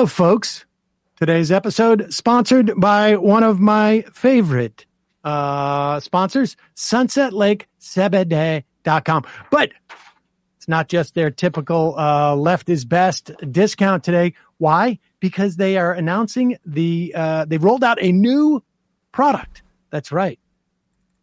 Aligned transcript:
Hello, 0.00 0.08
folks. 0.08 0.64
Today's 1.16 1.52
episode 1.52 2.10
sponsored 2.10 2.72
by 2.74 3.16
one 3.16 3.42
of 3.42 3.60
my 3.60 4.02
favorite 4.14 4.86
uh, 5.24 6.00
sponsors, 6.00 6.56
Sunset 6.72 7.34
Lake 7.34 7.68
CBD.com. 7.82 9.26
But 9.50 9.72
it's 10.56 10.68
not 10.68 10.88
just 10.88 11.14
their 11.14 11.30
typical 11.30 11.98
uh, 11.98 12.34
left 12.34 12.70
is 12.70 12.86
best 12.86 13.30
discount 13.52 14.02
today. 14.02 14.32
Why? 14.56 14.98
Because 15.20 15.56
they 15.56 15.76
are 15.76 15.92
announcing 15.92 16.56
the, 16.64 17.12
uh, 17.14 17.44
they 17.44 17.58
rolled 17.58 17.84
out 17.84 17.98
a 18.00 18.10
new 18.10 18.64
product. 19.12 19.62
That's 19.90 20.10
right. 20.10 20.40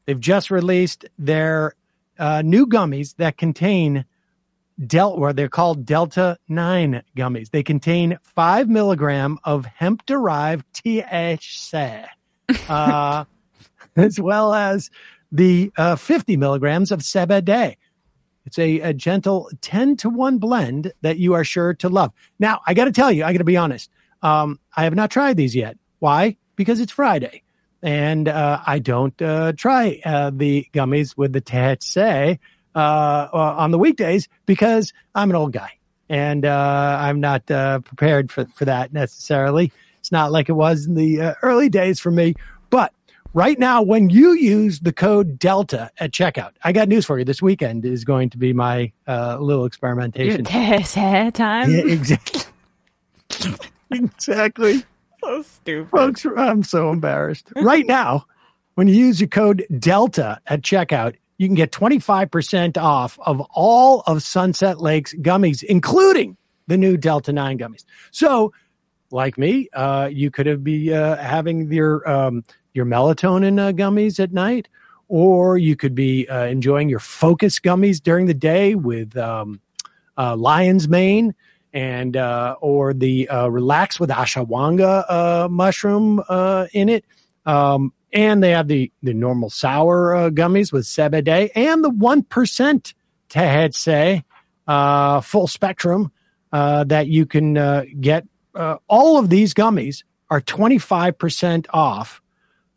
They've 0.05 0.19
just 0.19 0.51
released 0.51 1.03
their 1.17 1.73
uh, 2.19 2.43
new 2.45 2.67
gummies 2.67 3.15
that 3.15 3.37
contain 3.37 4.05
Del, 4.85 5.11
or 5.11 5.33
they're 5.33 5.49
called 5.49 5.85
Delta 5.85 6.37
9 6.47 7.01
gummies. 7.15 7.49
They 7.49 7.63
contain 7.63 8.19
five 8.23 8.69
milligram 8.69 9.39
of 9.43 9.65
hemp 9.65 10.05
derived 10.05 10.65
THC, 10.73 12.05
uh, 12.69 13.25
as 13.95 14.19
well 14.19 14.53
as 14.53 14.91
the 15.31 15.71
uh, 15.77 15.95
50 15.95 16.37
milligrams 16.37 16.91
of 16.91 16.99
CBD. 16.99 17.75
It's 18.45 18.59
a, 18.59 18.79
a 18.79 18.93
gentle 18.93 19.49
10 19.61 19.97
to 19.97 20.09
1 20.09 20.37
blend 20.37 20.93
that 21.01 21.17
you 21.17 21.33
are 21.33 21.43
sure 21.43 21.73
to 21.75 21.89
love. 21.89 22.13
Now, 22.39 22.61
I 22.65 22.73
got 22.73 22.85
to 22.85 22.91
tell 22.91 23.11
you, 23.11 23.25
I 23.25 23.33
got 23.33 23.39
to 23.39 23.43
be 23.43 23.57
honest. 23.57 23.89
Um, 24.21 24.59
I 24.75 24.83
have 24.83 24.95
not 24.95 25.11
tried 25.11 25.37
these 25.37 25.55
yet. 25.55 25.77
Why? 25.99 26.37
Because 26.55 26.79
it's 26.79 26.91
Friday. 26.91 27.43
And 27.81 28.27
uh, 28.27 28.61
I 28.65 28.79
don't 28.79 29.19
uh, 29.21 29.53
try 29.53 30.01
uh, 30.05 30.31
the 30.33 30.67
gummies 30.73 31.15
with 31.17 31.33
the 31.33 31.41
THC 31.41 32.39
uh, 32.77 33.27
uh, 33.33 33.55
on 33.57 33.71
the 33.71 33.79
weekdays 33.79 34.27
because 34.45 34.93
I'm 35.15 35.31
an 35.31 35.35
old 35.35 35.51
guy 35.51 35.71
and 36.09 36.45
uh, 36.45 36.97
I'm 37.01 37.19
not 37.19 37.49
uh, 37.49 37.79
prepared 37.79 38.31
for, 38.31 38.45
for 38.53 38.65
that 38.65 38.93
necessarily. 38.93 39.71
It's 39.99 40.11
not 40.11 40.31
like 40.31 40.47
it 40.47 40.53
was 40.53 40.85
in 40.85 40.93
the 40.93 41.19
uh, 41.19 41.33
early 41.41 41.69
days 41.69 41.99
for 41.99 42.11
me. 42.11 42.35
But 42.69 42.93
right 43.33 43.57
now, 43.57 43.81
when 43.81 44.11
you 44.11 44.33
use 44.33 44.79
the 44.81 44.93
code 44.93 45.39
Delta 45.39 45.89
at 45.97 46.11
checkout, 46.11 46.51
I 46.63 46.71
got 46.71 46.87
news 46.87 47.03
for 47.03 47.17
you. 47.17 47.25
This 47.25 47.41
weekend 47.41 47.83
is 47.83 48.05
going 48.05 48.29
to 48.29 48.37
be 48.37 48.53
my 48.53 48.91
uh, 49.07 49.39
little 49.39 49.65
experimentation. 49.65 50.45
Test 50.45 50.93
time. 51.33 51.71
Yeah, 51.71 51.79
exactly. 51.79 52.41
exactly. 53.89 54.83
So 55.23 55.41
stupid. 55.41 55.89
Folks, 55.89 56.27
I'm 56.37 56.61
so 56.61 56.91
embarrassed. 56.91 57.51
Right 57.55 57.87
now, 57.87 58.27
when 58.75 58.87
you 58.87 58.93
use 58.93 59.19
your 59.19 59.29
code 59.29 59.65
Delta 59.79 60.39
at 60.45 60.61
checkout, 60.61 61.15
you 61.37 61.47
can 61.47 61.55
get 61.55 61.71
25% 61.71 62.77
off 62.77 63.19
of 63.19 63.41
all 63.51 64.01
of 64.07 64.23
Sunset 64.23 64.79
Lake's 64.79 65.13
gummies, 65.13 65.63
including 65.63 66.37
the 66.67 66.77
new 66.77 66.97
Delta 66.97 67.31
9 67.31 67.59
gummies. 67.59 67.85
So, 68.11 68.53
like 69.11 69.37
me, 69.37 69.69
uh, 69.73 70.09
you 70.11 70.31
could 70.31 70.63
be 70.63 70.93
uh, 70.93 71.15
having 71.15 71.71
your 71.71 72.07
um, 72.09 72.43
your 72.73 72.85
melatonin 72.85 73.59
uh, 73.59 73.71
gummies 73.71 74.19
at 74.19 74.33
night, 74.33 74.67
or 75.07 75.57
you 75.57 75.75
could 75.75 75.95
be 75.95 76.27
uh, 76.27 76.45
enjoying 76.45 76.89
your 76.89 76.99
focus 76.99 77.59
gummies 77.59 78.01
during 78.01 78.25
the 78.25 78.33
day 78.33 78.75
with 78.75 79.15
um, 79.15 79.61
uh, 80.17 80.35
lion's 80.35 80.89
mane 80.89 81.33
and 81.71 82.17
uh, 82.17 82.55
or 82.59 82.93
the 82.93 83.29
relax 83.31 83.99
with 83.99 84.09
ashwagandha 84.09 85.49
mushroom 85.49 86.21
in 86.73 86.89
it. 86.89 87.05
Um, 87.45 87.93
and 88.13 88.43
they 88.43 88.51
have 88.51 88.67
the 88.67 88.91
the 89.03 89.13
normal 89.13 89.49
sour 89.49 90.15
uh, 90.15 90.29
gummies 90.29 90.71
with 90.71 90.85
CBD 90.85 91.49
and 91.55 91.83
the 91.83 91.89
one 91.89 92.23
percent 92.23 92.93
THC 93.29 94.23
uh, 94.67 95.21
full 95.21 95.47
spectrum 95.47 96.11
uh, 96.51 96.83
that 96.85 97.07
you 97.07 97.25
can 97.25 97.57
uh, 97.57 97.85
get. 97.99 98.27
Uh, 98.55 98.77
all 98.87 99.17
of 99.17 99.29
these 99.29 99.53
gummies 99.53 100.03
are 100.29 100.39
twenty 100.41 100.77
five 100.77 101.17
percent 101.17 101.67
off. 101.71 102.21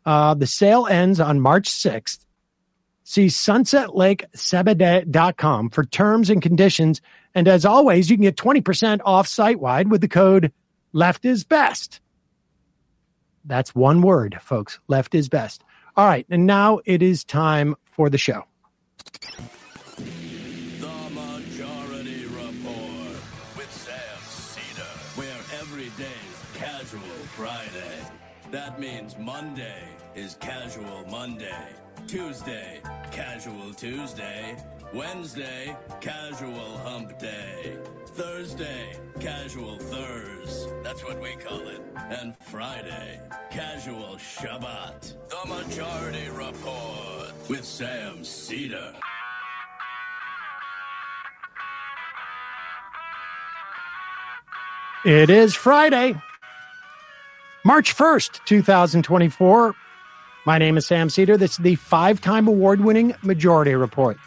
Uh, 0.05 0.33
the 0.33 0.47
sale 0.47 0.87
ends 0.87 1.19
on 1.19 1.39
March 1.39 1.69
sixth. 1.69 2.25
See 3.03 3.27
sunsetlakecbd.com 3.27 5.69
for 5.71 5.83
terms 5.85 6.29
and 6.29 6.41
conditions. 6.41 7.01
And 7.35 7.47
as 7.47 7.65
always, 7.65 8.09
you 8.09 8.17
can 8.17 8.23
get 8.23 8.35
20% 8.35 9.01
off 9.03 9.27
site 9.27 9.59
wide 9.59 9.91
with 9.91 10.01
the 10.01 10.07
code 10.07 10.51
left 10.93 11.25
is 11.25 11.43
best. 11.43 11.99
That's 13.45 13.73
one 13.75 14.01
word, 14.01 14.37
folks. 14.41 14.79
Left 14.87 15.15
is 15.15 15.29
best. 15.29 15.63
All 15.97 16.05
right. 16.05 16.25
And 16.29 16.45
now 16.45 16.79
it 16.85 17.01
is 17.01 17.23
time 17.23 17.75
for 17.83 18.09
the 18.09 18.17
show. 18.17 18.45
The 19.97 20.87
Majority 21.13 22.25
Report 22.25 23.17
with 23.57 23.71
Sam 23.71 24.19
Seder, 24.27 24.87
where 25.15 25.59
every 25.59 25.89
day 25.97 26.19
is 26.31 26.59
casual 26.59 27.01
Friday. 27.35 27.99
That 28.51 28.79
means 28.79 29.17
Monday 29.17 29.83
is 30.15 30.35
casual 30.41 31.05
Monday, 31.09 31.67
Tuesday, 32.11 32.81
casual 33.09 33.73
Tuesday, 33.73 34.57
Wednesday, 34.93 35.73
casual 36.01 36.77
hump 36.79 37.17
day. 37.17 37.77
Thursday, 38.05 38.99
casual 39.21 39.77
Thurs. 39.77 40.67
That's 40.83 41.05
what 41.05 41.21
we 41.21 41.37
call 41.37 41.65
it. 41.69 41.81
And 41.95 42.35
Friday, 42.35 43.21
casual 43.49 44.17
Shabbat. 44.17 45.13
The 45.29 45.47
Majority 45.47 46.29
Report 46.31 47.31
with 47.47 47.63
Sam 47.63 48.25
Seder. 48.25 48.91
It 55.05 55.29
is 55.29 55.55
Friday, 55.55 56.21
March 57.63 57.95
1st, 57.95 58.43
2024. 58.43 59.75
My 60.45 60.57
name 60.57 60.77
is 60.77 60.87
Sam 60.87 61.09
Seder. 61.09 61.37
This 61.37 61.51
is 61.51 61.57
the 61.57 61.75
five 61.75 62.19
time 62.21 62.47
award 62.47 62.81
winning 62.81 63.13
Majority 63.21 63.75
Report. 63.75 64.17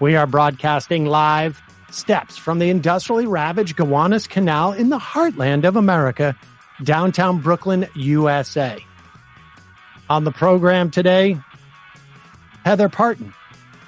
We 0.00 0.16
are 0.16 0.26
broadcasting 0.26 1.06
live 1.06 1.62
steps 1.90 2.36
from 2.36 2.58
the 2.58 2.70
industrially 2.70 3.26
ravaged 3.26 3.76
Gowanus 3.76 4.28
Canal 4.28 4.72
in 4.72 4.88
the 4.88 4.98
heartland 4.98 5.64
of 5.64 5.76
America, 5.76 6.36
downtown 6.82 7.40
Brooklyn, 7.40 7.86
USA. 7.94 8.78
On 10.08 10.24
the 10.24 10.32
program 10.32 10.90
today, 10.90 11.38
Heather 12.64 12.88
Parton, 12.88 13.32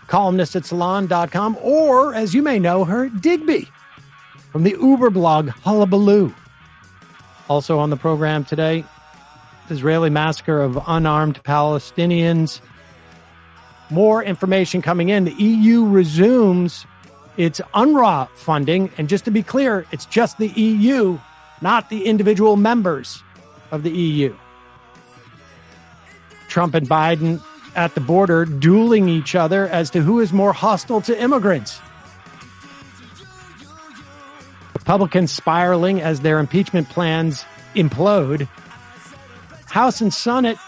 columnist 0.06 0.54
at 0.54 0.64
salon.com, 0.64 1.58
or 1.60 2.14
as 2.14 2.34
you 2.34 2.42
may 2.42 2.58
know 2.58 2.84
her, 2.84 3.08
Digby 3.08 3.68
from 4.52 4.62
the 4.62 4.76
Uber 4.78 5.10
blog 5.10 5.48
Hullabaloo. 5.48 6.32
Also 7.48 7.78
on 7.78 7.90
the 7.90 7.96
program 7.96 8.44
today, 8.44 8.84
Israeli 9.70 10.10
massacre 10.10 10.60
of 10.60 10.82
unarmed 10.86 11.42
Palestinians. 11.44 12.60
More 13.90 14.22
information 14.22 14.82
coming 14.82 15.08
in. 15.08 15.24
The 15.24 15.34
EU 15.34 15.86
resumes 15.86 16.86
its 17.36 17.60
UNRWA 17.74 18.28
funding. 18.34 18.90
And 18.98 19.08
just 19.08 19.24
to 19.24 19.30
be 19.30 19.42
clear, 19.42 19.86
it's 19.92 20.06
just 20.06 20.38
the 20.38 20.48
EU, 20.48 21.18
not 21.60 21.90
the 21.90 22.06
individual 22.06 22.56
members 22.56 23.22
of 23.70 23.82
the 23.82 23.90
EU. 23.90 24.34
Trump 26.48 26.74
and 26.74 26.88
Biden 26.88 27.42
at 27.74 27.94
the 27.94 28.00
border 28.00 28.44
dueling 28.44 29.08
each 29.08 29.34
other 29.34 29.66
as 29.68 29.90
to 29.90 30.02
who 30.02 30.20
is 30.20 30.32
more 30.32 30.52
hostile 30.52 31.00
to 31.00 31.18
immigrants. 31.18 31.80
Republicans 34.74 35.32
spiraling 35.32 36.02
as 36.02 36.20
their 36.20 36.38
impeachment 36.38 36.88
plans 36.88 37.44
implode. 37.74 38.48
House 39.72 40.02
and 40.02 40.12
Senate 40.12 40.58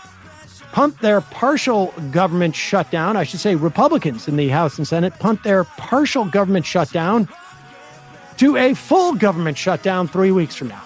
punt 0.72 0.98
their 1.00 1.20
partial 1.20 1.92
government 2.10 2.56
shutdown. 2.56 3.18
I 3.18 3.24
should 3.24 3.38
say, 3.38 3.54
Republicans 3.54 4.26
in 4.28 4.36
the 4.36 4.48
House 4.48 4.79
and 4.79 4.88
Senate 4.88 5.12
punt 5.19 5.43
their 5.43 5.64
partial 5.64 6.24
government 6.24 6.64
shutdown 6.64 7.29
to 8.38 8.56
a 8.56 8.72
full 8.72 9.14
government 9.14 9.58
shutdown 9.58 10.08
three 10.08 10.31
weeks 10.31 10.55
from 10.55 10.69
now. 10.69 10.82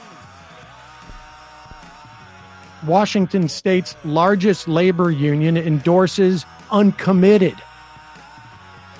Washington 2.84 3.48
state's 3.48 3.94
largest 4.04 4.66
labor 4.66 5.12
union 5.12 5.56
endorses 5.56 6.44
uncommitted 6.72 7.54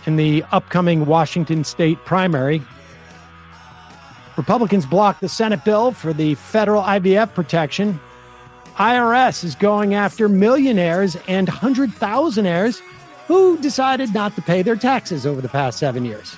in 0.06 0.14
the 0.14 0.44
upcoming 0.52 1.06
Washington 1.06 1.64
state 1.64 1.98
primary. 2.04 2.62
Republicans 4.36 4.86
blocked 4.86 5.20
the 5.20 5.28
Senate 5.28 5.64
bill 5.64 5.90
for 5.90 6.12
the 6.12 6.36
federal 6.36 6.82
IVF 6.82 7.34
protection. 7.34 7.98
IRS 8.78 9.42
is 9.42 9.56
going 9.56 9.94
after 9.94 10.28
millionaires 10.28 11.16
and 11.26 11.48
hundred 11.48 11.90
thousandaires 11.90 12.80
who 13.26 13.58
decided 13.58 14.14
not 14.14 14.36
to 14.36 14.42
pay 14.42 14.62
their 14.62 14.76
taxes 14.76 15.26
over 15.26 15.40
the 15.40 15.48
past 15.48 15.80
seven 15.80 16.04
years. 16.04 16.36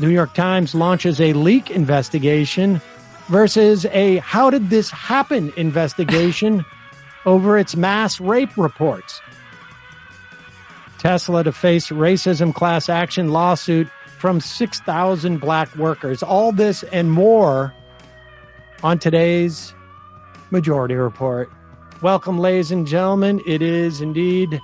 New 0.00 0.08
York 0.08 0.34
Times 0.34 0.74
launches 0.74 1.20
a 1.20 1.34
leak 1.34 1.70
investigation 1.70 2.80
versus 3.28 3.86
a 3.92 4.16
how 4.18 4.50
did 4.50 4.70
this 4.70 4.90
happen 4.90 5.52
investigation 5.56 6.64
over 7.26 7.56
its 7.56 7.76
mass 7.76 8.20
rape 8.20 8.56
reports. 8.56 9.20
Tesla 10.98 11.44
to 11.44 11.52
face 11.52 11.90
racism 11.90 12.52
class 12.52 12.88
action 12.88 13.28
lawsuit 13.28 13.88
from 14.18 14.40
6,000 14.40 15.38
black 15.38 15.74
workers. 15.76 16.24
All 16.24 16.50
this 16.50 16.82
and 16.84 17.12
more 17.12 17.72
on 18.82 18.98
today's 18.98 19.74
Majority 20.50 20.94
Report. 20.94 21.50
Welcome, 22.02 22.38
ladies 22.38 22.70
and 22.70 22.86
gentlemen. 22.86 23.40
It 23.46 23.62
is 23.62 24.00
indeed 24.00 24.60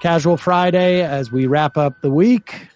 Casual 0.00 0.36
Friday 0.36 1.02
as 1.02 1.30
we 1.32 1.46
wrap 1.46 1.76
up 1.76 2.00
the 2.00 2.10
week. 2.10 2.68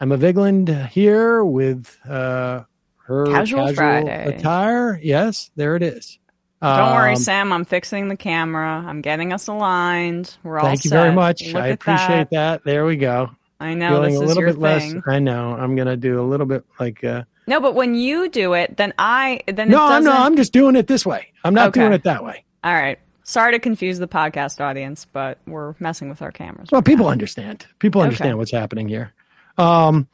Emma 0.00 0.16
Vigeland 0.18 0.88
here 0.88 1.44
with 1.44 1.96
uh, 2.08 2.64
her 3.06 3.26
Casual 3.26 3.72
Friday. 3.74 4.36
attire. 4.36 4.98
Yes, 5.02 5.50
there 5.56 5.76
it 5.76 5.82
is. 5.82 6.18
Don't 6.60 6.92
worry, 6.94 7.10
Um, 7.12 7.16
Sam. 7.16 7.52
I'm 7.52 7.64
fixing 7.64 8.08
the 8.08 8.16
camera. 8.16 8.84
I'm 8.86 9.00
getting 9.00 9.32
us 9.32 9.48
aligned. 9.48 10.36
We're 10.44 10.58
all 10.60 10.66
Thank 10.66 10.84
you 10.84 10.90
set. 10.90 11.02
very 11.02 11.12
much. 11.14 11.42
Look 11.52 11.62
I 11.62 11.68
appreciate 11.68 12.30
that. 12.30 12.62
There 12.64 12.84
we 12.84 12.96
go. 12.96 13.30
I 13.60 13.74
know 13.74 13.90
Feeling 13.90 14.10
this 14.12 14.20
a 14.20 14.22
is 14.22 14.28
little 14.28 14.42
your 14.42 14.52
bit 14.52 14.60
less. 14.60 14.82
thing. 14.92 15.02
I 15.06 15.18
know. 15.18 15.54
I'm 15.54 15.74
gonna 15.76 15.96
do 15.96 16.20
a 16.20 16.22
little 16.26 16.46
bit 16.46 16.64
like. 16.80 17.02
Uh, 17.04 17.22
No, 17.46 17.60
but 17.60 17.74
when 17.74 17.94
you 17.94 18.28
do 18.28 18.52
it, 18.54 18.76
then 18.76 18.92
I 18.98 19.40
then 19.46 19.68
no, 19.68 19.78
it 19.78 19.90
I'm 19.90 20.04
no. 20.04 20.12
I'm 20.12 20.36
just 20.36 20.52
doing 20.52 20.76
it 20.76 20.86
this 20.86 21.04
way. 21.04 21.32
I'm 21.44 21.54
not 21.54 21.68
Okay. 21.68 21.80
doing 21.80 21.92
it 21.92 22.04
that 22.04 22.22
way. 22.24 22.44
All 22.62 22.72
right. 22.72 22.98
Sorry 23.24 23.52
to 23.52 23.58
confuse 23.58 23.98
the 23.98 24.08
podcast 24.08 24.60
audience, 24.60 25.06
but 25.12 25.38
we're 25.46 25.74
messing 25.80 26.08
with 26.08 26.22
our 26.22 26.30
cameras. 26.32 26.68
Well, 26.70 26.80
right 26.80 26.84
people 26.84 27.06
now. 27.06 27.12
understand. 27.12 27.66
People 27.78 28.00
Okay. 28.00 28.06
understand 28.06 28.38
what's 28.38 28.50
happening 28.52 28.88
here. 28.88 29.12
Um, 29.58 30.08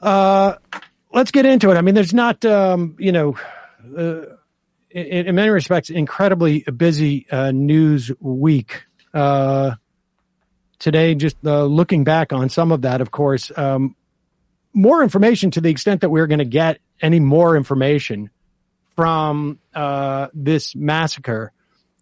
uh, 0.00 0.54
let's 1.12 1.30
get 1.30 1.46
into 1.46 1.70
it. 1.70 1.76
I 1.76 1.80
mean, 1.82 1.94
there's 1.94 2.14
not, 2.14 2.44
um, 2.44 2.96
you 2.98 3.12
know, 3.12 3.36
uh, 3.96 4.22
in, 4.90 5.26
in 5.26 5.34
many 5.34 5.50
respects, 5.50 5.90
incredibly 5.90 6.60
busy 6.62 7.26
uh, 7.30 7.50
news 7.52 8.10
week. 8.20 8.84
Uh, 9.14 9.72
today, 10.78 11.14
just 11.14 11.36
uh, 11.44 11.64
looking 11.64 12.04
back 12.04 12.32
on 12.32 12.48
some 12.48 12.72
of 12.72 12.82
that, 12.82 13.00
of 13.00 13.10
course, 13.10 13.50
um, 13.56 13.94
more 14.76 15.02
information 15.02 15.50
to 15.52 15.60
the 15.60 15.70
extent 15.70 16.02
that 16.02 16.10
we're 16.10 16.26
going 16.26 16.38
to 16.38 16.44
get 16.44 16.78
any 17.00 17.18
more 17.18 17.56
information 17.56 18.30
from 18.94 19.58
uh, 19.74 20.28
this 20.34 20.76
massacre 20.76 21.52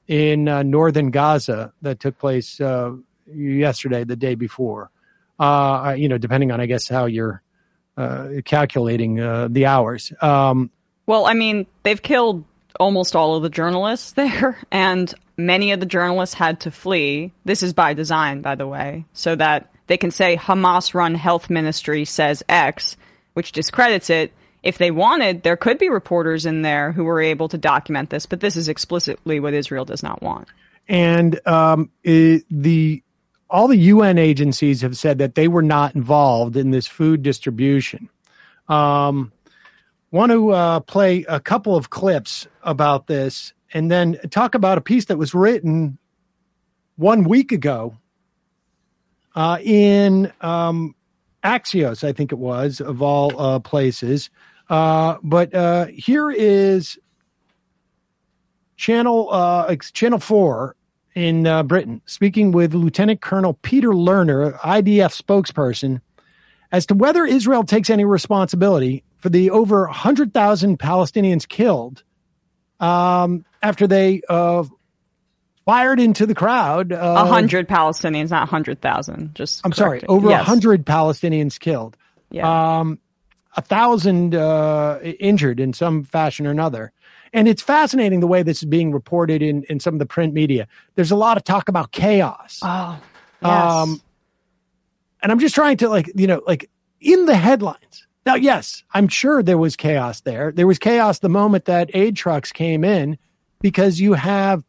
in 0.08 0.48
uh, 0.48 0.62
northern 0.64 1.10
Gaza 1.10 1.72
that 1.82 2.00
took 2.00 2.18
place 2.18 2.60
uh, 2.60 2.92
yesterday, 3.32 4.04
the 4.04 4.16
day 4.16 4.34
before. 4.34 4.90
Uh, 5.38 5.94
you 5.96 6.08
know, 6.08 6.18
depending 6.18 6.50
on, 6.50 6.60
I 6.60 6.66
guess, 6.66 6.88
how 6.88 7.06
you're 7.06 7.42
uh, 7.96 8.28
calculating 8.44 9.20
uh, 9.20 9.48
the 9.50 9.66
hours. 9.66 10.12
Um, 10.20 10.70
Well, 11.06 11.26
I 11.26 11.34
mean, 11.34 11.66
they've 11.84 12.02
killed 12.02 12.44
almost 12.78 13.14
all 13.14 13.36
of 13.36 13.42
the 13.44 13.50
journalists 13.50 14.12
there, 14.14 14.58
and 14.70 15.12
many 15.36 15.72
of 15.72 15.80
the 15.80 15.86
journalists 15.86 16.34
had 16.34 16.60
to 16.60 16.70
flee. 16.72 17.32
This 17.44 17.62
is 17.62 17.72
by 17.72 17.94
design, 17.94 18.42
by 18.42 18.56
the 18.56 18.66
way, 18.66 19.04
so 19.12 19.36
that 19.36 19.73
they 19.86 19.96
can 19.96 20.10
say 20.10 20.36
Hamas 20.36 20.94
run 20.94 21.14
health 21.14 21.50
ministry 21.50 22.04
says 22.04 22.42
X, 22.48 22.96
which 23.34 23.52
discredits 23.52 24.10
it. 24.10 24.32
If 24.62 24.78
they 24.78 24.90
wanted, 24.90 25.42
there 25.42 25.58
could 25.58 25.78
be 25.78 25.90
reporters 25.90 26.46
in 26.46 26.62
there 26.62 26.92
who 26.92 27.04
were 27.04 27.20
able 27.20 27.48
to 27.48 27.58
document 27.58 28.08
this, 28.08 28.24
but 28.24 28.40
this 28.40 28.56
is 28.56 28.68
explicitly 28.68 29.38
what 29.38 29.52
Israel 29.52 29.84
does 29.84 30.02
not 30.02 30.22
want. 30.22 30.48
and 30.88 31.46
um, 31.46 31.90
it, 32.02 32.44
the 32.50 33.02
all 33.50 33.68
the 33.68 33.76
UN 33.76 34.18
agencies 34.18 34.80
have 34.80 34.96
said 34.96 35.18
that 35.18 35.34
they 35.34 35.48
were 35.48 35.62
not 35.62 35.94
involved 35.94 36.56
in 36.56 36.70
this 36.70 36.86
food 36.86 37.22
distribution. 37.22 38.08
Um, 38.68 39.32
want 40.10 40.32
to 40.32 40.50
uh, 40.50 40.80
play 40.80 41.24
a 41.28 41.38
couple 41.40 41.76
of 41.76 41.90
clips 41.90 42.48
about 42.62 43.06
this, 43.06 43.52
and 43.72 43.90
then 43.90 44.18
talk 44.30 44.54
about 44.54 44.78
a 44.78 44.80
piece 44.80 45.06
that 45.06 45.18
was 45.18 45.34
written 45.34 45.98
one 46.96 47.24
week 47.24 47.52
ago 47.52 47.96
uh, 49.34 49.58
in 49.62 50.32
um, 50.40 50.94
Axios, 51.42 52.04
I 52.04 52.12
think 52.12 52.32
it 52.32 52.38
was, 52.38 52.80
of 52.80 53.02
all 53.02 53.38
uh, 53.40 53.58
places. 53.58 54.30
Uh, 54.68 55.16
but 55.22 55.54
uh, 55.54 55.86
here 55.86 56.30
is 56.30 56.98
channel 58.76 59.28
uh, 59.30 59.74
channel 59.76 60.18
four 60.18 60.76
in 61.14 61.46
uh, 61.46 61.62
Britain, 61.62 62.02
speaking 62.06 62.50
with 62.50 62.74
Lieutenant 62.74 63.20
Colonel 63.20 63.54
Peter 63.62 63.90
Lerner, 63.90 64.58
IDF 64.60 65.22
spokesperson, 65.22 66.00
as 66.72 66.86
to 66.86 66.94
whether 66.94 67.24
Israel 67.24 67.62
takes 67.62 67.88
any 67.88 68.04
responsibility 68.04 69.04
for 69.18 69.28
the 69.28 69.50
over 69.50 69.82
100,000 69.84 70.78
Palestinians 70.78 71.46
killed 71.46 72.02
um, 72.80 73.44
after 73.62 73.86
they 73.86 74.22
uh, 74.28 74.64
fired 75.66 76.00
into 76.00 76.26
the 76.26 76.35
crowd. 76.35 76.92
A 76.92 77.00
Uh, 77.02 77.25
hundred 77.26 77.68
Palestinians, 77.68 78.30
not 78.30 78.49
hundred 78.49 78.80
thousand. 78.80 79.35
Just 79.35 79.61
I'm 79.64 79.73
sorry, 79.73 80.02
over 80.09 80.28
a 80.28 80.30
Yes. 80.30 80.40
100 80.47 80.85
Palestinians 80.87 81.59
killed. 81.59 81.97
Yeah. 82.30 82.78
Um, 82.78 82.99
a 83.56 83.62
thousand 83.62 84.35
uh, 84.35 84.99
injured 85.02 85.61
in 85.61 85.73
some 85.73 86.04
fashion 86.04 86.47
or 86.47 86.50
another. 86.50 86.92
And 87.33 87.49
it's 87.49 87.62
fascinating 87.62 88.21
the 88.21 88.26
way 88.26 88.42
this 88.42 88.59
is 88.59 88.68
being 88.68 88.92
reported 88.92 89.42
in, 89.42 89.64
in 89.64 89.80
some 89.80 89.94
of 89.94 89.99
the 89.99 90.06
print 90.06 90.35
media. 90.35 90.66
There's 90.94 91.11
a 91.11 91.16
lot 91.16 91.37
of 91.37 91.44
talk 91.44 91.68
about 91.68 91.90
chaos. 91.92 92.61
oh, 92.62 93.00
yes. 93.42 93.73
Um, 93.73 94.00
and 95.23 95.33
I'm 95.33 95.38
just 95.38 95.54
trying 95.54 95.76
to 95.78 95.88
like, 95.88 96.11
you 96.14 96.26
know, 96.26 96.42
like 96.47 96.68
in 97.00 97.26
the 97.26 97.35
headlines. 97.37 98.06
Now, 98.26 98.35
yes, 98.37 98.83
I'm 98.92 99.09
sure 99.09 99.42
there 99.42 99.59
was 99.59 99.76
chaos 99.76 100.21
there. 100.23 100.50
There 100.52 100.66
was 100.66 100.78
chaos 100.78 101.18
the 101.21 101.28
moment 101.28 101.66
that 101.66 101.90
aid 101.94 102.16
trucks 102.16 102.52
came 102.52 102.85
in 102.85 103.18
because 103.61 104.00
you 104.00 104.12
have 104.14 104.64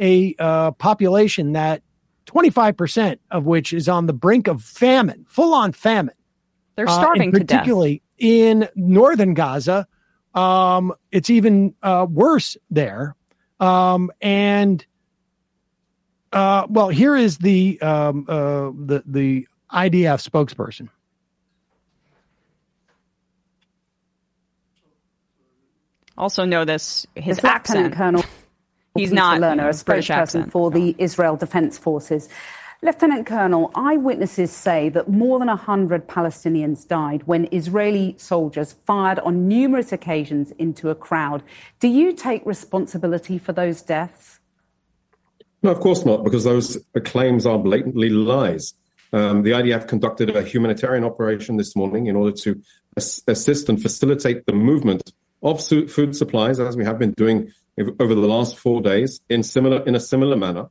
a 0.00 0.34
uh, 0.38 0.72
population 0.72 1.52
that 1.52 1.82
25% 2.26 3.18
of 3.30 3.46
which 3.46 3.72
is 3.72 3.88
on 3.88 4.06
the 4.06 4.12
brink 4.12 4.48
of 4.48 4.62
famine, 4.62 5.26
full 5.28 5.54
on 5.54 5.72
famine. 5.72 6.14
They're 6.76 6.88
Uh, 6.88 6.92
starving 6.92 7.34
to 7.34 7.40
death. 7.44 7.46
particularly 7.48 8.02
in 8.18 8.68
northern 8.76 9.34
Gaza. 9.34 9.86
Um, 10.34 10.94
it's 11.12 11.30
even 11.30 11.74
uh, 11.82 12.06
worse 12.08 12.56
there. 12.70 13.16
Um, 13.60 14.10
and 14.20 14.84
uh, 16.32 16.66
well, 16.70 16.88
here 16.88 17.16
is 17.16 17.38
the 17.38 17.80
um, 17.82 18.26
uh, 18.28 18.70
the 18.86 19.02
the 19.06 19.48
IDF 19.72 20.22
spokesperson. 20.28 20.88
Also, 26.16 26.44
notice 26.44 27.06
his 27.14 27.38
It's 27.38 27.44
Lieutenant 27.44 27.54
accent. 27.56 27.92
Colonel 27.94 28.24
He's 28.94 29.10
Peter 29.10 29.14
not, 29.14 29.40
Lerner, 29.40 29.80
a 29.80 29.84
British 29.84 30.08
spokesperson 30.08 30.50
for 30.50 30.70
the 30.70 30.94
Israel 30.98 31.36
Defense 31.36 31.78
Forces. 31.78 32.28
Lieutenant 32.82 33.26
Colonel, 33.26 33.70
eyewitnesses 33.74 34.50
say 34.50 34.88
that 34.88 35.06
more 35.06 35.38
than 35.38 35.48
100 35.48 36.08
Palestinians 36.08 36.88
died 36.88 37.22
when 37.26 37.46
Israeli 37.52 38.14
soldiers 38.18 38.74
fired 38.86 39.18
on 39.18 39.46
numerous 39.46 39.92
occasions 39.92 40.50
into 40.52 40.88
a 40.88 40.94
crowd. 40.94 41.42
Do 41.78 41.88
you 41.88 42.14
take 42.14 42.44
responsibility 42.46 43.36
for 43.36 43.52
those 43.52 43.82
deaths? 43.82 44.40
No, 45.62 45.70
of 45.70 45.80
course 45.80 46.06
not, 46.06 46.24
because 46.24 46.44
those 46.44 46.78
claims 47.04 47.44
are 47.44 47.58
blatantly 47.58 48.08
lies. 48.08 48.72
Um, 49.12 49.42
the 49.42 49.50
IDF 49.50 49.86
conducted 49.86 50.34
a 50.34 50.42
humanitarian 50.42 51.04
operation 51.04 51.58
this 51.58 51.76
morning 51.76 52.06
in 52.06 52.16
order 52.16 52.32
to 52.38 52.62
as- 52.96 53.22
assist 53.26 53.68
and 53.68 53.80
facilitate 53.80 54.46
the 54.46 54.54
movement 54.54 55.12
of 55.42 55.60
su- 55.60 55.86
food 55.86 56.16
supplies, 56.16 56.60
as 56.60 56.78
we 56.78 56.84
have 56.84 56.98
been 56.98 57.12
doing 57.12 57.52
over 57.78 58.14
the 58.14 58.26
last 58.26 58.56
four 58.56 58.80
days, 58.80 59.20
in 59.28 59.42
similar 59.42 59.84
in 59.86 59.94
a 59.94 60.00
similar 60.00 60.36
manner. 60.36 60.68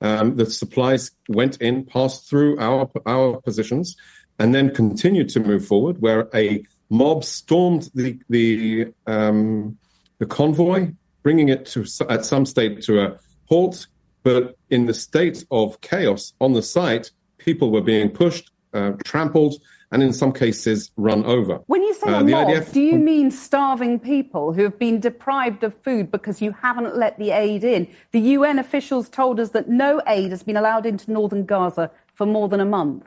Um, 0.00 0.36
the 0.36 0.46
supplies 0.46 1.12
went 1.28 1.60
in, 1.60 1.84
passed 1.84 2.28
through 2.28 2.58
our 2.58 2.90
our 3.06 3.40
positions, 3.40 3.96
and 4.38 4.54
then 4.54 4.74
continued 4.74 5.28
to 5.30 5.40
move 5.40 5.66
forward. 5.66 6.00
Where 6.00 6.28
a 6.34 6.64
mob 6.90 7.24
stormed 7.24 7.90
the 7.94 8.18
the 8.28 8.92
um, 9.06 9.78
the 10.18 10.26
convoy, 10.26 10.92
bringing 11.22 11.48
it 11.48 11.66
to 11.66 11.84
at 12.08 12.24
some 12.24 12.46
state 12.46 12.82
to 12.82 13.00
a 13.02 13.16
halt. 13.46 13.86
But 14.24 14.56
in 14.70 14.86
the 14.86 14.94
state 14.94 15.44
of 15.50 15.80
chaos 15.80 16.32
on 16.40 16.52
the 16.52 16.62
site, 16.62 17.10
people 17.38 17.72
were 17.72 17.82
being 17.82 18.08
pushed, 18.08 18.52
uh, 18.72 18.92
trampled, 19.04 19.60
and 19.92 20.02
in 20.02 20.12
some 20.12 20.32
cases 20.32 20.90
run 20.96 21.24
over. 21.24 21.60
When 21.66 21.82
you 21.82 21.94
say 21.94 22.10
Uh, 22.10 22.20
a 22.20 22.24
the 22.24 22.32
mob, 22.32 22.48
IDF 22.48 22.72
do 22.72 22.80
you 22.80 22.98
mean 22.98 23.30
starving 23.30 24.00
people 24.00 24.52
who 24.54 24.62
have 24.64 24.78
been 24.78 24.98
deprived 24.98 25.62
of 25.62 25.74
food 25.74 26.10
because 26.10 26.40
you 26.40 26.52
haven't 26.62 26.96
let 26.96 27.18
the 27.18 27.30
aid 27.30 27.62
in? 27.62 27.86
The 28.10 28.20
UN 28.36 28.58
officials 28.58 29.08
told 29.08 29.38
us 29.38 29.50
that 29.50 29.68
no 29.68 30.00
aid 30.06 30.30
has 30.30 30.42
been 30.42 30.56
allowed 30.56 30.86
into 30.86 31.12
northern 31.12 31.44
Gaza 31.44 31.90
for 32.14 32.26
more 32.26 32.48
than 32.48 32.60
a 32.60 32.64
month. 32.64 33.04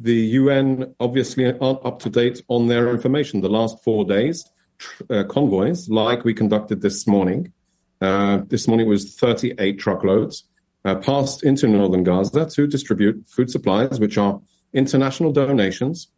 the 0.00 0.20
UN 0.40 0.94
obviously 1.00 1.44
aren't 1.58 1.84
up 1.84 1.98
to 1.98 2.08
date 2.08 2.40
on 2.46 2.68
their 2.68 2.88
information. 2.90 3.40
The 3.40 3.48
last 3.48 3.82
four 3.82 4.04
days, 4.04 4.48
tr- 4.78 5.02
uh, 5.10 5.24
convoys 5.24 5.88
like 5.88 6.22
we 6.24 6.32
conducted 6.32 6.82
this 6.82 7.04
morning, 7.08 7.52
uh, 8.00 8.42
this 8.46 8.68
morning 8.68 8.88
was 8.88 9.16
38 9.16 9.80
truckloads, 9.80 10.44
uh, 10.84 10.94
passed 10.94 11.42
into 11.42 11.66
northern 11.66 12.04
Gaza 12.04 12.46
to 12.48 12.68
distribute 12.68 13.26
food 13.26 13.50
supplies, 13.50 13.98
which 13.98 14.16
are 14.16 14.40
international 14.72 15.32
donations, 15.32 16.08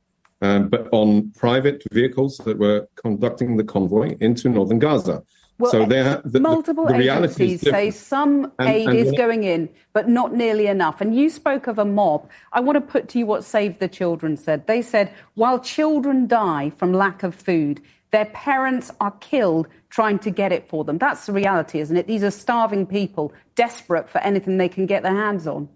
um, 0.42 0.68
but 0.68 0.88
on 0.92 1.30
private 1.32 1.82
vehicles 1.92 2.38
that 2.38 2.58
were 2.58 2.88
conducting 2.96 3.56
the 3.56 3.64
convoy 3.64 4.16
into 4.20 4.48
northern 4.48 4.78
Gaza. 4.78 5.22
Well, 5.58 5.70
so 5.70 5.84
there, 5.84 6.22
the, 6.24 6.30
the- 6.30 6.40
multiple 6.40 6.86
the 6.86 6.96
is 6.96 7.06
agencies 7.06 7.60
say 7.60 7.90
some 7.90 8.50
And- 8.58 8.68
aid 8.68 8.88
and 8.88 8.98
is 8.98 9.12
going 9.12 9.44
in, 9.44 9.68
but 9.92 10.08
not 10.08 10.34
nearly 10.34 10.66
enough. 10.68 11.02
And 11.02 11.14
you 11.14 11.28
spoke 11.28 11.66
of 11.66 11.78
a 11.78 11.84
mob. 11.84 12.28
I 12.52 12.60
want 12.60 12.76
to 12.76 12.80
put 12.80 13.08
to 13.10 13.18
you 13.18 13.26
what 13.26 13.44
Save 13.44 13.78
the 13.78 13.88
Children 13.88 14.38
said. 14.38 14.66
They 14.66 14.80
said, 14.80 15.12
while 15.34 15.58
children 15.60 16.26
die 16.26 16.70
from 16.70 16.94
lack 16.94 17.22
of 17.22 17.34
food, 17.34 17.82
Their 18.10 18.26
parents 18.26 18.90
are 19.00 19.12
killed 19.20 19.68
trying 19.88 20.18
to 20.20 20.30
get 20.30 20.50
it 20.52 20.68
for 20.68 20.84
them. 20.84 20.98
That's 20.98 21.26
the 21.26 21.32
reality, 21.32 21.78
isn't 21.80 21.96
it? 21.96 22.06
These 22.06 22.24
are 22.24 22.30
starving 22.30 22.86
people, 22.86 23.32
desperate 23.54 24.08
for 24.08 24.18
anything 24.18 24.58
they 24.58 24.68
can 24.68 24.86
get 24.86 25.02
their 25.02 25.14
hands 25.14 25.46
on. 25.46 25.68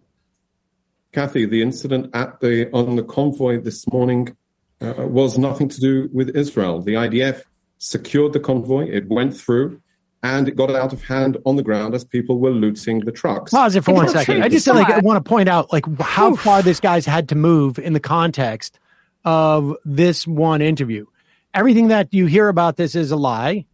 Kathy, 1.15 1.47
the 1.47 1.63
incident 1.63 2.11
at 2.13 2.41
the 2.41 2.69
on 2.73 2.97
the 2.97 3.05
convoy 3.05 3.61
this 3.61 3.87
morning 3.93 4.37
uh, 4.81 4.95
was 4.99 5.39
nothing 5.39 5.69
to 5.69 5.81
do 5.81 6.11
with 6.13 6.35
Israel. 6.37 6.83
The 6.83 6.95
IDF 6.95 7.43
secured 7.79 8.33
the 8.33 8.41
convoy, 8.41 8.89
it 8.89 9.09
went 9.09 9.37
through, 9.37 9.81
and 10.25 10.49
it 10.49 10.57
got 10.57 10.75
out 10.75 10.93
of 10.93 11.05
hand 11.05 11.37
on 11.47 11.55
the 11.55 11.63
ground 11.63 11.95
as 11.95 12.03
people 12.03 12.41
were 12.41 12.51
looting 12.51 12.99
the 13.01 13.13
trucks. 13.13 13.53
Pause 13.53 13.77
it 13.77 13.85
for 13.85 13.95
one 13.95 14.09
second. 14.09 14.43
I 14.43 14.49
just 14.49 14.67
like, 14.67 14.91
I 14.91 14.99
want 14.99 15.25
to 15.25 15.29
point 15.29 15.49
out 15.49 15.73
like 15.73 15.85
how 16.01 16.33
Oof. 16.33 16.41
far 16.41 16.63
this 16.63 16.81
guy's 16.81 17.07
had 17.07 17.29
to 17.29 17.37
move 17.37 17.79
in 17.79 17.93
the 17.93 18.01
context 18.01 18.81
of 19.25 19.77
this 19.85 20.27
one 20.27 20.63
interview. 20.63 21.07
Everything 21.55 21.89
that 21.89 22.13
you 22.13 22.27
hear 22.27 22.49
about 22.49 22.77
this 22.77 22.97
is 22.97 23.13
a 23.13 23.17
lie. 23.17 23.67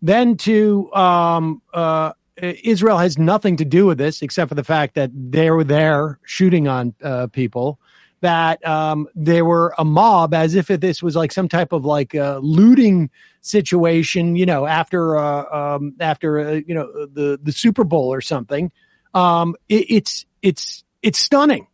Then 0.00 0.36
to 0.36 0.92
um, 0.94 1.60
uh, 1.72 2.12
Israel 2.36 2.98
has 2.98 3.18
nothing 3.18 3.56
to 3.58 3.64
do 3.64 3.86
with 3.86 3.98
this 3.98 4.22
except 4.22 4.48
for 4.48 4.54
the 4.54 4.64
fact 4.64 4.94
that 4.94 5.10
they 5.14 5.50
were 5.50 5.64
there 5.64 6.18
shooting 6.24 6.68
on 6.68 6.94
uh, 7.02 7.28
people 7.28 7.78
that 8.24 8.66
um, 8.66 9.06
there 9.14 9.44
were 9.44 9.74
a 9.76 9.84
mob 9.84 10.32
as 10.32 10.54
if 10.54 10.68
this 10.68 11.02
was 11.02 11.14
like 11.14 11.30
some 11.30 11.46
type 11.46 11.72
of 11.72 11.84
like 11.84 12.14
uh, 12.14 12.40
looting 12.42 13.10
situation, 13.42 14.34
you 14.34 14.46
know, 14.46 14.64
after 14.64 15.18
uh, 15.18 15.76
um, 15.76 15.94
after 16.00 16.40
uh, 16.40 16.52
you 16.66 16.74
know 16.74 17.06
the 17.06 17.38
the 17.42 17.52
Super 17.52 17.84
Bowl 17.84 18.12
or 18.12 18.22
something. 18.22 18.72
Um, 19.12 19.56
it, 19.68 19.90
it's 19.90 20.26
it's 20.40 20.84
it's 21.02 21.18
stunning. 21.18 21.66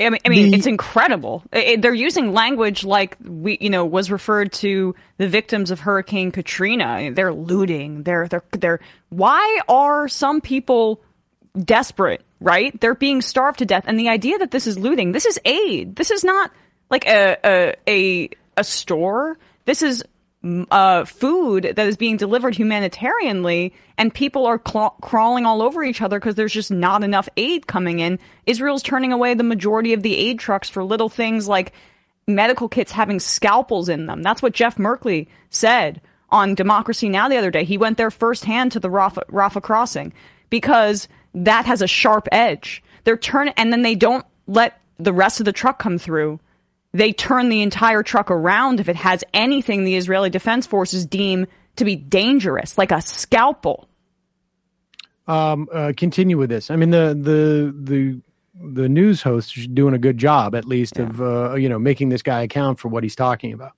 I 0.00 0.10
mean, 0.10 0.20
I 0.24 0.28
mean 0.28 0.50
the, 0.50 0.56
it's 0.56 0.66
incredible. 0.66 1.44
It, 1.52 1.80
they're 1.80 1.94
using 1.94 2.32
language 2.32 2.84
like 2.84 3.16
we, 3.22 3.56
you 3.60 3.70
know, 3.70 3.84
was 3.84 4.10
referred 4.10 4.52
to 4.54 4.94
the 5.18 5.28
victims 5.28 5.70
of 5.70 5.80
Hurricane 5.80 6.32
Katrina. 6.32 7.12
They're 7.12 7.32
looting. 7.32 8.02
They're 8.02 8.26
they're 8.26 8.42
they're. 8.50 8.80
Why 9.10 9.60
are 9.68 10.08
some 10.08 10.40
people 10.40 11.00
desperate, 11.58 12.22
right? 12.40 12.78
They're 12.80 12.94
being 12.94 13.22
starved 13.22 13.58
to 13.58 13.66
death. 13.66 13.84
And 13.86 13.98
the 13.98 14.08
idea 14.08 14.38
that 14.38 14.50
this 14.50 14.66
is 14.66 14.78
looting, 14.78 15.12
this 15.12 15.26
is 15.26 15.38
aid. 15.44 15.96
This 15.96 16.10
is 16.10 16.24
not 16.24 16.50
like 16.90 17.06
a, 17.06 17.36
a, 17.44 17.74
a, 17.88 18.30
a 18.56 18.64
store. 18.64 19.38
This 19.64 19.82
is 19.82 20.04
uh, 20.70 21.04
food 21.04 21.72
that 21.76 21.86
is 21.86 21.96
being 21.96 22.16
delivered 22.16 22.54
humanitarianly, 22.54 23.72
and 23.96 24.12
people 24.12 24.46
are 24.46 24.60
cl- 24.66 24.96
crawling 25.00 25.46
all 25.46 25.62
over 25.62 25.84
each 25.84 26.02
other 26.02 26.18
because 26.18 26.34
there's 26.34 26.52
just 26.52 26.70
not 26.70 27.04
enough 27.04 27.28
aid 27.36 27.66
coming 27.66 28.00
in. 28.00 28.18
Israel's 28.46 28.82
turning 28.82 29.12
away 29.12 29.34
the 29.34 29.44
majority 29.44 29.92
of 29.92 30.02
the 30.02 30.16
aid 30.16 30.38
trucks 30.38 30.68
for 30.68 30.82
little 30.82 31.08
things 31.08 31.46
like 31.46 31.72
medical 32.26 32.68
kits 32.68 32.92
having 32.92 33.20
scalpels 33.20 33.88
in 33.88 34.06
them. 34.06 34.22
That's 34.22 34.42
what 34.42 34.52
Jeff 34.52 34.76
Merkley 34.76 35.28
said 35.50 36.00
on 36.30 36.54
Democracy 36.54 37.08
Now! 37.08 37.28
the 37.28 37.36
other 37.36 37.50
day. 37.50 37.64
He 37.64 37.78
went 37.78 37.98
there 37.98 38.10
firsthand 38.10 38.72
to 38.72 38.80
the 38.80 38.88
Rafah, 38.88 39.26
Rafah 39.26 39.62
crossing 39.62 40.12
because 40.50 41.08
that 41.34 41.66
has 41.66 41.82
a 41.82 41.86
sharp 41.86 42.28
edge. 42.32 42.82
They're 43.04 43.16
turning, 43.16 43.54
and 43.56 43.72
then 43.72 43.82
they 43.82 43.94
don't 43.94 44.24
let 44.46 44.80
the 44.98 45.12
rest 45.12 45.40
of 45.40 45.46
the 45.46 45.52
truck 45.52 45.78
come 45.78 45.98
through. 45.98 46.40
They 46.92 47.12
turn 47.12 47.48
the 47.48 47.62
entire 47.62 48.02
truck 48.02 48.30
around 48.30 48.80
if 48.80 48.88
it 48.88 48.96
has 48.96 49.24
anything 49.32 49.84
the 49.84 49.96
Israeli 49.96 50.30
Defense 50.30 50.66
Forces 50.66 51.06
deem 51.06 51.46
to 51.76 51.84
be 51.84 51.96
dangerous, 51.96 52.76
like 52.76 52.92
a 52.92 53.00
scalpel. 53.00 53.88
Um, 55.26 55.68
uh, 55.72 55.92
continue 55.96 56.36
with 56.36 56.50
this. 56.50 56.70
I 56.70 56.76
mean, 56.76 56.90
the 56.90 57.16
the 57.18 57.74
the 57.74 58.20
the 58.74 58.88
news 58.88 59.22
host 59.22 59.56
is 59.56 59.66
doing 59.66 59.94
a 59.94 59.98
good 59.98 60.18
job, 60.18 60.54
at 60.54 60.66
least, 60.66 60.98
yeah. 60.98 61.04
of 61.04 61.22
uh, 61.22 61.54
you 61.54 61.68
know 61.68 61.78
making 61.78 62.10
this 62.10 62.22
guy 62.22 62.42
account 62.42 62.78
for 62.78 62.88
what 62.88 63.02
he's 63.02 63.16
talking 63.16 63.52
about. 63.52 63.72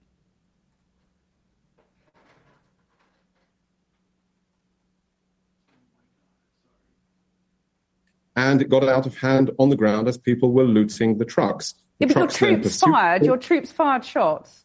and 8.37 8.61
it 8.61 8.69
got 8.69 8.85
out 8.85 9.07
of 9.07 9.17
hand 9.17 9.51
on 9.59 9.69
the 9.69 9.77
ground 9.77 10.09
as 10.09 10.19
people 10.19 10.53
were 10.53 10.65
looting 10.65 11.19
the 11.19 11.25
trucks. 11.25 11.75
Yeah, 11.99 12.09
but 12.09 12.17
your 12.17 12.27
troops 12.29 12.81
fired. 12.81 13.25
Your 13.25 13.37
troops 13.37 13.71
fired 13.73 14.05
shots. 14.05 14.65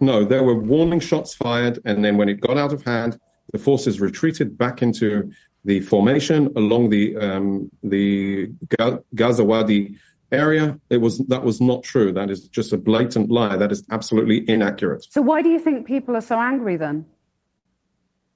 No, 0.00 0.24
there 0.24 0.42
were 0.42 0.54
warning 0.54 1.00
shots 1.00 1.34
fired, 1.34 1.78
and 1.84 2.04
then 2.04 2.16
when 2.16 2.28
it 2.28 2.40
got 2.40 2.58
out 2.58 2.72
of 2.72 2.82
hand, 2.82 3.18
the 3.52 3.58
forces 3.58 4.00
retreated 4.00 4.58
back 4.58 4.82
into 4.82 5.30
the 5.64 5.80
formation 5.80 6.52
along 6.56 6.90
the 6.90 7.16
um, 7.16 7.70
the 7.82 8.50
Gaza 9.14 9.44
Wadi 9.44 9.96
area. 10.32 10.78
It 10.90 10.98
was 10.98 11.18
that 11.28 11.44
was 11.44 11.60
not 11.60 11.84
true. 11.84 12.12
That 12.12 12.30
is 12.30 12.48
just 12.48 12.72
a 12.72 12.76
blatant 12.78 13.30
lie. 13.30 13.56
That 13.56 13.70
is 13.70 13.84
absolutely 13.90 14.48
inaccurate. 14.48 15.06
So 15.10 15.22
why 15.22 15.42
do 15.42 15.50
you 15.50 15.58
think 15.58 15.86
people 15.86 16.16
are 16.16 16.22
so 16.22 16.40
angry 16.40 16.76
then? 16.76 17.06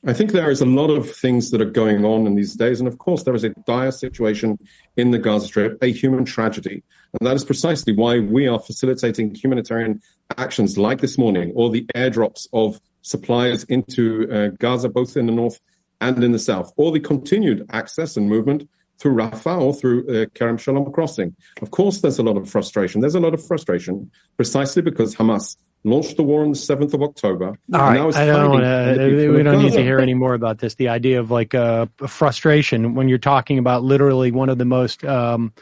I 0.08 0.12
think 0.12 0.30
there 0.30 0.50
is 0.50 0.60
a 0.60 0.66
lot 0.66 0.90
of 0.90 1.10
things 1.10 1.50
that 1.50 1.60
are 1.60 1.64
going 1.64 2.04
on 2.04 2.28
in 2.28 2.36
these 2.36 2.54
days. 2.54 2.78
And 2.78 2.86
of 2.86 2.98
course, 2.98 3.24
there 3.24 3.34
is 3.34 3.42
a 3.42 3.48
dire 3.66 3.90
situation 3.90 4.56
in 4.96 5.10
the 5.10 5.18
Gaza 5.18 5.48
Strip, 5.48 5.82
a 5.82 5.88
human 5.88 6.24
tragedy. 6.24 6.84
And 7.18 7.26
that 7.26 7.34
is 7.34 7.44
precisely 7.44 7.92
why 7.92 8.20
we 8.20 8.46
are 8.46 8.60
facilitating 8.60 9.34
humanitarian 9.34 10.00
actions 10.38 10.78
like 10.78 11.00
this 11.00 11.18
morning, 11.18 11.50
or 11.56 11.70
the 11.70 11.86
airdrops 11.96 12.46
of 12.52 12.80
supplies 13.02 13.64
into 13.64 14.30
uh, 14.30 14.48
Gaza, 14.60 14.88
both 14.88 15.16
in 15.16 15.26
the 15.26 15.32
north 15.32 15.60
and 16.00 16.22
in 16.22 16.30
the 16.30 16.38
south, 16.38 16.72
or 16.76 16.92
the 16.92 17.00
continued 17.00 17.66
access 17.70 18.16
and 18.16 18.28
movement 18.28 18.68
through 18.98 19.14
Rafah 19.14 19.60
or 19.60 19.74
through 19.74 20.02
uh, 20.02 20.26
Kerem 20.26 20.58
Shalom 20.58 20.92
crossing. 20.92 21.34
Of 21.60 21.72
course, 21.72 22.00
there's 22.00 22.18
a 22.18 22.22
lot 22.22 22.36
of 22.36 22.48
frustration. 22.48 23.00
There's 23.00 23.14
a 23.16 23.20
lot 23.20 23.34
of 23.34 23.44
frustration 23.44 24.10
precisely 24.36 24.82
because 24.82 25.16
Hamas 25.16 25.56
launched 25.86 26.16
the 26.16 26.22
war 26.22 26.42
on 26.42 26.50
the 26.50 26.56
7th 26.56 26.92
of 26.94 27.02
October. 27.02 27.56
All 27.72 27.80
right. 27.80 28.14
I 28.14 28.26
don't 28.26 28.50
wanna, 28.50 28.96
we 28.98 29.42
don't 29.42 29.62
need 29.62 29.72
to 29.72 29.82
hear 29.82 29.98
any 29.98 30.14
more 30.14 30.34
about 30.34 30.58
this. 30.58 30.74
The 30.74 30.88
idea 30.88 31.20
of 31.20 31.30
like 31.30 31.54
uh, 31.54 31.86
frustration 32.06 32.94
when 32.94 33.08
you're 33.08 33.18
talking 33.18 33.58
about 33.58 33.84
literally 33.84 34.32
one 34.32 34.48
of 34.48 34.58
the 34.58 34.64
most 34.64 35.04
um, 35.04 35.52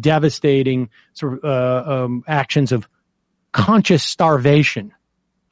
devastating 0.00 0.88
sort 1.12 1.34
of 1.34 1.44
uh, 1.44 1.90
um, 1.90 2.24
actions 2.26 2.72
of 2.72 2.88
conscious 3.52 4.02
starvation 4.02 4.92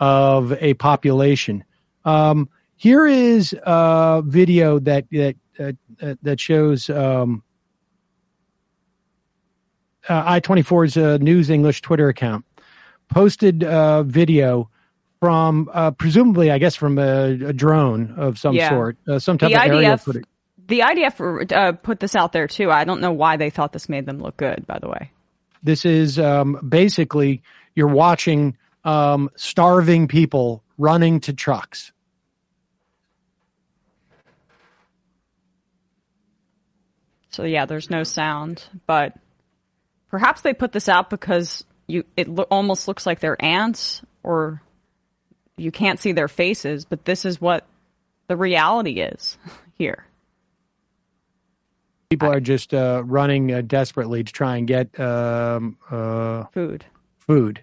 of 0.01 0.53
a 0.55 0.75
population. 0.75 1.65
Um, 2.05 2.49
here 2.77 3.07
is 3.07 3.55
a 3.63 4.23
video 4.25 4.79
that 4.81 5.07
that 5.11 5.37
uh, 5.59 6.15
that 6.23 6.41
shows 6.41 6.91
um, 6.91 7.43
uh, 10.09 10.41
I24's 10.41 10.97
uh, 10.97 11.19
News 11.19 11.51
English 11.51 11.83
Twitter 11.83 12.09
account 12.09 12.45
posted 13.15 13.63
a 13.63 14.03
video 14.05 14.69
from 15.21 15.71
uh, 15.73 15.93
presumably, 15.93 16.51
I 16.51 16.59
guess, 16.59 16.75
from 16.75 16.99
a, 16.99 17.31
a 17.31 17.53
drone 17.53 18.15
of 18.17 18.39
some 18.39 18.55
yeah. 18.55 18.69
sort, 18.69 18.99
uh, 19.09 19.19
some 19.19 19.39
type 19.39 19.51
the 19.51 19.55
of 19.55 19.63
IDF, 19.63 19.69
aerial 19.69 19.97
footage. 19.97 20.25
The 20.67 20.81
IDF 20.81 21.53
uh, 21.53 21.73
put 21.73 22.01
this 22.01 22.17
out 22.17 22.33
there 22.33 22.49
too. 22.49 22.71
I 22.71 22.85
don't 22.85 23.01
know 23.01 23.13
why 23.13 23.37
they 23.37 23.51
thought 23.51 23.73
this 23.73 23.89
made 23.89 24.05
them 24.05 24.19
look 24.19 24.37
good. 24.37 24.67
By 24.67 24.79
the 24.81 24.89
way, 24.89 25.13
this 25.63 25.85
is 25.85 26.19
um, 26.19 26.59
basically 26.69 27.43
you're 27.75 27.87
watching 27.87 28.57
um, 28.85 29.31
starving 29.37 30.09
people 30.09 30.63
running 30.77 31.21
to 31.21 31.33
trucks. 31.33 31.93
So 37.31 37.45
yeah, 37.45 37.67
there's 37.67 37.91
no 37.91 38.03
sound, 38.05 38.65
but 38.87 39.15
perhaps 40.09 40.43
they 40.43 40.55
put 40.55 40.73
this 40.73 40.89
out 40.89 41.11
because 41.11 41.65
you 41.87 42.05
it 42.17 42.29
lo- 42.29 42.47
almost 42.51 42.89
looks 42.89 43.07
like 43.07 43.21
they're 43.21 43.43
ants 43.43 44.03
or 44.23 44.63
you 45.57 45.71
can't 45.71 46.01
see 46.01 46.13
their 46.13 46.29
faces, 46.29 46.85
but 46.85 47.05
this 47.05 47.25
is 47.25 47.41
what 47.41 47.65
the 48.27 48.37
reality 48.37 49.01
is 49.01 49.39
here. 49.79 50.05
People 52.11 52.31
are 52.31 52.41
just 52.41 52.73
uh, 52.73 53.03
running 53.05 53.53
uh, 53.53 53.63
desperately 53.63 54.23
to 54.23 54.33
try 54.33 54.57
and 54.57 54.69
get 54.69 54.99
um, 55.01 55.77
uh, 55.91 56.45
food. 56.53 56.85
Food. 57.19 57.63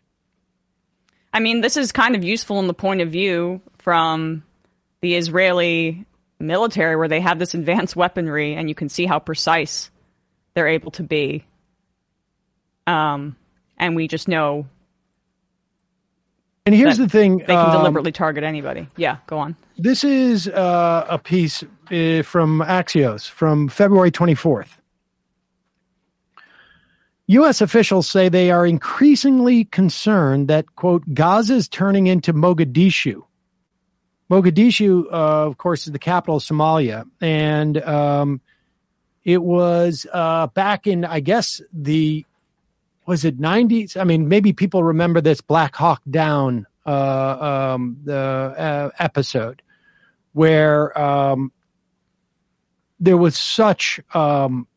I 1.33 1.39
mean, 1.39 1.61
this 1.61 1.77
is 1.77 1.91
kind 1.91 2.15
of 2.15 2.23
useful 2.23 2.59
in 2.59 2.67
the 2.67 2.73
point 2.73 3.01
of 3.01 3.09
view 3.09 3.61
from 3.77 4.43
the 5.01 5.15
Israeli 5.15 6.05
military, 6.39 6.95
where 6.95 7.07
they 7.07 7.21
have 7.21 7.39
this 7.39 7.53
advanced 7.53 7.95
weaponry, 7.95 8.55
and 8.55 8.67
you 8.67 8.75
can 8.75 8.89
see 8.89 9.05
how 9.05 9.19
precise 9.19 9.89
they're 10.53 10.67
able 10.67 10.91
to 10.91 11.03
be. 11.03 11.45
Um, 12.87 13.37
and 13.81 13.95
we 13.95 14.07
just 14.07 14.29
know. 14.29 14.65
And 16.65 16.73
here's 16.73 16.97
the 16.97 17.09
thing: 17.09 17.39
they 17.39 17.45
can 17.47 17.57
um, 17.57 17.71
deliberately 17.71 18.13
target 18.13 18.45
anybody. 18.45 18.87
Yeah, 18.95 19.17
go 19.27 19.39
on. 19.39 19.57
This 19.77 20.03
is 20.03 20.47
uh, 20.47 21.07
a 21.09 21.17
piece 21.17 21.63
uh, 21.63 22.21
from 22.21 22.61
Axios 22.61 23.27
from 23.27 23.67
February 23.67 24.11
24th. 24.11 24.69
U.S. 27.27 27.61
officials 27.61 28.09
say 28.09 28.29
they 28.29 28.51
are 28.51 28.65
increasingly 28.65 29.63
concerned 29.65 30.49
that, 30.49 30.75
quote, 30.75 31.03
Gaza 31.13 31.55
is 31.55 31.69
turning 31.69 32.07
into 32.07 32.33
Mogadishu. 32.33 33.23
Mogadishu, 34.29 35.05
uh, 35.05 35.47
of 35.47 35.57
course, 35.57 35.87
is 35.87 35.93
the 35.93 35.99
capital 35.99 36.37
of 36.37 36.43
Somalia. 36.43 37.05
And 37.21 37.81
um, 37.81 38.41
it 39.23 39.41
was 39.41 40.05
uh, 40.11 40.47
back 40.47 40.87
in, 40.87 41.05
I 41.05 41.21
guess, 41.21 41.61
the 41.71 42.25
was 43.05 43.25
it 43.25 43.39
90s? 43.39 43.99
I 43.99 44.03
mean, 44.03 44.27
maybe 44.27 44.53
people 44.53 44.83
remember 44.83 45.21
this 45.21 45.41
Black 45.41 45.75
Hawk 45.75 46.01
Down 46.09 46.67
uh, 46.85 47.73
um, 47.73 47.97
the 48.03 48.15
uh, 48.15 48.89
episode 48.99 49.61
where 50.33 50.97
um, 50.99 51.51
there 52.99 53.17
was 53.17 53.37
such 53.37 53.99
um, 54.13 54.67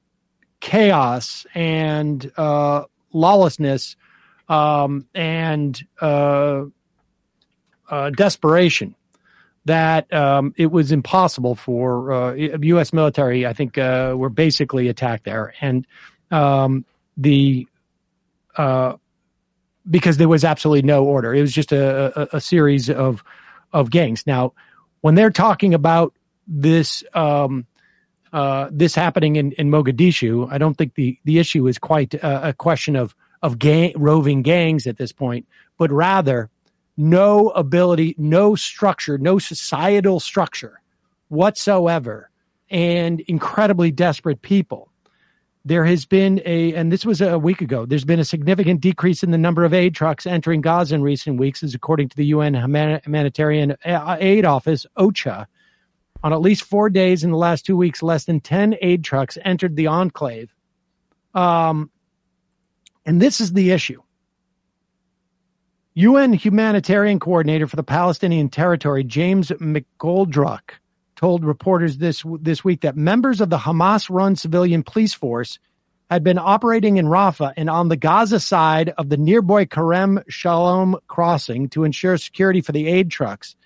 chaos 0.60 1.46
and 1.54 2.30
uh, 2.37 2.84
lawlessness 3.12 3.96
um, 4.48 5.06
and 5.14 5.82
uh, 6.00 6.64
uh, 7.90 8.10
desperation 8.10 8.94
that 9.66 10.12
um, 10.12 10.52
it 10.56 10.70
was 10.70 10.92
impossible 10.92 11.54
for 11.54 12.12
uh, 12.12 12.32
U.S. 12.34 12.92
military. 12.92 13.46
I 13.46 13.52
think 13.52 13.78
uh, 13.78 14.14
were 14.16 14.28
basically 14.28 14.88
attacked 14.88 15.24
there, 15.24 15.54
and 15.60 15.87
um, 16.30 16.84
the 17.16 17.66
uh, 18.56 18.94
because 19.88 20.16
there 20.16 20.28
was 20.28 20.44
absolutely 20.44 20.82
no 20.82 21.04
order. 21.04 21.34
It 21.34 21.40
was 21.40 21.52
just 21.52 21.72
a, 21.72 22.34
a, 22.34 22.36
a, 22.36 22.40
series 22.40 22.88
of 22.88 23.22
of 23.72 23.90
gangs. 23.90 24.26
Now, 24.26 24.54
when 25.00 25.14
they're 25.14 25.30
talking 25.30 25.74
about 25.74 26.14
this 26.46 27.04
um, 27.14 27.66
uh, 28.32 28.68
this 28.70 28.94
happening 28.94 29.36
in, 29.36 29.52
in 29.52 29.70
Mogadishu, 29.70 30.48
I 30.50 30.58
don't 30.58 30.74
think 30.76 30.94
the 30.94 31.18
the 31.24 31.38
issue 31.38 31.66
is 31.66 31.78
quite 31.78 32.14
a, 32.14 32.48
a 32.48 32.52
question 32.52 32.96
of 32.96 33.14
of 33.42 33.58
gang, 33.58 33.92
roving 33.96 34.42
gangs 34.42 34.86
at 34.86 34.96
this 34.96 35.12
point, 35.12 35.46
but 35.76 35.90
rather 35.92 36.50
no 36.96 37.50
ability, 37.50 38.14
no 38.16 38.54
structure, 38.54 39.18
no 39.18 39.38
societal 39.38 40.20
structure 40.20 40.80
whatsoever, 41.28 42.30
and 42.70 43.20
incredibly 43.20 43.90
desperate 43.90 44.40
people. 44.40 44.90
There 45.66 45.85
has 45.87 46.05
been 46.05 46.42
a, 46.44 46.74
and 46.74 46.92
this 46.92 47.07
was 47.07 47.22
a 47.22 47.38
week 47.38 47.62
ago, 47.62 47.87
there's 47.87 48.05
been 48.05 48.20
a 48.20 48.24
significant 48.24 48.81
decrease 48.83 49.22
in 49.22 49.31
the 49.31 49.38
number 49.38 49.64
of 49.64 49.72
aid 49.72 49.94
trucks 49.94 50.27
entering 50.27 50.61
Gaza 50.61 50.94
in 50.94 51.03
recent 51.03 51.38
weeks, 51.38 51.62
as 51.62 51.74
according 51.74 52.11
to 52.11 52.16
the 52.16 52.27
UN 52.27 52.55
Humanitarian 52.55 53.77
Aid 53.85 54.44
Office, 54.44 54.87
OCHA. 54.98 55.46
On 56.22 56.33
at 56.33 56.40
least 56.40 56.64
four 56.64 56.88
days 56.88 57.22
in 57.22 57.31
the 57.31 57.37
last 57.37 57.66
two 57.66 57.77
weeks, 57.77 58.03
less 58.03 58.24
than 58.24 58.40
10 58.40 58.77
aid 58.81 59.05
trucks 59.05 59.37
entered 59.42 59.77
the 59.77 59.87
enclave. 59.87 60.55
Um, 61.35 61.90
and 63.05 63.20
this 63.20 63.40
is 63.40 63.53
the 63.53 63.72
issue. 63.72 64.00
UN 65.94 66.33
humanitarian 66.33 67.20
coordinator 67.20 67.66
for 67.66 67.77
the 67.77 67.85
Palestinian 67.85 68.48
territory, 68.48 69.05
James 69.05 69.50
McGoldrick, 69.50 70.70
told 71.16 71.44
reporters 71.44 71.98
this 71.98 72.24
this 72.40 72.64
week 72.64 72.83
that 72.83 72.96
members 72.96 73.40
of 73.40 73.50
the 73.50 73.59
Hamas-run 73.59 74.37
civilian 74.37 74.83
police 74.83 75.14
force 75.14 75.59
had 76.11 76.22
been 76.22 76.38
operating 76.38 76.96
in 76.96 77.07
Rafah 77.07 77.55
and 77.57 77.70
on 77.70 77.88
the 77.88 77.96
Gaza 77.96 78.38
side 78.38 78.92
of 78.98 79.09
the 79.09 79.16
nearby 79.16 79.64
Kerem 79.64 80.22
Shalom 80.29 80.96
crossing 81.07 81.68
to 81.70 81.85
ensure 81.85 82.18
security 82.18 82.61
for 82.61 82.72
the 82.72 82.87
aid 82.87 83.11
trucks, 83.11 83.57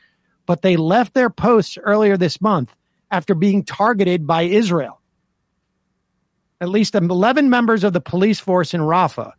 but 0.47 0.63
they 0.63 0.77
left 0.77 1.15
their 1.15 1.31
posts 1.31 1.77
earlier 1.79 2.17
this 2.17 2.41
month 2.41 2.75
after 3.11 3.35
being 3.35 3.65
targeted 3.65 4.27
by 4.27 4.43
Israel. 4.43 5.01
At 6.61 6.69
least 6.69 6.95
11 6.95 7.51
members 7.51 7.85
of 7.85 7.93
the 7.93 8.01
police 8.01 8.41
force 8.41 8.75
in 8.75 8.81
Rafah. 8.81 9.33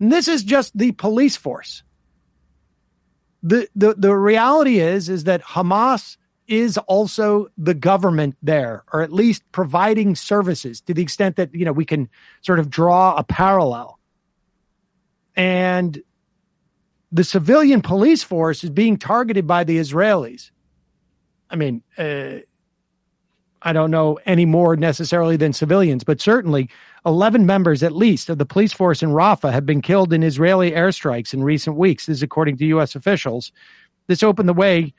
And 0.00 0.12
this 0.12 0.28
is 0.28 0.42
just 0.42 0.76
the 0.76 0.92
police 0.92 1.36
force 1.36 1.82
the, 3.42 3.68
the, 3.74 3.94
the 3.94 4.14
reality 4.14 4.78
is, 4.78 5.08
is 5.08 5.24
that 5.24 5.42
Hamas 5.42 6.16
is 6.48 6.76
also 6.78 7.48
the 7.56 7.74
government 7.74 8.36
there, 8.42 8.84
or 8.92 9.02
at 9.02 9.12
least 9.12 9.42
providing 9.52 10.14
services 10.14 10.80
to 10.82 10.94
the 10.94 11.02
extent 11.02 11.36
that, 11.36 11.54
you 11.54 11.64
know, 11.64 11.72
we 11.72 11.84
can 11.84 12.08
sort 12.40 12.58
of 12.58 12.68
draw 12.68 13.14
a 13.16 13.24
parallel. 13.24 13.98
And 15.36 16.02
the 17.10 17.24
civilian 17.24 17.80
police 17.80 18.22
force 18.22 18.64
is 18.64 18.70
being 18.70 18.96
targeted 18.96 19.46
by 19.46 19.64
the 19.64 19.78
Israelis. 19.78 20.50
I 21.50 21.56
mean, 21.56 21.82
uh, 21.96 22.38
I 23.60 23.72
don't 23.72 23.90
know 23.90 24.18
any 24.26 24.44
more 24.44 24.76
necessarily 24.76 25.36
than 25.36 25.52
civilians, 25.52 26.04
but 26.04 26.20
certainly 26.20 26.68
11 27.06 27.46
members 27.46 27.82
at 27.82 27.92
least 27.92 28.28
of 28.28 28.38
the 28.38 28.46
police 28.46 28.72
force 28.72 29.02
in 29.02 29.10
Rafah 29.10 29.52
have 29.52 29.66
been 29.66 29.82
killed 29.82 30.12
in 30.12 30.22
Israeli 30.22 30.72
airstrikes 30.72 31.32
in 31.32 31.44
recent 31.44 31.76
weeks. 31.76 32.06
This 32.06 32.18
is 32.18 32.22
according 32.22 32.56
to 32.58 32.66
U.S. 32.66 32.96
officials. 32.96 33.52
This 34.08 34.22
opened 34.22 34.48
the 34.48 34.54
way 34.54 34.94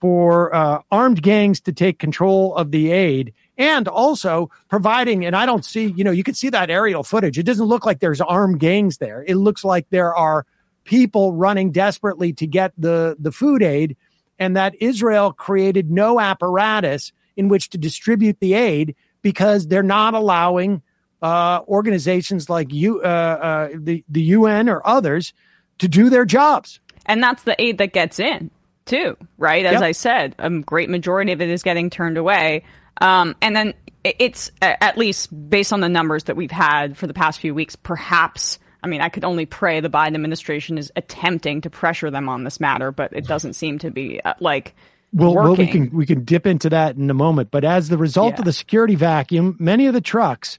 for 0.00 0.54
uh, 0.54 0.80
armed 0.90 1.22
gangs 1.22 1.60
to 1.60 1.72
take 1.72 1.98
control 1.98 2.54
of 2.54 2.70
the 2.70 2.90
aid 2.90 3.34
and 3.58 3.86
also 3.86 4.50
providing, 4.68 5.26
and 5.26 5.36
I 5.36 5.44
don't 5.44 5.64
see, 5.64 5.92
you 5.94 6.02
know, 6.02 6.10
you 6.10 6.24
can 6.24 6.34
see 6.34 6.48
that 6.48 6.70
aerial 6.70 7.02
footage. 7.02 7.38
It 7.38 7.42
doesn't 7.42 7.66
look 7.66 7.84
like 7.84 8.00
there's 8.00 8.20
armed 8.20 8.58
gangs 8.58 8.96
there. 8.96 9.22
It 9.28 9.34
looks 9.34 9.62
like 9.62 9.86
there 9.90 10.14
are 10.14 10.46
people 10.84 11.34
running 11.34 11.70
desperately 11.70 12.32
to 12.32 12.46
get 12.46 12.72
the, 12.78 13.16
the 13.18 13.30
food 13.30 13.62
aid 13.62 13.96
and 14.38 14.56
that 14.56 14.74
Israel 14.80 15.32
created 15.32 15.90
no 15.90 16.18
apparatus 16.18 17.12
in 17.36 17.48
which 17.48 17.68
to 17.70 17.78
distribute 17.78 18.40
the 18.40 18.54
aid 18.54 18.96
because 19.20 19.66
they're 19.66 19.82
not 19.82 20.14
allowing 20.14 20.80
uh, 21.22 21.60
organizations 21.68 22.48
like 22.48 22.72
you, 22.72 23.02
uh, 23.02 23.04
uh, 23.04 23.68
the 23.74 24.02
the 24.08 24.22
UN 24.22 24.70
or 24.70 24.80
others 24.86 25.34
to 25.78 25.86
do 25.86 26.08
their 26.08 26.24
jobs. 26.24 26.80
And 27.04 27.22
that's 27.22 27.42
the 27.42 27.60
aid 27.60 27.76
that 27.76 27.92
gets 27.92 28.18
in 28.18 28.50
too, 28.86 29.16
right? 29.38 29.64
As 29.64 29.74
yep. 29.74 29.82
I 29.82 29.92
said, 29.92 30.34
a 30.38 30.50
great 30.50 30.90
majority 30.90 31.32
of 31.32 31.40
it 31.40 31.48
is 31.48 31.62
getting 31.62 31.90
turned 31.90 32.18
away. 32.18 32.64
Um, 33.00 33.34
and 33.40 33.56
then 33.56 33.74
it's 34.02 34.50
at 34.62 34.96
least 34.96 35.50
based 35.50 35.72
on 35.72 35.80
the 35.80 35.88
numbers 35.88 36.24
that 36.24 36.36
we've 36.36 36.50
had 36.50 36.96
for 36.96 37.06
the 37.06 37.14
past 37.14 37.40
few 37.40 37.54
weeks, 37.54 37.76
perhaps. 37.76 38.58
I 38.82 38.88
mean, 38.88 39.00
I 39.00 39.10
could 39.10 39.24
only 39.24 39.46
pray 39.46 39.80
the 39.80 39.90
Biden 39.90 40.14
administration 40.14 40.78
is 40.78 40.90
attempting 40.96 41.60
to 41.62 41.70
pressure 41.70 42.10
them 42.10 42.28
on 42.28 42.44
this 42.44 42.60
matter, 42.60 42.92
but 42.92 43.12
it 43.12 43.26
doesn't 43.26 43.54
seem 43.54 43.78
to 43.80 43.90
be 43.90 44.20
uh, 44.22 44.34
like 44.40 44.74
well, 45.12 45.34
well, 45.34 45.56
we 45.56 45.66
can 45.66 45.90
we 45.90 46.06
can 46.06 46.24
dip 46.24 46.46
into 46.46 46.70
that 46.70 46.96
in 46.96 47.10
a 47.10 47.14
moment. 47.14 47.50
But 47.50 47.64
as 47.64 47.88
the 47.88 47.98
result 47.98 48.34
yeah. 48.34 48.38
of 48.40 48.44
the 48.44 48.52
security 48.52 48.94
vacuum, 48.94 49.56
many 49.58 49.86
of 49.86 49.94
the 49.94 50.00
trucks 50.00 50.58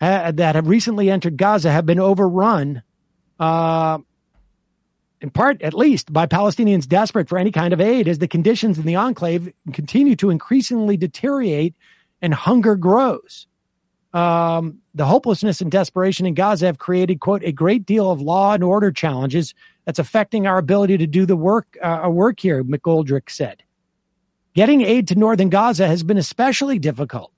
uh, 0.00 0.32
that 0.32 0.54
have 0.56 0.68
recently 0.68 1.08
entered 1.08 1.36
Gaza 1.36 1.70
have 1.70 1.86
been 1.86 2.00
overrun, 2.00 2.82
uh, 3.38 3.98
in 5.26 5.30
part 5.30 5.60
at 5.60 5.74
least 5.74 6.12
by 6.12 6.24
Palestinians 6.24 6.86
desperate 6.86 7.28
for 7.28 7.36
any 7.36 7.50
kind 7.50 7.72
of 7.72 7.80
aid, 7.80 8.06
as 8.06 8.20
the 8.20 8.28
conditions 8.28 8.78
in 8.78 8.84
the 8.84 8.94
enclave 8.94 9.52
continue 9.72 10.14
to 10.14 10.30
increasingly 10.30 10.96
deteriorate 10.96 11.74
and 12.22 12.32
hunger 12.32 12.76
grows. 12.76 13.48
Um, 14.12 14.78
the 14.94 15.04
hopelessness 15.04 15.60
and 15.60 15.68
desperation 15.68 16.26
in 16.26 16.34
Gaza 16.34 16.66
have 16.66 16.78
created, 16.78 17.18
quote, 17.18 17.42
a 17.42 17.50
great 17.50 17.84
deal 17.84 18.08
of 18.08 18.20
law 18.20 18.52
and 18.54 18.62
order 18.62 18.92
challenges 18.92 19.52
that's 19.84 19.98
affecting 19.98 20.46
our 20.46 20.58
ability 20.58 20.96
to 20.98 21.08
do 21.08 21.26
the 21.26 21.34
work, 21.34 21.76
uh, 21.82 22.08
work 22.08 22.38
here, 22.38 22.62
McGoldrick 22.62 23.28
said. 23.28 23.64
Getting 24.54 24.82
aid 24.82 25.08
to 25.08 25.16
northern 25.16 25.48
Gaza 25.48 25.88
has 25.88 26.04
been 26.04 26.18
especially 26.18 26.78
difficult. 26.78 27.32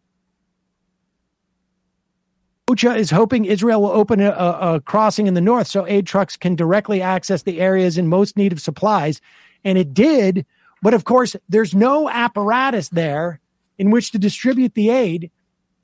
OCHA 2.68 2.98
is 2.98 3.10
hoping 3.10 3.46
Israel 3.46 3.82
will 3.82 3.90
open 3.90 4.20
a, 4.20 4.30
a, 4.30 4.80
crossing 4.84 5.26
in 5.26 5.34
the 5.34 5.40
north 5.40 5.66
so 5.66 5.86
aid 5.86 6.06
trucks 6.06 6.36
can 6.36 6.54
directly 6.54 7.00
access 7.00 7.42
the 7.42 7.60
areas 7.60 7.96
in 7.96 8.08
most 8.08 8.36
need 8.36 8.52
of 8.52 8.60
supplies. 8.60 9.20
And 9.64 9.78
it 9.78 9.94
did. 9.94 10.44
But 10.82 10.94
of 10.94 11.04
course, 11.04 11.34
there's 11.48 11.74
no 11.74 12.08
apparatus 12.10 12.90
there 12.90 13.40
in 13.78 13.90
which 13.90 14.12
to 14.12 14.18
distribute 14.18 14.74
the 14.74 14.90
aid. 14.90 15.30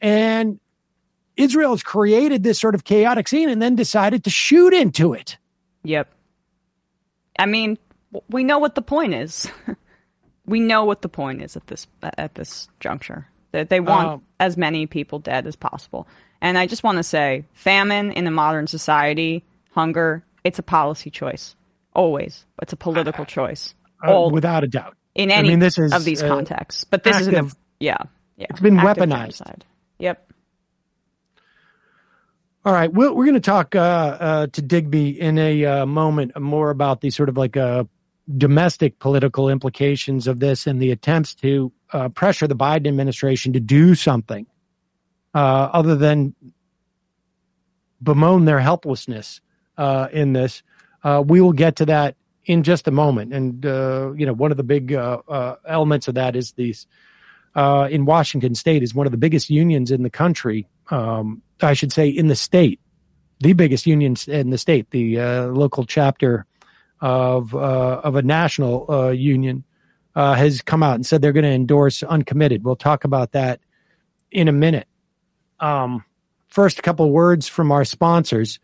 And 0.01 0.61
Israel 1.37 1.71
has 1.71 1.83
created 1.83 2.43
this 2.43 2.61
sort 2.61 2.75
of 2.75 2.85
chaotic 2.85 3.29
scene 3.29 3.49
and 3.49 3.63
then 3.63 3.75
decided 3.75 4.25
to 4.25 4.31
shoot 4.31 4.75
into 4.75 5.15
it. 5.15 5.39
Yep. 5.85 6.13
I 7.39 7.47
mean, 7.47 7.79
we 8.29 8.45
know 8.45 8.59
what 8.59 8.75
the 8.75 8.83
point 8.83 9.15
is. 9.15 9.51
we 10.47 10.61
know 10.61 10.85
what 10.85 11.03
the 11.03 11.09
point 11.09 11.43
is 11.43 11.57
at 11.57 11.67
this 11.67 11.87
at 12.03 12.35
this 12.35 12.69
juncture. 12.81 13.27
That 13.53 13.69
they 13.69 13.81
want 13.81 14.09
um, 14.09 14.23
as 14.41 14.57
many 14.57 14.87
people 14.87 15.19
dead 15.21 15.47
as 15.47 15.57
possible. 15.57 16.09
And 16.45 16.59
I 16.59 16.67
just 16.67 16.83
want 16.85 16.99
to 16.99 17.03
say, 17.03 17.47
famine 17.55 18.13
in 18.13 18.27
a 18.27 18.31
modern 18.31 18.67
society, 18.67 19.43
hunger, 19.71 20.23
it's 20.45 20.59
a 20.59 20.63
policy 20.63 21.09
choice. 21.09 21.57
Always, 21.95 22.45
it's 22.61 22.75
a 22.75 22.77
political 22.77 23.23
uh, 23.23 23.25
choice. 23.25 23.75
Uh, 24.07 24.29
without 24.31 24.63
a 24.63 24.67
doubt. 24.67 24.95
In 25.15 25.31
any 25.31 25.49
I 25.49 25.51
mean, 25.53 25.59
this 25.59 25.79
is, 25.79 25.95
of 25.95 26.05
these 26.05 26.23
uh, 26.23 26.29
contexts, 26.29 26.85
but 26.85 27.03
this 27.03 27.17
active, 27.17 27.47
is 27.47 27.53
a, 27.55 27.57
yeah, 27.81 27.97
yeah. 28.37 28.49
It's 28.51 28.61
been 28.61 28.77
weaponized. 28.77 29.39
Genocide. 29.39 29.65
Yep. 29.99 30.33
All 32.67 32.75
right, 32.75 32.93
we're, 32.93 33.15
we're 33.15 33.25
going 33.25 33.35
to 33.35 33.41
talk 33.41 33.75
uh, 33.75 33.79
uh, 33.79 34.47
to 34.49 34.61
Digby 34.61 35.19
in 35.19 35.39
a 35.39 35.65
uh, 35.65 35.87
moment 35.87 36.39
more 36.39 36.69
about 36.69 37.01
the 37.01 37.09
sort 37.09 37.31
of 37.31 37.39
like 37.39 37.57
uh, 37.57 37.85
domestic 38.37 38.99
political 38.99 39.49
implications 39.49 40.27
of 40.27 40.41
this 40.41 40.67
and 40.67 40.79
the 40.79 40.91
attempts 40.91 41.37
to 41.37 41.73
uh, 41.95 42.11
pressure 42.11 42.47
the 42.47 42.57
Biden 42.57 42.87
administration 42.87 43.55
to 43.55 43.61
do 43.61 43.95
something 43.95 44.47
uh, 45.35 45.71
other 45.73 45.97
than 45.97 46.35
bemoan 48.03 48.45
their 48.45 48.61
helplessness 48.61 49.41
uh, 49.79 50.09
in 50.13 50.33
this. 50.33 50.63
Uh, 51.03 51.23
we 51.27 51.41
will 51.41 51.53
get 51.53 51.77
to 51.77 51.87
that 51.87 52.17
in 52.45 52.63
just 52.63 52.87
a 52.87 52.91
moment. 52.91 53.33
And, 53.33 53.65
uh, 53.65 54.13
you 54.17 54.27
know, 54.27 54.33
one 54.33 54.51
of 54.51 54.57
the 54.57 54.63
big 54.63 54.93
uh, 54.93 55.57
elements 55.67 56.09
of 56.09 56.15
that 56.15 56.37
is 56.37 56.53
these 56.53 56.87
in 57.57 58.05
Washington 58.05 58.55
state 58.55 58.83
is 58.83 58.95
one 58.95 59.07
of 59.07 59.11
the 59.11 59.19
biggest 59.19 59.51
unions 59.51 59.91
in 59.91 60.03
the 60.03 60.11
country. 60.11 60.69
Um, 60.91 61.43
I 61.63 61.73
should 61.73 61.93
say 61.93 62.09
in 62.09 62.29
the 62.29 62.37
state, 62.37 62.81
the 63.41 63.53
biggest 63.53 63.87
union 63.87 64.17
in 64.27 64.51
the 64.51 64.59
state, 64.59 64.91
the 64.91 65.19
local 65.47 65.85
chapter 65.85 66.47
of 67.01 67.55
of 67.55 68.17
a 68.17 68.23
national 68.23 69.13
union 69.13 69.65
uh, 70.15 70.35
has 70.35 70.63
come 70.63 70.83
out 70.83 70.95
and 70.95 71.07
said 71.07 71.23
they're 71.23 71.33
going 71.33 71.45
to 71.45 71.51
endorse 71.51 72.03
uncommitted. 72.03 72.65
We'll 72.65 72.77
talk 72.77 73.05
about 73.05 73.33
that 73.33 73.61
in 74.31 74.49
a 74.49 74.53
minute. 74.53 74.89
Um, 75.65 76.05
first, 76.49 76.79
a 76.79 76.83
couple 76.83 77.11
words 77.11 77.49
from 77.49 77.73
our 77.73 77.87
sponsors. 77.87 78.59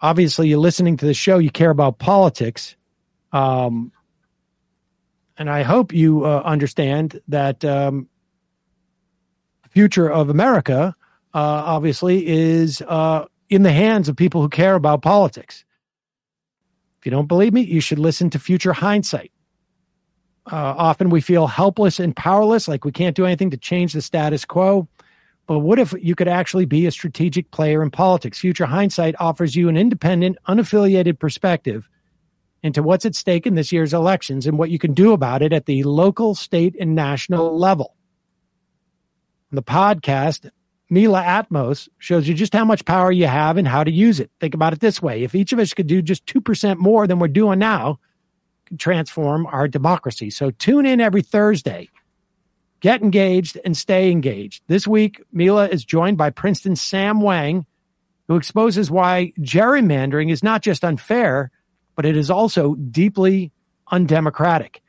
Obviously, 0.00 0.48
you're 0.48 0.58
listening 0.58 0.96
to 0.96 1.06
the 1.06 1.12
show. 1.12 1.36
You 1.36 1.50
care 1.50 1.68
about 1.68 1.98
politics, 1.98 2.76
um, 3.32 3.92
and 5.36 5.50
I 5.50 5.64
hope 5.64 5.92
you 5.92 6.24
uh, 6.24 6.40
understand 6.46 7.20
that 7.28 7.62
um, 7.62 8.08
the 9.64 9.68
future 9.68 10.10
of 10.10 10.30
America, 10.30 10.96
uh, 11.34 11.38
obviously, 11.38 12.26
is 12.26 12.80
uh, 12.88 13.26
in 13.50 13.62
the 13.62 13.72
hands 13.72 14.08
of 14.08 14.16
people 14.16 14.40
who 14.40 14.48
care 14.48 14.76
about 14.76 15.02
politics. 15.02 15.62
If 16.98 17.04
you 17.04 17.10
don't 17.10 17.28
believe 17.28 17.52
me, 17.52 17.60
you 17.60 17.82
should 17.82 17.98
listen 17.98 18.30
to 18.30 18.38
Future 18.38 18.72
Hindsight. 18.72 19.30
Uh, 20.50 20.74
often 20.78 21.10
we 21.10 21.20
feel 21.20 21.46
helpless 21.46 22.00
and 22.00 22.16
powerless, 22.16 22.66
like 22.66 22.86
we 22.86 22.92
can't 22.92 23.14
do 23.14 23.26
anything 23.26 23.50
to 23.50 23.58
change 23.58 23.92
the 23.92 24.00
status 24.00 24.46
quo. 24.46 24.88
But 25.48 25.60
what 25.60 25.78
if 25.78 25.94
you 25.98 26.14
could 26.14 26.28
actually 26.28 26.66
be 26.66 26.86
a 26.86 26.90
strategic 26.90 27.50
player 27.52 27.82
in 27.82 27.90
politics? 27.90 28.38
Future 28.38 28.66
Hindsight 28.66 29.14
offers 29.18 29.56
you 29.56 29.70
an 29.70 29.78
independent, 29.78 30.36
unaffiliated 30.46 31.18
perspective 31.18 31.88
into 32.62 32.82
what's 32.82 33.06
at 33.06 33.14
stake 33.14 33.46
in 33.46 33.54
this 33.54 33.72
year's 33.72 33.94
elections 33.94 34.46
and 34.46 34.58
what 34.58 34.68
you 34.68 34.78
can 34.78 34.92
do 34.92 35.14
about 35.14 35.40
it 35.40 35.54
at 35.54 35.64
the 35.64 35.82
local, 35.84 36.34
state, 36.34 36.76
and 36.78 36.94
national 36.94 37.58
level. 37.58 37.96
On 39.50 39.56
the 39.56 39.62
podcast, 39.62 40.50
Mila 40.90 41.22
Atmos 41.22 41.88
shows 41.96 42.28
you 42.28 42.34
just 42.34 42.52
how 42.52 42.66
much 42.66 42.84
power 42.84 43.10
you 43.10 43.26
have 43.26 43.56
and 43.56 43.66
how 43.66 43.82
to 43.82 43.90
use 43.90 44.20
it. 44.20 44.30
Think 44.40 44.52
about 44.52 44.74
it 44.74 44.80
this 44.80 45.00
way 45.00 45.22
if 45.22 45.34
each 45.34 45.54
of 45.54 45.58
us 45.58 45.72
could 45.72 45.86
do 45.86 46.02
just 46.02 46.26
2% 46.26 46.76
more 46.76 47.06
than 47.06 47.18
we're 47.18 47.28
doing 47.28 47.58
now, 47.58 47.98
transform 48.76 49.46
our 49.46 49.66
democracy. 49.66 50.28
So 50.28 50.50
tune 50.50 50.84
in 50.84 51.00
every 51.00 51.22
Thursday. 51.22 51.88
Get 52.80 53.02
engaged 53.02 53.58
and 53.64 53.76
stay 53.76 54.10
engaged. 54.10 54.62
This 54.68 54.86
week, 54.86 55.20
Mila 55.32 55.68
is 55.68 55.84
joined 55.84 56.16
by 56.16 56.30
Princeton's 56.30 56.80
Sam 56.80 57.20
Wang, 57.20 57.66
who 58.28 58.36
exposes 58.36 58.90
why 58.90 59.32
gerrymandering 59.40 60.30
is 60.30 60.44
not 60.44 60.62
just 60.62 60.84
unfair, 60.84 61.50
but 61.96 62.06
it 62.06 62.16
is 62.16 62.30
also 62.30 62.74
deeply 62.74 63.50
undemocratic. 63.90 64.82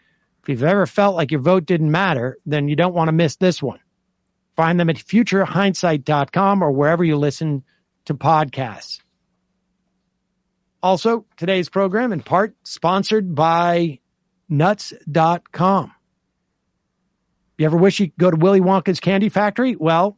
If 0.43 0.49
you've 0.49 0.63
ever 0.63 0.85
felt 0.85 1.15
like 1.15 1.31
your 1.31 1.41
vote 1.41 1.65
didn't 1.65 1.91
matter, 1.91 2.37
then 2.45 2.67
you 2.67 2.75
don't 2.75 2.93
want 2.93 3.07
to 3.07 3.13
miss 3.13 3.37
this 3.37 3.61
one. 3.61 3.79
Find 4.55 4.79
them 4.79 4.89
at 4.89 4.97
futurehindsight.com 4.97 6.61
or 6.61 6.71
wherever 6.71 7.03
you 7.03 7.17
listen 7.17 7.63
to 8.05 8.13
podcasts. 8.13 8.99
Also, 10.81 11.25
today's 11.37 11.69
program 11.69 12.13
in 12.13 12.21
part 12.21 12.55
sponsored 12.63 13.35
by 13.35 13.99
nuts.com. 14.47 15.93
You 17.59 17.65
ever 17.65 17.77
wish 17.77 17.99
you 17.99 18.07
could 18.07 18.17
go 18.17 18.31
to 18.31 18.37
Willy 18.37 18.61
Wonka's 18.61 18.99
candy 19.01 19.27
factory? 19.29 19.75
Well, 19.75 20.17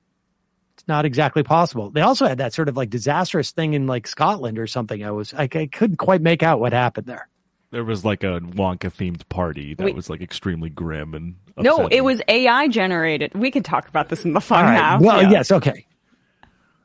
it's 0.75 0.87
not 0.87 1.05
exactly 1.05 1.41
possible. 1.41 1.89
They 1.89 2.01
also 2.01 2.27
had 2.27 2.37
that 2.37 2.53
sort 2.53 2.69
of 2.69 2.77
like 2.77 2.89
disastrous 2.91 3.49
thing 3.51 3.73
in 3.73 3.87
like 3.87 4.05
Scotland 4.05 4.59
or 4.59 4.67
something. 4.67 5.03
I 5.03 5.09
was 5.11 5.33
I, 5.33 5.49
I 5.53 5.65
couldn't 5.71 5.97
quite 5.97 6.21
make 6.21 6.43
out 6.43 6.59
what 6.59 6.71
happened 6.71 7.07
there. 7.07 7.27
There 7.71 7.83
was 7.83 8.05
like 8.05 8.23
a 8.23 8.39
Wonka 8.41 8.93
themed 8.93 9.27
party 9.27 9.73
that 9.73 9.83
Wait. 9.83 9.95
was 9.95 10.07
like 10.09 10.21
extremely 10.21 10.69
grim 10.69 11.15
and 11.15 11.35
No, 11.57 11.77
upsetting. 11.77 11.97
it 11.97 12.01
was 12.03 12.21
AI 12.27 12.67
generated. 12.67 13.33
We 13.33 13.49
can 13.49 13.63
talk 13.63 13.87
about 13.87 14.09
this 14.09 14.23
in 14.23 14.33
the 14.33 14.41
fun 14.41 14.59
All 14.59 14.69
right. 14.69 14.75
half. 14.77 15.01
Well, 15.01 15.21
Yeah. 15.23 15.31
yes, 15.31 15.51
okay. 15.51 15.87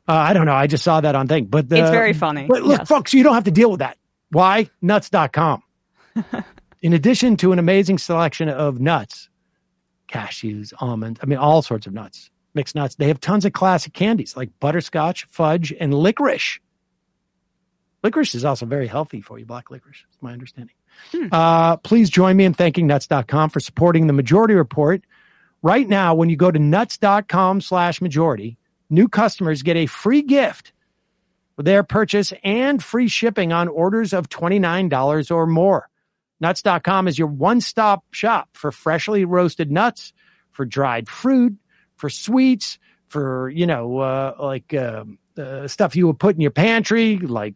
Uh, 0.07 0.13
I 0.13 0.33
don't 0.33 0.45
know. 0.47 0.53
I 0.55 0.65
just 0.67 0.83
saw 0.85 1.01
that 1.01 1.13
on 1.15 1.27
thing, 1.27 1.45
but 1.45 1.67
the, 1.69 1.77
It's 1.81 1.89
very 1.91 2.13
funny, 2.13 2.47
But 2.47 2.63
look, 2.63 2.79
yes. 2.79 2.87
folks, 2.87 3.13
you 3.13 3.21
don't 3.23 3.33
have 3.35 3.43
to 3.43 3.51
deal 3.51 3.69
with 3.69 3.81
that. 3.81 3.97
Why? 4.31 4.69
Nuts.com. 4.81 5.61
In 6.81 6.93
addition 6.93 7.35
to 7.37 7.51
an 7.51 7.59
amazing 7.59 7.97
selection 7.97 8.47
of 8.49 8.79
nuts, 8.79 9.26
cashews, 10.07 10.73
almonds, 10.79 11.19
I 11.21 11.25
mean, 11.25 11.39
all 11.39 11.61
sorts 11.61 11.87
of 11.87 11.93
nuts, 11.93 12.29
mixed 12.53 12.75
nuts, 12.75 12.95
they 12.95 13.07
have 13.07 13.19
tons 13.19 13.45
of 13.45 13.53
classic 13.53 13.93
candies 13.93 14.35
like 14.35 14.49
butterscotch, 14.59 15.25
fudge, 15.25 15.73
and 15.79 15.93
licorice. 15.93 16.59
Licorice 18.03 18.35
is 18.35 18.45
also 18.45 18.65
very 18.65 18.87
healthy 18.87 19.21
for 19.21 19.39
you, 19.39 19.45
black 19.45 19.71
licorice, 19.71 20.05
is 20.09 20.17
my 20.21 20.31
understanding. 20.33 20.75
Uh, 21.31 21.77
please 21.77 22.09
join 22.09 22.35
me 22.35 22.45
in 22.45 22.53
thanking 22.53 22.87
nuts.com 22.87 23.49
for 23.49 23.59
supporting 23.59 24.07
the 24.07 24.13
majority 24.13 24.55
report. 24.55 25.03
Right 25.61 25.87
now, 25.87 26.15
when 26.15 26.29
you 26.29 26.35
go 26.35 26.51
to 26.51 26.59
nuts.com 26.59 27.61
slash 27.61 28.01
majority, 28.01 28.57
new 28.89 29.07
customers 29.07 29.63
get 29.63 29.75
a 29.75 29.85
free 29.85 30.21
gift 30.21 30.71
with 31.55 31.65
their 31.65 31.83
purchase 31.83 32.33
and 32.43 32.83
free 32.83 33.07
shipping 33.07 33.51
on 33.51 33.67
orders 33.67 34.13
of 34.13 34.29
$29 34.29 35.31
or 35.31 35.47
more. 35.47 35.89
Nuts.com 36.39 37.07
is 37.07 37.17
your 37.17 37.27
one 37.27 37.61
stop 37.61 38.03
shop 38.11 38.49
for 38.53 38.71
freshly 38.71 39.25
roasted 39.25 39.71
nuts, 39.71 40.13
for 40.51 40.65
dried 40.65 41.09
fruit, 41.09 41.55
for 41.95 42.09
sweets, 42.09 42.77
for, 43.07 43.49
you 43.49 43.65
know, 43.65 43.99
uh, 43.99 44.35
like 44.39 44.73
um 44.73 45.17
uh, 45.37 45.67
stuff 45.67 45.95
you 45.95 46.07
would 46.07 46.19
put 46.19 46.35
in 46.35 46.41
your 46.41 46.51
pantry, 46.51 47.17
like 47.17 47.55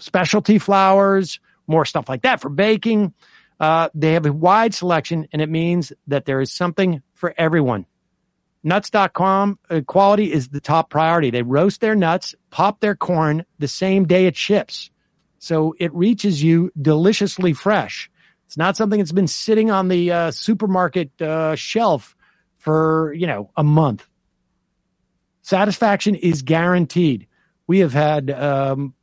specialty 0.00 0.58
flours, 0.58 1.40
more 1.66 1.84
stuff 1.84 2.08
like 2.08 2.22
that 2.22 2.40
for 2.40 2.48
baking. 2.48 3.12
Uh, 3.60 3.88
they 3.94 4.14
have 4.14 4.26
a 4.26 4.32
wide 4.32 4.74
selection, 4.74 5.28
and 5.32 5.40
it 5.40 5.48
means 5.48 5.92
that 6.08 6.24
there 6.24 6.40
is 6.40 6.52
something 6.52 7.02
for 7.12 7.34
everyone. 7.38 7.86
Nuts.com 8.64 9.58
uh, 9.70 9.80
quality 9.86 10.32
is 10.32 10.48
the 10.48 10.60
top 10.60 10.90
priority. 10.90 11.30
They 11.30 11.42
roast 11.42 11.80
their 11.80 11.94
nuts, 11.94 12.34
pop 12.50 12.80
their 12.80 12.94
corn 12.94 13.44
the 13.58 13.68
same 13.68 14.06
day 14.06 14.26
it 14.26 14.36
ships. 14.36 14.90
So 15.42 15.74
it 15.80 15.92
reaches 15.92 16.40
you 16.40 16.70
deliciously 16.80 17.52
fresh. 17.52 18.08
It's 18.46 18.56
not 18.56 18.76
something 18.76 19.00
that's 19.00 19.10
been 19.10 19.26
sitting 19.26 19.72
on 19.72 19.88
the 19.88 20.12
uh, 20.12 20.30
supermarket 20.30 21.20
uh, 21.20 21.56
shelf 21.56 22.14
for, 22.58 23.12
you 23.14 23.26
know, 23.26 23.50
a 23.56 23.64
month. 23.64 24.06
Satisfaction 25.42 26.14
is 26.14 26.42
guaranteed. 26.42 27.26
We 27.66 27.80
have 27.80 27.92
had 27.92 28.30
um, 28.30 28.94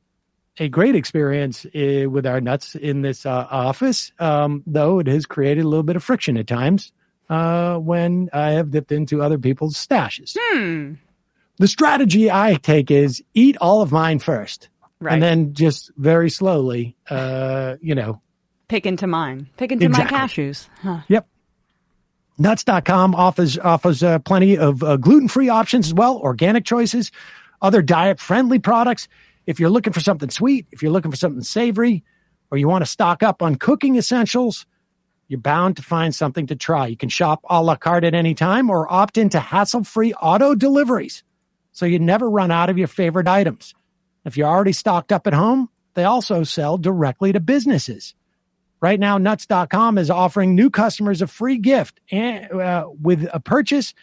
a 0.57 0.69
great 0.69 0.95
experience 0.95 1.65
uh, 1.65 2.09
with 2.09 2.25
our 2.25 2.39
nuts 2.39 2.73
in 2.73 3.01
this 3.01 3.25
uh, 3.25 3.45
office, 3.51 4.13
um, 4.19 4.63
though 4.65 4.99
it 4.99 5.07
has 5.07 5.25
created 5.25 5.65
a 5.65 5.67
little 5.67 5.83
bit 5.83 5.97
of 5.97 6.05
friction 6.05 6.37
at 6.37 6.47
times 6.47 6.93
uh, 7.29 7.75
when 7.79 8.29
I 8.31 8.51
have 8.51 8.71
dipped 8.71 8.93
into 8.93 9.21
other 9.21 9.37
people's 9.37 9.75
stashes. 9.75 10.37
Hmm. 10.39 10.93
The 11.57 11.67
strategy 11.67 12.31
I 12.31 12.55
take 12.55 12.91
is 12.91 13.21
eat 13.33 13.57
all 13.59 13.81
of 13.81 13.91
mine 13.91 14.19
first, 14.19 14.69
Right. 15.01 15.13
and 15.13 15.23
then 15.23 15.53
just 15.53 15.91
very 15.95 16.29
slowly, 16.29 16.97
uh, 17.09 17.77
you 17.81 17.95
know, 17.95 18.21
Pick 18.67 18.85
into 18.85 19.07
mine. 19.07 19.47
Pick 19.57 19.71
into 19.71 19.85
Exactly. 19.87 20.17
my 20.17 20.23
cashews. 20.25 20.67
Huh. 20.83 20.99
Yep. 21.07 21.27
Nuts.com 22.37 23.15
offers 23.15 23.57
offers 23.57 24.03
uh, 24.03 24.19
plenty 24.19 24.57
of 24.57 24.83
uh, 24.83 24.97
gluten-free 24.97 25.49
options 25.49 25.87
as 25.87 25.93
well, 25.93 26.17
organic 26.17 26.65
choices, 26.65 27.11
other 27.61 27.81
diet-friendly 27.81 28.59
products. 28.59 29.07
If 29.45 29.59
you're 29.59 29.69
looking 29.71 29.91
for 29.93 29.99
something 29.99 30.29
sweet, 30.29 30.67
if 30.71 30.81
you're 30.83 30.91
looking 30.91 31.11
for 31.11 31.17
something 31.17 31.41
savory, 31.43 32.03
or 32.51 32.57
you 32.57 32.67
want 32.67 32.83
to 32.85 32.89
stock 32.89 33.23
up 33.23 33.41
on 33.41 33.55
cooking 33.55 33.95
essentials, 33.97 34.65
you're 35.27 35.39
bound 35.39 35.75
to 35.77 35.81
find 35.81 36.13
something 36.13 36.47
to 36.47 36.55
try. 36.55 36.87
You 36.87 36.97
can 36.97 37.09
shop 37.09 37.41
a 37.49 37.61
la 37.61 37.75
carte 37.75 38.03
at 38.03 38.13
any 38.13 38.35
time 38.35 38.69
or 38.69 38.91
opt 38.91 39.17
into 39.17 39.39
hassle-free 39.39 40.13
auto 40.13 40.55
deliveries, 40.55 41.23
so 41.71 41.85
you 41.85 41.99
never 41.99 42.29
run 42.29 42.51
out 42.51 42.69
of 42.69 42.77
your 42.77 42.87
favorite 42.87 43.27
items. 43.27 43.73
If 44.25 44.37
you're 44.37 44.47
already 44.47 44.73
stocked 44.73 45.11
up 45.11 45.27
at 45.27 45.33
home, 45.33 45.69
they 45.93 46.03
also 46.03 46.43
sell 46.43 46.77
directly 46.77 47.31
to 47.31 47.39
businesses. 47.39 48.13
Right 48.81 48.99
now, 48.99 49.17
nuts.com 49.17 49.97
is 49.97 50.09
offering 50.09 50.55
new 50.55 50.69
customers 50.69 51.21
a 51.21 51.27
free 51.27 51.57
gift 51.57 51.99
and, 52.11 52.49
uh, 52.51 52.87
with 53.01 53.27
a 53.33 53.39
purchase 53.39 53.93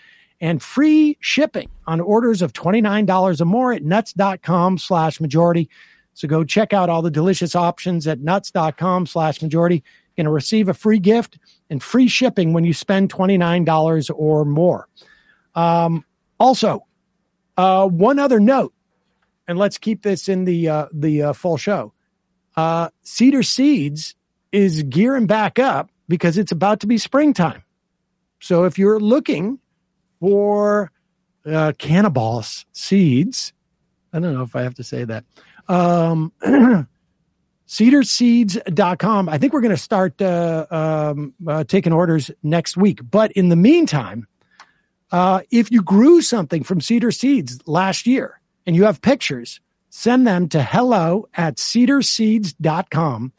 and 0.40 0.62
free 0.62 1.16
shipping 1.20 1.70
on 1.86 2.00
orders 2.00 2.42
of 2.42 2.52
$29 2.52 3.40
or 3.40 3.44
more 3.46 3.72
at 3.72 3.82
nuts.com 3.82 4.78
slash 4.78 5.20
majority. 5.20 5.70
So 6.12 6.28
go 6.28 6.44
check 6.44 6.72
out 6.72 6.90
all 6.90 7.02
the 7.02 7.10
delicious 7.10 7.54
options 7.54 8.06
at 8.06 8.20
nuts.com 8.20 9.06
slash 9.06 9.40
majority. 9.40 9.76
You're 9.76 10.24
going 10.24 10.30
to 10.30 10.30
receive 10.32 10.68
a 10.68 10.74
free 10.74 10.98
gift 10.98 11.38
and 11.70 11.82
free 11.82 12.08
shipping 12.08 12.52
when 12.52 12.64
you 12.64 12.72
spend 12.74 13.12
$29 13.12 14.10
or 14.14 14.44
more. 14.44 14.88
Um, 15.54 16.04
also, 16.38 16.86
uh, 17.56 17.86
one 17.86 18.18
other 18.18 18.40
note, 18.40 18.74
and 19.48 19.58
let's 19.58 19.78
keep 19.78 20.02
this 20.02 20.28
in 20.28 20.44
the, 20.44 20.68
uh, 20.68 20.86
the 20.92 21.22
uh, 21.22 21.32
full 21.32 21.56
show. 21.56 21.92
Uh, 22.56 22.88
Cedar 23.02 23.42
Seeds 23.42 24.14
is 24.52 24.82
gearing 24.84 25.26
back 25.26 25.58
up 25.58 25.90
because 26.08 26.38
it's 26.38 26.52
about 26.52 26.80
to 26.80 26.86
be 26.86 26.98
springtime. 26.98 27.62
So 28.40 28.64
if 28.64 28.78
you're 28.78 29.00
looking 29.00 29.58
for 30.20 30.90
uh, 31.44 31.72
cannabis 31.78 32.64
seeds, 32.72 33.52
I 34.12 34.20
don't 34.20 34.34
know 34.34 34.42
if 34.42 34.56
I 34.56 34.62
have 34.62 34.74
to 34.74 34.84
say 34.84 35.04
that. 35.04 35.24
Um, 35.68 36.32
cedarseeds.com. 37.68 39.28
I 39.28 39.38
think 39.38 39.52
we're 39.52 39.60
going 39.60 39.74
to 39.74 39.76
start 39.76 40.20
uh, 40.22 40.66
um, 40.70 41.34
uh, 41.46 41.64
taking 41.64 41.92
orders 41.92 42.30
next 42.42 42.76
week. 42.76 43.00
But 43.02 43.32
in 43.32 43.48
the 43.48 43.56
meantime, 43.56 44.26
uh, 45.10 45.40
if 45.50 45.70
you 45.70 45.82
grew 45.82 46.22
something 46.22 46.62
from 46.62 46.80
Cedar 46.80 47.10
Seeds 47.10 47.60
last 47.66 48.06
year 48.06 48.40
and 48.66 48.76
you 48.76 48.84
have 48.84 49.00
pictures, 49.00 49.60
send 49.88 50.26
them 50.26 50.48
to 50.48 50.62
hello 50.62 51.28
at 51.34 51.56
cedarseeds.com 51.56 53.32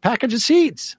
package 0.02 0.34
of 0.34 0.40
seeds. 0.40 0.96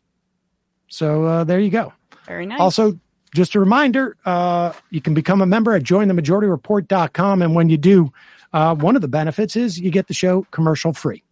So 0.88 1.24
uh, 1.24 1.44
there 1.44 1.58
you 1.58 1.70
go. 1.70 1.94
Very 2.26 2.44
nice. 2.44 2.60
Also, 2.60 3.00
just 3.34 3.54
a 3.54 3.60
reminder, 3.60 4.18
uh, 4.26 4.74
you 4.90 5.00
can 5.00 5.14
become 5.14 5.40
a 5.40 5.46
member 5.46 5.72
at 5.72 5.82
jointhemajorityreport.com. 5.82 7.40
And 7.40 7.54
when 7.54 7.70
you 7.70 7.78
do, 7.78 8.12
uh, 8.52 8.74
one 8.74 8.96
of 8.96 9.02
the 9.02 9.08
benefits 9.08 9.56
is 9.56 9.80
you 9.80 9.90
get 9.90 10.08
the 10.08 10.14
show 10.14 10.46
commercial 10.50 10.92
free. 10.92 11.24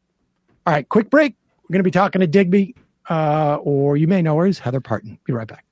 All 0.66 0.74
right, 0.74 0.88
quick 0.88 1.10
break. 1.10 1.34
We're 1.62 1.74
going 1.74 1.80
to 1.80 1.84
be 1.84 1.90
talking 1.90 2.20
to 2.20 2.26
Digby, 2.26 2.74
uh, 3.08 3.56
or 3.62 3.96
you 3.96 4.06
may 4.06 4.22
know 4.22 4.36
her 4.36 4.46
as 4.46 4.58
Heather 4.58 4.80
Parton. 4.80 5.18
Be 5.24 5.32
right 5.32 5.46
back. 5.46 5.64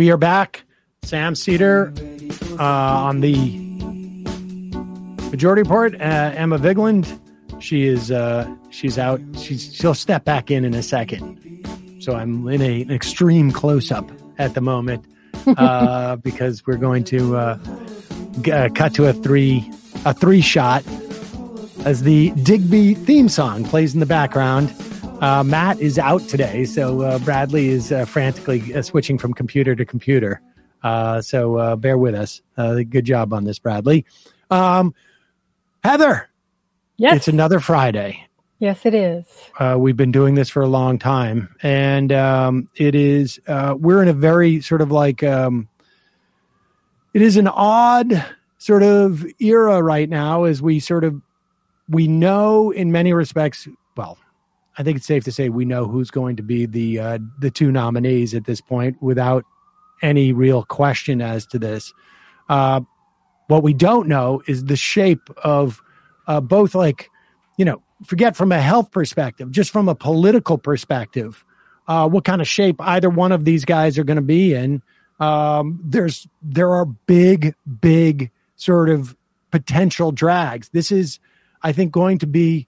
We 0.00 0.10
are 0.10 0.16
back. 0.16 0.64
Sam 1.02 1.34
Seder 1.34 1.92
uh, 2.58 2.64
on 2.64 3.20
the 3.20 3.58
Majority 5.30 5.60
Report. 5.60 5.94
Uh, 5.94 6.32
Emma 6.34 6.58
Vigeland, 6.58 7.20
she 7.62 7.86
is 7.86 8.10
uh, 8.10 8.50
she's 8.70 8.96
out. 8.96 9.20
She's 9.36 9.74
she'll 9.74 9.92
step 9.92 10.24
back 10.24 10.50
in 10.50 10.64
in 10.64 10.72
a 10.72 10.82
second. 10.82 11.98
So 12.00 12.14
I'm 12.14 12.48
in 12.48 12.62
a, 12.62 12.80
an 12.80 12.90
extreme 12.90 13.52
close 13.52 13.92
up 13.92 14.10
at 14.38 14.54
the 14.54 14.62
moment 14.62 15.04
uh, 15.46 16.16
because 16.16 16.66
we're 16.66 16.78
going 16.78 17.04
to 17.04 17.36
uh, 17.36 17.58
g- 18.40 18.52
uh, 18.52 18.70
cut 18.70 18.94
to 18.94 19.04
a 19.04 19.12
three 19.12 19.70
a 20.06 20.14
three 20.14 20.40
shot 20.40 20.82
as 21.84 22.04
the 22.04 22.30
Digby 22.42 22.94
theme 22.94 23.28
song 23.28 23.64
plays 23.64 23.92
in 23.92 24.00
the 24.00 24.06
background. 24.06 24.74
Uh, 25.20 25.42
Matt 25.44 25.78
is 25.80 25.98
out 25.98 26.22
today, 26.28 26.64
so 26.64 27.02
uh, 27.02 27.18
Bradley 27.18 27.68
is 27.68 27.92
uh, 27.92 28.06
frantically 28.06 28.74
uh, 28.74 28.80
switching 28.82 29.18
from 29.18 29.34
computer 29.34 29.76
to 29.76 29.84
computer. 29.84 30.40
Uh, 30.82 31.20
so 31.20 31.56
uh, 31.56 31.76
bear 31.76 31.98
with 31.98 32.14
us. 32.14 32.40
Uh, 32.56 32.76
good 32.88 33.04
job 33.04 33.34
on 33.34 33.44
this, 33.44 33.58
Bradley. 33.58 34.06
Um, 34.50 34.94
Heather, 35.84 36.28
Yes. 36.96 37.16
it's 37.16 37.28
another 37.28 37.60
Friday. 37.60 38.26
yes, 38.60 38.84
it 38.86 38.94
is. 38.94 39.24
Uh, 39.58 39.76
we've 39.78 39.96
been 39.96 40.12
doing 40.12 40.34
this 40.36 40.48
for 40.48 40.62
a 40.62 40.66
long 40.68 40.98
time, 40.98 41.54
and 41.62 42.12
um, 42.12 42.68
it 42.76 42.94
is 42.94 43.38
uh, 43.46 43.74
we're 43.78 44.00
in 44.02 44.08
a 44.08 44.12
very 44.14 44.60
sort 44.62 44.80
of 44.80 44.90
like 44.90 45.22
um, 45.22 45.68
it 47.12 47.20
is 47.22 47.36
an 47.36 47.46
odd 47.48 48.24
sort 48.58 48.82
of 48.82 49.24
era 49.38 49.82
right 49.82 50.08
now 50.08 50.44
as 50.44 50.60
we 50.62 50.80
sort 50.80 51.04
of 51.04 51.20
we 51.88 52.06
know 52.06 52.70
in 52.70 52.90
many 52.92 53.12
respects. 53.12 53.68
I 54.80 54.82
think 54.82 54.96
it's 54.96 55.06
safe 55.06 55.24
to 55.24 55.32
say 55.32 55.50
we 55.50 55.66
know 55.66 55.84
who's 55.84 56.10
going 56.10 56.36
to 56.36 56.42
be 56.42 56.64
the 56.64 56.98
uh, 56.98 57.18
the 57.38 57.50
two 57.50 57.70
nominees 57.70 58.32
at 58.32 58.46
this 58.46 58.62
point 58.62 58.96
without 59.02 59.44
any 60.00 60.32
real 60.32 60.62
question 60.62 61.20
as 61.20 61.44
to 61.48 61.58
this. 61.58 61.92
Uh, 62.48 62.80
what 63.48 63.62
we 63.62 63.74
don't 63.74 64.08
know 64.08 64.40
is 64.46 64.64
the 64.64 64.76
shape 64.76 65.28
of 65.44 65.82
uh, 66.26 66.40
both 66.40 66.74
like 66.74 67.10
you 67.58 67.64
know 67.66 67.82
forget 68.06 68.36
from 68.36 68.52
a 68.52 68.60
health 68.60 68.90
perspective 68.90 69.50
just 69.50 69.70
from 69.70 69.86
a 69.86 69.94
political 69.94 70.56
perspective 70.56 71.44
uh, 71.86 72.08
what 72.08 72.24
kind 72.24 72.40
of 72.40 72.48
shape 72.48 72.76
either 72.80 73.10
one 73.10 73.32
of 73.32 73.44
these 73.44 73.66
guys 73.66 73.98
are 73.98 74.04
going 74.04 74.16
to 74.16 74.22
be 74.22 74.54
in 74.54 74.80
um, 75.18 75.78
there's 75.84 76.26
there 76.40 76.70
are 76.70 76.86
big 76.86 77.54
big 77.82 78.30
sort 78.56 78.88
of 78.88 79.14
potential 79.50 80.10
drags 80.10 80.70
this 80.70 80.90
is 80.90 81.18
i 81.62 81.70
think 81.70 81.92
going 81.92 82.16
to 82.16 82.26
be 82.26 82.66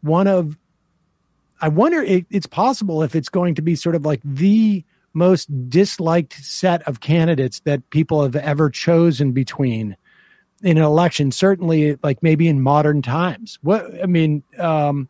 one 0.00 0.26
of 0.26 0.56
i 1.62 1.68
wonder 1.68 2.02
it, 2.02 2.26
it's 2.30 2.46
possible 2.46 3.02
if 3.02 3.14
it's 3.14 3.30
going 3.30 3.54
to 3.54 3.62
be 3.62 3.74
sort 3.74 3.94
of 3.94 4.04
like 4.04 4.20
the 4.24 4.84
most 5.14 5.48
disliked 5.68 6.34
set 6.44 6.82
of 6.82 7.00
candidates 7.00 7.60
that 7.60 7.88
people 7.90 8.22
have 8.22 8.36
ever 8.36 8.70
chosen 8.70 9.32
between 9.32 9.96
in 10.62 10.78
an 10.78 10.82
election 10.82 11.30
certainly 11.32 11.98
like 12.02 12.22
maybe 12.22 12.48
in 12.48 12.60
modern 12.60 13.02
times. 13.02 13.58
What 13.62 13.86
i 14.02 14.06
mean 14.06 14.42
um 14.58 15.08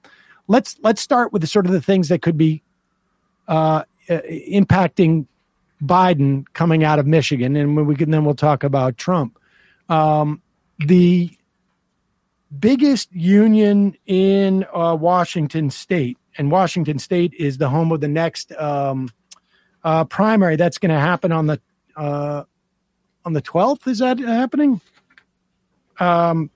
let's 0.49 0.77
let's 0.83 1.01
start 1.01 1.33
with 1.33 1.43
the 1.43 1.49
sort 1.49 1.67
of 1.67 1.73
the 1.73 1.81
things 1.81 2.09
that 2.09 2.23
could 2.23 2.37
be 2.37 2.63
uh 3.49 3.85
impacting 4.09 5.27
biden 5.83 6.45
coming 6.53 6.85
out 6.85 6.99
of 6.99 7.07
michigan 7.07 7.57
and 7.57 7.77
when 7.77 7.87
we 7.87 7.95
can 7.95 8.11
then 8.11 8.25
we'll 8.25 8.35
talk 8.35 8.65
about 8.65 8.97
trump. 8.97 9.39
Um 9.89 10.43
the 10.79 11.31
biggest 12.59 13.13
union 13.13 13.97
in 14.07 14.67
uh, 14.75 14.97
washington 14.99 15.71
state 15.71 16.19
and 16.39 16.51
washington 16.51 16.99
state 16.99 17.33
is 17.39 17.59
the 17.59 17.69
home 17.69 17.93
of 17.93 18.01
the 18.01 18.09
next 18.09 18.53
um 18.53 19.09
uh 19.85 20.05
primary 20.05 20.57
that's 20.57 20.79
going 20.79 20.91
to 20.93 20.99
happen 21.01 21.33
on 21.33 21.47
the 21.47 21.61
uh 21.97 22.43
on 23.25 23.33
the 23.33 23.43
12th 23.43 23.87
is 23.89 23.99
that 23.99 24.19
happening 24.19 24.81
um, 26.01 26.51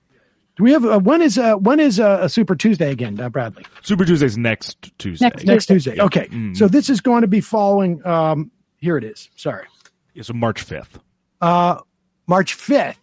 do 0.55 0.63
we 0.63 0.71
have 0.71 0.83
uh, 0.85 0.99
when 0.99 1.21
is 1.21 1.37
uh, 1.37 1.53
when 1.55 1.79
is 1.79 1.99
uh, 1.99 2.17
a 2.21 2.27
Super 2.29 2.55
Tuesday 2.55 2.91
again, 2.91 3.19
uh, 3.19 3.29
Bradley? 3.29 3.63
Super 3.83 4.03
Tuesday's 4.03 4.37
next 4.37 4.91
Tuesday. 4.97 5.25
Next 5.25 5.45
Next 5.45 5.65
Tuesday. 5.67 5.91
Tuesday. 5.91 6.03
Okay, 6.03 6.27
Mm. 6.29 6.57
so 6.57 6.67
this 6.67 6.89
is 6.89 6.99
going 6.99 7.21
to 7.21 7.27
be 7.27 7.39
following. 7.39 8.05
Um, 8.05 8.49
here 8.77 8.97
it 8.97 9.03
is. 9.03 9.29
Sorry, 9.35 9.67
Yeah, 10.15 10.23
so 10.23 10.33
March 10.33 10.65
5th. 10.65 10.99
uh, 11.41 11.77
March 12.25 12.55
fifth 12.55 12.97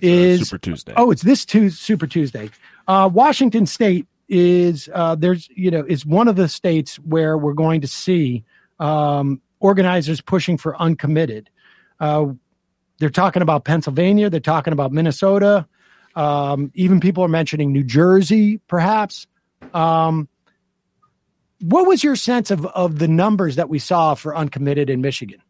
is 0.00 0.48
Super 0.48 0.58
Tuesday. 0.58 0.92
Oh, 0.96 1.10
it's 1.10 1.22
this 1.22 1.44
Tues 1.44 1.76
Super 1.78 2.06
Tuesday. 2.06 2.48
Uh, 2.86 3.10
Washington 3.12 3.66
State 3.66 4.06
is 4.30 4.88
uh, 4.94 5.16
there's 5.16 5.48
you 5.54 5.70
know 5.70 5.84
is 5.86 6.06
one 6.06 6.28
of 6.28 6.36
the 6.36 6.48
states 6.48 6.96
where 7.00 7.36
we're 7.36 7.52
going 7.52 7.82
to 7.82 7.88
see 7.88 8.44
um, 8.78 9.42
organizers 9.58 10.20
pushing 10.20 10.56
for 10.56 10.80
uncommitted. 10.80 11.50
Uh, 11.98 12.26
they're 12.98 13.10
talking 13.10 13.42
about 13.42 13.64
Pennsylvania. 13.64 14.30
They're 14.30 14.40
talking 14.40 14.72
about 14.72 14.92
Minnesota. 14.92 15.66
Um, 16.14 16.70
even 16.74 17.00
people 17.00 17.24
are 17.24 17.28
mentioning 17.28 17.72
New 17.72 17.84
Jersey, 17.84 18.58
perhaps. 18.68 19.26
Um, 19.74 20.28
what 21.60 21.86
was 21.86 22.02
your 22.02 22.16
sense 22.16 22.50
of, 22.50 22.64
of 22.66 22.98
the 22.98 23.08
numbers 23.08 23.56
that 23.56 23.68
we 23.68 23.78
saw 23.78 24.14
for 24.14 24.34
uncommitted 24.34 24.88
in 24.90 25.00
Michigan? 25.00 25.42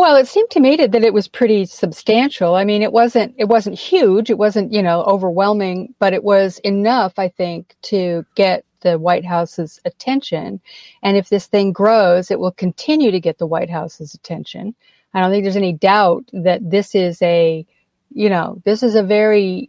Well, 0.00 0.16
it 0.16 0.28
seemed 0.28 0.48
to 0.52 0.60
me 0.60 0.76
that 0.76 1.04
it 1.04 1.12
was 1.12 1.28
pretty 1.28 1.66
substantial. 1.66 2.54
I 2.54 2.64
mean, 2.64 2.80
it 2.80 2.90
wasn't 2.90 3.34
it 3.36 3.48
wasn't 3.48 3.78
huge, 3.78 4.30
it 4.30 4.38
wasn't 4.38 4.72
you 4.72 4.82
know 4.82 5.02
overwhelming, 5.02 5.94
but 5.98 6.14
it 6.14 6.24
was 6.24 6.58
enough, 6.60 7.18
I 7.18 7.28
think, 7.28 7.76
to 7.82 8.24
get 8.34 8.64
the 8.80 8.98
White 8.98 9.26
House's 9.26 9.78
attention. 9.84 10.62
And 11.02 11.18
if 11.18 11.28
this 11.28 11.48
thing 11.48 11.72
grows, 11.72 12.30
it 12.30 12.40
will 12.40 12.50
continue 12.50 13.10
to 13.10 13.20
get 13.20 13.36
the 13.36 13.46
White 13.46 13.68
House's 13.68 14.14
attention. 14.14 14.74
I 15.12 15.20
don't 15.20 15.30
think 15.30 15.44
there's 15.44 15.54
any 15.54 15.74
doubt 15.74 16.24
that 16.32 16.62
this 16.62 16.94
is 16.94 17.20
a, 17.20 17.66
you 18.08 18.30
know, 18.30 18.62
this 18.64 18.82
is 18.82 18.94
a 18.94 19.02
very 19.02 19.68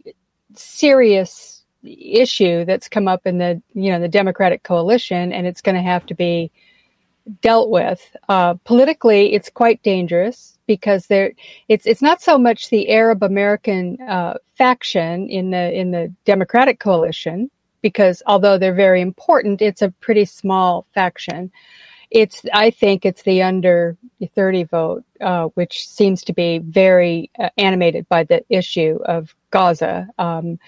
serious 0.54 1.62
issue 1.84 2.64
that's 2.64 2.88
come 2.88 3.06
up 3.06 3.26
in 3.26 3.36
the, 3.36 3.60
you 3.74 3.92
know, 3.92 4.00
the 4.00 4.08
Democratic 4.08 4.62
coalition, 4.62 5.30
and 5.30 5.46
it's 5.46 5.60
going 5.60 5.76
to 5.76 5.82
have 5.82 6.06
to 6.06 6.14
be 6.14 6.50
dealt 7.40 7.70
with. 7.70 8.00
Uh, 8.28 8.54
politically, 8.64 9.34
it's 9.34 9.50
quite 9.50 9.82
dangerous 9.82 10.58
because 10.66 11.06
there, 11.06 11.32
it's 11.68 11.86
it's 11.86 12.02
not 12.02 12.22
so 12.22 12.38
much 12.38 12.70
the 12.70 12.90
Arab 12.90 13.22
American 13.22 14.00
uh, 14.00 14.34
faction 14.56 15.28
in 15.28 15.50
the 15.50 15.72
in 15.72 15.90
the 15.90 16.12
Democratic 16.24 16.80
coalition 16.80 17.50
because 17.82 18.22
although 18.26 18.58
they're 18.58 18.74
very 18.74 19.00
important, 19.00 19.60
it's 19.60 19.82
a 19.82 19.90
pretty 19.90 20.24
small 20.24 20.86
faction. 20.94 21.50
It's 22.10 22.42
I 22.52 22.70
think 22.70 23.04
it's 23.04 23.22
the 23.22 23.42
under 23.42 23.96
30 24.34 24.64
vote, 24.64 25.04
uh, 25.20 25.46
which 25.54 25.88
seems 25.88 26.22
to 26.24 26.32
be 26.32 26.58
very 26.58 27.30
uh, 27.38 27.48
animated 27.56 28.08
by 28.08 28.24
the 28.24 28.44
issue 28.48 28.98
of 29.04 29.34
Gaza. 29.50 30.08
Um, 30.18 30.58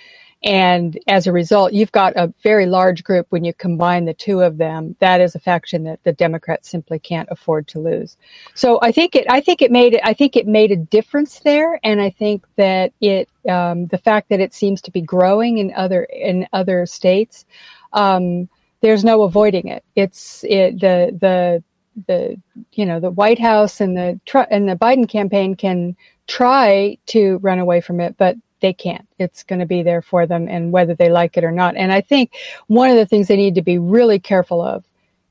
and 0.44 0.98
as 1.08 1.26
a 1.26 1.32
result, 1.32 1.72
you've 1.72 1.90
got 1.92 2.14
a 2.16 2.32
very 2.42 2.66
large 2.66 3.02
group 3.02 3.26
when 3.30 3.44
you 3.44 3.54
combine 3.54 4.04
the 4.04 4.12
two 4.12 4.42
of 4.42 4.58
them. 4.58 4.94
That 5.00 5.22
is 5.22 5.34
a 5.34 5.40
faction 5.40 5.84
that 5.84 6.04
the 6.04 6.12
Democrats 6.12 6.68
simply 6.68 6.98
can't 6.98 7.30
afford 7.30 7.66
to 7.68 7.80
lose. 7.80 8.18
So 8.54 8.78
I 8.82 8.92
think 8.92 9.16
it, 9.16 9.26
I 9.30 9.40
think 9.40 9.62
it 9.62 9.70
made 9.70 9.98
I 10.04 10.12
think 10.12 10.36
it 10.36 10.46
made 10.46 10.70
a 10.70 10.76
difference 10.76 11.38
there. 11.38 11.80
And 11.82 11.98
I 11.98 12.10
think 12.10 12.44
that 12.56 12.92
it, 13.00 13.30
um, 13.48 13.86
the 13.86 13.96
fact 13.96 14.28
that 14.28 14.40
it 14.40 14.52
seems 14.52 14.82
to 14.82 14.90
be 14.90 15.00
growing 15.00 15.58
in 15.58 15.72
other, 15.74 16.04
in 16.04 16.46
other 16.52 16.84
states, 16.84 17.46
um, 17.94 18.46
there's 18.82 19.02
no 19.02 19.22
avoiding 19.22 19.68
it. 19.68 19.82
It's 19.96 20.44
it, 20.44 20.78
the, 20.78 21.16
the, 21.18 21.62
the, 22.06 22.38
you 22.72 22.84
know, 22.84 23.00
the 23.00 23.10
White 23.10 23.38
House 23.38 23.80
and 23.80 23.96
the, 23.96 24.20
and 24.50 24.68
the 24.68 24.76
Biden 24.76 25.08
campaign 25.08 25.54
can 25.54 25.96
try 26.26 26.98
to 27.06 27.38
run 27.38 27.60
away 27.60 27.80
from 27.80 28.00
it, 28.00 28.14
but 28.18 28.36
they 28.64 28.72
can't. 28.72 29.06
It's 29.18 29.42
going 29.42 29.58
to 29.58 29.66
be 29.66 29.82
there 29.82 30.00
for 30.00 30.26
them 30.26 30.48
and 30.48 30.72
whether 30.72 30.94
they 30.94 31.10
like 31.10 31.36
it 31.36 31.44
or 31.44 31.50
not. 31.50 31.76
And 31.76 31.92
I 31.92 32.00
think 32.00 32.32
one 32.66 32.88
of 32.88 32.96
the 32.96 33.04
things 33.04 33.28
they 33.28 33.36
need 33.36 33.56
to 33.56 33.62
be 33.62 33.76
really 33.76 34.18
careful 34.18 34.62
of 34.62 34.84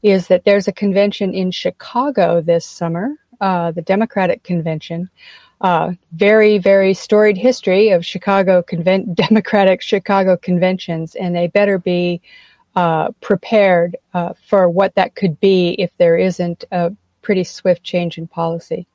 is 0.04 0.28
that 0.28 0.44
there's 0.46 0.68
a 0.68 0.72
convention 0.72 1.34
in 1.34 1.50
Chicago 1.50 2.42
this 2.42 2.64
summer, 2.64 3.16
uh, 3.42 3.72
the 3.72 3.82
Democratic 3.82 4.44
convention. 4.44 5.10
Uh, 5.62 5.94
very, 6.12 6.60
very 6.60 6.94
storied 6.94 7.38
history 7.38 7.90
of 7.90 8.06
Chicago 8.06 8.64
Democratic 9.16 9.82
Chicago 9.82 10.38
conventions, 10.38 11.16
and 11.16 11.36
they 11.36 11.48
better 11.48 11.80
be 11.80 12.22
uh, 12.76 13.10
prepared 13.20 13.98
uh, 14.14 14.34
for 14.48 14.70
what 14.70 14.94
that 14.94 15.16
could 15.16 15.40
be 15.40 15.70
if 15.80 15.90
there 15.98 16.18
isn't 16.18 16.66
a 16.72 16.92
pretty 17.24 17.44
swift 17.44 17.82
change 17.82 18.20
in 18.20 18.28
policy. 18.28 18.86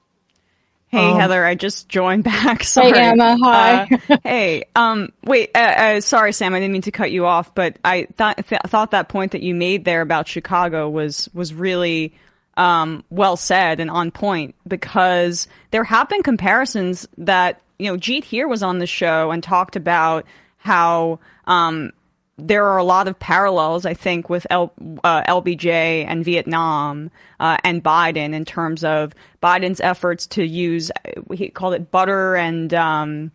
Hey 0.89 1.11
um, 1.11 1.21
Heather, 1.21 1.45
I 1.45 1.55
just 1.55 1.89
joined 1.89 2.25
back. 2.25 2.65
Sorry. 2.65 2.93
Hey 2.93 3.11
Emma, 3.11 3.37
hi. 3.41 3.89
Uh, 4.09 4.17
hey, 4.25 4.65
um, 4.75 5.13
wait, 5.23 5.51
uh, 5.55 5.59
uh, 5.59 6.01
sorry 6.01 6.33
Sam, 6.33 6.55
I 6.55 6.61
didn't 6.61 6.73
mean 6.73 6.83
to 6.83 6.91
cut 6.91 7.13
you 7.13 7.27
off, 7.27 7.55
but 7.55 7.79
I 7.85 8.07
thought 8.15 8.47
th- 8.47 8.63
thought 8.67 8.93
that 8.93 9.09
point 9.09 9.33
that 9.33 9.43
you 9.43 9.55
made 9.55 9.85
there 9.85 10.01
about 10.01 10.29
Chicago 10.29 10.89
was 10.89 11.29
was 11.35 11.53
really 11.53 12.15
um, 12.57 13.05
well 13.11 13.37
said 13.37 13.81
and 13.81 13.91
on 13.91 14.11
point 14.11 14.55
because 14.67 15.47
there 15.71 15.85
have 15.85 16.09
been 16.09 16.23
comparisons 16.23 17.07
that 17.19 17.61
you 17.79 17.91
know 17.91 17.99
Jeet 17.99 18.25
Heer 18.25 18.49
was 18.49 18.63
on 18.63 18.79
the 18.79 18.87
show 18.87 19.31
and 19.31 19.43
talked 19.43 19.77
about 19.77 20.25
how 20.57 21.21
um, 21.47 21.93
there 22.39 22.67
are 22.67 22.79
a 22.79 22.85
lot 22.85 23.09
of 23.09 23.19
parallels, 23.19 23.85
I 23.85 23.95
think, 23.95 24.31
with 24.31 24.47
L, 24.49 24.73
uh, 25.03 25.23
LBJ 25.25 26.07
and 26.07 26.25
Vietnam 26.25 27.11
uh, 27.41 27.57
and 27.65 27.83
Biden 27.83 28.33
in 28.33 28.45
terms 28.45 28.85
of 28.85 29.13
Biden's 29.43 29.81
efforts 29.81 30.27
to 30.29 30.45
use 30.47 30.91
he 31.35 31.49
called 31.49 31.75
it 31.75 31.91
butter 31.91 32.37
and 32.37 32.73
um, 32.73 33.33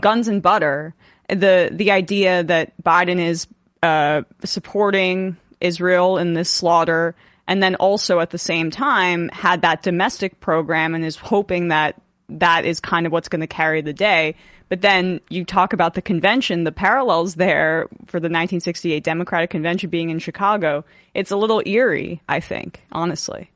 guns, 0.00 0.26
and 0.26 0.42
butter. 0.42 0.94
The 1.28 1.68
the 1.70 1.90
idea 1.90 2.42
that 2.42 2.72
Biden 2.82 3.20
is 3.20 3.46
uh, 3.82 4.22
supporting 4.44 5.36
Israel 5.60 6.16
in 6.16 6.32
this 6.32 6.48
slaughter, 6.48 7.14
and 7.46 7.62
then 7.62 7.74
also 7.74 8.20
at 8.20 8.30
the 8.30 8.38
same 8.38 8.70
time 8.70 9.28
had 9.28 9.62
that 9.62 9.82
domestic 9.82 10.40
program 10.40 10.94
and 10.94 11.04
is 11.04 11.16
hoping 11.16 11.68
that 11.68 12.00
that 12.30 12.64
is 12.64 12.80
kind 12.80 13.06
of 13.06 13.12
what's 13.12 13.28
going 13.28 13.40
to 13.40 13.46
carry 13.46 13.82
the 13.82 13.92
day. 13.92 14.34
But 14.70 14.82
then 14.82 15.20
you 15.28 15.44
talk 15.44 15.72
about 15.72 15.94
the 15.94 16.00
convention, 16.00 16.62
the 16.62 16.72
parallels 16.72 17.34
there 17.34 17.88
for 18.06 18.20
the 18.20 18.26
1968 18.26 19.02
Democratic 19.02 19.50
Convention 19.50 19.90
being 19.90 20.10
in 20.10 20.20
Chicago. 20.20 20.84
It's 21.12 21.32
a 21.32 21.36
little 21.36 21.60
eerie, 21.66 22.22
I 22.28 22.38
think, 22.38 22.80
honestly. 22.92 23.50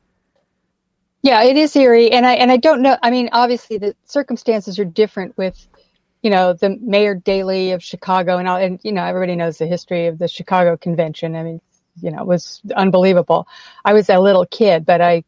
Yeah, 1.23 1.45
it 1.45 1.57
is 1.57 1.75
eerie, 1.77 2.11
and 2.11 2.27
I 2.27 2.35
and 2.35 2.51
I 2.51 2.59
don't 2.59 2.83
know. 2.83 2.99
I 3.03 3.11
mean, 3.11 3.31
obviously 3.33 3.79
the 3.79 3.95
circumstances 4.05 4.79
are 4.79 4.85
different 4.85 5.39
with, 5.39 5.67
you 6.23 6.31
know, 6.31 6.53
the 6.53 6.77
Mayor 6.83 7.15
Daley 7.15 7.71
of 7.71 7.83
Chicago, 7.83 8.37
and 8.37 8.49
all, 8.49 8.57
and 8.57 8.81
you 8.83 8.93
know 8.93 9.05
everybody 9.05 9.37
knows 9.37 9.57
the 9.57 9.67
history 9.67 10.09
of 10.09 10.19
the 10.19 10.29
Chicago 10.29 10.77
Convention. 10.77 11.37
I 11.37 11.45
mean, 11.45 11.61
you 12.03 12.11
know, 12.11 12.19
it 12.19 12.27
was 12.27 12.61
unbelievable. 12.77 13.47
I 13.85 13.93
was 13.93 14.11
a 14.11 14.19
little 14.19 14.45
kid, 14.47 14.85
but 14.85 15.01
I 15.01 15.23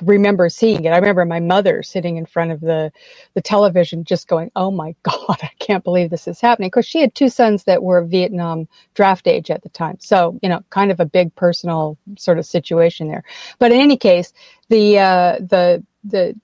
remember 0.00 0.48
seeing 0.48 0.84
it. 0.84 0.90
I 0.90 0.96
remember 0.96 1.24
my 1.24 1.40
mother 1.40 1.82
sitting 1.82 2.16
in 2.16 2.26
front 2.26 2.52
of 2.52 2.60
the 2.60 2.92
the 3.34 3.42
television, 3.42 4.04
just 4.04 4.28
going, 4.28 4.50
"Oh 4.56 4.70
my 4.70 4.94
God, 5.02 5.38
I 5.42 5.50
can't 5.58 5.84
believe 5.84 6.10
this 6.10 6.28
is 6.28 6.40
happening." 6.40 6.68
Because 6.68 6.86
she 6.86 7.00
had 7.00 7.14
two 7.14 7.28
sons 7.28 7.64
that 7.64 7.82
were 7.82 8.04
Vietnam 8.04 8.68
draft 8.94 9.26
age 9.28 9.50
at 9.50 9.62
the 9.62 9.68
time, 9.68 9.98
so 10.00 10.38
you 10.42 10.48
know, 10.48 10.62
kind 10.70 10.90
of 10.90 11.00
a 11.00 11.06
big 11.06 11.34
personal 11.34 11.98
sort 12.18 12.38
of 12.38 12.46
situation 12.46 13.08
there. 13.08 13.24
But 13.58 13.72
in 13.72 13.80
any 13.80 13.96
case, 13.96 14.32
the 14.68 14.98
uh, 14.98 15.38
the 15.40 15.84
the 16.04 16.34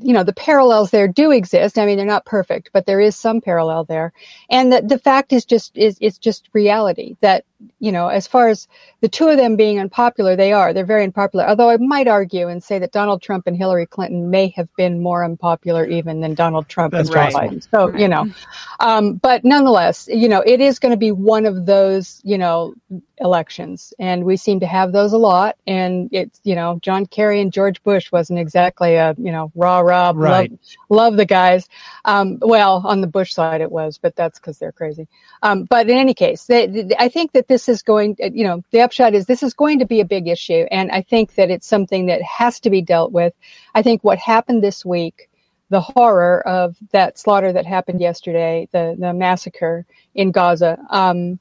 you 0.00 0.12
know 0.12 0.24
the 0.24 0.32
parallels 0.32 0.90
there 0.90 1.08
do 1.08 1.30
exist. 1.30 1.78
I 1.78 1.86
mean, 1.86 1.96
they're 1.96 2.06
not 2.06 2.26
perfect, 2.26 2.70
but 2.72 2.86
there 2.86 3.00
is 3.00 3.16
some 3.16 3.40
parallel 3.40 3.84
there. 3.84 4.12
And 4.50 4.72
the, 4.72 4.82
the 4.82 4.98
fact 4.98 5.32
is 5.32 5.44
just 5.44 5.76
is 5.76 5.98
it's 6.00 6.18
just 6.18 6.48
reality 6.52 7.16
that 7.20 7.44
you 7.80 7.92
know 7.92 8.08
as 8.08 8.26
far 8.26 8.48
as 8.48 8.68
the 9.00 9.08
two 9.08 9.28
of 9.28 9.36
them 9.36 9.56
being 9.56 9.78
unpopular, 9.80 10.36
they 10.36 10.52
are 10.52 10.72
they're 10.72 10.86
very 10.86 11.04
unpopular. 11.04 11.46
Although 11.48 11.70
I 11.70 11.76
might 11.78 12.08
argue 12.08 12.48
and 12.48 12.62
say 12.62 12.78
that 12.78 12.92
Donald 12.92 13.22
Trump 13.22 13.46
and 13.46 13.56
Hillary 13.56 13.86
Clinton 13.86 14.30
may 14.30 14.48
have 14.56 14.68
been 14.76 15.02
more 15.02 15.24
unpopular 15.24 15.86
even 15.86 16.20
than 16.20 16.34
Donald 16.34 16.68
Trump 16.68 16.92
That's 16.92 17.08
and 17.08 17.32
Joe 17.32 17.38
right. 17.38 17.50
Biden. 17.50 17.68
So 17.70 17.96
you 17.96 18.08
know, 18.08 18.28
um, 18.80 19.14
but 19.14 19.44
nonetheless, 19.44 20.08
you 20.10 20.28
know, 20.28 20.40
it 20.40 20.60
is 20.60 20.78
going 20.78 20.92
to 20.92 20.98
be 20.98 21.12
one 21.12 21.46
of 21.46 21.66
those 21.66 22.20
you 22.24 22.38
know 22.38 22.74
elections, 23.18 23.92
and 23.98 24.24
we 24.24 24.36
seem 24.36 24.60
to 24.60 24.66
have 24.66 24.92
those 24.92 25.12
a 25.12 25.18
lot. 25.18 25.56
And 25.66 26.08
it's 26.12 26.40
you 26.44 26.54
know, 26.54 26.78
John 26.82 27.06
Kerry 27.06 27.40
and 27.40 27.52
George 27.52 27.82
Bush 27.82 28.12
wasn't 28.12 28.38
exactly 28.38 28.94
a 28.96 29.14
you 29.18 29.32
know 29.32 29.50
rah 29.54 29.80
rah 29.80 30.12
Right. 30.14 30.50
love, 30.50 30.60
love 30.90 31.16
the 31.16 31.26
guys. 31.26 31.68
Um, 32.04 32.38
well, 32.40 32.82
on 32.86 33.00
the 33.00 33.06
Bush 33.06 33.32
side 33.32 33.60
it 33.60 33.70
was, 33.70 33.98
but 33.98 34.16
that's 34.16 34.38
because 34.38 34.58
they're 34.58 34.72
crazy. 34.72 35.08
Um, 35.42 35.64
but 35.64 35.88
in 35.90 35.96
any 35.98 36.14
case, 36.14 36.44
they, 36.44 36.66
they- 36.66 36.96
I 36.98 37.08
think 37.08 37.32
that 37.32 37.47
this 37.48 37.68
is 37.68 37.82
going. 37.82 38.16
You 38.20 38.44
know, 38.44 38.62
the 38.70 38.80
upshot 38.82 39.14
is 39.14 39.26
this 39.26 39.42
is 39.42 39.54
going 39.54 39.80
to 39.80 39.86
be 39.86 40.00
a 40.00 40.04
big 40.04 40.28
issue, 40.28 40.66
and 40.70 40.90
I 40.90 41.02
think 41.02 41.34
that 41.34 41.50
it's 41.50 41.66
something 41.66 42.06
that 42.06 42.22
has 42.22 42.60
to 42.60 42.70
be 42.70 42.82
dealt 42.82 43.12
with. 43.12 43.34
I 43.74 43.82
think 43.82 44.04
what 44.04 44.18
happened 44.18 44.62
this 44.62 44.84
week 44.84 45.28
the 45.70 45.80
horror 45.80 46.46
of 46.46 46.76
that 46.92 47.18
slaughter 47.18 47.52
that 47.52 47.66
happened 47.66 48.00
yesterday, 48.00 48.68
the, 48.72 48.96
the 48.98 49.12
massacre 49.12 49.84
in 50.14 50.30
Gaza. 50.30 50.78
Um, 50.90 51.38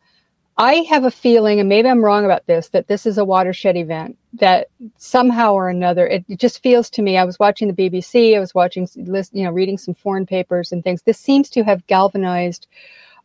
I 0.57 0.75
have 0.89 1.03
a 1.03 1.11
feeling, 1.11 1.59
and 1.59 1.69
maybe 1.69 1.87
I'm 1.87 2.03
wrong 2.03 2.25
about 2.25 2.47
this, 2.47 2.69
that 2.69 2.87
this 2.87 3.05
is 3.05 3.19
a 3.19 3.25
watershed 3.25 3.77
event. 3.77 4.17
That 4.33 4.67
somehow 4.97 5.53
or 5.53 5.69
another, 5.69 6.07
it, 6.07 6.25
it 6.27 6.39
just 6.39 6.63
feels 6.63 6.89
to 6.91 7.01
me. 7.01 7.17
I 7.17 7.25
was 7.25 7.39
watching 7.39 7.71
the 7.71 7.89
BBC, 7.89 8.35
I 8.35 8.39
was 8.39 8.55
watching, 8.55 8.87
you 8.95 9.43
know, 9.43 9.51
reading 9.51 9.77
some 9.77 9.93
foreign 9.93 10.25
papers 10.25 10.71
and 10.71 10.83
things. 10.83 11.03
This 11.03 11.19
seems 11.19 11.49
to 11.51 11.63
have 11.63 11.85
galvanized 11.87 12.67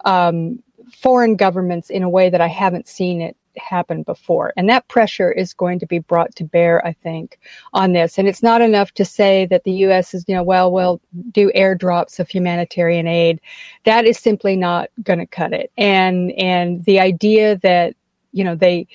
um, 0.05 0.63
foreign 0.91 1.37
governments 1.37 1.91
in 1.91 2.03
a 2.03 2.09
way 2.09 2.31
that 2.31 2.41
I 2.41 2.49
haven't 2.49 2.89
seen 2.89 3.21
it 3.21 3.37
happen 3.57 4.03
before. 4.03 4.53
And 4.57 4.69
that 4.69 4.89
pressure 4.89 5.31
is 5.31 5.53
going 5.53 5.79
to 5.81 5.87
be 5.87 5.99
brought 5.99 6.35
to 6.37 6.45
bear, 6.45 6.85
I 6.87 6.93
think, 6.93 7.39
on 7.73 7.93
this. 7.93 8.19
And 8.19 8.29
it's 8.29 8.43
not 8.43 8.63
enough 8.63 8.93
to 8.93 9.05
say 9.05 9.47
that 9.47 9.65
the 9.65 9.73
U.S. 9.73 10.15
is, 10.15 10.25
you 10.27 10.35
know, 10.35 10.43
well, 10.43 10.73
we'll 10.73 11.01
do 11.31 11.51
airdrops 11.55 12.19
of 12.19 12.29
humanitarian 12.29 13.07
aid. 13.07 13.41
That 13.85 14.05
is 14.05 14.19
simply 14.19 14.57
not 14.57 14.91
going 15.03 15.19
to 15.19 15.27
cut 15.27 15.53
it. 15.53 15.71
And, 15.77 16.33
and 16.33 16.85
the 16.85 17.01
idea 17.01 17.57
that, 17.59 17.95
you 18.33 18.45
know, 18.45 18.55
they, 18.55 18.87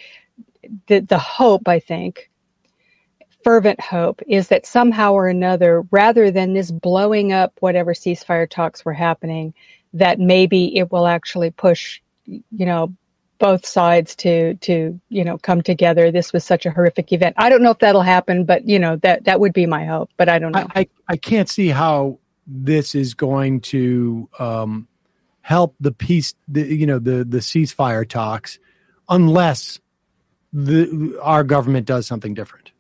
the, 0.88 1.00
the 1.00 1.20
hope, 1.20 1.68
I 1.68 1.80
think, 1.80 2.30
fervent 3.44 3.80
hope 3.80 4.22
is 4.28 4.50
that 4.50 4.66
somehow 4.66 5.14
or 5.14 5.28
another, 5.28 5.84
rather 5.92 6.32
than 6.32 6.54
this 6.54 6.72
blowing 6.72 7.32
up 7.32 7.54
whatever 7.60 7.94
ceasefire 7.94 8.50
talks 8.50 8.84
were 8.84 8.94
happening, 8.94 9.54
that 9.94 10.20
maybe 10.20 10.78
it 10.78 10.92
will 10.92 11.08
actually 11.08 11.52
push, 11.52 12.02
you 12.26 12.66
know, 12.66 12.94
both 13.40 13.66
sides 13.66 14.16
to 14.16 14.56
to 14.56 15.00
you 15.10 15.24
know 15.24 15.38
come 15.38 15.62
together. 15.62 16.12
This 16.12 16.34
was 16.34 16.44
such 16.44 16.66
a 16.66 16.72
horrific 16.72 17.12
event. 17.12 17.36
I 17.38 17.50
don't 17.50 17.62
know 17.62 17.72
if 17.72 17.80
that'll 17.80 18.02
happen, 18.02 18.46
but 18.46 18.68
you 18.68 18.80
know 18.80 18.96
that 18.98 19.26
that 19.26 19.40
would 19.40 19.54
be 19.54 19.66
my 19.66 19.86
hope. 19.86 20.10
But 20.18 20.30
I 20.30 20.40
don't 20.40 20.52
know. 20.52 20.68
I, 20.76 20.82
I, 20.82 20.88
I 21.10 21.18
can't 21.18 21.50
see 21.50 21.68
how 21.68 22.20
this 22.48 22.96
is 22.96 23.14
going 23.14 23.62
to 23.62 24.30
um, 24.40 24.88
help 25.42 25.76
the 25.80 25.92
peace, 25.92 26.34
the, 26.48 26.62
you 26.62 26.88
know, 26.88 27.00
the 27.00 27.24
the 27.24 27.40
ceasefire 27.40 28.08
talks, 28.08 28.60
unless 29.10 29.80
the 30.54 31.20
our 31.22 31.44
government 31.44 31.86
does 31.86 32.08
something 32.08 32.34
different. 32.34 32.72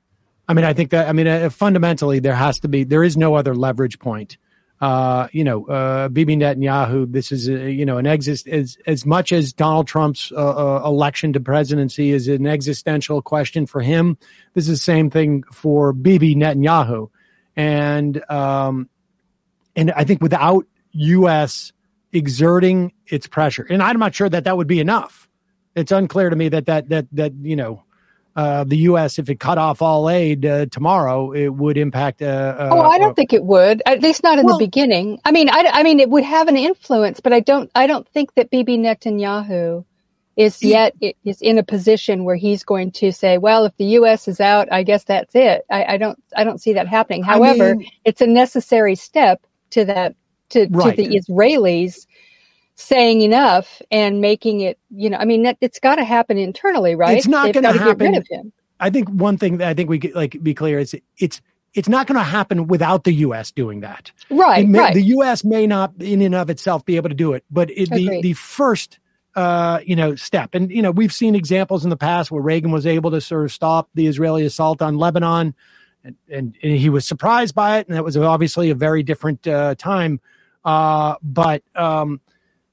I 0.48 0.54
mean, 0.54 0.66
I 0.66 0.74
think 0.74 0.92
that 0.92 1.08
I 1.08 1.14
mean, 1.14 1.28
uh, 1.28 1.50
fundamentally, 1.50 2.20
there 2.20 2.36
has 2.36 2.60
to 2.62 2.68
be 2.68 2.84
there 2.84 3.04
is 3.04 3.18
no 3.18 3.36
other 3.36 3.54
leverage 3.54 4.00
point. 4.00 4.38
Uh, 4.80 5.28
you 5.32 5.44
know, 5.44 5.66
uh, 5.66 6.08
Bibi 6.08 6.36
Netanyahu. 6.36 7.12
This 7.12 7.32
is 7.32 7.50
a, 7.50 7.72
you 7.72 7.84
know 7.84 7.98
an 7.98 8.06
exist 8.06 8.48
as 8.48 8.78
as 8.86 9.08
much 9.08 9.32
as 9.32 9.52
Donald 9.52 9.88
Trump's 9.88 10.32
uh, 10.32 10.36
uh, 10.36 10.82
election 10.86 11.34
to 11.34 11.40
presidency 11.40 12.12
is 12.12 12.28
an 12.28 12.46
existential 12.46 13.24
question 13.24 13.66
for 13.66 13.82
him. 13.82 14.18
This 14.54 14.66
is 14.66 14.80
the 14.80 14.84
same 14.84 15.10
thing 15.10 15.44
for 15.52 15.94
Bibi 15.94 16.36
Netanyahu, 16.36 17.10
and 17.56 18.30
um, 18.30 18.88
and 19.76 19.92
I 19.92 20.04
think 20.04 20.22
without 20.22 20.68
U.S. 20.92 21.74
exerting 22.14 22.94
its 23.08 23.26
pressure, 23.26 23.66
and 23.68 23.82
I'm 23.82 23.98
not 23.98 24.14
sure 24.14 24.30
that 24.30 24.44
that 24.44 24.58
would 24.58 24.68
be 24.68 24.80
enough. 24.80 25.28
It's 25.74 25.92
unclear 25.92 26.30
to 26.30 26.36
me 26.36 26.50
that 26.50 26.68
that 26.68 26.90
that 26.90 27.08
that 27.14 27.34
you 27.42 27.56
know 27.56 27.84
uh, 28.38 28.64
the 28.64 28.78
U.S. 28.78 29.18
if 29.18 29.30
it 29.30 29.40
cut 29.40 29.58
off 29.58 29.82
all 29.82 30.12
aid 30.12 30.46
uh, 30.46 30.68
tomorrow, 30.68 31.32
it 31.32 31.50
would 31.50 31.76
impact. 31.76 32.22
Uh, 32.22 32.70
oh, 32.72 32.82
I 32.82 33.00
don't 33.00 33.16
think 33.16 33.34
it 33.34 33.44
would. 33.44 33.82
At 33.84 34.04
least 34.04 34.22
not 34.22 34.38
in 34.38 34.46
well, 34.46 34.60
the 34.60 34.66
beginning. 34.66 35.20
I 35.26 35.32
mean, 35.32 35.50
I, 35.50 35.68
I 35.74 35.82
mean, 35.82 36.00
it 36.00 36.08
would 36.08 36.24
have 36.24 36.48
an 36.48 36.56
influence, 36.56 37.20
but 37.20 37.34
I 37.34 37.40
don't. 37.40 37.72
I 37.74 37.88
don't 37.88 38.08
think 38.08 38.36
that 38.36 38.52
Bibi 38.52 38.78
Netanyahu 38.78 39.86
is 40.36 40.62
yet 40.62 40.96
is 41.26 41.42
in 41.42 41.58
a 41.58 41.64
position 41.64 42.26
where 42.26 42.36
he's 42.36 42.64
going 42.64 42.92
to 42.92 43.12
say, 43.12 43.40
"Well, 43.40 43.66
if 43.66 43.76
the 43.78 43.86
U.S. 43.86 44.28
is 44.28 44.40
out, 44.40 44.72
I 44.72 44.84
guess 44.84 45.04
that's 45.06 45.34
it." 45.34 45.66
I, 45.72 45.96
I 45.96 45.98
don't. 45.98 46.24
I 46.36 46.44
don't 46.44 46.62
see 46.62 46.74
that 46.74 46.88
happening. 46.88 47.24
However, 47.24 47.72
I 47.72 47.74
mean, 47.74 47.90
it's 48.06 48.22
a 48.22 48.28
necessary 48.28 48.94
step 48.94 49.42
to 49.72 49.86
that 49.86 50.16
to, 50.50 50.68
right. 50.70 50.96
to 50.96 51.04
the 51.04 51.20
Israelis 51.20 52.06
saying 52.78 53.22
enough 53.22 53.82
and 53.92 54.22
making 54.22 54.62
it, 54.62 54.80
you 54.92 55.10
know, 55.10 55.18
I 55.18 55.26
mean, 55.26 55.52
it's 55.60 55.80
got 55.80 55.96
to 55.96 56.06
happen 56.06 56.38
internally, 56.38 56.96
right? 56.96 57.18
It's 57.18 57.28
not 57.28 57.52
going 57.52 57.64
to 57.64 57.74
happen. 57.74 57.98
Get 57.98 58.12
rid 58.12 58.18
of 58.18 58.28
him. 58.30 58.54
I 58.80 58.92
think 58.92 59.10
one 59.10 59.38
thing 59.38 59.58
that 59.58 59.68
I 59.68 59.74
think 59.74 59.90
we 59.90 60.00
could 60.00 60.14
like 60.14 60.42
be 60.44 60.54
clear 60.54 60.78
is 60.78 60.96
it's 61.18 61.42
it's 61.74 61.90
not 61.90 62.08
going 62.08 62.18
to 62.18 62.24
happen 62.24 62.68
without 62.68 63.04
the 63.04 63.12
U.S. 63.14 63.52
doing 63.52 63.82
that. 63.82 64.12
Right, 64.30 64.68
may, 64.68 64.80
right. 64.80 64.94
The 64.94 65.02
U.S. 65.04 65.44
may 65.44 65.68
not, 65.68 65.94
in 66.00 66.22
and 66.22 66.36
of 66.36 66.50
itself, 66.50 66.86
be 66.86 66.96
able 66.96 67.10
to 67.10 67.16
do 67.16 67.34
it, 67.34 67.44
but 67.50 67.72
it, 67.72 67.90
the 67.90 68.22
the 68.22 68.34
first, 68.34 69.00
uh, 69.36 69.80
you 69.84 69.96
know, 69.96 70.14
step, 70.14 70.54
and 70.54 70.70
you 70.72 70.84
know, 70.84 70.92
we've 70.92 71.12
seen 71.12 71.34
examples 71.34 71.84
in 71.84 71.90
the 71.90 71.98
past 71.98 72.30
where 72.30 72.42
Reagan 72.42 72.72
was 72.72 72.86
able 72.86 73.10
to 73.10 73.20
sort 73.20 73.44
of 73.44 73.52
stop 73.52 73.90
the 73.96 74.06
Israeli 74.06 74.46
assault 74.46 74.84
on 74.84 74.98
Lebanon, 74.98 75.56
and 76.04 76.16
and, 76.30 76.56
and 76.62 76.78
he 76.78 76.90
was 76.90 77.08
surprised 77.08 77.56
by 77.56 77.80
it, 77.80 77.88
and 77.88 77.98
that 77.98 78.04
was 78.04 78.16
obviously 78.16 78.70
a 78.70 78.76
very 78.76 79.02
different 79.02 79.48
uh, 79.48 79.74
time. 79.76 80.20
Uh, 80.64 81.16
but 81.24 81.64
um, 81.76 82.22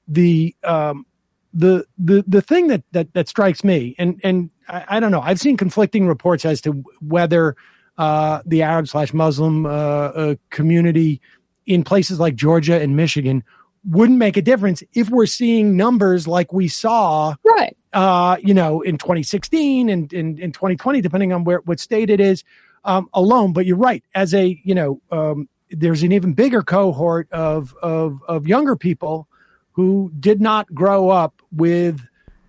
the 0.07 0.55
um, 0.63 1.05
the 1.53 1.85
the 1.97 2.23
the 2.27 2.41
thing 2.41 2.67
that 2.67 2.83
that 2.91 3.13
that 3.13 3.27
strikes 3.29 3.63
me, 3.63 3.95
and 3.97 4.19
and 4.23 4.49
I, 4.67 4.85
I, 4.87 4.99
don't 4.99 5.11
know, 5.11 5.21
I've 5.21 5.39
seen 5.39 5.57
conflicting 5.57 6.07
reports 6.07 6.45
as 6.45 6.61
to 6.61 6.83
whether 7.01 7.55
uh, 7.97 8.41
the 8.45 8.61
Arab 8.61 8.87
slash 8.87 9.13
Muslim 9.13 9.65
uh, 9.65 9.69
uh, 9.69 10.35
community 10.49 11.21
in 11.65 11.83
places 11.83 12.19
like 12.19 12.35
Georgia 12.35 12.79
and 12.79 12.95
Michigan 12.95 13.43
wouldn't 13.87 14.17
make 14.17 14.35
a 14.35 14.41
difference 14.41 14.83
if 14.93 15.09
we're 15.09 15.25
seeing 15.25 15.77
numbers 15.77 16.27
like 16.27 16.51
we 16.51 16.67
saw, 16.67 17.35
right? 17.43 17.77
Uh, 17.93 18.35
you 18.41 18.53
know, 18.53 18.81
in 18.81 18.97
2016 18.97 19.89
and 19.89 20.11
in, 20.11 20.37
in 20.37 20.51
2020, 20.51 21.01
depending 21.01 21.31
on 21.31 21.43
where 21.43 21.59
what 21.65 21.79
state 21.79 22.09
it 22.09 22.19
is, 22.19 22.43
um, 22.83 23.09
alone. 23.13 23.53
But 23.53 23.65
you're 23.65 23.77
right, 23.77 24.03
as 24.13 24.33
a 24.33 24.59
you 24.63 24.75
know, 24.75 25.01
um, 25.11 25.47
there's 25.69 26.03
an 26.03 26.11
even 26.11 26.33
bigger 26.33 26.61
cohort 26.61 27.31
of 27.31 27.73
of 27.81 28.21
of 28.27 28.45
younger 28.47 28.75
people 28.75 29.27
who 29.75 30.09
did 30.17 30.41
not 30.41 30.73
grow 30.73 31.09
up 31.09 31.41
with 31.51 32.01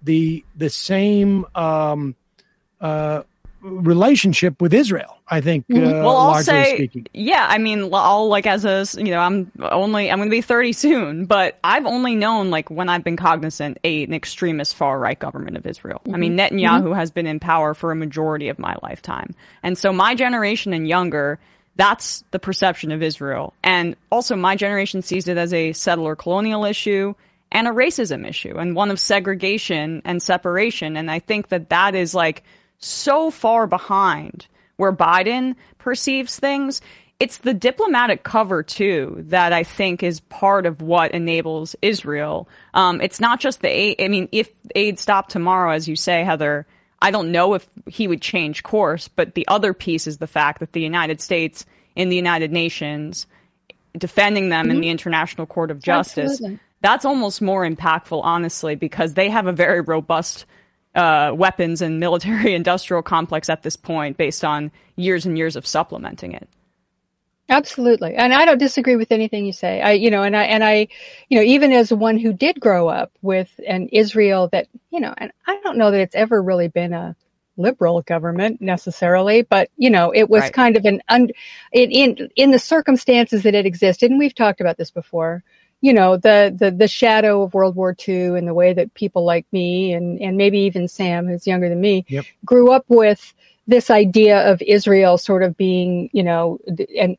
the 0.02 0.44
the 0.56 0.70
same 0.70 1.44
um, 1.54 2.14
uh, 2.80 3.22
relationship 3.60 4.62
with 4.62 4.72
Israel. 4.72 5.12
I 5.28 5.40
think. 5.40 5.64
Uh, 5.68 5.80
well, 5.80 6.16
I'll 6.16 6.42
say, 6.42 6.76
speaking. 6.76 7.08
yeah. 7.12 7.48
I 7.50 7.58
mean, 7.58 7.92
I'll 7.92 8.28
like 8.28 8.46
as 8.46 8.64
a 8.64 8.86
you 8.96 9.10
know, 9.10 9.18
I'm 9.18 9.50
only 9.58 10.08
I'm 10.08 10.18
going 10.18 10.28
to 10.28 10.30
be 10.30 10.40
30 10.40 10.72
soon, 10.72 11.26
but 11.26 11.58
I've 11.64 11.84
only 11.84 12.14
known 12.14 12.50
like 12.50 12.70
when 12.70 12.88
I've 12.88 13.02
been 13.02 13.16
cognizant 13.16 13.78
a 13.82 14.04
an 14.04 14.14
extremist 14.14 14.76
far 14.76 15.00
right 15.00 15.18
government 15.18 15.56
of 15.56 15.66
Israel. 15.66 16.00
Mm-hmm. 16.04 16.14
I 16.14 16.18
mean, 16.18 16.36
mm-hmm. 16.36 16.56
Netanyahu 16.56 16.82
mm-hmm. 16.82 16.92
has 16.92 17.10
been 17.10 17.26
in 17.26 17.40
power 17.40 17.74
for 17.74 17.90
a 17.90 17.96
majority 17.96 18.48
of 18.48 18.60
my 18.60 18.76
lifetime, 18.84 19.34
and 19.64 19.76
so 19.76 19.92
my 19.92 20.14
generation 20.14 20.72
and 20.72 20.86
younger 20.86 21.40
that's 21.76 22.24
the 22.30 22.38
perception 22.38 22.90
of 22.90 23.02
Israel. 23.02 23.52
And 23.62 23.96
also, 24.10 24.34
my 24.36 24.56
generation 24.56 25.02
sees 25.02 25.28
it 25.28 25.36
as 25.36 25.52
a 25.52 25.72
settler 25.72 26.16
colonial 26.16 26.64
issue 26.64 27.14
and 27.52 27.68
a 27.68 27.70
racism 27.70 28.26
issue 28.26 28.56
and 28.58 28.74
one 28.74 28.90
of 28.90 28.98
segregation 28.98 30.02
and 30.04 30.22
separation. 30.22 30.96
And 30.96 31.10
I 31.10 31.18
think 31.18 31.48
that 31.48 31.68
that 31.70 31.94
is 31.94 32.14
like 32.14 32.42
so 32.78 33.30
far 33.30 33.66
behind 33.66 34.46
where 34.76 34.92
Biden 34.92 35.54
perceives 35.78 36.38
things. 36.38 36.80
It's 37.18 37.38
the 37.38 37.54
diplomatic 37.54 38.24
cover 38.24 38.62
too 38.62 39.24
that 39.28 39.52
I 39.52 39.62
think 39.62 40.02
is 40.02 40.20
part 40.20 40.66
of 40.66 40.82
what 40.82 41.12
enables 41.12 41.76
Israel. 41.80 42.48
Um, 42.74 43.00
it's 43.00 43.20
not 43.20 43.40
just 43.40 43.62
the 43.62 43.68
aid. 43.68 43.96
I 44.00 44.08
mean, 44.08 44.28
if 44.32 44.50
aid 44.74 44.98
stopped 44.98 45.30
tomorrow, 45.30 45.72
as 45.72 45.88
you 45.88 45.96
say, 45.96 46.24
Heather, 46.24 46.66
I 47.00 47.10
don't 47.10 47.32
know 47.32 47.54
if 47.54 47.68
he 47.86 48.08
would 48.08 48.22
change 48.22 48.62
course, 48.62 49.08
but 49.08 49.34
the 49.34 49.46
other 49.48 49.74
piece 49.74 50.06
is 50.06 50.18
the 50.18 50.26
fact 50.26 50.60
that 50.60 50.72
the 50.72 50.80
United 50.80 51.20
States 51.20 51.66
in 51.94 52.08
the 52.08 52.16
United 52.16 52.52
Nations 52.52 53.26
defending 53.96 54.48
them 54.48 54.66
mm-hmm. 54.66 54.76
in 54.76 54.80
the 54.80 54.88
International 54.88 55.46
Court 55.46 55.70
of 55.70 55.82
Justice. 55.82 56.32
Absolutely. 56.32 56.58
That's 56.82 57.04
almost 57.04 57.42
more 57.42 57.68
impactful, 57.68 58.20
honestly, 58.22 58.74
because 58.74 59.14
they 59.14 59.30
have 59.30 59.46
a 59.46 59.52
very 59.52 59.80
robust 59.80 60.44
uh, 60.94 61.32
weapons 61.34 61.82
and 61.82 62.00
military 62.00 62.54
industrial 62.60 63.02
complex 63.02 63.48
at 63.48 63.62
this 63.62 63.76
point 63.76 64.16
based 64.16 64.44
on 64.44 64.70
years 64.96 65.26
and 65.26 65.36
years 65.36 65.56
of 65.56 65.66
supplementing 65.66 66.32
it. 66.32 66.48
Absolutely. 67.48 68.14
And 68.14 68.34
I 68.34 68.44
don't 68.44 68.58
disagree 68.58 68.96
with 68.96 69.12
anything 69.12 69.46
you 69.46 69.52
say. 69.52 69.80
I, 69.80 69.92
you 69.92 70.10
know, 70.10 70.24
and 70.24 70.36
I, 70.36 70.44
and 70.44 70.64
I, 70.64 70.88
you 71.28 71.38
know, 71.38 71.44
even 71.44 71.72
as 71.72 71.92
one 71.92 72.18
who 72.18 72.32
did 72.32 72.58
grow 72.58 72.88
up 72.88 73.12
with 73.22 73.48
an 73.66 73.88
Israel 73.92 74.48
that, 74.50 74.66
you 74.90 74.98
know, 74.98 75.14
and 75.16 75.30
I 75.46 75.60
don't 75.62 75.78
know 75.78 75.92
that 75.92 76.00
it's 76.00 76.16
ever 76.16 76.42
really 76.42 76.68
been 76.68 76.92
a 76.92 77.14
liberal 77.56 78.02
government 78.02 78.60
necessarily, 78.60 79.42
but, 79.42 79.70
you 79.76 79.90
know, 79.90 80.12
it 80.12 80.28
was 80.28 80.42
right. 80.42 80.52
kind 80.52 80.76
of 80.76 80.84
an, 80.86 81.02
un, 81.08 81.30
in, 81.72 81.90
in, 81.92 82.30
in 82.34 82.50
the 82.50 82.58
circumstances 82.58 83.44
that 83.44 83.54
it 83.54 83.64
existed. 83.64 84.10
And 84.10 84.18
we've 84.18 84.34
talked 84.34 84.60
about 84.60 84.76
this 84.76 84.90
before, 84.90 85.44
you 85.80 85.92
know, 85.92 86.16
the, 86.16 86.54
the, 86.58 86.72
the 86.72 86.88
shadow 86.88 87.42
of 87.42 87.54
World 87.54 87.76
War 87.76 87.94
II 88.06 88.36
and 88.36 88.48
the 88.48 88.54
way 88.54 88.72
that 88.72 88.92
people 88.92 89.24
like 89.24 89.46
me 89.52 89.92
and, 89.92 90.20
and 90.20 90.36
maybe 90.36 90.60
even 90.60 90.88
Sam, 90.88 91.28
who's 91.28 91.46
younger 91.46 91.68
than 91.68 91.80
me, 91.80 92.04
yep. 92.08 92.24
grew 92.44 92.72
up 92.72 92.86
with, 92.88 93.34
this 93.66 93.90
idea 93.90 94.50
of 94.50 94.62
Israel 94.62 95.18
sort 95.18 95.42
of 95.42 95.56
being, 95.56 96.08
you 96.12 96.22
know, 96.22 96.58
and 96.98 97.16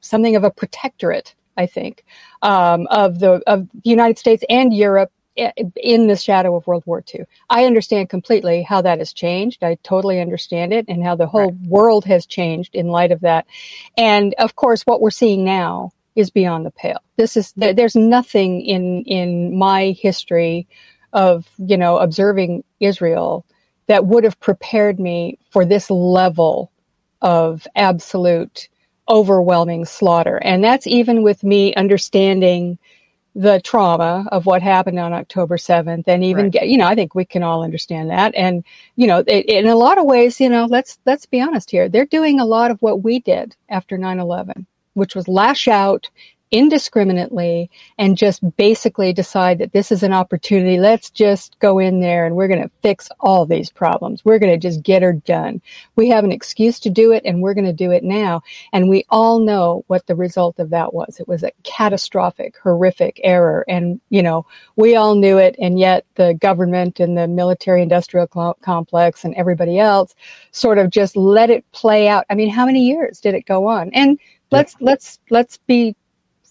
something 0.00 0.36
of 0.36 0.44
a 0.44 0.50
protectorate, 0.50 1.34
I 1.56 1.66
think, 1.66 2.04
um, 2.42 2.86
of 2.90 3.18
the 3.18 3.42
of 3.46 3.68
the 3.72 3.90
United 3.90 4.18
States 4.18 4.44
and 4.48 4.74
Europe 4.74 5.10
in 5.36 6.06
the 6.06 6.16
shadow 6.16 6.56
of 6.56 6.66
World 6.66 6.84
War 6.86 7.04
II. 7.14 7.24
I 7.50 7.66
understand 7.66 8.08
completely 8.08 8.62
how 8.62 8.80
that 8.82 8.98
has 8.98 9.12
changed. 9.12 9.62
I 9.62 9.76
totally 9.82 10.20
understand 10.20 10.72
it 10.72 10.86
and 10.88 11.04
how 11.04 11.14
the 11.14 11.26
whole 11.26 11.52
right. 11.52 11.68
world 11.68 12.04
has 12.06 12.26
changed 12.26 12.74
in 12.74 12.88
light 12.88 13.12
of 13.12 13.20
that. 13.20 13.46
And 13.96 14.34
of 14.38 14.56
course, 14.56 14.82
what 14.82 15.00
we're 15.00 15.10
seeing 15.10 15.44
now 15.44 15.92
is 16.14 16.30
beyond 16.30 16.64
the 16.64 16.70
pale. 16.70 17.00
This 17.16 17.36
is 17.36 17.52
there's 17.56 17.96
nothing 17.96 18.62
in 18.62 19.02
in 19.04 19.56
my 19.56 19.90
history 19.90 20.66
of 21.12 21.48
you 21.58 21.76
know 21.76 21.98
observing 21.98 22.64
Israel 22.80 23.44
that 23.86 24.06
would 24.06 24.24
have 24.24 24.38
prepared 24.40 24.98
me 24.98 25.38
for 25.50 25.64
this 25.64 25.90
level 25.90 26.70
of 27.22 27.66
absolute 27.76 28.68
overwhelming 29.08 29.84
slaughter. 29.84 30.36
And 30.36 30.62
that's 30.62 30.86
even 30.86 31.22
with 31.22 31.44
me 31.44 31.74
understanding 31.74 32.78
the 33.34 33.60
trauma 33.60 34.26
of 34.32 34.46
what 34.46 34.62
happened 34.62 34.98
on 34.98 35.12
October 35.12 35.58
7th 35.58 36.04
and 36.06 36.24
even 36.24 36.44
right. 36.44 36.52
get, 36.52 36.68
you 36.68 36.78
know, 36.78 36.86
I 36.86 36.94
think 36.94 37.14
we 37.14 37.26
can 37.26 37.42
all 37.42 37.62
understand 37.62 38.08
that. 38.10 38.34
And, 38.34 38.64
you 38.96 39.06
know, 39.06 39.22
it, 39.26 39.44
in 39.46 39.68
a 39.68 39.76
lot 39.76 39.98
of 39.98 40.06
ways, 40.06 40.40
you 40.40 40.48
know, 40.48 40.64
let's, 40.64 40.98
let's 41.04 41.26
be 41.26 41.42
honest 41.42 41.70
here. 41.70 41.88
They're 41.88 42.06
doing 42.06 42.40
a 42.40 42.46
lot 42.46 42.70
of 42.70 42.80
what 42.80 43.02
we 43.02 43.18
did 43.20 43.54
after 43.68 43.98
9-11, 43.98 44.64
which 44.94 45.14
was 45.14 45.28
lash 45.28 45.68
out 45.68 46.08
indiscriminately 46.50 47.70
and 47.98 48.16
just 48.16 48.40
basically 48.56 49.12
decide 49.12 49.58
that 49.58 49.72
this 49.72 49.90
is 49.90 50.02
an 50.02 50.12
opportunity. 50.12 50.78
Let's 50.78 51.10
just 51.10 51.58
go 51.58 51.78
in 51.78 52.00
there 52.00 52.24
and 52.24 52.36
we're 52.36 52.48
going 52.48 52.62
to 52.62 52.70
fix 52.82 53.08
all 53.20 53.46
these 53.46 53.70
problems. 53.70 54.24
We're 54.24 54.38
going 54.38 54.52
to 54.52 54.58
just 54.58 54.82
get 54.82 55.02
her 55.02 55.12
done. 55.12 55.60
We 55.96 56.08
have 56.10 56.24
an 56.24 56.32
excuse 56.32 56.78
to 56.80 56.90
do 56.90 57.12
it 57.12 57.24
and 57.24 57.42
we're 57.42 57.54
going 57.54 57.66
to 57.66 57.72
do 57.72 57.90
it 57.90 58.04
now. 58.04 58.42
And 58.72 58.88
we 58.88 59.04
all 59.10 59.40
know 59.40 59.84
what 59.88 60.06
the 60.06 60.14
result 60.14 60.58
of 60.58 60.70
that 60.70 60.94
was. 60.94 61.18
It 61.18 61.26
was 61.26 61.42
a 61.42 61.52
catastrophic, 61.64 62.56
horrific 62.62 63.20
error. 63.24 63.64
And, 63.68 64.00
you 64.10 64.22
know, 64.22 64.46
we 64.76 64.94
all 64.94 65.16
knew 65.16 65.38
it. 65.38 65.56
And 65.58 65.78
yet 65.78 66.06
the 66.14 66.34
government 66.34 67.00
and 67.00 67.18
the 67.18 67.26
military 67.26 67.82
industrial 67.82 68.28
complex 68.62 69.24
and 69.24 69.34
everybody 69.34 69.78
else 69.78 70.14
sort 70.52 70.78
of 70.78 70.90
just 70.90 71.16
let 71.16 71.50
it 71.50 71.70
play 71.72 72.08
out. 72.08 72.24
I 72.30 72.34
mean, 72.34 72.50
how 72.50 72.66
many 72.66 72.86
years 72.86 73.20
did 73.20 73.34
it 73.34 73.46
go 73.46 73.66
on? 73.66 73.90
And 73.92 74.18
let's, 74.52 74.76
let's, 74.80 75.18
let's 75.30 75.58
be 75.66 75.96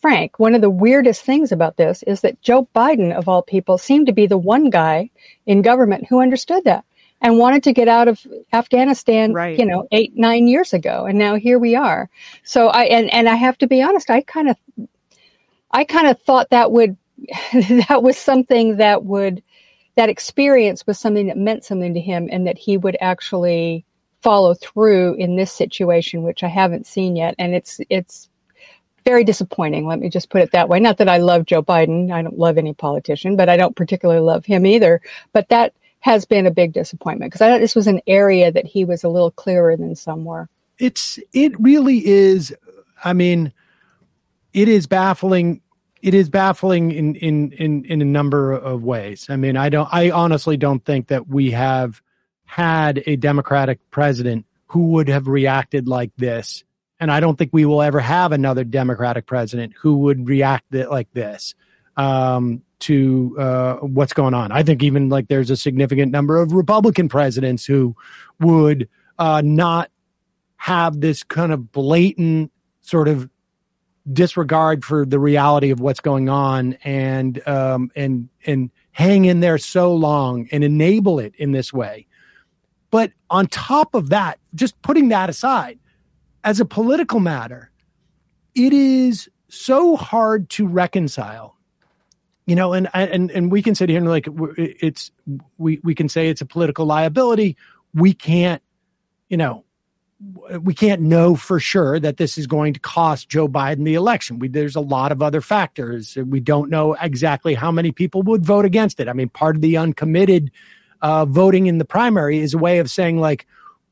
frank, 0.06 0.38
one 0.38 0.54
of 0.54 0.62
the 0.62 0.70
weirdest 0.70 1.24
things 1.24 1.52
about 1.52 1.78
this 1.78 2.04
is 2.04 2.22
that 2.22 2.40
Joe 2.44 2.70
Biden, 2.76 3.12
of 3.12 3.28
all 3.28 3.42
people, 3.42 3.80
seemed 3.80 4.06
to 4.06 4.14
be 4.14 4.28
the 4.28 4.38
one 4.38 4.70
guy 4.70 5.10
in 5.48 5.64
government 5.64 6.06
who 6.08 6.22
understood 6.22 6.64
that 6.66 6.86
and 7.22 7.40
wanted 7.40 7.64
to 7.64 7.74
get 7.74 7.88
out 7.88 8.08
of 8.08 8.20
Afghanistan, 8.54 9.34
Right. 9.34 9.58
you 9.58 9.66
know, 9.66 9.88
eight, 9.92 10.16
nine 10.16 10.48
years 10.48 10.74
ago. 10.74 11.08
And 11.08 11.18
now 11.18 11.38
here 11.38 11.58
we 11.58 11.74
are. 11.74 12.08
So 12.44 12.68
I, 12.68 12.84
and, 12.84 13.12
and 13.12 13.28
I 13.28 13.34
have 13.34 13.58
to 13.58 13.68
be 13.68 13.82
honest, 13.82 14.12
I 14.12 14.22
kind 14.22 14.50
of, 14.50 14.58
I 15.72 15.86
kind 15.86 16.06
of 16.06 16.22
thought 16.22 16.52
that 16.52 16.72
would, 16.72 16.98
that 17.88 18.04
was 18.04 18.16
something 18.16 18.78
that 18.78 19.06
would, 19.06 19.42
that 19.96 20.10
experience 20.10 20.86
was 20.86 21.00
something 21.00 21.26
that 21.30 21.38
meant 21.38 21.66
something 21.66 21.96
to 21.96 22.00
him 22.00 22.30
and 22.32 22.46
that 22.46 22.60
he 22.60 22.78
would 22.78 22.96
actually 23.02 23.84
follow 24.22 24.54
through 24.54 25.16
in 25.16 25.36
this 25.36 25.52
situation, 25.52 26.22
which 26.22 26.44
I 26.44 26.48
haven't 26.48 26.86
seen 26.86 27.16
yet. 27.16 27.34
And 27.40 27.56
it's, 27.56 27.82
it's, 27.90 28.30
very 29.06 29.24
disappointing. 29.24 29.88
Let 29.88 30.00
me 30.00 30.10
just 30.10 30.30
put 30.30 30.42
it 30.42 30.52
that 30.52 30.68
way. 30.68 30.80
Not 30.80 30.98
that 30.98 31.08
I 31.10 31.18
love 31.18 31.46
Joe 31.46 31.64
Biden. 31.64 32.12
I 32.12 32.22
don't 32.22 32.38
love 32.38 32.58
any 32.58 32.74
politician, 32.74 33.36
but 33.36 33.48
I 33.50 33.56
don't 33.58 33.76
particularly 33.76 34.22
love 34.22 34.46
him 34.46 34.66
either. 34.66 35.02
But 35.32 35.50
that 35.50 35.74
has 36.00 36.26
been 36.26 36.46
a 36.46 36.52
big 36.52 36.74
disappointment 36.74 37.32
because 37.32 37.42
I 37.42 37.50
thought 37.50 37.62
this 37.62 37.76
was 37.76 37.88
an 37.88 38.02
area 38.08 38.52
that 38.52 38.66
he 38.66 38.86
was 38.86 39.04
a 39.04 39.10
little 39.10 39.32
clearer 39.32 39.78
than 39.78 39.96
some 39.96 40.26
were. 40.26 40.50
it's 40.78 41.20
it 41.34 41.60
really 41.60 42.06
is 42.06 42.54
i 43.04 43.14
mean 43.14 43.52
it 44.54 44.68
is 44.68 44.88
baffling 44.88 45.62
it 46.02 46.14
is 46.14 46.30
baffling 46.30 46.92
in 46.92 47.16
in 47.16 47.52
in 47.54 47.86
in 47.86 48.02
a 48.02 48.06
number 48.06 48.52
of 48.52 48.84
ways 48.84 49.28
i 49.30 49.36
mean 49.36 49.56
i 49.58 49.70
don't 49.70 49.88
i 49.92 50.12
honestly 50.12 50.58
don't 50.58 50.84
think 50.86 51.08
that 51.08 51.28
we 51.28 51.52
have 51.52 52.02
had 52.46 53.02
a 53.08 53.16
democratic 53.16 53.80
president 53.90 54.46
who 54.68 54.88
would 54.90 55.08
have 55.08 55.28
reacted 55.28 55.88
like 55.88 56.12
this 56.18 56.64
and 57.06 57.12
i 57.12 57.20
don't 57.20 57.38
think 57.38 57.52
we 57.54 57.66
will 57.66 57.84
ever 57.84 58.00
have 58.00 58.32
another 58.32 58.64
democratic 58.64 59.28
president 59.28 59.72
who 59.80 59.98
would 59.98 60.28
react 60.28 60.74
like 60.74 61.08
this 61.14 61.54
um 61.98 62.64
to 62.80 63.36
uh 63.40 63.76
what's 63.78 64.14
going 64.14 64.34
on. 64.34 64.52
I 64.52 64.64
think 64.64 64.84
even 64.84 65.10
like 65.10 65.28
there's 65.28 65.50
a 65.50 65.58
significant 65.58 66.12
number 66.12 66.38
of 66.42 66.52
republican 66.52 67.10
presidents 67.10 67.66
who 67.66 67.96
would 68.40 68.90
uh 69.18 69.42
not 69.46 69.92
have 70.58 71.00
this 71.00 71.24
kind 71.24 71.52
of 71.52 71.72
blatant 71.72 72.52
sort 72.82 73.08
of 73.08 73.30
disregard 74.12 74.84
for 74.84 75.06
the 75.06 75.20
reality 75.20 75.70
of 75.70 75.80
what's 75.80 76.00
going 76.00 76.28
on 76.28 76.74
and 76.84 77.48
um 77.48 77.92
and 77.96 78.30
and 78.46 78.72
hang 78.92 79.26
in 79.26 79.40
there 79.40 79.58
so 79.58 79.94
long 79.94 80.48
and 80.52 80.64
enable 80.64 81.20
it 81.20 81.34
in 81.38 81.52
this 81.52 81.72
way. 81.72 82.08
But 82.92 83.12
on 83.30 83.48
top 83.48 83.94
of 83.96 84.10
that 84.10 84.40
just 84.54 84.82
putting 84.82 85.10
that 85.10 85.30
aside 85.30 85.80
as 86.46 86.62
a 86.62 86.66
political 86.66 87.20
matter 87.20 87.70
it 88.54 88.72
is 88.72 89.30
so 89.50 89.98
hard 89.98 90.50
to 90.50 90.66
reconcile 90.66 91.58
you 92.46 92.56
know 92.56 92.72
and 92.72 92.88
and 92.94 93.32
and 93.32 93.52
we 93.52 93.62
can 93.62 93.76
sit 93.76 93.90
here 93.90 93.98
and 93.98 94.08
like 94.08 94.28
it's 94.58 95.12
we 95.58 95.80
we 95.84 95.94
can 95.94 96.08
say 96.08 96.30
it's 96.30 96.42
a 96.42 96.46
political 96.46 96.86
liability 96.86 97.58
we 97.94 98.14
can't 98.14 98.62
you 99.28 99.36
know 99.36 99.66
we 100.62 100.74
can't 100.74 101.02
know 101.02 101.36
for 101.36 101.60
sure 101.60 102.00
that 102.00 102.18
this 102.18 102.38
is 102.38 102.48
going 102.48 102.74
to 102.74 102.80
cost 102.80 103.28
Joe 103.28 103.50
Biden 103.50 103.84
the 103.84 103.96
election. 103.96 104.40
We, 104.40 104.48
there's 104.48 104.76
a 104.76 104.82
lot 104.82 105.12
of 105.12 105.22
other 105.22 105.42
factors. 105.42 106.16
We 106.16 106.40
don't 106.40 106.70
know 106.70 106.94
exactly 106.94 107.54
how 107.54 107.70
many 107.70 107.92
people 107.92 108.22
would 108.24 108.46
vote 108.46 108.64
against 108.64 109.02
it. 109.02 109.10
I 109.10 109.14
mean, 109.14 109.28
part 109.28 109.58
of 109.58 109.62
the 109.62 109.76
uncommitted 109.76 110.52
uh, 111.02 111.26
voting 111.26 111.68
in 111.68 111.80
the 111.80 111.86
primary 111.86 112.40
is 112.40 112.54
a 112.54 112.58
way 112.58 112.80
of 112.80 112.90
saying 112.90 113.20
like, 113.20 113.46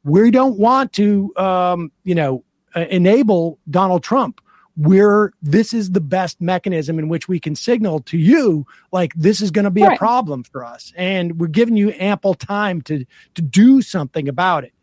we 0.04 0.32
don't 0.32 0.58
want 0.58 0.94
to, 0.94 1.34
um, 1.38 1.92
you 2.04 2.16
know, 2.16 2.44
uh, 2.76 2.86
enable 2.90 3.60
Donald 3.70 4.04
Trump. 4.04 4.42
We're 4.76 5.34
this 5.42 5.72
is 5.72 5.92
the 5.92 6.02
best 6.02 6.42
mechanism 6.42 6.98
in 6.98 7.08
which 7.08 7.28
we 7.28 7.40
can 7.40 7.56
signal 7.56 8.00
to 8.02 8.18
you 8.18 8.66
like 8.92 9.14
this 9.14 9.40
is 9.40 9.52
going 9.52 9.66
to 9.66 9.72
be 9.72 9.84
a 9.84 9.96
problem 9.98 10.44
for 10.44 10.66
us, 10.66 10.92
and 10.98 11.40
we're 11.40 11.48
giving 11.48 11.78
you 11.78 11.94
ample 12.00 12.34
time 12.34 12.82
to 12.84 13.06
to 13.36 13.42
do 13.42 13.84
something 13.84 14.28
about 14.28 14.64
it. 14.64 14.74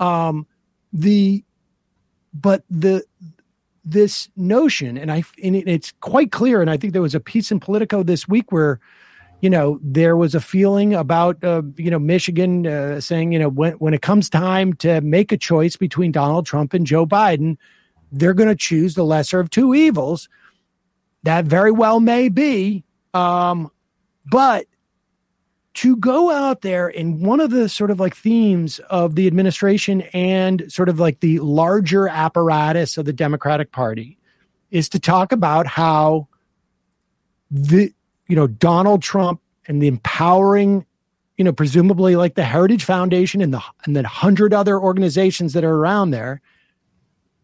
Um, 0.00 0.46
the 0.92 1.44
but 2.34 2.64
the 2.68 3.04
this 3.84 4.28
notion 4.36 4.98
and 4.98 5.10
i 5.10 5.22
and 5.42 5.56
it, 5.56 5.66
it's 5.66 5.92
quite 6.00 6.30
clear 6.30 6.60
and 6.60 6.68
i 6.70 6.76
think 6.76 6.92
there 6.92 7.00
was 7.00 7.14
a 7.14 7.20
piece 7.20 7.50
in 7.50 7.58
politico 7.58 8.02
this 8.02 8.28
week 8.28 8.52
where 8.52 8.80
you 9.40 9.50
know 9.50 9.78
there 9.82 10.16
was 10.16 10.34
a 10.34 10.40
feeling 10.40 10.94
about 10.94 11.42
uh, 11.44 11.62
you 11.76 11.90
know 11.90 11.98
michigan 11.98 12.66
uh, 12.66 13.00
saying 13.00 13.32
you 13.32 13.38
know 13.38 13.48
when 13.48 13.72
when 13.74 13.94
it 13.94 14.02
comes 14.02 14.28
time 14.28 14.72
to 14.74 15.00
make 15.00 15.32
a 15.32 15.36
choice 15.36 15.76
between 15.76 16.12
donald 16.12 16.46
trump 16.46 16.74
and 16.74 16.86
joe 16.86 17.06
biden 17.06 17.56
they're 18.12 18.34
going 18.34 18.48
to 18.48 18.56
choose 18.56 18.94
the 18.94 19.04
lesser 19.04 19.40
of 19.40 19.50
two 19.50 19.74
evils. 19.74 20.28
That 21.24 21.44
very 21.44 21.70
well 21.70 22.00
may 22.00 22.28
be 22.28 22.84
um 23.14 23.70
but 24.30 24.66
to 25.72 25.96
go 25.96 26.30
out 26.30 26.60
there 26.60 26.88
and 26.88 27.22
one 27.22 27.40
of 27.40 27.50
the 27.50 27.68
sort 27.68 27.90
of 27.90 27.98
like 27.98 28.14
themes 28.14 28.78
of 28.90 29.14
the 29.14 29.26
administration 29.26 30.02
and 30.12 30.70
sort 30.70 30.90
of 30.90 31.00
like 31.00 31.20
the 31.20 31.38
larger 31.38 32.06
apparatus 32.06 32.98
of 32.98 33.06
the 33.06 33.12
Democratic 33.12 33.72
Party 33.72 34.18
is 34.70 34.90
to 34.90 34.98
talk 34.98 35.32
about 35.32 35.66
how 35.66 36.28
the 37.50 37.92
you 38.28 38.36
know 38.36 38.46
Donald 38.46 39.02
Trump 39.02 39.40
and 39.66 39.82
the 39.82 39.88
empowering 39.88 40.86
you 41.36 41.44
know 41.44 41.52
presumably 41.52 42.16
like 42.16 42.34
the 42.34 42.44
Heritage 42.44 42.84
Foundation 42.84 43.40
and 43.40 43.52
the 43.52 43.62
and 43.84 43.96
the 43.96 44.06
hundred 44.06 44.54
other 44.54 44.78
organizations 44.78 45.54
that 45.54 45.64
are 45.64 45.74
around 45.74 46.10
there 46.10 46.40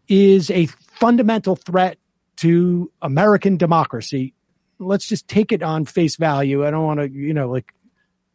is 0.09 0.51
a 0.51 0.66
fundamental 0.66 1.57
threat 1.57 1.99
to 2.37 2.91
American 3.03 3.57
democracy. 3.57 4.35
Let's 4.78 5.07
just 5.07 5.28
take 5.28 5.53
it 5.53 5.62
on 5.62 5.85
face 5.85 6.16
value. 6.16 6.66
I 6.66 6.70
don't 6.70 6.85
want 6.85 7.01
to, 7.01 7.09
you 7.09 7.32
know, 7.32 7.49
like 7.49 7.72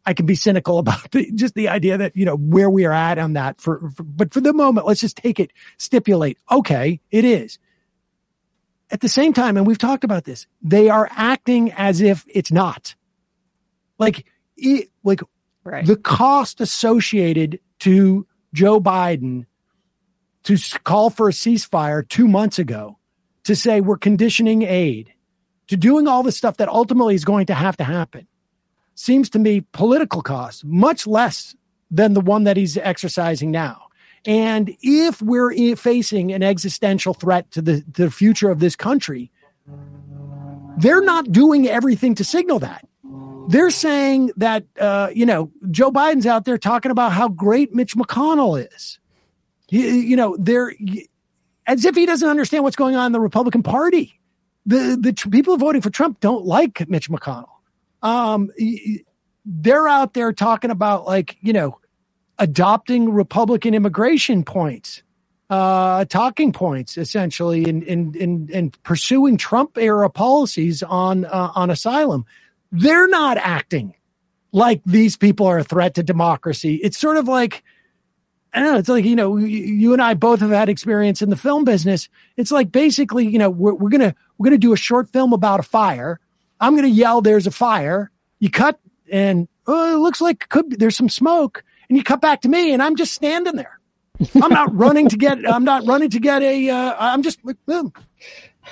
I 0.06 0.14
can 0.14 0.26
be 0.26 0.34
cynical 0.34 0.78
about 0.78 1.10
the, 1.10 1.30
just 1.32 1.54
the 1.54 1.68
idea 1.68 1.98
that 1.98 2.16
you 2.16 2.24
know 2.24 2.36
where 2.36 2.70
we 2.70 2.84
are 2.84 2.92
at 2.92 3.18
on 3.18 3.34
that. 3.34 3.60
For, 3.60 3.90
for 3.90 4.02
but 4.02 4.32
for 4.32 4.40
the 4.40 4.52
moment, 4.52 4.86
let's 4.86 5.00
just 5.00 5.16
take 5.16 5.38
it. 5.38 5.52
Stipulate, 5.78 6.38
okay, 6.50 7.00
it 7.10 7.24
is. 7.24 7.58
At 8.92 9.00
the 9.00 9.08
same 9.08 9.32
time, 9.32 9.56
and 9.56 9.66
we've 9.66 9.78
talked 9.78 10.04
about 10.04 10.24
this, 10.24 10.46
they 10.62 10.88
are 10.88 11.08
acting 11.12 11.72
as 11.72 12.00
if 12.00 12.24
it's 12.28 12.50
not. 12.50 12.94
Like 13.98 14.26
it, 14.56 14.90
like 15.04 15.20
Right. 15.62 15.86
the 15.86 15.96
cost 15.96 16.60
associated 16.60 17.60
to 17.80 18.26
Joe 18.54 18.80
Biden 18.80 19.44
to 20.44 20.56
call 20.84 21.10
for 21.10 21.28
a 21.28 21.32
ceasefire 21.32 22.08
two 22.08 22.26
months 22.26 22.58
ago, 22.58 22.98
to 23.44 23.54
say 23.54 23.80
we're 23.80 23.98
conditioning 23.98 24.62
aid, 24.62 25.12
to 25.68 25.76
doing 25.76 26.08
all 26.08 26.22
the 26.22 26.32
stuff 26.32 26.56
that 26.56 26.68
ultimately 26.68 27.14
is 27.14 27.24
going 27.26 27.46
to 27.46 27.54
have 27.54 27.76
to 27.76 27.84
happen, 27.84 28.26
seems 28.94 29.28
to 29.30 29.38
me 29.38 29.60
political 29.72 30.22
cost, 30.22 30.64
much 30.64 31.06
less 31.06 31.54
than 31.90 32.14
the 32.14 32.20
one 32.20 32.44
that 32.44 32.56
he's 32.56 32.78
exercising 32.78 33.50
now. 33.50 33.82
And 34.26 34.76
if 34.82 35.22
we're 35.22 35.76
facing 35.76 36.32
an 36.32 36.42
existential 36.42 37.14
threat 37.14 37.50
to 37.52 37.62
the, 37.62 37.80
to 37.94 38.04
the 38.04 38.10
future 38.10 38.50
of 38.50 38.60
this 38.60 38.76
country, 38.76 39.30
they're 40.78 41.02
not 41.02 41.32
doing 41.32 41.66
everything 41.66 42.14
to 42.16 42.24
signal 42.24 42.58
that 42.60 42.84
they're 43.50 43.70
saying 43.70 44.30
that 44.36 44.64
uh, 44.78 45.10
you 45.12 45.26
know 45.26 45.50
Joe 45.70 45.90
Biden's 45.90 46.26
out 46.26 46.44
there 46.44 46.56
talking 46.56 46.92
about 46.92 47.12
how 47.12 47.28
great 47.28 47.74
Mitch 47.74 47.96
McConnell 47.96 48.64
is. 48.72 49.00
You, 49.68 49.80
you 49.80 50.16
know, 50.16 50.36
they're 50.38 50.72
as 51.66 51.84
if 51.84 51.96
he 51.96 52.06
doesn't 52.06 52.28
understand 52.28 52.62
what's 52.62 52.76
going 52.76 52.94
on 52.94 53.06
in 53.06 53.12
the 53.12 53.20
Republican 53.20 53.62
Party. 53.62 54.20
The 54.66 54.96
the 55.00 55.12
tr- 55.12 55.30
people 55.30 55.56
voting 55.56 55.82
for 55.82 55.90
Trump 55.90 56.20
don't 56.20 56.44
like 56.44 56.88
Mitch 56.88 57.10
McConnell. 57.10 57.48
Um, 58.02 58.50
they're 59.44 59.88
out 59.88 60.14
there 60.14 60.32
talking 60.32 60.70
about 60.70 61.04
like 61.06 61.36
you 61.40 61.52
know 61.52 61.79
adopting 62.40 63.12
Republican 63.12 63.74
immigration 63.74 64.42
points, 64.42 65.04
uh, 65.50 66.04
talking 66.06 66.52
points 66.52 66.98
essentially, 66.98 67.68
in 67.68 67.82
in 67.82 68.14
in, 68.16 68.48
in 68.50 68.70
pursuing 68.82 69.36
Trump 69.36 69.78
era 69.78 70.10
policies 70.10 70.82
on 70.82 71.24
uh, 71.26 71.52
on 71.54 71.70
asylum 71.70 72.24
they're 72.72 73.08
not 73.08 73.36
acting 73.36 73.94
like 74.52 74.80
these 74.84 75.16
people 75.16 75.46
are 75.46 75.58
a 75.58 75.64
threat 75.64 75.94
to 75.94 76.02
democracy. 76.02 76.76
It's 76.76 76.98
sort 76.98 77.16
of 77.16 77.28
like 77.28 77.62
I 78.52 78.58
don't 78.58 78.72
know. 78.72 78.78
It's 78.78 78.88
like, 78.88 79.04
you 79.04 79.14
know, 79.14 79.36
you, 79.36 79.46
you 79.46 79.92
and 79.92 80.02
I 80.02 80.14
both 80.14 80.40
have 80.40 80.50
had 80.50 80.68
experience 80.68 81.22
in 81.22 81.30
the 81.30 81.36
film 81.36 81.64
business. 81.64 82.08
It's 82.36 82.50
like 82.50 82.72
basically, 82.72 83.28
you 83.28 83.38
know, 83.38 83.48
we're, 83.48 83.74
we're 83.74 83.90
to, 83.90 84.12
we're 84.38 84.50
to 84.50 84.58
do 84.58 84.72
a 84.72 84.76
short 84.76 85.08
film 85.08 85.32
about 85.32 85.60
a 85.60 85.62
fire. 85.62 86.18
I'm 86.58 86.76
to 86.76 86.88
yell, 86.88 87.20
there's 87.20 87.46
a 87.46 87.52
fire. 87.52 88.10
You 88.40 88.50
cut 88.50 88.80
and 89.08 89.46
oh, 89.68 89.94
it 89.94 89.98
looks 89.98 90.20
like 90.20 90.48
could 90.48 90.70
be, 90.70 90.76
there's 90.76 90.96
some 90.96 91.08
smoke 91.08 91.62
and 91.90 91.98
you 91.98 92.02
cut 92.04 92.22
back 92.22 92.40
to 92.42 92.48
me 92.48 92.72
and 92.72 92.82
I'm 92.82 92.96
just 92.96 93.12
standing 93.12 93.56
there. 93.56 93.78
I'm 94.42 94.52
not 94.52 94.74
running 94.74 95.08
to 95.08 95.16
get, 95.16 95.38
I'm 95.50 95.64
not 95.64 95.86
running 95.86 96.10
to 96.10 96.20
get 96.20 96.42
a, 96.42 96.70
uh, 96.70 96.96
I'm 96.98 97.22
just 97.22 97.44
like, 97.44 97.56
boom. 97.66 97.92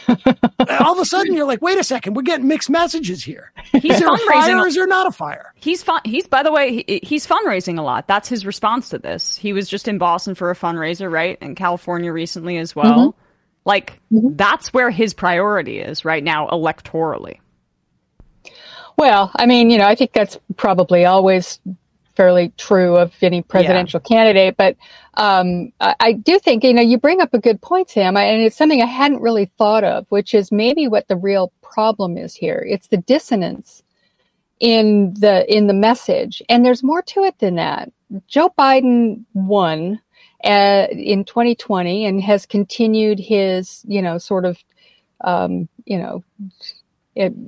All 0.08 0.92
of 0.92 0.98
a 0.98 1.04
sudden 1.04 1.34
you're 1.34 1.46
like, 1.46 1.60
wait 1.60 1.78
a 1.78 1.84
second, 1.84 2.14
we're 2.14 2.22
getting 2.22 2.46
mixed 2.46 2.70
messages 2.70 3.24
here. 3.24 3.52
He's 3.72 3.94
Is 3.94 3.98
there 3.98 4.08
a 4.08 4.16
fire 4.18 4.42
fundraising. 4.42 4.62
or 4.62 4.66
is 4.68 4.74
there 4.74 4.86
not 4.86 5.06
a 5.06 5.10
fire? 5.10 5.52
He's 5.56 5.82
fun. 5.82 6.00
He's 6.04 6.28
by 6.28 6.42
the 6.42 6.52
way, 6.52 6.84
he, 6.86 7.00
he's 7.02 7.26
fundraising 7.26 7.78
a 7.78 7.82
lot. 7.82 8.06
That's 8.06 8.28
his 8.28 8.46
response 8.46 8.90
to 8.90 8.98
this. 8.98 9.36
He 9.36 9.52
was 9.52 9.68
just 9.68 9.88
in 9.88 9.98
Boston 9.98 10.34
for 10.34 10.50
a 10.50 10.54
fundraiser, 10.54 11.10
right? 11.10 11.38
In 11.40 11.54
California 11.54 12.12
recently 12.12 12.58
as 12.58 12.76
well. 12.76 13.16
Like 13.64 14.00
that's 14.10 14.72
where 14.72 14.90
his 14.90 15.12
priority 15.12 15.80
is 15.80 16.04
right 16.04 16.22
now, 16.22 16.48
electorally. 16.48 17.40
Well, 18.96 19.30
I 19.36 19.46
mean, 19.46 19.70
you 19.70 19.78
know, 19.78 19.86
I 19.86 19.94
think 19.94 20.12
that's 20.12 20.38
probably 20.56 21.04
always 21.04 21.60
fairly 22.18 22.52
true 22.58 22.96
of 22.98 23.14
any 23.22 23.42
presidential 23.42 24.00
candidate, 24.00 24.58
but 24.58 24.76
um, 25.14 25.72
I, 25.80 25.96
I 26.00 26.12
do 26.14 26.40
think, 26.40 26.64
you 26.64 26.74
know, 26.74 26.82
you 26.82 26.98
bring 26.98 27.22
up 27.22 27.34
a 27.34 27.40
good 27.40 27.62
point, 27.62 27.90
Sam, 27.90 28.18
I- 28.18 28.24
and 28.24 28.42
it's 28.42 28.56
something 28.58 28.82
I 28.82 28.86
hadn't 28.88 29.22
really 29.22 29.46
thought 29.58 29.84
of, 29.84 30.06
which 30.10 30.34
is 30.34 30.52
maybe 30.52 30.88
what 30.88 31.08
the 31.08 31.16
real 31.16 31.52
problem 31.62 32.18
is 32.18 32.34
here. 32.36 32.66
It's 32.68 32.88
the 32.88 32.98
dissonance 32.98 33.84
in 34.60 35.14
the 35.20 35.46
in 35.54 35.68
the 35.68 35.74
message, 35.74 36.42
and 36.50 36.64
there's 36.64 36.84
more 36.84 37.02
to 37.02 37.24
it 37.24 37.38
than 37.40 37.56
that. 37.56 37.92
Joe 38.28 38.50
Biden 38.58 39.24
won 39.34 40.00
uh, 40.44 40.88
in 40.92 41.24
2020 41.24 42.06
and 42.06 42.22
has 42.22 42.46
continued 42.46 43.20
his, 43.20 43.84
you 43.88 44.02
know, 44.02 44.18
sort 44.18 44.46
of, 44.46 44.58
um, 45.24 45.68
you 45.86 45.98
know, 45.98 46.24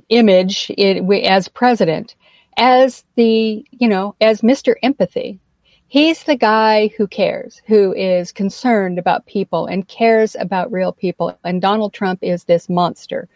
image 0.09 0.71
it, 0.77 1.03
as 1.25 1.47
president 1.49 2.15
as 2.61 3.03
the 3.15 3.65
you 3.71 3.87
know 3.87 4.15
as 4.21 4.41
mr 4.41 4.75
empathy. 4.83 5.39
He's 5.87 6.23
the 6.23 6.37
guy 6.37 6.91
who 6.95 7.07
cares 7.07 7.61
who 7.65 7.93
is 7.93 8.31
concerned 8.31 8.97
about 8.97 9.25
people 9.25 9.65
and 9.65 9.85
cares 9.89 10.37
about 10.39 10.71
real 10.71 10.93
people. 10.93 11.37
And 11.43 11.61
donald 11.61 11.91
trump 11.91 12.19
is 12.21 12.45
this 12.45 12.69
monster. 12.69 13.27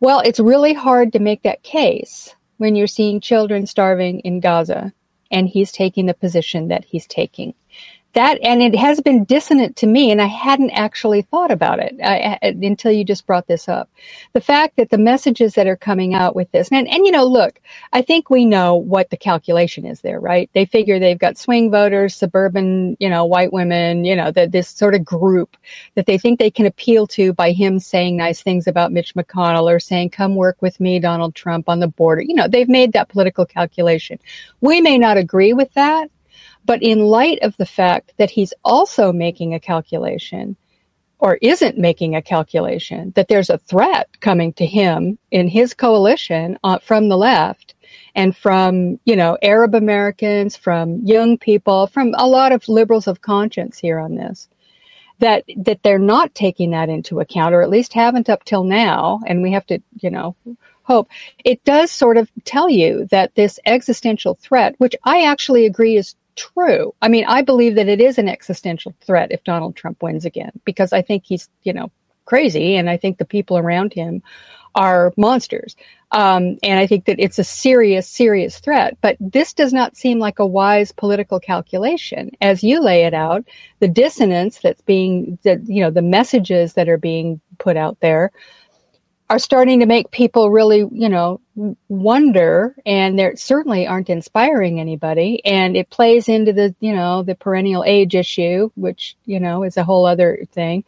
Well 0.00 0.20
it's 0.20 0.38
really 0.38 0.74
hard 0.74 1.12
to 1.14 1.18
make 1.18 1.42
that 1.42 1.62
case 1.62 2.36
when 2.58 2.76
you're 2.76 2.86
seeing 2.86 3.18
children 3.18 3.66
starving 3.66 4.20
in 4.20 4.40
gaza 4.40 4.92
and 5.30 5.48
he's 5.48 5.72
taking 5.72 6.04
the 6.04 6.14
position 6.14 6.68
that 6.68 6.84
he's 6.84 7.06
taking 7.06 7.54
that 8.14 8.38
and 8.42 8.62
it 8.62 8.74
has 8.74 9.00
been 9.00 9.24
dissonant 9.24 9.76
to 9.76 9.86
me 9.86 10.10
and 10.10 10.22
i 10.22 10.26
hadn't 10.26 10.70
actually 10.70 11.22
thought 11.22 11.50
about 11.52 11.78
it 11.80 11.94
I, 12.02 12.38
I- 12.42 12.48
until 12.48 12.92
you 12.92 13.04
just 13.04 13.26
brought 13.26 13.46
this 13.46 13.68
up. 13.68 13.90
The 14.34 14.40
fact 14.40 14.76
that 14.76 14.90
the 14.90 14.98
messages 14.98 15.54
that 15.54 15.66
are 15.66 15.76
coming 15.76 16.14
out 16.14 16.36
with 16.36 16.50
this 16.52 16.70
and, 16.72 16.88
and 16.88 17.06
you 17.06 17.12
know 17.12 17.24
look 17.26 17.60
i 17.92 18.02
think 18.02 18.30
we 18.30 18.44
know 18.46 18.76
what 18.76 19.10
the 19.10 19.16
calculation 19.16 19.86
is 19.86 20.00
there 20.00 20.20
right? 20.20 20.50
They 20.54 20.64
figure 20.66 20.98
they've 20.98 21.18
got 21.18 21.38
swing 21.38 21.70
voters 21.70 22.14
suburban 22.16 22.96
you 23.00 23.10
know 23.10 23.24
white 23.26 23.52
women 23.52 24.04
you 24.04 24.16
know 24.16 24.30
that 24.32 24.52
this 24.52 24.68
sort 24.68 24.94
of 24.94 25.04
group 25.04 25.56
that 25.94 26.06
they 26.06 26.18
think 26.18 26.38
they 26.38 26.50
can 26.50 26.66
appeal 26.66 27.06
to 27.08 27.32
by 27.32 27.52
him 27.52 27.78
saying 27.80 28.16
nice 28.16 28.42
things 28.42 28.66
about 28.66 28.92
mitch 28.92 29.14
mcconnell 29.14 29.70
or 29.70 29.80
saying 29.80 30.10
come 30.10 30.34
work 30.36 30.56
with 30.60 30.80
me 30.80 30.98
donald 31.00 31.34
trump 31.34 31.68
on 31.68 31.80
the 31.80 31.88
border. 31.88 32.22
You 32.22 32.34
know 32.34 32.48
they've 32.48 32.68
made 32.68 32.92
that 32.94 33.08
political 33.08 33.46
calculation. 33.46 34.18
We 34.60 34.80
may 34.80 34.98
not 34.98 35.16
agree 35.18 35.52
with 35.52 35.72
that 35.74 36.10
but 36.64 36.82
in 36.82 37.00
light 37.00 37.38
of 37.42 37.56
the 37.56 37.66
fact 37.66 38.12
that 38.16 38.30
he's 38.30 38.54
also 38.64 39.12
making 39.12 39.54
a 39.54 39.60
calculation 39.60 40.56
or 41.18 41.38
isn't 41.40 41.78
making 41.78 42.14
a 42.14 42.22
calculation 42.22 43.12
that 43.16 43.28
there's 43.28 43.50
a 43.50 43.58
threat 43.58 44.08
coming 44.20 44.52
to 44.52 44.66
him 44.66 45.18
in 45.30 45.48
his 45.48 45.72
coalition 45.72 46.58
uh, 46.64 46.78
from 46.78 47.08
the 47.08 47.16
left 47.16 47.74
and 48.14 48.36
from, 48.36 48.98
you 49.04 49.16
know, 49.16 49.38
Arab 49.42 49.74
Americans, 49.74 50.56
from 50.56 51.00
young 51.02 51.38
people, 51.38 51.86
from 51.86 52.14
a 52.18 52.26
lot 52.26 52.52
of 52.52 52.68
liberals 52.68 53.06
of 53.06 53.22
conscience 53.22 53.78
here 53.78 53.98
on 53.98 54.16
this, 54.16 54.48
that, 55.20 55.44
that 55.56 55.82
they're 55.82 55.98
not 55.98 56.34
taking 56.34 56.72
that 56.72 56.88
into 56.88 57.20
account 57.20 57.54
or 57.54 57.62
at 57.62 57.70
least 57.70 57.92
haven't 57.92 58.28
up 58.28 58.44
till 58.44 58.64
now. 58.64 59.20
And 59.26 59.42
we 59.42 59.52
have 59.52 59.66
to, 59.66 59.80
you 60.00 60.10
know, 60.10 60.36
hope 60.82 61.08
it 61.44 61.64
does 61.64 61.90
sort 61.90 62.16
of 62.16 62.30
tell 62.44 62.68
you 62.68 63.06
that 63.06 63.34
this 63.34 63.58
existential 63.64 64.34
threat, 64.34 64.74
which 64.78 64.94
I 65.04 65.24
actually 65.24 65.64
agree 65.64 65.96
is 65.96 66.14
true. 66.36 66.94
I 67.00 67.08
mean, 67.08 67.24
I 67.26 67.42
believe 67.42 67.76
that 67.76 67.88
it 67.88 68.00
is 68.00 68.18
an 68.18 68.28
existential 68.28 68.94
threat 69.00 69.32
if 69.32 69.44
Donald 69.44 69.76
Trump 69.76 70.02
wins 70.02 70.24
again, 70.24 70.52
because 70.64 70.92
I 70.92 71.02
think 71.02 71.24
he's, 71.24 71.48
you 71.62 71.72
know, 71.72 71.90
crazy 72.24 72.76
and 72.76 72.88
I 72.88 72.96
think 72.96 73.18
the 73.18 73.24
people 73.24 73.58
around 73.58 73.92
him 73.92 74.22
are 74.74 75.12
monsters. 75.16 75.76
Um, 76.10 76.58
and 76.62 76.78
I 76.78 76.86
think 76.86 77.04
that 77.06 77.20
it's 77.20 77.38
a 77.38 77.44
serious, 77.44 78.08
serious 78.08 78.58
threat. 78.58 78.96
But 79.00 79.16
this 79.20 79.52
does 79.52 79.72
not 79.72 79.96
seem 79.96 80.18
like 80.18 80.38
a 80.38 80.46
wise 80.46 80.92
political 80.92 81.40
calculation. 81.40 82.32
As 82.40 82.64
you 82.64 82.80
lay 82.80 83.04
it 83.04 83.14
out, 83.14 83.44
the 83.80 83.88
dissonance 83.88 84.58
that's 84.58 84.80
being, 84.82 85.38
that, 85.44 85.68
you 85.68 85.82
know, 85.82 85.90
the 85.90 86.02
messages 86.02 86.74
that 86.74 86.88
are 86.88 86.98
being 86.98 87.40
put 87.58 87.76
out 87.76 87.98
there 88.00 88.32
are 89.30 89.38
starting 89.38 89.80
to 89.80 89.86
make 89.86 90.10
people 90.10 90.50
really, 90.50 90.86
you 90.90 91.08
know, 91.08 91.40
wonder 91.88 92.74
and 92.84 93.18
they 93.18 93.34
certainly 93.36 93.86
aren't 93.86 94.10
inspiring 94.10 94.80
anybody. 94.80 95.44
And 95.44 95.76
it 95.76 95.90
plays 95.90 96.28
into 96.28 96.52
the, 96.52 96.74
you 96.80 96.94
know, 96.94 97.22
the 97.22 97.34
perennial 97.34 97.84
age 97.84 98.14
issue, 98.14 98.70
which, 98.74 99.16
you 99.24 99.40
know, 99.40 99.62
is 99.62 99.76
a 99.76 99.84
whole 99.84 100.06
other 100.06 100.44
thing. 100.52 100.84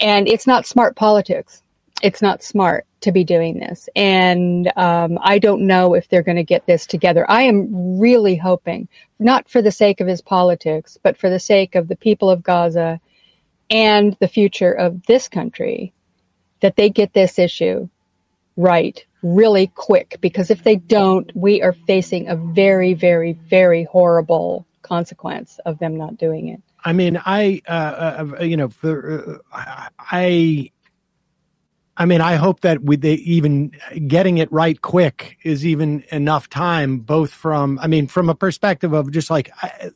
And 0.00 0.28
it's 0.28 0.46
not 0.46 0.66
smart 0.66 0.96
politics. 0.96 1.62
It's 2.02 2.22
not 2.22 2.42
smart 2.42 2.86
to 3.00 3.12
be 3.12 3.24
doing 3.24 3.58
this. 3.58 3.88
And 3.94 4.70
um, 4.76 5.18
I 5.20 5.38
don't 5.38 5.66
know 5.66 5.94
if 5.94 6.08
they're 6.08 6.22
going 6.22 6.36
to 6.36 6.44
get 6.44 6.66
this 6.66 6.86
together. 6.86 7.28
I 7.28 7.42
am 7.42 7.98
really 7.98 8.36
hoping, 8.36 8.88
not 9.18 9.48
for 9.48 9.62
the 9.62 9.72
sake 9.72 10.00
of 10.00 10.06
his 10.06 10.22
politics, 10.22 10.98
but 11.02 11.16
for 11.16 11.28
the 11.28 11.40
sake 11.40 11.74
of 11.74 11.88
the 11.88 11.96
people 11.96 12.30
of 12.30 12.42
Gaza 12.42 13.00
and 13.70 14.16
the 14.20 14.28
future 14.28 14.72
of 14.72 15.04
this 15.06 15.28
country, 15.28 15.92
that 16.60 16.76
they 16.76 16.88
get 16.88 17.12
this 17.12 17.38
issue 17.38 17.88
right 18.56 19.04
really 19.22 19.68
quick. 19.68 20.18
Because 20.20 20.50
if 20.50 20.64
they 20.64 20.76
don't, 20.76 21.30
we 21.34 21.62
are 21.62 21.72
facing 21.72 22.28
a 22.28 22.36
very, 22.36 22.94
very, 22.94 23.32
very 23.32 23.84
horrible 23.84 24.66
consequence 24.82 25.58
of 25.66 25.78
them 25.78 25.96
not 25.96 26.16
doing 26.16 26.48
it. 26.48 26.62
I 26.84 26.92
mean, 26.92 27.20
I, 27.24 27.60
uh, 27.68 28.32
uh, 28.38 28.42
you 28.42 28.56
know, 28.56 28.68
for, 28.68 29.40
uh, 29.52 29.88
I, 29.98 30.70
I 31.96 32.06
mean, 32.06 32.20
I 32.20 32.36
hope 32.36 32.60
that 32.60 32.82
with 32.82 33.00
the 33.00 33.20
even 33.30 33.72
getting 34.06 34.38
it 34.38 34.50
right 34.52 34.80
quick 34.80 35.36
is 35.42 35.66
even 35.66 36.04
enough 36.12 36.48
time, 36.48 37.00
both 37.00 37.32
from, 37.32 37.78
I 37.80 37.88
mean, 37.88 38.06
from 38.06 38.28
a 38.28 38.34
perspective 38.34 38.92
of 38.92 39.10
just 39.10 39.30
like, 39.30 39.50
I, 39.60 39.90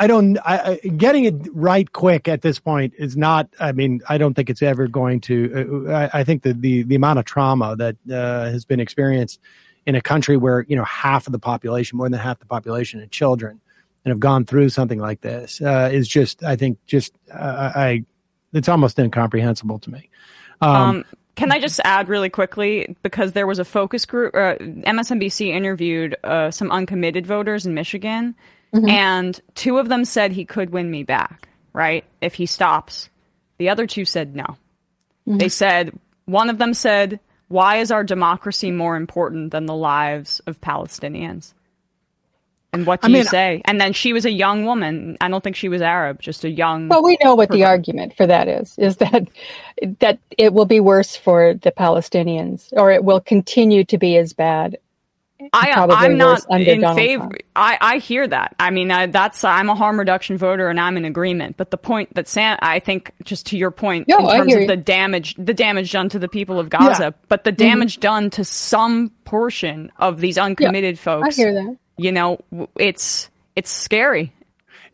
I 0.00 0.06
don't, 0.06 0.38
I, 0.38 0.76
getting 0.96 1.24
it 1.26 1.34
right 1.52 1.92
quick 1.92 2.26
at 2.26 2.40
this 2.40 2.58
point 2.58 2.94
is 2.96 3.18
not, 3.18 3.50
I 3.60 3.72
mean, 3.72 4.00
I 4.08 4.16
don't 4.16 4.32
think 4.32 4.48
it's 4.48 4.62
ever 4.62 4.88
going 4.88 5.20
to, 5.22 5.86
uh, 5.86 5.92
I, 5.92 6.20
I 6.20 6.24
think 6.24 6.42
the, 6.42 6.54
the 6.84 6.94
amount 6.94 7.18
of 7.18 7.26
trauma 7.26 7.76
that 7.76 7.96
uh, 8.10 8.50
has 8.50 8.64
been 8.64 8.80
experienced 8.80 9.40
in 9.84 9.96
a 9.96 10.00
country 10.00 10.38
where, 10.38 10.64
you 10.68 10.74
know, 10.74 10.84
half 10.84 11.26
of 11.26 11.32
the 11.32 11.38
population, 11.38 11.98
more 11.98 12.08
than 12.08 12.18
half 12.18 12.38
the 12.38 12.46
population 12.46 12.98
are 13.00 13.06
children 13.08 13.60
and 14.04 14.10
have 14.10 14.20
gone 14.20 14.46
through 14.46 14.70
something 14.70 14.98
like 14.98 15.20
this 15.20 15.60
uh, 15.60 15.90
is 15.92 16.08
just, 16.08 16.42
I 16.42 16.56
think, 16.56 16.78
just 16.86 17.12
uh, 17.30 17.70
I, 17.74 18.04
it's 18.54 18.70
almost 18.70 18.98
incomprehensible 18.98 19.80
to 19.80 19.90
me. 19.90 20.08
Um, 20.62 20.74
Um, 20.76 21.04
can 21.36 21.52
I 21.52 21.58
just 21.58 21.78
add 21.84 22.08
really 22.08 22.30
quickly 22.30 22.96
because 23.02 23.32
there 23.32 23.46
was 23.46 23.58
a 23.58 23.66
focus 23.66 24.06
group. 24.06 24.34
Uh, 24.34 24.56
MSNBC 24.56 25.48
interviewed 25.48 26.16
uh, 26.24 26.50
some 26.50 26.70
uncommitted 26.70 27.26
voters 27.26 27.66
in 27.66 27.74
Michigan, 27.74 28.34
Mm-hmm. 28.74 28.88
and 28.88 29.40
two 29.56 29.78
of 29.78 29.88
them 29.88 30.04
said 30.04 30.30
he 30.30 30.44
could 30.44 30.70
win 30.70 30.90
me 30.90 31.02
back, 31.02 31.48
right? 31.72 32.04
If 32.20 32.34
he 32.34 32.46
stops. 32.46 33.10
The 33.58 33.68
other 33.68 33.86
two 33.86 34.04
said 34.04 34.36
no. 34.36 34.44
Mm-hmm. 34.44 35.38
They 35.38 35.48
said 35.48 35.98
one 36.26 36.48
of 36.48 36.58
them 36.58 36.72
said, 36.72 37.18
"Why 37.48 37.78
is 37.78 37.90
our 37.90 38.04
democracy 38.04 38.70
more 38.70 38.94
important 38.96 39.50
than 39.50 39.66
the 39.66 39.74
lives 39.74 40.40
of 40.46 40.60
Palestinians?" 40.60 41.52
And 42.72 42.86
what 42.86 43.02
do 43.02 43.06
I 43.06 43.08
you 43.08 43.14
mean- 43.14 43.24
say? 43.24 43.62
And 43.64 43.80
then 43.80 43.92
she 43.92 44.12
was 44.12 44.24
a 44.24 44.30
young 44.30 44.64
woman. 44.64 45.16
I 45.20 45.28
don't 45.28 45.42
think 45.42 45.56
she 45.56 45.68
was 45.68 45.82
Arab, 45.82 46.20
just 46.20 46.44
a 46.44 46.48
young. 46.48 46.88
Well, 46.88 47.02
we 47.02 47.18
know 47.22 47.34
what 47.34 47.50
the 47.50 47.64
argument 47.64 48.16
for 48.16 48.26
that 48.28 48.46
is: 48.46 48.78
is 48.78 48.98
that 48.98 49.28
that 49.98 50.20
it 50.38 50.52
will 50.52 50.66
be 50.66 50.78
worse 50.78 51.16
for 51.16 51.54
the 51.54 51.72
Palestinians, 51.72 52.68
or 52.72 52.92
it 52.92 53.02
will 53.02 53.20
continue 53.20 53.84
to 53.86 53.98
be 53.98 54.16
as 54.16 54.32
bad. 54.32 54.78
I, 55.52 55.72
I'm 55.90 56.16
not 56.18 56.44
in 56.50 56.80
favor. 56.94 57.30
I, 57.56 57.78
I 57.80 57.98
hear 57.98 58.26
that. 58.26 58.54
I 58.58 58.70
mean, 58.70 58.90
I, 58.90 59.06
that's 59.06 59.42
I'm 59.44 59.68
a 59.68 59.74
harm 59.74 59.98
reduction 59.98 60.36
voter, 60.36 60.68
and 60.68 60.78
I'm 60.80 60.96
in 60.96 61.04
agreement. 61.04 61.56
But 61.56 61.70
the 61.70 61.76
point 61.78 62.14
that 62.14 62.28
Sam, 62.28 62.58
I 62.62 62.78
think, 62.80 63.12
just 63.24 63.46
to 63.46 63.56
your 63.58 63.70
point, 63.70 64.08
No, 64.08 64.18
in 64.18 64.36
terms 64.36 64.54
of 64.54 64.60
you. 64.62 64.66
the 64.66 64.76
damage, 64.76 65.34
the 65.36 65.54
damage 65.54 65.92
done 65.92 66.08
to 66.10 66.18
the 66.18 66.28
people 66.28 66.58
of 66.58 66.68
Gaza, 66.70 67.02
Yeah. 67.02 67.10
but 67.28 67.44
the 67.44 67.52
damage 67.52 68.00
done 68.00 68.30
to 68.30 68.44
some 68.44 69.10
portion 69.24 69.90
of 69.98 70.20
these 70.20 70.38
uncommitted 70.38 70.94
I 70.94 70.98
folks. 70.98 71.36
hear 71.36 71.52
that. 71.54 71.76
You 71.96 72.12
know, 72.12 72.40
it's 72.76 73.28
it's 73.56 73.70
scary. 73.70 74.32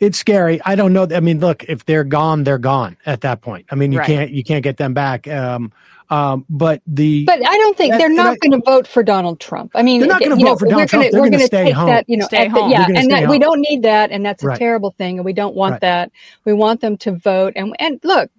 it's 0.00 0.18
scary. 0.18 0.60
I 0.64 0.74
don't 0.74 0.92
know. 0.92 1.06
I 1.14 1.20
mean, 1.20 1.40
look, 1.40 1.64
if 1.64 1.84
they're 1.86 2.04
gone, 2.04 2.44
they're 2.44 2.58
gone 2.58 2.96
at 3.06 3.20
that 3.22 3.40
point. 3.40 3.66
I 3.70 3.74
mean, 3.76 3.92
you 3.92 3.98
Right. 3.98 4.06
can't 4.06 4.30
you 4.30 4.42
can't 4.44 4.62
get 4.64 4.76
them 4.76 4.92
back. 4.94 5.26
Um, 5.28 5.72
um, 6.10 6.44
but 6.48 6.82
the 6.86 7.24
But 7.24 7.40
I 7.46 7.56
don't 7.58 7.76
think 7.76 7.92
And- 7.92 8.00
they're 8.00 8.08
not 8.08 8.38
going 8.40 8.52
to 8.52 8.64
vote 8.64 8.86
for 8.86 9.02
Donald 9.02 9.40
Trump. 9.40 9.72
I 9.74 9.82
mean, 9.82 10.00
They're 10.00 10.08
not 10.08 10.20
gonna 10.22 10.36
you 10.36 10.44
know, 10.44 10.50
vote 10.52 10.58
for 10.60 10.66
Donald 10.66 10.82
we're 10.82 10.86
Trump. 10.86 11.02
Gonna, 11.04 11.10
They're 11.12 11.20
gonna 11.20 11.30
gonna 11.32 11.46
stay 11.46 11.64
take 11.64 11.74
home. 11.74 11.86
that, 11.88 12.08
you 12.08 12.16
know, 12.16 12.26
Stay 12.26 12.36
at 12.46 12.52
the- 12.52 12.60
home. 12.60 12.70
yeah, 12.70 12.86
and 12.86 12.96
stay 13.04 13.20
that, 13.22 13.28
we 13.30 13.38
don't 13.38 13.60
need 13.60 13.82
that, 13.82 14.10
and 14.10 14.24
that's 14.24 14.42
a 14.42 14.46
Right. 14.48 14.58
terrible 14.58 14.92
thing, 14.98 15.18
and 15.18 15.24
we 15.24 15.32
don't 15.32 15.54
want 15.56 15.72
Right. 15.72 15.80
that. 15.82 16.12
We 16.44 16.52
want 16.52 16.80
them 16.80 16.96
to 16.98 17.12
vote, 17.12 17.52
and 17.56 17.74
and 17.78 18.00
look, 18.04 18.30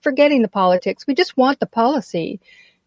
forgetting 0.00 0.42
the 0.42 0.48
politics, 0.48 1.06
we 1.06 1.14
just 1.14 1.36
want 1.36 1.60
the 1.60 1.66
policy 1.66 2.40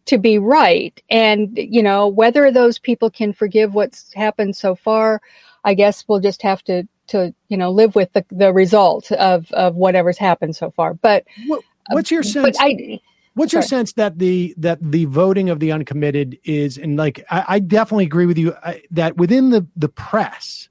to 0.06 0.18
be 0.18 0.40
right, 0.40 1.00
and 1.10 1.52
you 1.56 1.84
know 1.84 2.08
whether 2.08 2.50
those 2.52 2.80
people 2.80 3.10
can 3.10 3.34
forgive 3.34 3.74
what's 3.76 4.12
happened 4.14 4.56
so 4.56 4.74
far, 4.76 5.22
I 5.64 5.74
guess 5.74 6.06
we'll 6.08 6.20
just 6.22 6.42
have 6.44 6.64
to 6.64 6.88
to 7.08 7.34
you 7.50 7.58
know 7.58 7.72
live 7.72 7.96
with 7.96 8.12
the 8.14 8.24
the 8.32 8.54
result 8.54 9.12
of 9.12 9.52
of 9.52 9.76
whatever's 9.76 10.18
happened 10.18 10.56
so 10.56 10.72
far. 10.72 10.94
But 10.94 11.26
what, 11.48 11.62
what's 11.92 12.10
your 12.12 12.22
but 12.24 12.56
sense? 12.56 12.58
I 12.60 13.00
What's 13.36 13.54
your 13.54 13.62
sense 13.62 13.94
that 13.94 14.20
the 14.20 14.54
that 14.58 14.80
the 14.82 15.06
voting 15.06 15.50
of 15.50 15.60
the 15.60 15.72
uncommitted 15.72 16.38
is, 16.44 16.78
and 16.78 16.98
like 16.98 17.24
I, 17.30 17.46
I 17.48 17.60
definitely 17.60 18.06
agree 18.06 18.26
with 18.26 18.38
you 18.38 18.54
I, 18.64 18.82
that 18.92 19.18
within 19.18 19.52
the 19.52 19.66
the 19.76 19.88
press, 19.88 20.68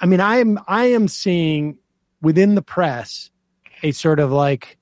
I 0.00 0.06
mean, 0.06 0.20
I 0.20 0.36
am 0.38 0.58
I 0.66 0.86
am 0.86 1.08
seeing 1.08 1.78
within 2.20 2.54
the 2.54 2.62
press 2.62 3.30
a 3.82 3.92
sort 3.92 4.18
of 4.18 4.32
like 4.32 4.78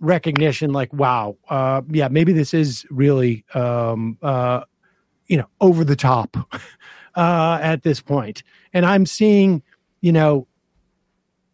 recognition, 0.00 0.72
like 0.72 0.92
wow, 0.92 1.36
uh, 1.48 1.82
yeah, 1.90 2.08
maybe 2.08 2.32
this 2.32 2.54
is 2.54 2.86
really 2.90 3.44
um, 3.54 4.18
uh, 4.22 4.62
you 5.26 5.38
know 5.38 5.48
over 5.60 5.82
the 5.82 5.96
top 5.96 6.36
uh, 7.14 7.58
at 7.60 7.82
this 7.82 8.00
point, 8.00 8.42
and 8.72 8.86
I'm 8.86 9.06
seeing 9.06 9.62
you 10.00 10.12
know 10.12 10.46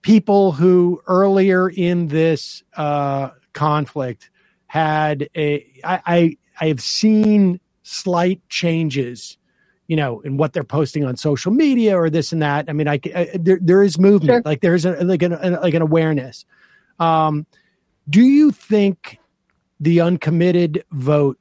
people 0.03 0.53
who 0.53 1.01
earlier 1.07 1.71
in 1.71 2.09
this 2.09 2.63
uh, 2.77 3.31
conflict 3.53 4.31
had 4.73 5.29
a 5.37 5.63
I, 5.85 6.01
I 6.07 6.37
I 6.59 6.67
have 6.69 6.81
seen 6.81 7.61
slight 7.83 8.41
changes, 8.49 9.37
you 9.87 9.97
know, 9.97 10.21
in 10.21 10.39
what 10.39 10.55
they're 10.55 10.65
posting 10.65 11.05
on 11.05 11.15
social 11.15 11.53
media 11.53 11.95
or 11.95 12.09
this 12.09 12.33
and 12.33 12.41
that. 12.41 12.71
I 12.71 12.73
mean, 12.73 12.89
I, 12.89 12.99
I 13.15 13.29
there 13.39 13.59
there 13.61 13.83
is 13.83 13.99
movement, 13.99 14.31
Sure. 14.37 14.43
like 14.47 14.63
there's 14.63 14.87
a, 14.87 14.93
like 15.05 15.23
an 15.23 15.35
an- 15.35 15.61
like 15.61 15.75
an 15.75 15.83
awareness. 15.83 16.47
Um, 16.99 17.45
do 18.09 18.23
you 18.23 18.51
think 18.51 19.19
the 19.79 20.01
uncommitted 20.01 20.83
vote 20.91 21.39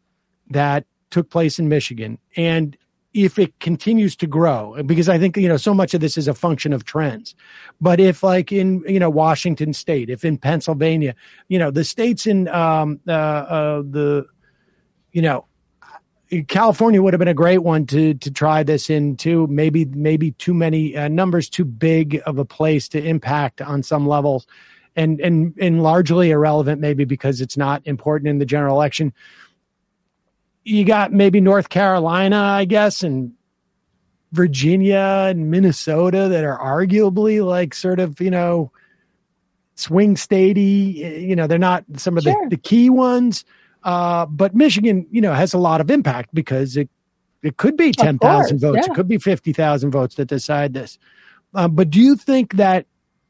that 0.50 0.84
took 1.10 1.30
place 1.30 1.58
in 1.58 1.70
Michigan 1.70 2.18
and 2.36 2.76
if 3.14 3.38
it 3.38 3.60
continues 3.60 4.16
to 4.16 4.26
grow 4.26 4.82
because 4.86 5.10
i 5.10 5.18
think 5.18 5.36
you 5.36 5.48
know 5.48 5.58
so 5.58 5.74
much 5.74 5.94
of 5.94 6.02
this 6.02 6.18
is 6.18 6.28
a 6.28 6.34
function 6.34 6.72
of 6.74 6.86
trends. 6.86 7.36
But 7.82 8.00
if 8.00 8.24
like 8.24 8.52
in 8.52 8.84
you 8.88 9.00
know 9.00 9.10
washington 9.10 9.74
state 9.74 10.10
if 10.10 10.24
in 10.24 10.38
pennsylvania 10.38 11.16
you 11.48 11.60
know 11.60 11.72
the 11.72 11.84
states 11.84 12.26
in 12.26 12.48
um 12.48 13.00
uh, 13.08 13.12
uh 13.12 13.82
the 13.82 14.26
you 15.12 15.22
know 15.22 15.46
california 16.48 17.02
would 17.02 17.14
have 17.14 17.20
been 17.20 17.28
a 17.28 17.34
great 17.34 17.60
one 17.60 17.86
to 17.88 18.14
to 18.16 18.32
try 18.32 18.64
this 18.64 18.90
in 18.90 19.18
too. 19.18 19.48
Maybe 19.48 19.86
maybe 19.86 20.32
too 20.32 20.54
many 20.54 20.96
uh, 20.96 21.10
numbers 21.10 21.50
too 21.50 21.66
big 21.66 22.22
of 22.26 22.38
a 22.38 22.46
place 22.46 22.88
to 22.90 23.04
impact 23.04 23.62
on 23.62 23.84
some 23.84 24.08
levels 24.08 24.48
and 24.96 25.20
and 25.20 25.54
and 25.60 25.84
largely 25.84 26.32
irrelevant 26.32 26.82
maybe 26.82 27.06
because 27.06 27.42
it's 27.42 27.58
not 27.58 27.82
important 27.86 28.30
in 28.30 28.40
the 28.40 28.46
general 28.46 28.76
election 28.76 29.14
you 30.64 30.86
got 30.86 31.12
maybe 31.12 31.42
North 31.42 31.70
Carolina, 31.70 32.38
I 32.38 32.66
guess, 32.66 33.04
and 33.04 33.34
Virginia 34.32 35.28
and 35.30 35.52
Minnesota 35.52 36.28
that 36.30 36.44
are 36.44 36.58
arguably 36.58 37.46
like 37.46 37.74
sort 37.74 38.00
of, 38.00 38.22
you 38.22 38.32
know, 38.32 38.72
swing 39.76 40.16
statey. 40.16 41.28
You 41.28 41.36
know, 41.36 41.48
they're 41.48 41.58
not 41.58 41.84
some 41.98 42.18
of 42.18 42.24
Sure. 42.24 42.36
the, 42.44 42.56
the 42.56 42.62
key 42.62 42.90
ones. 42.90 43.44
Uh, 43.84 44.26
but 44.28 44.54
Michigan, 44.54 45.08
you 45.12 45.22
know, 45.22 45.34
has 45.34 45.54
a 45.54 45.58
lot 45.58 45.82
of 45.82 45.90
impact 45.90 46.34
because 46.34 46.78
it 46.78 46.90
it 47.42 47.58
could 47.58 47.76
be 47.76 47.92
ten 47.92 48.20
thousand 48.20 48.60
votes, 48.60 48.86
yeah. 48.86 48.92
it 48.92 48.96
could 48.96 49.08
be 49.08 49.18
fifty 49.18 49.54
thousand 49.54 49.92
votes 49.92 50.16
that 50.16 50.26
decide 50.26 50.74
this. 50.74 51.00
Uh, 51.54 51.68
but 51.68 51.90
do 51.90 52.00
you 52.00 52.16
think 52.16 52.56
that 52.58 52.86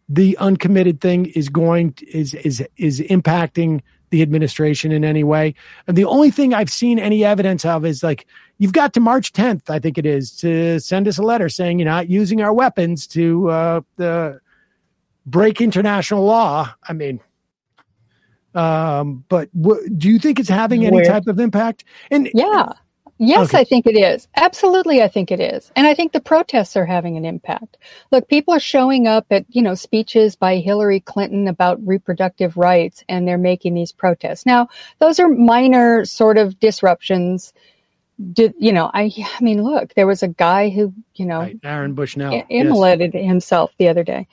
the 0.09 0.37
uncommitted 0.37 0.99
thing 0.99 1.27
is 1.27 1.47
going 1.47 1.93
to, 1.93 2.05
is 2.17 2.33
is 2.33 2.61
is 2.75 2.99
impacting 2.99 3.81
the 4.11 4.21
administration 4.21 4.91
in 4.91 5.03
any 5.03 5.23
way? 5.23 5.55
And 5.87 5.97
the 5.97 6.05
only 6.05 6.29
thing 6.31 6.53
I've 6.53 6.69
seen 6.69 6.99
any 6.99 7.25
evidence 7.25 7.65
of 7.65 7.83
is 7.85 8.03
like 8.03 8.27
you've 8.59 8.73
got 8.73 8.93
to 8.93 8.99
March 8.99 9.33
10th, 9.33 9.69
I 9.69 9.79
think 9.79 9.97
it 9.97 10.05
is, 10.05 10.31
to 10.37 10.79
send 10.79 11.07
us 11.07 11.17
a 11.17 11.23
letter 11.23 11.49
saying 11.49 11.79
you're 11.79 11.89
not 11.89 12.09
using 12.09 12.41
our 12.41 12.53
weapons 12.53 13.07
to 13.07 13.49
uh, 13.49 13.81
the 13.95 14.39
break 15.25 15.59
international 15.61 16.23
law. 16.23 16.73
I 16.87 16.93
mean, 16.93 17.19
um, 18.53 19.23
but 19.29 19.49
w- 19.59 19.89
do 19.89 20.09
you 20.09 20.19
think 20.19 20.39
it's 20.39 20.49
having 20.49 20.85
any 20.85 20.97
Weird. 20.97 21.07
type 21.07 21.27
of 21.27 21.39
impact? 21.39 21.85
And 22.11 22.29
Yeah. 22.33 22.73
Yes, 23.23 23.49
Okay. 23.49 23.59
I 23.59 23.63
think 23.65 23.85
it 23.85 23.95
is. 23.97 24.27
Absolutely, 24.35 25.03
I 25.03 25.07
think 25.07 25.31
it 25.31 25.39
is. 25.39 25.71
And 25.75 25.87
I 25.87 25.93
think 25.93 26.11
the 26.11 26.21
protests 26.21 26.75
are 26.75 26.87
having 26.87 27.17
an 27.17 27.25
impact. 27.25 27.77
Look, 28.11 28.27
people 28.29 28.55
are 28.55 28.59
showing 28.59 29.07
up 29.07 29.27
at, 29.31 29.45
you 29.49 29.61
know, 29.61 29.75
speeches 29.75 30.35
by 30.35 30.57
Hillary 30.57 31.01
Clinton 31.01 31.47
about 31.47 31.85
reproductive 31.87 32.57
rights 32.57 33.03
and 33.09 33.27
they're 33.27 33.37
making 33.37 33.75
these 33.75 33.91
protests. 33.91 34.45
Now, 34.47 34.69
those 34.99 35.19
are 35.19 35.29
minor 35.29 36.03
sort 36.05 36.39
of 36.39 36.59
disruptions. 36.59 37.53
Did, 38.33 38.55
you 38.59 38.73
know, 38.73 38.89
I, 38.93 39.11
I 39.17 39.43
mean, 39.43 39.63
look, 39.63 39.93
there 39.95 40.07
was 40.07 40.23
a 40.23 40.29
guy 40.29 40.69
who, 40.69 40.93
you 41.15 41.27
know, 41.27 41.39
right, 41.41 41.59
Aaron 41.63 41.93
Bushnell, 41.93 42.33
i- 42.33 42.45
yes. 42.49 42.65
immolated 42.65 43.13
himself 43.13 43.71
the 43.79 43.89
other 43.89 44.03
day. 44.03 44.27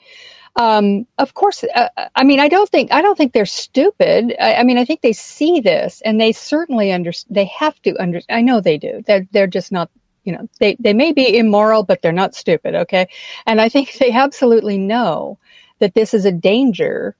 Um, 0.59 1.07
of 1.17 1.35
course, 1.35 1.63
uh, 1.73 1.87
I 2.15 2.25
mean, 2.25 2.41
I 2.41 2.49
don't 2.49 2.69
think 2.69 2.91
I 2.91 3.01
don't 3.01 3.17
think 3.17 3.31
they're 3.31 3.45
stupid. 3.45 4.35
I, 4.41 4.55
I 4.55 4.63
mean, 4.63 4.77
I 4.77 4.83
think 4.83 4.99
they 5.01 5.13
see 5.13 5.61
this 5.61 6.01
and 6.03 6.19
they 6.19 6.33
certainly 6.33 6.91
under 6.91 7.13
they 7.29 7.45
have 7.45 7.81
to 7.83 7.95
under. 7.95 8.21
I 8.29 8.41
know 8.41 8.59
they 8.59 8.77
do. 8.77 9.01
They're 9.07 9.25
they're 9.31 9.47
just 9.47 9.71
not. 9.71 9.89
You 10.25 10.33
know, 10.33 10.49
they 10.59 10.75
they 10.77 10.91
may 10.93 11.13
be 11.13 11.37
immoral, 11.37 11.83
but 11.83 12.01
they're 12.01 12.11
not 12.11 12.35
stupid. 12.35 12.75
Okay, 12.75 13.07
and 13.47 13.61
I 13.61 13.69
think 13.69 13.93
they 13.93 14.11
absolutely 14.11 14.77
know 14.77 15.39
that 15.79 15.93
this 15.93 16.13
is 16.13 16.25
a 16.25 16.31
danger 16.31 17.15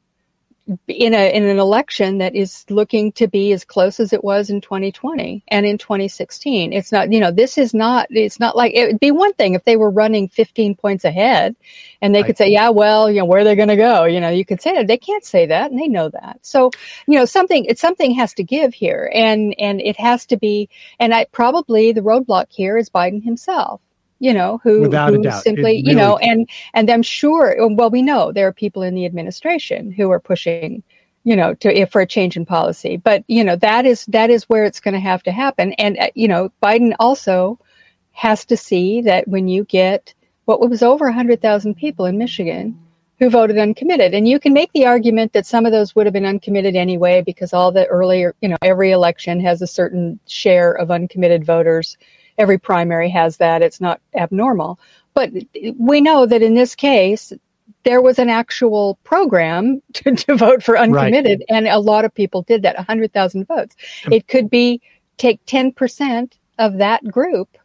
in 0.87 1.13
a 1.13 1.33
in 1.33 1.43
an 1.45 1.57
election 1.57 2.19
that 2.19 2.35
is 2.35 2.65
looking 2.69 3.11
to 3.13 3.27
be 3.27 3.51
as 3.53 3.65
close 3.65 3.99
as 3.99 4.13
it 4.13 4.23
was 4.23 4.49
in 4.49 4.61
2020 4.61 5.43
and 5.47 5.65
in 5.65 5.77
2016 5.77 6.73
it's 6.73 6.91
not 6.91 7.11
you 7.11 7.19
know 7.19 7.31
this 7.31 7.57
is 7.57 7.73
not 7.73 8.07
it's 8.11 8.39
not 8.39 8.55
like 8.55 8.73
it 8.75 8.87
would 8.87 8.99
be 8.99 9.11
one 9.11 9.33
thing 9.33 9.55
if 9.55 9.63
they 9.63 9.75
were 9.75 9.89
running 9.89 10.27
15 10.27 10.75
points 10.75 11.05
ahead 11.05 11.55
and 12.01 12.13
they 12.13 12.23
could 12.23 12.37
say 12.37 12.49
yeah 12.49 12.69
well 12.69 13.09
you 13.09 13.19
know 13.19 13.25
where 13.25 13.41
are 13.41 13.43
they're 13.43 13.55
going 13.55 13.67
to 13.67 13.75
go 13.75 14.05
you 14.05 14.19
know 14.19 14.29
you 14.29 14.45
could 14.45 14.61
say 14.61 14.73
that. 14.75 14.87
They 14.87 14.97
can't 14.97 15.25
say 15.25 15.47
that 15.47 15.71
and 15.71 15.79
they 15.79 15.87
know 15.87 16.09
that. 16.09 16.39
So 16.41 16.71
you 17.07 17.17
know 17.17 17.25
something 17.25 17.65
it's 17.65 17.81
something 17.81 18.11
has 18.15 18.33
to 18.35 18.43
give 18.43 18.73
here 18.73 19.09
and 19.13 19.55
and 19.57 19.81
it 19.81 19.99
has 19.99 20.25
to 20.27 20.37
be 20.37 20.69
and 20.99 21.13
i 21.13 21.25
probably 21.25 21.91
the 21.91 22.01
roadblock 22.01 22.47
here 22.49 22.77
is 22.77 22.89
biden 22.89 23.23
himself 23.23 23.81
you 24.19 24.33
know 24.33 24.59
who, 24.63 24.81
Without 24.81 25.13
who 25.13 25.23
simply 25.41 25.77
you 25.77 25.83
really- 25.87 25.95
know 25.95 26.17
and 26.17 26.49
and 26.73 26.89
i'm 26.89 27.03
sure 27.03 27.55
well 27.75 27.89
we 27.89 28.01
know 28.01 28.31
there 28.31 28.47
are 28.47 28.53
people 28.53 28.81
in 28.81 28.93
the 28.93 29.05
administration 29.05 29.91
who 29.91 30.11
are 30.11 30.19
pushing 30.19 30.83
you 31.23 31.35
know 31.35 31.53
to 31.55 31.71
if 31.77 31.91
for 31.91 32.01
a 32.01 32.07
change 32.07 32.37
in 32.37 32.45
policy. 32.45 32.97
But 32.97 33.23
you 33.27 33.43
know 33.43 33.55
that 33.57 33.85
is 33.85 34.05
that 34.07 34.29
is 34.29 34.49
where 34.49 34.65
it's 34.65 34.79
going 34.79 34.93
to 34.93 34.99
have 34.99 35.23
to 35.23 35.31
happen. 35.31 35.73
And 35.73 35.97
uh, 35.97 36.09
you 36.15 36.27
know 36.27 36.51
biden 36.61 36.93
also 36.99 37.59
has 38.11 38.45
to 38.45 38.57
see 38.57 39.01
that 39.01 39.27
when 39.27 39.47
you 39.47 39.63
get 39.63 40.13
what 40.45 40.59
was 40.67 40.81
over 40.81 41.05
100,000 41.05 41.75
people 41.75 42.05
in 42.05 42.17
Michigan 42.17 42.77
who 43.19 43.29
voted 43.29 43.57
uncommitted. 43.57 44.13
And 44.13 44.27
you 44.27 44.39
can 44.39 44.51
make 44.51 44.71
the 44.73 44.87
argument 44.87 45.33
that 45.33 45.45
some 45.45 45.65
of 45.65 45.71
those 45.71 45.95
would 45.95 46.07
have 46.07 46.13
been 46.13 46.25
uncommitted 46.25 46.75
anyway 46.75 47.21
because 47.21 47.53
all 47.53 47.71
the 47.71 47.85
earlier 47.85 48.35
you 48.41 48.49
know 48.49 48.57
every 48.61 48.91
election 48.91 49.39
has 49.41 49.61
a 49.61 49.67
certain 49.67 50.19
share 50.27 50.71
of 50.71 50.89
uncommitted 50.89 51.45
voters 51.45 51.97
every 52.39 52.57
primary 52.57 53.09
has 53.09 53.37
that. 53.37 53.61
It's 53.61 53.79
not 53.79 54.01
abnormal. 54.15 54.79
But 55.13 55.31
we 55.77 56.01
know 56.01 56.25
that 56.25 56.41
in 56.41 56.55
this 56.55 56.73
case 56.73 57.33
there 57.83 58.01
was 58.01 58.17
an 58.19 58.29
actual 58.29 58.97
program 59.03 59.81
to, 59.93 60.15
to 60.15 60.35
vote 60.35 60.63
for 60.63 60.77
uncommitted 60.77 61.43
and 61.49 61.67
a 61.67 61.79
lot 61.79 62.05
of 62.05 62.13
people 62.13 62.41
did 62.43 62.63
that 62.63 62.75
100,000 62.77 63.45
votes. 63.47 63.75
It 64.05 64.27
could 64.27 64.49
be 64.49 64.81
take 65.17 65.45
10% 65.45 66.31
of 66.57 66.77
that 66.77 67.03
group. 67.05 67.57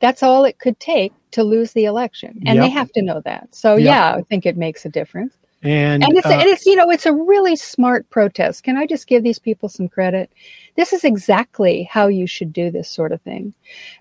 That's 0.00 0.22
all 0.22 0.44
it 0.44 0.58
could 0.58 0.80
take 0.80 1.12
to 1.32 1.44
lose 1.44 1.72
the 1.72 1.84
election. 1.84 2.42
And 2.46 2.60
they 2.60 2.68
have 2.68 2.90
to 2.92 3.02
know 3.02 3.20
that. 3.24 3.54
So 3.54 3.76
Yep. 3.76 3.86
yeah 3.86 4.14
i 4.16 4.22
think 4.22 4.46
it 4.46 4.56
makes 4.56 4.84
a 4.84 4.88
difference. 4.88 5.36
And, 5.64 6.02
and 6.02 6.16
it's, 6.16 6.26
uh, 6.26 6.30
and 6.30 6.48
it's 6.48 6.66
you 6.66 6.74
know 6.74 6.90
it's 6.90 7.06
a 7.06 7.12
really 7.12 7.56
smart 7.56 8.08
protest. 8.10 8.64
Can 8.64 8.76
i 8.76 8.86
just 8.86 9.06
give 9.06 9.22
these 9.22 9.38
people 9.38 9.68
some 9.68 9.88
credit 9.88 10.30
this 10.76 10.92
is 10.92 11.04
exactly 11.04 11.84
how 11.84 12.08
you 12.08 12.26
should 12.26 12.52
do 12.52 12.70
this 12.70 12.88
sort 12.88 13.12
of 13.12 13.20
thing. 13.22 13.54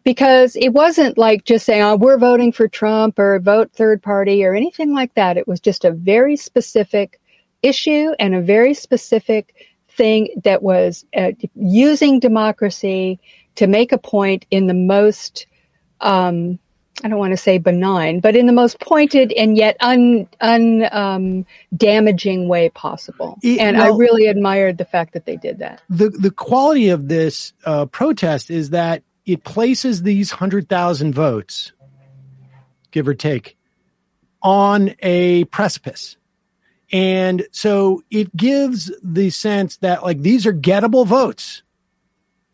Because 0.03 0.55
it 0.55 0.69
wasn't 0.69 1.17
like 1.17 1.43
just 1.43 1.65
saying 1.65 1.81
oh 1.81 1.95
we're 1.95 2.17
voting 2.17 2.51
for 2.51 2.67
trump 2.67 3.19
or 3.19 3.39
vote 3.39 3.71
third 3.73 4.01
party 4.01 4.43
or 4.43 4.55
anything 4.55 4.93
like 4.93 5.13
that. 5.15 5.37
It 5.37 5.47
was 5.47 5.59
just 5.59 5.85
a 5.85 5.91
very 5.91 6.35
specific 6.35 7.19
issue 7.61 8.13
and 8.19 8.33
a 8.33 8.41
very 8.41 8.73
specific 8.73 9.53
thing 9.89 10.29
that 10.43 10.63
was 10.63 11.05
uh, 11.15 11.31
using 11.55 12.19
democracy 12.19 13.19
to 13.55 13.67
make 13.67 13.91
a 13.91 13.97
point 13.97 14.45
in 14.51 14.67
the 14.67 14.73
most 14.73 15.45
um, 15.99 16.57
I 17.03 17.07
don't 17.07 17.17
want 17.17 17.31
to 17.31 17.37
say 17.37 17.57
benign, 17.57 18.19
but 18.19 18.35
in 18.35 18.45
the 18.45 18.53
most 18.53 18.79
pointed 18.79 19.31
and 19.31 19.57
yet 19.57 19.75
un, 19.79 20.27
un 20.39 20.87
um, 20.91 21.45
damaging 21.75 22.47
way 22.47 22.69
possible. 22.69 23.39
It- 23.41 23.59
and 23.59 23.81
I 23.81 23.87
really 23.87 24.27
admired 24.27 24.77
the 24.77 24.85
fact 24.85 25.13
that 25.13 25.25
they 25.25 25.35
did 25.37 25.59
that. 25.59 25.81
the 25.89 26.09
the 26.09 26.31
quality 26.31 26.89
of 26.89 27.07
this 27.07 27.53
uh, 27.65 27.85
protest 27.87 28.51
is 28.51 28.69
that 28.71 29.01
it 29.25 29.43
places 29.43 30.03
these 30.03 30.29
hundred 30.31 30.69
thousand 30.69 31.13
votes, 31.15 31.71
give 32.91 33.07
or 33.07 33.13
take, 33.15 33.57
on 34.43 34.93
a 35.01 35.45
precipice, 35.45 36.17
and 36.91 37.47
so 37.51 38.03
it 38.11 38.35
gives 38.35 38.91
the 39.01 39.29
sense 39.31 39.77
that 39.77 40.03
like 40.03 40.21
these 40.21 40.45
are 40.45 40.53
gettable 40.53 41.07
votes, 41.07 41.63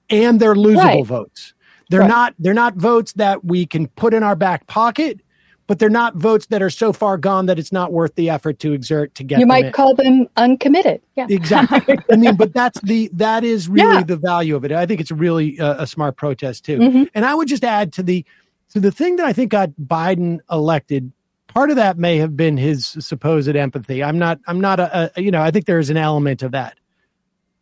and 0.10 0.40
they're 0.40 0.56
losable 0.56 0.78
Right. 0.78 1.06
votes. 1.06 1.54
They're 1.90 2.02
Right. 2.02 2.10
not 2.10 2.34
they're 2.40 2.54
not 2.54 2.76
votes 2.76 3.14
that 3.14 3.46
we 3.46 3.66
can 3.66 3.88
put 3.90 4.14
in 4.14 4.24
our 4.24 4.36
back 4.36 4.68
pocket. 4.68 5.22
But 5.68 5.80
they're 5.80 5.90
not 5.90 6.16
votes 6.16 6.46
that 6.46 6.62
are 6.62 6.70
so 6.70 6.94
far 6.94 7.18
gone 7.18 7.46
that 7.48 7.60
it's 7.60 7.74
not 7.74 7.92
worth 7.92 8.16
the 8.16 8.30
effort 8.30 8.58
to 8.60 8.72
exert 8.72 9.14
to 9.16 9.24
get. 9.26 9.38
You 9.42 9.46
might 9.46 9.66
in. 9.66 9.72
call 9.74 9.94
them 9.96 10.26
uncommitted. 10.38 11.02
Yeah. 11.18 11.28
Exactly. 11.30 11.98
I 12.10 12.16
mean, 12.16 12.38
but 12.38 12.54
that's 12.54 12.80
the 12.84 13.10
that 13.12 13.44
is 13.44 13.68
really 13.70 13.96
Yeah. 13.96 14.04
the 14.04 14.16
value 14.16 14.56
of 14.56 14.64
it. 14.64 14.72
I 14.72 14.86
think 14.86 15.02
it's 15.02 15.12
really 15.12 15.60
uh, 15.60 15.84
a 15.84 15.86
smart 15.86 16.16
protest 16.16 16.64
too. 16.64 16.78
Mhm. 16.78 17.10
And 17.14 17.26
I 17.26 17.36
would 17.36 17.50
just 17.50 17.66
add 17.66 17.92
to 17.94 18.04
the 18.04 18.24
to 18.70 18.80
the 18.80 18.92
thing 18.94 19.18
that 19.18 19.26
I 19.26 19.34
think 19.34 19.52
got 19.52 19.72
Biden 19.72 20.40
elected. 20.50 21.12
Part 21.54 21.70
of 21.70 21.76
that 21.76 21.98
may 21.98 22.16
have 22.18 22.38
been 22.38 22.56
his 22.56 22.86
supposed 23.00 23.54
empathy. 23.54 24.02
I'm 24.02 24.18
not. 24.18 24.40
I'm 24.48 24.62
not 24.62 24.80
a, 24.80 25.12
a 25.18 25.22
you 25.22 25.32
know. 25.32 25.42
I 25.42 25.52
think 25.52 25.66
there 25.66 25.80
is 25.80 25.90
an 25.90 25.98
element 25.98 26.44
of 26.44 26.52
that, 26.52 26.78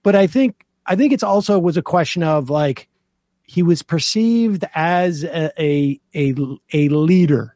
but 0.04 0.16
I 0.16 0.28
think 0.28 0.64
I 0.86 0.96
think 0.96 1.12
it's 1.12 1.24
also 1.24 1.58
was 1.58 1.76
a 1.76 1.82
question 1.82 2.22
of 2.22 2.52
like 2.52 2.88
he 3.48 3.64
was 3.64 3.82
perceived 3.84 4.66
as 4.74 5.24
a 5.24 5.52
a 5.62 6.00
a, 6.16 6.34
a 6.74 6.90
leader, 6.90 7.56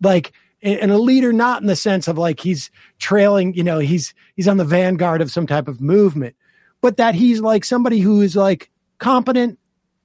like 0.00 0.32
and 0.62 0.92
a 0.92 0.98
leader 0.98 1.32
not 1.32 1.60
in 1.60 1.66
the 1.66 1.74
sense 1.76 2.06
of 2.06 2.16
like 2.18 2.38
he's 2.40 2.70
trailing, 2.98 3.52
you 3.54 3.64
know, 3.64 3.78
he's 3.80 4.14
he's 4.36 4.46
on 4.48 4.56
the 4.58 4.64
vanguard 4.64 5.20
of 5.20 5.30
some 5.30 5.46
type 5.46 5.66
of 5.68 5.80
movement, 5.80 6.36
but 6.80 6.98
that 6.98 7.14
he's 7.16 7.40
like 7.40 7.64
somebody 7.64 7.98
who 7.98 8.20
is 8.20 8.36
like 8.36 8.70
competent 8.98 9.58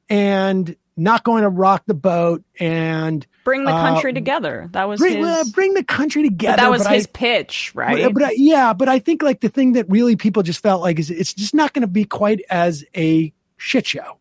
and 0.10 0.76
not 1.00 1.24
going 1.24 1.44
to 1.44 1.50
rock 1.50 1.84
the 1.86 1.94
boat 1.94 2.44
and 2.60 3.28
Bring 3.44 3.64
the 3.66 3.72
Uh, 3.72 3.92
country 3.94 4.12
together. 4.14 4.68
That 4.74 4.90
was 4.90 5.00
bring 5.00 5.20
his. 5.20 5.26
uh, 5.28 5.44
bring 5.54 5.74
the 5.76 5.84
country 5.84 6.24
together. 6.24 6.58
but 6.58 6.64
that 6.64 6.72
was 6.72 6.84
but 6.84 6.94
his 6.94 7.06
I, 7.06 7.10
pitch, 7.14 7.72
but- 7.76 7.80
right? 7.82 8.14
But, 8.14 8.24
I- 8.24 8.34
yeah, 8.36 8.74
but 8.74 8.90
I 8.90 8.98
think 9.00 9.22
like 9.22 9.40
the 9.42 9.48
thing 9.50 9.74
that 9.74 9.88
really 9.90 10.16
people 10.16 10.42
just 10.44 10.62
felt 10.62 10.82
like 10.82 10.98
is 11.00 11.10
it's 11.12 11.34
just 11.34 11.54
not 11.54 11.72
going 11.74 11.82
to 11.82 11.88
be 11.88 12.04
quite 12.04 12.42
as 12.50 12.84
a 12.96 13.32
shit 13.58 13.86
show, 13.86 14.18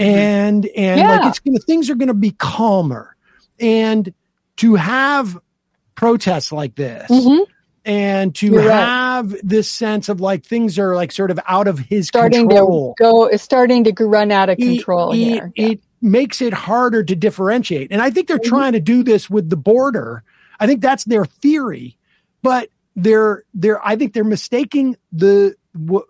and 0.00 0.66
and 0.66 1.00
like 1.00 1.26
it's 1.28 1.38
gonna 1.38 1.58
things 1.60 1.90
are 1.90 1.94
going 1.94 2.08
to 2.08 2.14
be 2.14 2.30
calmer, 2.32 3.16
and 3.58 4.12
to 4.56 4.74
have 4.76 5.38
protests 5.94 6.52
like 6.52 6.74
this. 6.74 7.10
Mhm. 7.10 7.46
And 7.84 8.34
to 8.36 8.46
You're 8.46 8.58
right. 8.68 8.74
have 8.78 9.34
this 9.42 9.68
sense 9.70 10.10
of 10.10 10.20
like 10.20 10.44
things 10.44 10.78
are 10.78 10.94
like 10.94 11.12
sort 11.12 11.30
of 11.30 11.40
out 11.48 11.66
of 11.66 11.78
his 11.78 12.08
Starting 12.08 12.46
control 12.48 12.94
to 12.98 13.02
go, 13.02 13.24
it's 13.26 13.42
starting 13.42 13.84
to 13.84 14.04
run 14.06 14.30
out 14.30 14.50
of 14.50 14.58
control 14.58 15.12
it, 15.12 15.16
here. 15.16 15.52
Yeah. 15.56 15.68
It 15.68 15.80
makes 16.02 16.42
it 16.42 16.52
harder 16.52 17.02
to 17.02 17.16
differentiate. 17.16 17.90
And 17.90 18.02
I 18.02 18.10
think 18.10 18.28
they're 18.28 18.38
Mhm. 18.38 18.44
trying 18.48 18.72
to 18.74 18.80
do 18.80 19.02
this 19.02 19.30
with 19.30 19.48
the 19.48 19.56
border. 19.56 20.22
I 20.60 20.66
think 20.66 20.82
that's 20.82 21.04
their 21.04 21.24
theory, 21.24 21.96
but 22.42 22.68
they're 22.96 23.44
they're 23.54 23.84
I 23.86 23.96
think 23.96 24.12
they're 24.12 24.24
mistaking 24.24 24.96
the 25.10 25.54
w- 25.74 26.06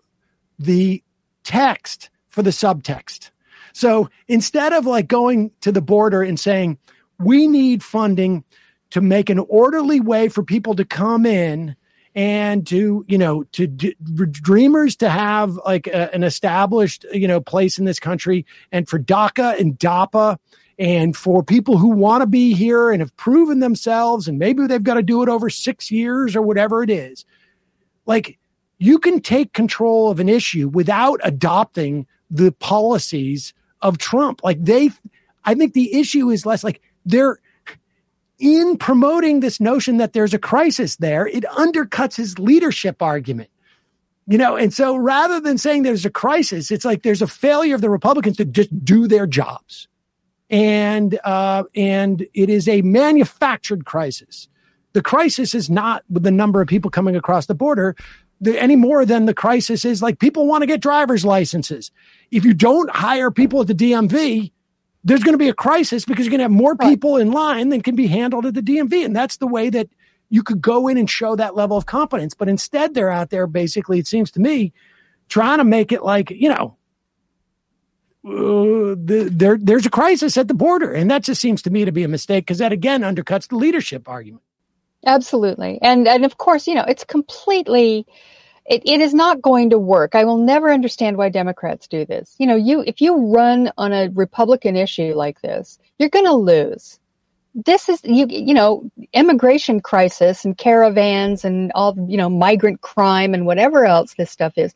the 0.59 1.01
text 1.45 2.09
for 2.27 2.43
the 2.43 2.49
subtext. 2.51 3.30
So 3.73 4.09
instead 4.27 4.73
of 4.73 4.85
like 4.85 5.07
going 5.07 5.51
to 5.61 5.71
the 5.71 5.81
border 5.81 6.21
and 6.21 6.39
saying 6.39 6.77
we 7.19 7.47
need 7.47 7.83
funding 7.83 8.43
to 8.91 9.01
make 9.01 9.29
an 9.29 9.39
orderly 9.39 9.99
way 9.99 10.29
for 10.29 10.43
people 10.43 10.75
to 10.75 10.85
come 10.85 11.25
in 11.25 11.75
and 12.13 12.67
to 12.67 13.05
you 13.07 13.17
know 13.17 13.43
to 13.43 13.67
d- 13.67 13.95
dreamers 14.31 14.95
to 14.97 15.09
have 15.09 15.57
like 15.65 15.87
a, 15.87 16.13
an 16.13 16.23
established 16.23 17.05
you 17.13 17.27
know 17.27 17.39
place 17.39 17.79
in 17.79 17.85
this 17.85 17.99
country 17.99 18.45
and 18.71 18.89
for 18.89 18.99
DACA 18.99 19.59
and 19.59 19.79
DAPA 19.79 20.37
and 20.77 21.15
for 21.15 21.43
people 21.43 21.77
who 21.77 21.89
want 21.89 22.21
to 22.21 22.27
be 22.27 22.53
here 22.53 22.91
and 22.91 23.01
have 23.01 23.15
proven 23.15 23.59
themselves 23.59 24.27
and 24.27 24.37
maybe 24.39 24.67
they've 24.67 24.83
got 24.83 24.95
to 24.95 25.03
do 25.03 25.23
it 25.23 25.29
over 25.29 25.49
6 25.49 25.91
years 25.91 26.35
or 26.35 26.41
whatever 26.41 26.83
it 26.83 26.89
is 26.89 27.23
like 28.05 28.37
you 28.77 28.99
can 28.99 29.21
take 29.21 29.53
control 29.53 30.11
of 30.11 30.19
an 30.19 30.27
issue 30.27 30.67
without 30.67 31.21
adopting 31.23 32.05
the 32.29 32.51
policies 32.51 33.53
of 33.81 33.97
Trump 33.97 34.41
like 34.43 34.63
they 34.63 34.89
I 35.43 35.55
think 35.55 35.73
the 35.73 35.93
issue 35.93 36.29
is 36.29 36.45
less 36.45 36.63
like 36.63 36.81
they're 37.05 37.39
in 38.41 38.75
promoting 38.77 39.39
this 39.39 39.59
notion 39.59 39.97
that 39.97 40.13
there's 40.13 40.33
a 40.33 40.39
crisis 40.39 40.95
there, 40.97 41.27
it 41.27 41.43
undercuts 41.43 42.15
his 42.15 42.39
leadership 42.39 43.01
argument. 43.01 43.49
You 44.27 44.37
know, 44.37 44.55
and 44.55 44.73
so 44.73 44.95
rather 44.95 45.39
than 45.39 45.57
saying 45.57 45.83
there's 45.83 46.05
a 46.05 46.09
crisis, 46.09 46.71
it's 46.71 46.85
like 46.85 47.03
there's 47.03 47.21
a 47.21 47.27
failure 47.27 47.75
of 47.75 47.81
the 47.81 47.89
Republicans 47.89 48.37
to 48.37 48.45
just 48.45 48.83
do 48.83 49.07
their 49.07 49.27
jobs. 49.27 49.87
And 50.49 51.19
uh, 51.23 51.63
and 51.75 52.25
it 52.33 52.49
is 52.49 52.67
a 52.67 52.81
manufactured 52.81 53.85
crisis. 53.85 54.47
The 54.93 55.01
crisis 55.01 55.55
is 55.55 55.69
not 55.69 56.03
with 56.09 56.23
the 56.23 56.31
number 56.31 56.61
of 56.61 56.67
people 56.67 56.91
coming 56.91 57.15
across 57.15 57.45
the 57.45 57.55
border 57.55 57.95
the, 58.41 58.59
any 58.59 58.75
more 58.75 59.05
than 59.05 59.25
the 59.25 59.33
crisis 59.33 59.85
is 59.85 60.01
like 60.01 60.19
people 60.19 60.47
want 60.47 60.63
to 60.63 60.67
get 60.67 60.81
driver's 60.81 61.23
licenses. 61.23 61.91
If 62.31 62.43
you 62.43 62.53
don't 62.53 62.89
hire 62.89 63.29
people 63.29 63.61
at 63.61 63.67
the 63.67 63.75
DMV, 63.75 64.51
there's 65.03 65.23
going 65.23 65.33
to 65.33 65.39
be 65.39 65.49
a 65.49 65.53
crisis 65.53 66.05
because 66.05 66.25
you're 66.25 66.31
going 66.31 66.39
to 66.39 66.45
have 66.45 66.51
more 66.51 66.75
people 66.75 67.17
in 67.17 67.31
line 67.31 67.69
than 67.69 67.81
can 67.81 67.95
be 67.95 68.07
handled 68.07 68.45
at 68.45 68.55
the 68.55 68.61
DMV. 68.61 69.05
And 69.05 69.15
that's 69.15 69.37
the 69.37 69.47
way 69.47 69.69
that 69.69 69.89
you 70.29 70.43
could 70.43 70.61
go 70.61 70.87
in 70.87 70.97
and 70.97 71.09
show 71.09 71.35
that 71.35 71.55
level 71.55 71.77
of 71.77 71.85
competence. 71.85 72.33
But 72.33 72.49
instead, 72.49 72.93
they're 72.93 73.11
out 73.11 73.29
there 73.29 73.47
basically, 73.47 73.99
it 73.99 74.07
seems 74.07 74.31
to 74.31 74.39
me, 74.39 74.73
trying 75.29 75.59
to 75.59 75.63
make 75.63 75.91
it 75.91 76.03
like, 76.03 76.31
you 76.31 76.49
know, 76.49 76.77
uh, 78.23 78.95
the, 78.95 79.29
there, 79.31 79.57
there's 79.59 79.85
a 79.85 79.89
crisis 79.91 80.37
at 80.37 80.47
the 80.47 80.53
border. 80.53 80.91
And 80.91 81.09
that 81.11 81.23
just 81.23 81.41
seems 81.41 81.61
to 81.63 81.69
me 81.69 81.85
to 81.85 81.91
be 81.91 82.03
a 82.03 82.07
mistake 82.07 82.45
because 82.45 82.59
that 82.59 82.71
again 82.71 83.01
undercuts 83.01 83.49
the 83.49 83.55
leadership 83.55 84.07
argument. 84.07 84.43
Absolutely. 85.05 85.79
And 85.81 86.07
and 86.07 86.25
of 86.25 86.37
course, 86.37 86.67
you 86.67 86.75
know, 86.75 86.85
it's 86.87 87.03
completely 87.03 88.05
it, 88.71 88.81
it 88.85 89.01
is 89.01 89.13
not 89.13 89.41
going 89.41 89.69
to 89.71 89.77
work. 89.77 90.15
I 90.15 90.23
will 90.23 90.37
never 90.37 90.71
understand 90.71 91.17
why 91.17 91.27
Democrats 91.27 91.89
do 91.89 92.05
this. 92.05 92.35
You 92.39 92.47
know, 92.47 92.55
you 92.55 92.85
if 92.87 93.01
you 93.01 93.17
run 93.27 93.69
on 93.77 93.91
a 93.91 94.09
Republican 94.13 94.77
issue 94.77 95.13
like 95.13 95.41
this, 95.41 95.77
you're 95.99 96.07
going 96.07 96.25
to 96.25 96.33
lose. 96.33 96.97
This 97.53 97.89
is 97.89 97.99
you 98.05 98.25
you 98.29 98.53
know, 98.53 98.89
immigration 99.11 99.81
crisis 99.81 100.45
and 100.45 100.57
caravans 100.57 101.43
and 101.43 101.73
all, 101.75 101.97
you 102.07 102.15
know, 102.15 102.29
migrant 102.29 102.79
crime 102.79 103.33
and 103.33 103.45
whatever 103.45 103.85
else 103.85 104.13
this 104.13 104.31
stuff 104.31 104.57
is. 104.57 104.73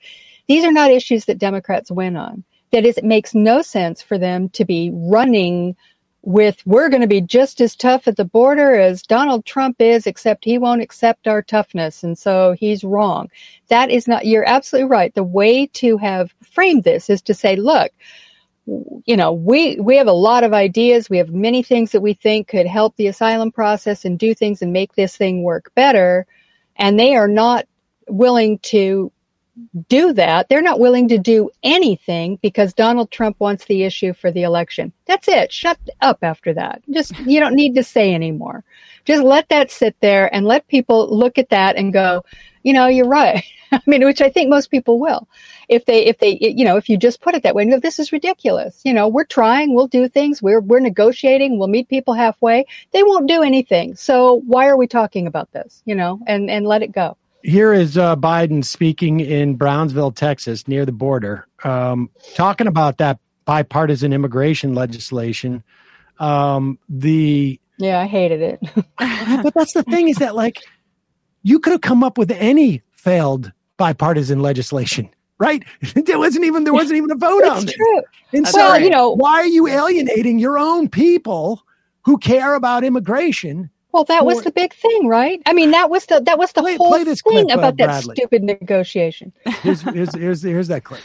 These 0.50 0.66
are 0.66 0.74
not 0.74 0.92
issues 0.92 1.24
that 1.26 1.38
Democrats 1.38 1.90
win 1.90 2.18
on. 2.18 2.44
That 2.74 2.86
is, 2.86 2.98
it 2.98 3.06
makes 3.06 3.34
no 3.34 3.62
sense 3.62 4.02
for 4.02 4.18
them 4.18 4.50
to 4.50 4.66
be 4.66 4.92
running 4.94 5.78
with 6.26 6.58
we're 6.66 6.90
going 6.90 7.02
to 7.02 7.08
be 7.08 7.22
just 7.22 7.62
as 7.62 7.76
tough 7.76 8.08
at 8.08 8.18
the 8.18 8.26
border 8.26 8.80
as 8.80 9.04
Donald 9.04 9.46
Trump 9.46 9.80
is, 9.80 10.08
except 10.08 10.44
he 10.44 10.58
won't 10.58 10.82
accept 10.82 11.28
our 11.28 11.42
toughness. 11.42 12.04
And 12.04 12.18
so 12.18 12.56
he's 12.60 12.84
wrong. 12.84 13.30
That 13.70 13.92
is 13.92 14.08
not, 14.08 14.26
you're 14.26 14.48
absolutely 14.48 14.90
right. 14.90 15.14
The 15.14 15.24
way 15.24 15.68
to 15.68 15.98
have 15.98 16.34
framed 16.42 16.84
this 16.84 17.10
is 17.10 17.22
to 17.24 17.34
say, 17.36 17.56
look, 17.56 17.92
you 19.06 19.16
know, 19.16 19.32
we, 19.32 19.80
we 19.80 19.98
have 19.98 20.08
a 20.08 20.14
lot 20.14 20.44
of 20.44 20.52
ideas. 20.52 21.10
We 21.10 21.20
have 21.20 21.30
many 21.30 21.62
things 21.62 21.92
that 21.92 22.02
we 22.02 22.16
think 22.16 22.48
could 22.48 22.66
help 22.66 22.96
the 22.96 23.08
asylum 23.08 23.52
process 23.52 24.04
and 24.04 24.18
do 24.18 24.34
things 24.34 24.64
and 24.64 24.74
make 24.74 24.96
this 24.96 25.16
thing 25.16 25.44
work 25.44 25.72
better. 25.76 26.26
And 26.76 27.00
they 27.00 27.16
are 27.16 27.28
not 27.28 27.68
willing 28.08 28.58
to 28.60 29.12
do 29.88 30.14
that. 30.14 30.50
They're 30.50 30.62
not 30.62 30.80
willing 30.80 31.08
to 31.10 31.18
do 31.18 31.50
anything 31.64 32.38
because 32.42 32.74
Donald 32.74 33.12
Trump 33.12 33.40
wants 33.40 33.66
the 33.66 33.84
issue 33.84 34.14
for 34.14 34.32
the 34.32 34.44
election. 34.44 34.92
That's 35.06 35.28
it. 35.28 35.52
Shut 35.52 35.80
up 36.02 36.20
after 36.22 36.54
that. 36.54 36.82
Just, 36.90 37.18
you 37.20 37.40
don't 37.40 37.56
need 37.56 37.76
to 37.76 37.84
say 37.84 38.14
anymore. 38.14 38.64
Just 39.06 39.24
let 39.24 39.50
that 39.50 39.72
sit 39.72 39.96
there 40.02 40.34
and 40.34 40.46
let 40.46 40.68
people 40.68 41.16
look 41.16 41.38
at 41.38 41.50
that 41.50 41.76
and 41.76 41.94
go, 41.94 42.24
you 42.64 42.74
know, 42.74 42.88
you're 42.88 43.08
right. 43.08 43.44
I 43.72 43.82
mean, 43.86 44.04
which 44.04 44.22
I 44.22 44.30
think 44.30 44.50
most 44.50 44.72
people 44.72 45.00
will. 45.00 45.28
If 45.70 45.86
they, 45.86 46.06
if 46.06 46.20
they, 46.20 46.38
you 46.40 46.66
know, 46.66 46.78
if 46.78 46.90
you 46.90 46.98
just 46.98 47.22
put 47.22 47.36
it 47.36 47.44
that 47.44 47.56
way, 47.56 47.64
and 47.64 47.72
go, 47.72 47.80
this 47.80 48.00
is 48.00 48.12
ridiculous. 48.12 48.82
You 48.84 48.94
know, 48.94 49.08
we're 49.08 49.26
trying, 49.26 49.74
we'll 49.74 49.88
do 49.88 50.08
things, 50.08 50.42
we're, 50.42 50.62
we're 50.62 50.80
negotiating, 50.80 51.58
we'll 51.58 51.68
meet 51.68 51.88
people 51.88 52.14
halfway. 52.14 52.66
They 52.92 53.04
won't 53.04 53.28
do 53.28 53.42
anything. 53.44 53.96
So 53.96 54.42
why 54.46 54.68
are 54.68 54.78
we 54.78 54.88
talking 54.88 55.28
about 55.28 55.52
this? 55.52 55.82
You 55.86 55.96
know, 55.96 56.20
and, 56.26 56.50
and 56.50 56.66
let 56.66 56.84
it 56.84 56.92
go. 56.92 57.18
Here 57.46 57.74
is 57.74 57.96
uh, 57.96 58.16
Biden 58.16 58.66
speaking 58.66 59.20
in 59.20 59.56
Brownsville, 59.56 60.12
Texas, 60.12 60.68
near 60.68 60.84
the 60.84 60.92
border, 60.92 61.48
um, 61.64 62.10
talking 62.34 62.66
about 62.66 62.98
that 62.98 63.20
bipartisan 63.46 64.14
immigration 64.14 64.74
legislation. 64.74 65.64
Um, 66.20 66.80
the 66.90 67.60
Yeah, 67.78 68.00
I 68.00 68.08
hated 68.08 68.42
it. 68.42 68.60
but 69.44 69.54
that's 69.54 69.74
the 69.74 69.84
thing 69.84 70.10
is 70.10 70.18
that 70.18 70.36
like 70.36 70.60
you 71.44 71.60
could 71.60 71.72
have 71.72 71.82
come 71.82 72.04
up 72.04 72.18
with 72.18 72.32
any 72.32 72.82
failed 72.94 73.52
bipartisan 73.78 74.40
legislation, 74.40 75.08
right? 75.38 75.64
there 75.94 76.18
wasn't 76.18 76.46
even 76.46 76.64
there 76.64 76.74
wasn't 76.74 76.98
even 76.98 77.12
a 77.12 77.16
vote 77.16 77.44
on 77.44 77.64
it's 77.64 77.76
it. 77.78 78.06
And 78.34 78.48
so, 78.48 78.58
well, 78.58 78.82
you 78.82 78.90
know, 78.90 79.12
why 79.12 79.36
are 79.36 79.48
you 79.48 79.68
alienating 79.68 80.40
your 80.40 80.58
own 80.58 80.90
people 80.90 81.64
who 82.06 82.18
care 82.20 82.54
about 82.54 82.84
immigration. 82.84 83.70
Well, 83.96 84.04
that 84.04 84.26
was 84.26 84.44
the 84.44 84.52
big 84.52 84.74
thing, 84.74 85.08
right? 85.08 85.42
I 85.46 85.54
mean, 85.54 85.72
that 85.72 85.90
was 85.90 86.06
the 86.08 86.20
that 86.20 86.38
was 86.38 86.52
the 86.52 86.60
Play- 86.62 86.76
whole 86.76 86.90
play 86.90 87.06
this 87.06 87.22
thing 87.22 87.46
clip, 87.46 87.56
uh, 87.56 87.60
about 87.60 87.78
that 87.78 87.86
Bradley. 87.86 88.16
stupid 88.16 88.44
negotiation. 88.44 89.32
Here's, 89.62 89.84
here's, 89.84 90.14
here's, 90.14 90.42
here's 90.42 90.68
that 90.68 90.84
clip. 90.84 91.00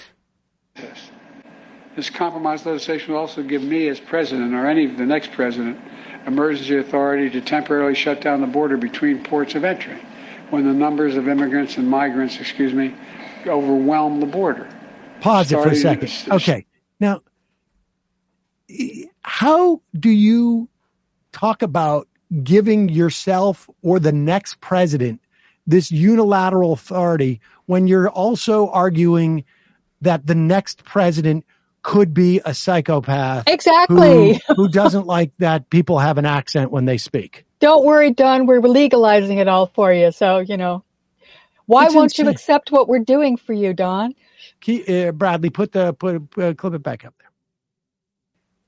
This 1.95 2.11
compromise 2.11 2.67
legislation 2.67 3.13
will 3.13 3.21
also 3.21 3.45
give 3.45 3.63
me, 3.63 3.87
as 3.87 4.01
president, 4.01 4.55
or 4.55 4.67
any 4.67 4.87
of 4.87 4.97
the 4.97 5.07
next 5.07 5.31
president, 5.31 5.79
emergency 6.27 6.79
authority 6.79 7.31
to 7.31 7.41
temporarily 7.41 7.95
shut 7.95 8.21
down 8.21 8.41
the 8.41 8.47
border 8.49 8.77
between 8.77 9.23
ports 9.23 9.55
of 9.55 9.63
entry 9.63 9.97
when 10.51 10.65
the 10.65 10.73
numbers 10.73 11.15
of 11.17 11.29
immigrants 11.29 11.77
and 11.77 11.87
migrants, 11.89 12.41
excuse 12.41 12.75
me, 12.75 12.93
overwhelm 13.47 14.19
the 14.19 14.27
border. 14.27 14.69
Pause 15.21 15.53
it 15.53 15.63
for 15.63 15.69
a 15.69 15.77
Starting- 15.77 16.09
second. 16.09 16.33
Okay. 16.35 16.67
Now, 16.99 17.21
how 19.23 19.81
do 19.97 20.11
you 20.11 20.69
talk 21.31 21.63
about 21.63 22.09
giving 22.43 22.89
yourself 22.89 23.69
or 23.83 23.99
the 23.99 24.13
next 24.13 24.61
president 24.61 25.21
this 25.67 25.91
unilateral 25.91 26.73
authority 26.73 27.41
when 27.67 27.87
you're 27.87 28.09
also 28.09 28.69
arguing 28.71 29.45
that 30.01 30.27
the 30.27 30.35
next 30.35 30.85
president 30.85 31.45
could 31.83 32.13
be 32.13 32.41
a 32.45 32.53
psychopath 32.55 33.45
Exactly. 33.49 34.41
who 34.57 34.69
doesn't 34.69 35.07
like 35.07 35.33
that 35.39 35.71
people 35.71 35.99
have 35.99 36.19
an 36.19 36.27
accent 36.27 36.71
when 36.71 36.85
they 36.85 36.99
speak? 36.99 37.45
Don't 37.59 37.85
worry, 37.85 38.11
Don. 38.11 38.47
We're 38.47 38.61
legalizing 38.61 39.39
it 39.39 39.49
all 39.49 39.67
for 39.67 39.93
you. 39.93 40.13
So 40.13 40.39
you 40.39 40.57
know, 40.57 40.85
why 41.67 41.87
It's 41.87 41.95
won't 41.95 42.19
you 42.19 42.29
accept 42.29 42.71
what 42.73 42.89
we're 42.89 42.99
doing 43.05 43.37
for 43.37 43.53
you, 43.53 43.73
Don? 43.73 44.15
Key, 44.61 45.07
uh, 45.07 45.13
Bradley, 45.13 45.51
put 45.51 45.73
the 45.73 45.93
put 45.93 46.17
uh, 46.39 46.55
clip 46.55 46.75
it 46.75 46.83
back 46.83 47.05
up 47.05 47.15
there. 47.19 47.30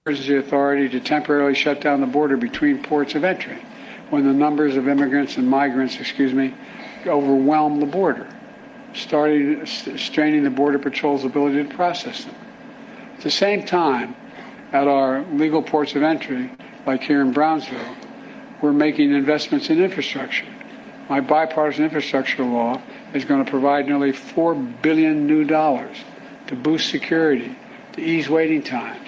Emergency 0.05 0.34
authority 0.34 0.88
to 0.88 0.98
temporarily 0.98 1.55
shut 1.55 1.80
down 1.80 2.00
the 2.00 2.07
border 2.09 2.36
between 2.36 2.82
ports 2.82 3.14
of 3.14 3.22
entry 3.22 3.64
when 4.11 4.26
the 4.26 4.32
numbers 4.32 4.74
of 4.74 4.88
immigrants 4.88 5.36
and 5.36 5.48
migrants, 5.48 6.00
excuse 6.00 6.34
me, 6.34 6.53
overwhelm 7.07 7.78
the 7.78 7.86
border, 7.86 8.28
starting 8.94 9.64
st- 9.64 10.00
straining 10.00 10.42
the 10.42 10.50
border 10.50 10.76
patrol's 10.76 11.24
ability 11.24 11.62
to 11.62 11.72
process 11.76 12.24
them. 12.24 12.34
At 13.14 13.20
the 13.20 13.30
same 13.30 13.64
time, 13.64 14.16
at 14.72 14.88
our 14.88 15.22
legal 15.34 15.62
ports 15.62 15.94
of 15.94 16.03
entry, 16.03 16.50
like 16.84 17.05
here 17.05 17.20
in 17.20 17.30
Brownsville, 17.30 17.96
we're 18.61 18.72
making 18.72 19.12
investments 19.12 19.70
in 19.70 19.80
infrastructure. 19.80 20.48
My 21.09 21.20
bipartisan 21.20 21.84
infrastructure 21.84 22.42
law 22.42 22.82
is 23.14 23.24
going 23.24 23.44
to 23.44 23.48
provide 23.48 23.86
nearly 23.86 24.11
four 24.11 24.57
billion 24.57 25.28
new 25.28 25.44
dollars 25.44 25.96
to 26.48 26.57
boost 26.57 26.90
security, 26.90 27.57
to 27.92 28.00
ease 28.00 28.28
waiting 28.28 28.64
times, 28.64 29.01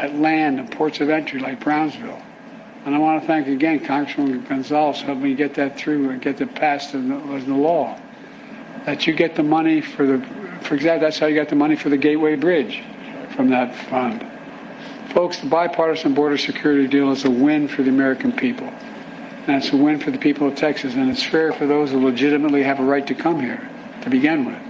at 0.00 0.14
land 0.14 0.58
and 0.58 0.70
ports 0.70 1.00
of 1.00 1.10
entry 1.10 1.38
like 1.38 1.60
Brownsville. 1.60 2.22
And 2.86 2.94
I 2.94 2.98
want 2.98 3.20
to 3.20 3.26
thank 3.26 3.46
again 3.46 3.84
Congressman 3.84 4.42
Gonzalez 4.46 5.00
for 5.00 5.06
helping 5.06 5.24
me 5.24 5.34
get 5.34 5.52
that 5.54 5.76
through 5.76 6.08
and 6.08 6.22
get 6.22 6.38
that 6.38 6.54
passed 6.54 6.94
in 6.94 7.08
the 7.08 7.54
law. 7.54 8.00
That 8.86 9.06
you 9.06 9.12
get 9.12 9.36
the 9.36 9.42
money 9.42 9.82
for 9.82 10.06
the, 10.06 10.18
for 10.62 10.74
example, 10.74 11.06
that's 11.06 11.18
how 11.18 11.26
you 11.26 11.36
got 11.36 11.50
the 11.50 11.56
money 11.56 11.76
for 11.76 11.90
the 11.90 11.98
Gateway 11.98 12.36
Bridge 12.36 12.82
from 13.36 13.50
that 13.50 13.74
fund. 13.74 14.26
Folks, 15.10 15.38
the 15.40 15.48
bipartisan 15.48 16.14
border 16.14 16.38
security 16.38 16.86
deal 16.86 17.10
is 17.12 17.26
a 17.26 17.30
win 17.30 17.68
for 17.68 17.82
the 17.82 17.90
American 17.90 18.32
people. 18.32 18.68
And 19.46 19.62
it's 19.62 19.72
a 19.72 19.76
win 19.76 19.98
for 19.98 20.10
the 20.10 20.18
people 20.18 20.48
of 20.48 20.54
Texas, 20.54 20.94
and 20.94 21.10
it's 21.10 21.22
fair 21.22 21.52
for 21.52 21.66
those 21.66 21.90
who 21.90 22.02
legitimately 22.02 22.62
have 22.62 22.80
a 22.80 22.84
right 22.84 23.06
to 23.06 23.14
come 23.14 23.40
here 23.40 23.68
to 24.02 24.08
begin 24.08 24.46
with. 24.46 24.69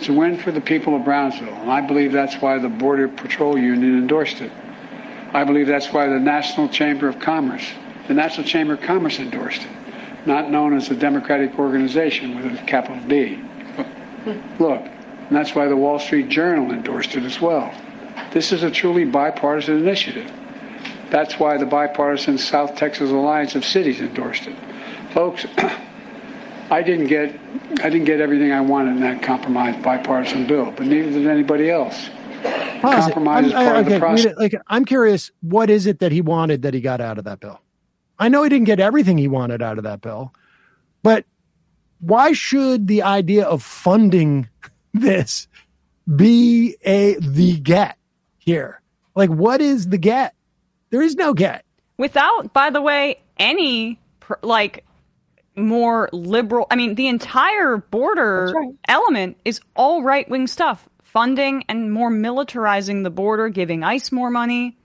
It's 0.00 0.08
a 0.08 0.14
win 0.14 0.38
for 0.38 0.50
the 0.50 0.62
people 0.62 0.96
of 0.96 1.04
Brownsville, 1.04 1.52
and 1.52 1.70
I 1.70 1.82
believe 1.82 2.10
that's 2.10 2.36
why 2.36 2.56
the 2.56 2.70
Border 2.70 3.06
Patrol 3.06 3.58
Union 3.58 3.98
endorsed 3.98 4.40
it. 4.40 4.50
I 5.34 5.44
believe 5.44 5.66
that's 5.66 5.92
why 5.92 6.06
the 6.06 6.18
National 6.18 6.70
Chamber 6.70 7.06
of 7.06 7.18
Commerce, 7.18 7.68
the 8.08 8.14
National 8.14 8.46
Chamber 8.46 8.72
of 8.72 8.80
Commerce 8.80 9.18
endorsed 9.18 9.60
it, 9.60 9.68
not 10.26 10.50
known 10.50 10.74
as 10.74 10.90
a 10.90 10.96
Democratic 10.96 11.58
organization 11.58 12.34
with 12.34 12.58
a 12.58 12.64
capital 12.64 12.98
D. 13.08 13.42
Look, 14.58 14.80
and 14.80 15.36
that's 15.36 15.54
why 15.54 15.68
the 15.68 15.76
Wall 15.76 15.98
Street 15.98 16.30
Journal 16.30 16.72
endorsed 16.72 17.14
it 17.14 17.24
as 17.24 17.38
well. 17.38 17.70
This 18.32 18.52
is 18.52 18.62
a 18.62 18.70
truly 18.70 19.04
bipartisan 19.04 19.76
initiative. 19.76 20.32
That's 21.10 21.38
why 21.38 21.58
the 21.58 21.66
bipartisan 21.66 22.38
South 22.38 22.74
Texas 22.74 23.10
Alliance 23.10 23.54
of 23.54 23.66
Cities 23.66 24.00
endorsed 24.00 24.46
it. 24.46 24.56
Folks, 25.12 25.44
I 26.70 26.82
didn't 26.82 27.06
get 27.06 27.34
I 27.82 27.90
didn't 27.90 28.04
get 28.04 28.20
everything 28.20 28.52
I 28.52 28.60
wanted 28.60 28.96
in 28.96 29.00
that 29.00 29.22
compromise 29.22 29.80
bipartisan 29.82 30.46
bill, 30.46 30.70
but 30.72 30.86
neither 30.86 31.10
did 31.10 31.26
anybody 31.26 31.70
else. 31.70 32.08
Pause. 32.80 33.04
Compromise 33.04 33.46
is 33.46 33.52
I'm- 33.52 33.64
part 33.66 33.76
of 33.78 33.86
the 33.86 33.98
process. 33.98 34.24
read 34.26 34.32
it. 34.32 34.38
Like, 34.38 34.54
I'm 34.68 34.84
curious, 34.84 35.30
what 35.42 35.68
is 35.68 35.86
it 35.86 35.98
that 35.98 36.12
he 36.12 36.20
wanted 36.22 36.62
that 36.62 36.72
he 36.72 36.80
got 36.80 37.00
out 37.00 37.18
of 37.18 37.24
that 37.24 37.40
bill? 37.40 37.60
I 38.18 38.28
know 38.28 38.42
he 38.42 38.48
didn't 38.48 38.66
get 38.66 38.80
everything 38.80 39.18
he 39.18 39.28
wanted 39.28 39.62
out 39.62 39.78
of 39.78 39.84
that 39.84 40.00
bill, 40.00 40.32
but 41.02 41.24
why 42.00 42.32
should 42.32 42.86
the 42.86 43.02
idea 43.02 43.44
of 43.44 43.62
funding 43.62 44.48
this 44.94 45.48
be 46.16 46.76
a 46.84 47.16
the 47.20 47.58
get 47.58 47.96
here? 48.38 48.80
Like, 49.14 49.30
what 49.30 49.60
is 49.60 49.88
the 49.88 49.98
get? 49.98 50.34
There 50.90 51.02
is 51.02 51.14
no 51.14 51.34
get. 51.34 51.64
without 51.98 52.52
by 52.54 52.70
the 52.70 52.80
way 52.80 53.20
any 53.38 53.98
like 54.42 54.84
more 55.56 56.08
liberal 56.12 56.66
i 56.70 56.76
mean 56.76 56.94
the 56.94 57.08
entire 57.08 57.76
border 57.76 58.52
right. 58.54 58.74
element 58.88 59.36
is 59.44 59.60
all 59.74 60.02
right-wing 60.02 60.46
stuff. 60.46 60.88
Funding 61.02 61.64
and 61.68 61.92
more 61.92 62.10
militarizing 62.10 63.02
the 63.02 63.10
border 63.10 63.48
giving 63.48 63.82
ICE 63.82 64.12
more 64.12 64.30
money. 64.30 64.78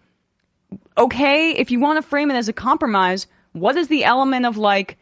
Okay 0.97 1.51
if 1.51 1.69
you 1.71 1.79
want 1.79 2.01
to 2.01 2.07
frame 2.07 2.31
it 2.31 2.35
as 2.35 2.49
a 2.49 2.53
compromise 2.53 3.27
what 3.53 3.77
is 3.77 3.87
the 3.87 4.03
element 4.03 4.45
of 4.45 4.57
like 4.57 4.97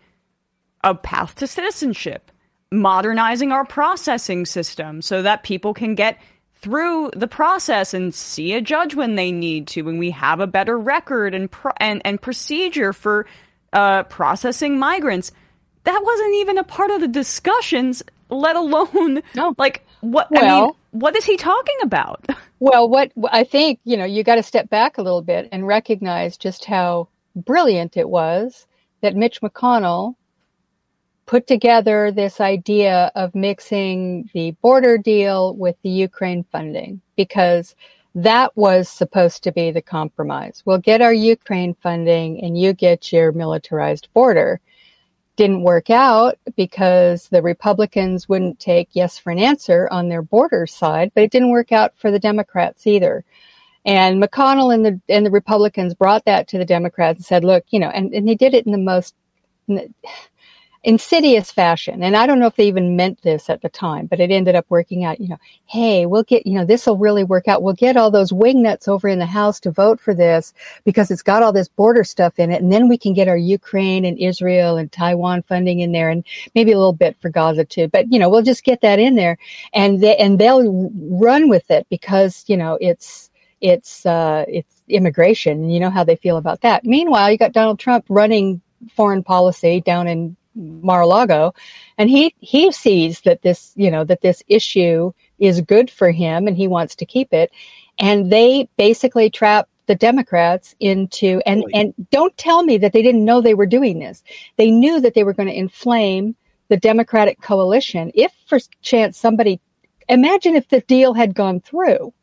a 0.83 0.93
path 0.93 1.35
to 1.35 1.47
citizenship? 1.47 2.29
Modernizing 2.71 3.51
our 3.51 3.65
processing 3.65 4.45
system 4.45 5.01
so 5.01 5.21
that 5.21 5.43
people 5.43 5.73
can 5.73 5.95
get 5.95 6.19
through 6.55 7.11
the 7.15 7.27
process 7.27 7.93
and 7.93 8.13
see 8.13 8.53
a 8.53 8.61
judge 8.61 8.95
when 8.95 9.15
they 9.15 9.31
need 9.31 9.67
to 9.67 9.87
and 9.89 9.99
we 9.99 10.11
have 10.11 10.39
a 10.39 10.47
better 10.47 10.77
record 10.77 11.33
and 11.35 11.51
pro- 11.51 11.73
and, 11.77 12.01
and 12.05 12.21
procedure 12.21 12.93
for 12.93 13.25
uh, 13.73 14.03
processing 14.03 14.79
migrants 14.79 15.31
that 15.85 16.01
wasn't 16.03 16.35
even 16.35 16.57
a 16.57 16.63
part 16.63 16.91
of 16.91 17.01
the 17.01 17.07
discussions 17.07 18.03
let 18.29 18.55
alone 18.55 19.21
No. 19.35 19.53
like 19.57 19.85
what 20.01 20.27
i 20.35 20.41
mean 20.41 20.49
Well- 20.49 20.77
what 20.91 21.15
is 21.15 21.25
he 21.25 21.37
talking 21.37 21.77
about 21.81 22.25
Well, 22.59 22.87
what 22.87 23.11
I 23.29 23.43
think, 23.43 23.81
you 23.83 23.97
know, 23.97 24.05
you 24.05 24.23
got 24.23 24.35
to 24.35 24.43
step 24.43 24.69
back 24.69 24.97
a 24.97 25.01
little 25.01 25.21
bit 25.21 25.49
and 25.51 25.67
recognize 25.67 26.37
just 26.37 26.63
how 26.63 27.09
brilliant 27.35 27.97
it 27.97 28.07
was 28.07 28.65
that 29.01 29.17
Mitch 29.17 29.41
McConnell 29.41 30.15
put 31.25 31.45
together 31.45 32.09
this 32.09 32.39
idea 32.39 33.11
of 33.15 33.35
mixing 33.35 34.29
the 34.33 34.51
border 34.61 34.97
deal 34.97 35.53
with 35.55 35.75
the 35.83 35.89
Ukraine 35.89 36.45
funding 36.53 37.01
because 37.17 37.75
that 38.15 38.55
was 38.55 38.87
supposed 38.87 39.43
to 39.43 39.51
be 39.51 39.71
the 39.71 39.81
compromise. 39.81 40.63
We'll 40.65 40.77
get 40.77 41.01
our 41.01 41.13
Ukraine 41.13 41.73
funding 41.83 42.41
and 42.41 42.57
you 42.57 42.71
get 42.71 43.11
your 43.11 43.33
militarized 43.33 44.07
border. 44.13 44.61
Didn't 45.35 45.63
work 45.63 45.89
out 45.89 46.37
because 46.55 47.27
the 47.29 47.41
Republicans 47.41 48.29
wouldn't 48.29 48.59
take 48.59 48.89
yes 48.91 49.17
for 49.17 49.31
an 49.31 49.39
answer 49.39 49.87
on 49.91 50.07
their 50.07 50.21
border 50.21 50.67
side, 50.67 51.11
but 51.15 51.23
it 51.23 51.31
didn't 51.31 51.49
work 51.49 51.71
out 51.71 51.93
for 51.97 52.11
the 52.11 52.19
Democrats 52.19 52.85
either. 52.85 53.25
And 53.85 54.21
McConnell 54.21 54.73
and 54.73 54.85
the 54.85 55.01
and 55.09 55.25
the 55.25 55.31
Republicans 55.31 55.93
brought 55.93 56.25
that 56.25 56.47
to 56.49 56.57
the 56.57 56.65
Democrats 56.65 57.17
and 57.17 57.25
said, 57.25 57.43
look, 57.43 57.65
you 57.71 57.79
know, 57.79 57.89
and, 57.89 58.13
and 58.13 58.27
they 58.27 58.35
did 58.35 58.53
it 58.53 58.65
in 58.65 58.71
the 58.71 58.77
most 58.77 59.15
insidious 60.83 61.49
fashion. 61.49 62.03
And 62.03 62.15
I 62.15 62.27
don't 62.27 62.39
know 62.39 62.47
if 62.47 62.55
they 62.55 62.67
even 62.67 62.97
meant 62.97 63.21
this 63.21 63.49
at 63.49 63.61
the 63.61 63.69
time, 63.69 64.05
but 64.05 64.19
it 64.19 64.31
ended 64.31 64.55
up 64.55 64.65
working 64.69 65.05
out, 65.05 65.21
you 65.21 65.29
know, 65.29 65.37
hey, 65.65 66.05
we'll 66.05 66.23
get, 66.23 66.45
you 66.45 66.53
know, 66.53 66.65
this 66.65 66.85
will 66.85 66.97
really 66.97 67.23
work 67.23 67.47
out. 67.47 67.63
We'll 67.63 67.73
get 67.73 67.95
all 67.95 68.11
those 68.11 68.33
wingnuts 68.33 68.87
over 68.87 69.07
in 69.07 69.19
the 69.19 69.25
House 69.25 69.59
to 69.61 69.71
vote 69.71 70.01
for 70.01 70.13
this 70.13 70.53
because 70.83 71.09
it's 71.09 71.21
got 71.21 71.41
all 71.41 71.53
this 71.53 71.69
border 71.69 72.03
stuff 72.03 72.37
in 72.37 72.51
it. 72.51 72.61
And 72.61 72.71
then 72.71 72.89
we 72.89 72.97
can 72.97 73.13
get 73.13 73.29
our 73.29 73.37
Ukraine 73.37 74.03
and 74.03 74.19
Israel 74.19 74.75
and 74.77 74.91
Taiwan 74.91 75.43
funding 75.43 75.79
in 75.79 75.93
there 75.93 76.09
and 76.09 76.25
maybe 76.53 76.73
a 76.73 76.77
little 76.77 76.93
bit 76.93 77.15
for 77.21 77.29
Gaza 77.29 77.63
too. 77.63 77.87
But, 77.87 78.11
you 78.11 78.19
know, 78.19 78.29
we'll 78.29 78.41
just 78.43 78.65
get 78.65 78.81
that 78.81 78.99
in 78.99 79.15
there 79.15 79.37
and 79.73 80.01
they, 80.01 80.17
and 80.17 80.37
they'll 80.37 80.91
run 80.93 81.47
with 81.47 81.71
it 81.71 81.87
because, 81.89 82.43
you 82.47 82.57
know, 82.57 82.77
it's, 82.81 83.29
it's, 83.61 84.05
uh, 84.05 84.43
it's 84.49 84.73
immigration 84.89 85.69
you 85.69 85.79
know 85.79 85.89
how 85.89 86.03
they 86.03 86.17
feel 86.17 86.35
about 86.35 86.59
that. 86.61 86.83
Meanwhile, 86.83 87.31
you 87.31 87.37
got 87.37 87.53
Donald 87.53 87.79
Trump 87.79 88.05
running 88.09 88.61
foreign 88.95 89.23
policy 89.23 89.79
down 89.79 90.09
in 90.09 90.35
Mar-a-Lago, 90.55 91.53
and 91.97 92.09
he 92.09 92.33
he 92.39 92.71
sees 92.71 93.21
that 93.21 93.41
this 93.41 93.73
you 93.75 93.89
know 93.89 94.03
that 94.03 94.21
this 94.21 94.43
issue 94.47 95.11
is 95.39 95.61
good 95.61 95.89
for 95.89 96.11
him, 96.11 96.47
and 96.47 96.57
he 96.57 96.67
wants 96.67 96.95
to 96.95 97.05
keep 97.05 97.33
it. 97.33 97.51
And 97.99 98.31
they 98.31 98.67
basically 98.77 99.29
trap 99.29 99.67
the 99.85 99.95
Democrats 99.95 100.75
into 100.79 101.41
and 101.45 101.63
and 101.73 101.93
don't 102.11 102.35
tell 102.37 102.63
me 102.63 102.77
that 102.77 102.93
they 102.93 103.01
didn't 103.01 103.25
know 103.25 103.41
they 103.41 103.53
were 103.53 103.65
doing 103.65 103.99
this. 103.99 104.23
They 104.57 104.71
knew 104.71 105.01
that 105.01 105.13
they 105.13 105.23
were 105.23 105.33
going 105.33 105.49
to 105.49 105.57
inflame 105.57 106.35
the 106.69 106.77
Democratic 106.77 107.41
coalition. 107.41 108.11
If 108.15 108.31
for 108.47 108.59
chance 108.81 109.17
somebody, 109.17 109.59
imagine 110.07 110.55
if 110.55 110.69
the 110.69 110.81
deal 110.81 111.13
had 111.13 111.35
gone 111.35 111.59
through, 111.59 112.13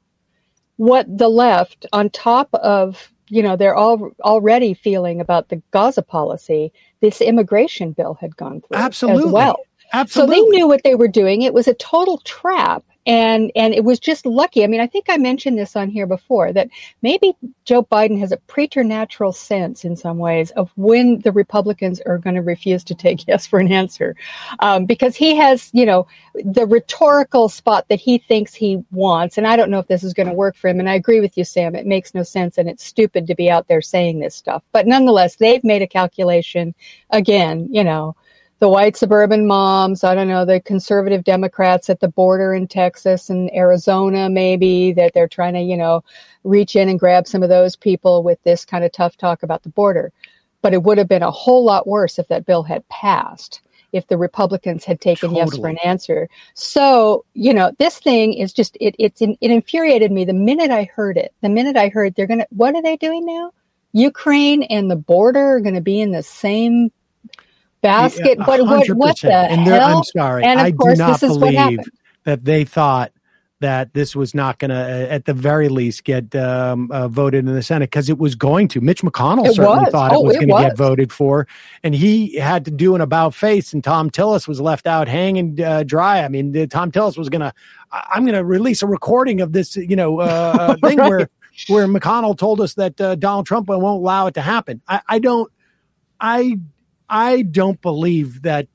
what 0.77 1.07
the 1.19 1.29
left 1.29 1.87
on 1.93 2.09
top 2.11 2.49
of 2.55 3.13
you 3.31 3.43
know, 3.43 3.57
they're 3.57 3.77
all 3.77 4.11
already 4.21 4.75
feeling 4.75 5.21
about 5.21 5.49
the 5.49 5.63
Gaza 5.71 6.03
policy. 6.03 6.73
This 7.01 7.21
immigration 7.21 7.93
bill 7.93 8.15
had 8.15 8.37
gone 8.37 8.61
through 8.61 8.77
Absolutely. 8.77 9.25
as 9.25 9.33
well. 9.33 9.57
Absolutely. 9.93 10.37
So 10.37 10.43
they 10.43 10.49
knew 10.49 10.67
what 10.67 10.83
they 10.85 10.95
were 10.95 11.09
doing. 11.09 11.43
It 11.43 11.55
was 11.55 11.69
a 11.69 11.75
total 11.75 12.19
trap. 12.19 12.85
And 13.07 13.51
and 13.57 13.73
it 13.73 13.83
was 13.83 13.99
just 13.99 14.27
lucky. 14.27 14.63
I 14.63 14.67
mean, 14.67 14.81
I 14.81 14.87
think 14.87 15.07
I 15.09 15.17
mentioned 15.17 15.59
this 15.59 15.75
on 15.75 15.89
here 15.89 16.07
before 16.07 16.53
that 16.53 16.69
maybe 17.01 17.35
Joe 17.65 17.83
Biden 17.83 18.19
has 18.19 18.31
a 18.31 18.37
preternatural 18.37 19.33
sense 19.33 19.85
in 19.85 19.97
some 19.97 20.19
ways 20.19 20.51
of 20.53 20.71
when 20.77 21.21
the 21.21 21.33
Republicans 21.33 22.01
are 22.03 22.19
going 22.19 22.37
to 22.37 22.43
refuse 22.43 22.85
to 22.85 22.95
take 22.95 23.25
yes 23.29 23.47
for 23.47 23.59
an 23.59 23.73
answer, 23.73 24.17
um, 24.59 24.85
because 24.85 25.17
he 25.17 25.35
has, 25.37 25.71
you 25.73 25.87
know, 25.87 26.07
the 26.35 26.67
rhetorical 26.67 27.49
spot 27.49 27.87
that 27.89 28.01
he 28.01 28.19
thinks 28.19 28.55
he 28.55 28.85
wants. 28.91 29.39
And 29.39 29.47
I 29.47 29.57
don't 29.57 29.71
know 29.71 29.79
if 29.79 29.89
this 29.89 30.05
is 30.05 30.13
going 30.13 30.29
to 30.29 30.35
work 30.35 30.55
for 30.55 30.69
him. 30.69 30.79
And 30.79 30.89
I 30.89 30.95
agree 30.95 31.21
with 31.21 31.39
you, 31.39 31.45
Sam. 31.45 31.75
It 31.75 31.87
makes 31.87 32.15
no 32.15 32.23
sense, 32.23 32.59
and 32.59 32.69
it's 32.69 32.85
stupid 32.85 33.27
to 33.27 33.35
be 33.35 33.51
out 33.51 33.67
there 33.67 33.81
saying 33.81 34.21
this 34.21 34.35
stuff. 34.35 34.63
But 34.73 34.87
nonetheless, 34.87 35.37
they've 35.37 35.65
made 35.65 35.83
a 35.83 35.87
calculation. 35.87 36.75
Again, 37.11 37.69
you 37.71 37.83
know 37.83 38.15
the 38.61 38.69
white 38.69 38.95
suburban 38.95 39.47
moms, 39.47 40.05
I 40.05 40.15
don't 40.15 40.29
know, 40.29 40.45
the 40.45 40.61
conservative 40.61 41.25
Democrats 41.25 41.89
at 41.89 42.01
the 42.01 42.09
border 42.09 42.55
in 42.55 42.69
Texas 42.69 43.31
and 43.31 43.51
Arizona, 43.55 44.29
maybe 44.29 44.93
that 44.93 45.15
they're 45.15 45.29
trying 45.29 45.55
to, 45.55 45.61
you 45.61 45.79
know, 45.79 46.05
reach 46.45 46.77
in 46.77 46.91
and 46.91 47.01
grab 47.01 47.27
some 47.27 47.43
of 47.43 47.49
those 47.49 47.75
people 47.75 48.23
with 48.23 48.41
this 48.43 48.67
kind 48.67 48.85
of 48.85 48.93
tough 48.93 49.17
talk 49.17 49.43
about 49.43 49.63
the 49.63 49.71
border. 49.71 50.13
But 50.61 50.75
it 50.75 50.83
would 50.83 50.99
have 50.99 51.09
been 51.09 51.23
a 51.23 51.31
whole 51.31 51.65
lot 51.65 51.87
worse 51.87 52.19
if 52.19 52.29
that 52.29 52.45
bill 52.45 52.63
had 52.63 52.87
passed, 52.91 53.63
if 53.93 54.07
the 54.09 54.19
Republicans 54.19 54.85
had 54.85 55.01
taken 55.01 55.35
yes 55.35 55.57
for 55.57 55.69
an 55.69 55.79
answer. 55.79 56.29
So, 56.53 57.25
you 57.33 57.55
know, 57.55 57.73
this 57.79 57.99
thing 57.99 58.35
is 58.35 58.53
just, 58.53 58.77
it, 58.79 58.95
it's, 58.99 59.23
it 59.23 59.39
infuriated 59.41 60.13
me 60.13 60.27
the 60.27 60.35
minute 60.35 60.71
I 60.71 60.85
heard 60.85 61.17
it. 61.17 61.33
The 61.41 61.49
minute 61.49 61.79
I 61.79 61.89
heard 61.89 62.15
they're 62.15 62.27
going 62.27 62.41
to, 62.41 62.47
what 62.51 62.75
are 62.75 62.83
they 62.83 62.99
doing 62.99 63.25
now? 63.25 63.53
Ukraine 63.93 64.65
and 64.65 64.91
the 64.91 64.97
border 64.97 65.57
are 65.57 65.61
going 65.61 65.75
to 65.77 65.81
be 65.81 66.01
in 66.01 66.13
the 66.13 66.23
same 66.23 66.93
basket. 67.83 68.39
Yeah, 68.39 68.45
what, 68.47 68.61
what, 68.67 68.89
what 68.91 69.21
the 69.21 69.33
and 69.33 69.67
hell? 69.67 69.99
I'm 69.99 70.05
sorry. 70.05 70.45
And 70.45 70.61
of 70.61 70.67
I 70.67 70.73
course, 70.73 70.99
do 70.99 71.05
not 71.05 71.21
this 71.21 71.31
is 71.31 71.39
what 71.39 71.53
believe 71.53 71.57
happened. 71.59 71.91
that 72.25 72.45
they 72.45 72.65
thought 72.65 73.13
that 73.61 73.93
this 73.93 74.17
was 74.17 74.35
not 74.35 74.59
going 74.59 74.71
to, 74.71 74.75
at 75.13 75.27
the 75.27 75.35
very 75.35 75.69
least, 75.69 76.05
get 76.05 76.35
um, 76.35 76.91
uh, 76.91 77.09
voted 77.09 77.47
in 77.47 77.55
the 77.55 77.63
Senate 77.63 77.91
because 77.91 78.09
it 78.09 78.17
was 78.17 78.35
going 78.35 78.67
to. 78.69 78.81
Mitch 78.81 79.03
McConnell 79.03 79.47
It 79.47 79.55
certainly 79.55 79.81
was. 79.85 79.93
thought 79.93 80.13
Oh, 80.15 80.23
it 80.23 80.27
was 80.27 80.37
going 80.37 80.49
to 80.49 80.55
get 80.55 80.79
voted 80.79 81.13
for, 81.13 81.47
and 81.83 81.95
he 81.95 82.37
had 82.37 82.65
to 82.65 82.71
do 82.71 82.95
an 82.95 83.03
about 83.03 83.35
face, 83.35 83.75
and 83.75 83.85
Thom 83.85 84.09
Tillis 84.11 84.49
was 84.49 84.63
left 84.63 84.87
out 84.87 85.09
hanging 85.09 85.61
uh, 85.63 85.83
dry. 85.83 86.25
I 86.25 86.29
mean, 86.29 86.53
the, 86.53 86.67
Thom 86.67 86.91
Tillis 86.91 87.19
was 87.19 87.29
going 87.29 87.43
to, 87.43 87.53
I'm 87.93 88.23
going 88.25 88.35
to 88.35 88.45
release 88.47 88.81
a 88.81 88.87
recording 88.87 89.43
of 89.43 89.53
this, 89.53 89.77
you 89.77 89.95
know, 89.97 90.21
uh, 90.21 90.57
uh, 90.59 90.77
thing 90.89 90.97
Right. 90.97 91.11
where 91.11 91.31
where 91.69 91.87
McConnell 91.87 92.39
told 92.39 92.63
us 92.63 92.75
that 92.75 92.99
uh, 92.99 93.15
Donald 93.17 93.45
Trump 93.45 93.69
won't 93.69 93.83
allow 93.85 94.27
it 94.27 94.33
to 94.35 94.41
happen. 94.41 94.81
I, 94.89 95.03
I 95.07 95.19
don't, 95.19 95.53
I, 96.19 96.59
I 97.11 97.43
don't 97.43 97.81
believe 97.83 98.43
that 98.43 98.69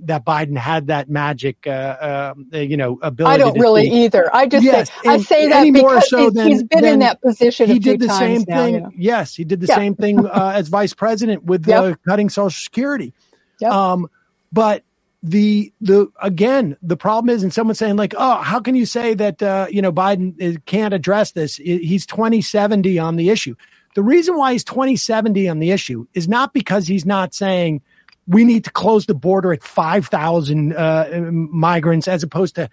that 0.00 0.24
Biden 0.26 0.58
had 0.58 0.88
that 0.88 1.08
magic, 1.08 1.66
uh, 1.66 1.70
uh, 1.70 2.34
you 2.52 2.76
know, 2.76 2.98
ability. 3.00 3.32
I 3.32 3.38
don't 3.38 3.58
really 3.58 3.84
see- 3.88 4.04
either. 4.04 4.28
I 4.34 4.46
just 4.46 4.64
Yes, 4.64 4.88
say, 4.90 4.94
I 5.08 5.18
say 5.18 5.48
that 5.48 5.72
because 5.72 6.10
so 6.10 6.18
he's, 6.24 6.32
than- 6.34 6.48
he's 6.48 6.62
been 6.64 6.84
in 6.84 6.98
that 6.98 7.22
position 7.22 7.66
He 7.68 7.72
a 7.78 7.80
few 7.80 7.92
did 7.96 8.00
the 8.00 8.08
same 8.12 8.44
now, 8.46 8.64
thing. 8.64 8.74
you 8.74 8.80
know. 8.80 8.90
Yes, 8.96 9.34
he 9.34 9.44
did 9.44 9.60
the 9.60 9.66
Yeah. 9.68 9.76
same 9.76 9.94
thing 9.94 10.26
uh, 10.26 10.52
as 10.54 10.68
vice 10.68 10.92
president 10.92 11.44
with 11.44 11.66
uh, 11.68 11.84
Yep. 11.84 12.00
cutting 12.06 12.28
Social 12.28 12.50
Security. 12.50 13.14
Yep. 13.60 13.72
Um, 13.72 14.08
but 14.52 14.82
the 15.22 15.72
the 15.80 16.08
again 16.20 16.76
the 16.82 16.96
problem 16.98 17.34
is, 17.34 17.42
and 17.42 17.54
someone 17.54 17.74
saying 17.76 17.96
like, 17.96 18.14
oh, 18.18 18.42
how 18.42 18.60
can 18.60 18.74
you 18.74 18.84
say 18.84 19.14
that 19.14 19.42
uh, 19.42 19.68
you 19.70 19.80
know 19.80 19.92
Biden 19.92 20.34
is, 20.38 20.58
can't 20.66 20.92
address 20.92 21.32
this? 21.32 21.56
He's 21.56 22.04
twenty 22.04 22.42
seventy 22.42 22.98
on 22.98 23.16
the 23.16 23.30
issue. 23.30 23.54
The 23.94 24.02
reason 24.02 24.36
why 24.36 24.52
he's 24.52 24.64
twenty 24.64 24.96
seventy 24.96 25.48
on 25.48 25.58
the 25.58 25.70
issue 25.70 26.06
is 26.14 26.28
not 26.28 26.52
because 26.52 26.86
he's 26.86 27.06
not 27.06 27.34
saying 27.34 27.82
we 28.26 28.44
need 28.44 28.64
to 28.64 28.70
close 28.70 29.06
the 29.06 29.14
border 29.14 29.52
at 29.52 29.62
five 29.62 30.06
thousand 30.06 30.74
uh, 30.74 31.30
migrants 31.30 32.08
as 32.08 32.22
opposed 32.22 32.56
to 32.56 32.68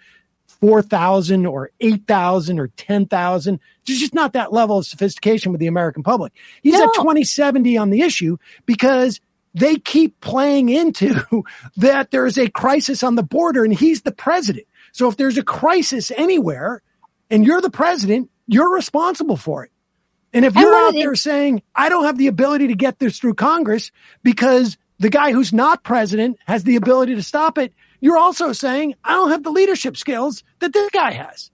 four 0.46 0.82
thousand 0.82 1.46
or 1.46 1.70
eight 1.80 2.06
thousand 2.06 2.58
or 2.58 2.68
ten 2.68 3.06
thousand. 3.06 3.60
There's 3.86 4.00
just 4.00 4.14
not 4.14 4.32
that 4.34 4.52
level 4.52 4.78
of 4.78 4.86
sophistication 4.86 5.52
with 5.52 5.60
the 5.60 5.66
American 5.66 6.02
public. 6.02 6.32
He's 6.62 6.78
at 6.78 6.88
twenty 6.94 7.24
seventy 7.24 7.76
on 7.76 7.90
the 7.90 8.02
issue 8.02 8.36
because 8.66 9.20
they 9.54 9.76
keep 9.76 10.20
playing 10.20 10.68
into 10.68 11.44
that 11.76 12.10
there's 12.10 12.38
a 12.38 12.48
crisis 12.48 13.02
on 13.02 13.16
the 13.16 13.22
border 13.22 13.64
and 13.64 13.74
he's 13.74 14.02
the 14.02 14.12
president. 14.12 14.66
So 14.92 15.08
if 15.08 15.16
there's 15.16 15.38
a 15.38 15.42
crisis 15.42 16.10
anywhere 16.16 16.82
and 17.30 17.44
you're 17.44 17.60
the 17.60 17.70
president, 17.70 18.30
you're 18.46 18.72
responsible 18.72 19.36
for 19.36 19.64
it. 19.64 19.71
And 20.32 20.44
if 20.44 20.54
you're 20.54 20.74
out 20.74 20.94
there 20.94 21.14
saying, 21.14 21.62
I 21.74 21.88
don't 21.88 22.04
have 22.04 22.16
the 22.18 22.26
ability 22.28 22.68
to 22.68 22.74
get 22.74 22.98
this 22.98 23.18
through 23.18 23.34
Congress 23.34 23.90
because 24.22 24.78
the 24.98 25.10
guy 25.10 25.32
who's 25.32 25.52
not 25.52 25.82
president 25.84 26.38
has 26.46 26.64
the 26.64 26.76
ability 26.76 27.14
to 27.16 27.22
stop 27.22 27.58
it, 27.58 27.72
you're 28.00 28.16
also 28.18 28.52
saying, 28.52 28.94
I 29.04 29.12
don't 29.12 29.30
have 29.30 29.42
the 29.42 29.50
leadership 29.50 29.96
skills 29.96 30.42
that 30.60 30.72
this 30.72 30.90
guy 30.90 31.12
has. 31.12 31.50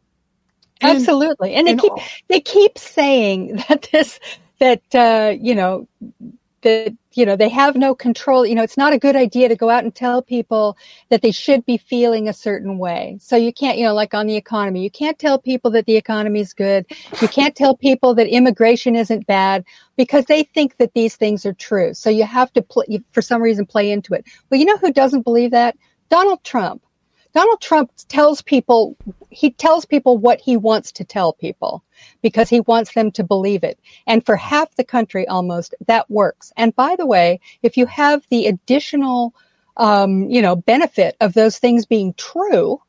And- 0.81 0.99
Absolutely. 0.99 1.55
And 1.55 1.67
they 1.67 1.73
and 1.73 1.81
keep 1.81 1.93
all- 1.93 2.03
they 2.29 2.41
keep 2.41 2.79
saying 2.79 3.57
that 3.69 3.89
this 3.93 4.21
that 4.61 4.83
uh, 4.95 5.35
you 5.41 5.55
know 5.55 5.89
that 6.63 6.95
you 7.13 7.25
know 7.25 7.37
they 7.37 7.49
have 7.49 7.77
no 7.77 7.95
control. 7.95 8.47
You 8.47 8.55
know 8.55 8.63
it's 8.63 8.77
not 8.77 8.93
a 8.93 8.99
good 8.99 9.17
idea 9.17 9.49
to 9.49 9.57
go 9.57 9.71
out 9.71 9.85
and 9.85 9.95
tell 9.95 10.23
people 10.23 10.77
that 11.09 11.23
they 11.23 11.31
should 11.31 11.65
be 11.65 11.77
feeling 11.77 12.29
a 12.29 12.33
certain 12.33 12.79
way. 12.79 13.19
So 13.21 13.37
you 13.37 13.53
can't 13.53 13.79
you 13.79 13.85
know 13.85 13.95
like 13.95 14.15
on 14.15 14.27
the 14.27 14.37
economy 14.37 14.83
you 14.83 14.91
can't 14.91 15.19
tell 15.19 15.39
people 15.39 15.71
that 15.73 15.87
the 15.87 15.97
economy 15.97 16.41
is 16.41 16.53
good. 16.53 16.87
You 17.21 17.29
can't 17.29 17.55
tell 17.55 17.77
people 17.77 18.15
that 18.15 18.29
immigration 18.29 18.97
isn't 18.97 19.27
bad 19.27 19.65
because 19.97 20.27
they 20.27 20.43
think 20.43 20.77
that 20.79 20.95
these 20.95 21.17
things 21.17 21.47
are 21.47 21.55
true. 21.55 21.95
So 21.95 22.11
you 22.11 22.25
have 22.25 22.53
to 22.55 22.63
play 22.63 22.87
you, 22.89 23.05
for 23.13 23.23
some 23.23 23.43
reason 23.43 23.67
play 23.67 23.91
into 23.91 24.15
it. 24.15 24.25
Well 24.51 24.59
you 24.59 24.67
know 24.67 24.79
who 24.79 24.93
doesn't 24.93 25.23
believe 25.23 25.51
that? 25.53 25.77
Donald 26.11 26.43
trump 26.45 26.83
Donald 27.35 27.61
Trump 27.61 27.91
tells 28.09 28.43
people, 28.43 28.97
he 29.31 29.51
tells 29.51 29.85
people 29.85 30.19
what 30.19 30.41
he 30.41 30.57
wants 30.57 30.93
to 30.93 31.05
tell 31.05 31.33
people 31.33 31.85
because 32.23 32.49
he 32.49 32.61
wants 32.61 32.95
them 32.95 33.11
to 33.13 33.25
believe 33.25 33.65
it. 33.65 33.79
And 34.07 34.25
for 34.25 34.37
half 34.37 34.75
the 34.77 34.85
country 34.85 35.27
almost, 35.27 35.75
that 35.87 36.11
works. 36.11 36.53
And 36.57 36.75
by 36.75 36.97
the 36.97 37.07
way, 37.07 37.41
if 37.63 37.77
you 37.77 37.87
have 37.87 38.27
the 38.31 38.47
additional, 38.47 39.35
um, 39.77 40.29
you 40.31 40.43
know, 40.43 40.57
benefit 40.57 41.17
of 41.21 41.35
those 41.35 41.59
things 41.59 41.87
being 41.87 42.15
true, 42.15 42.81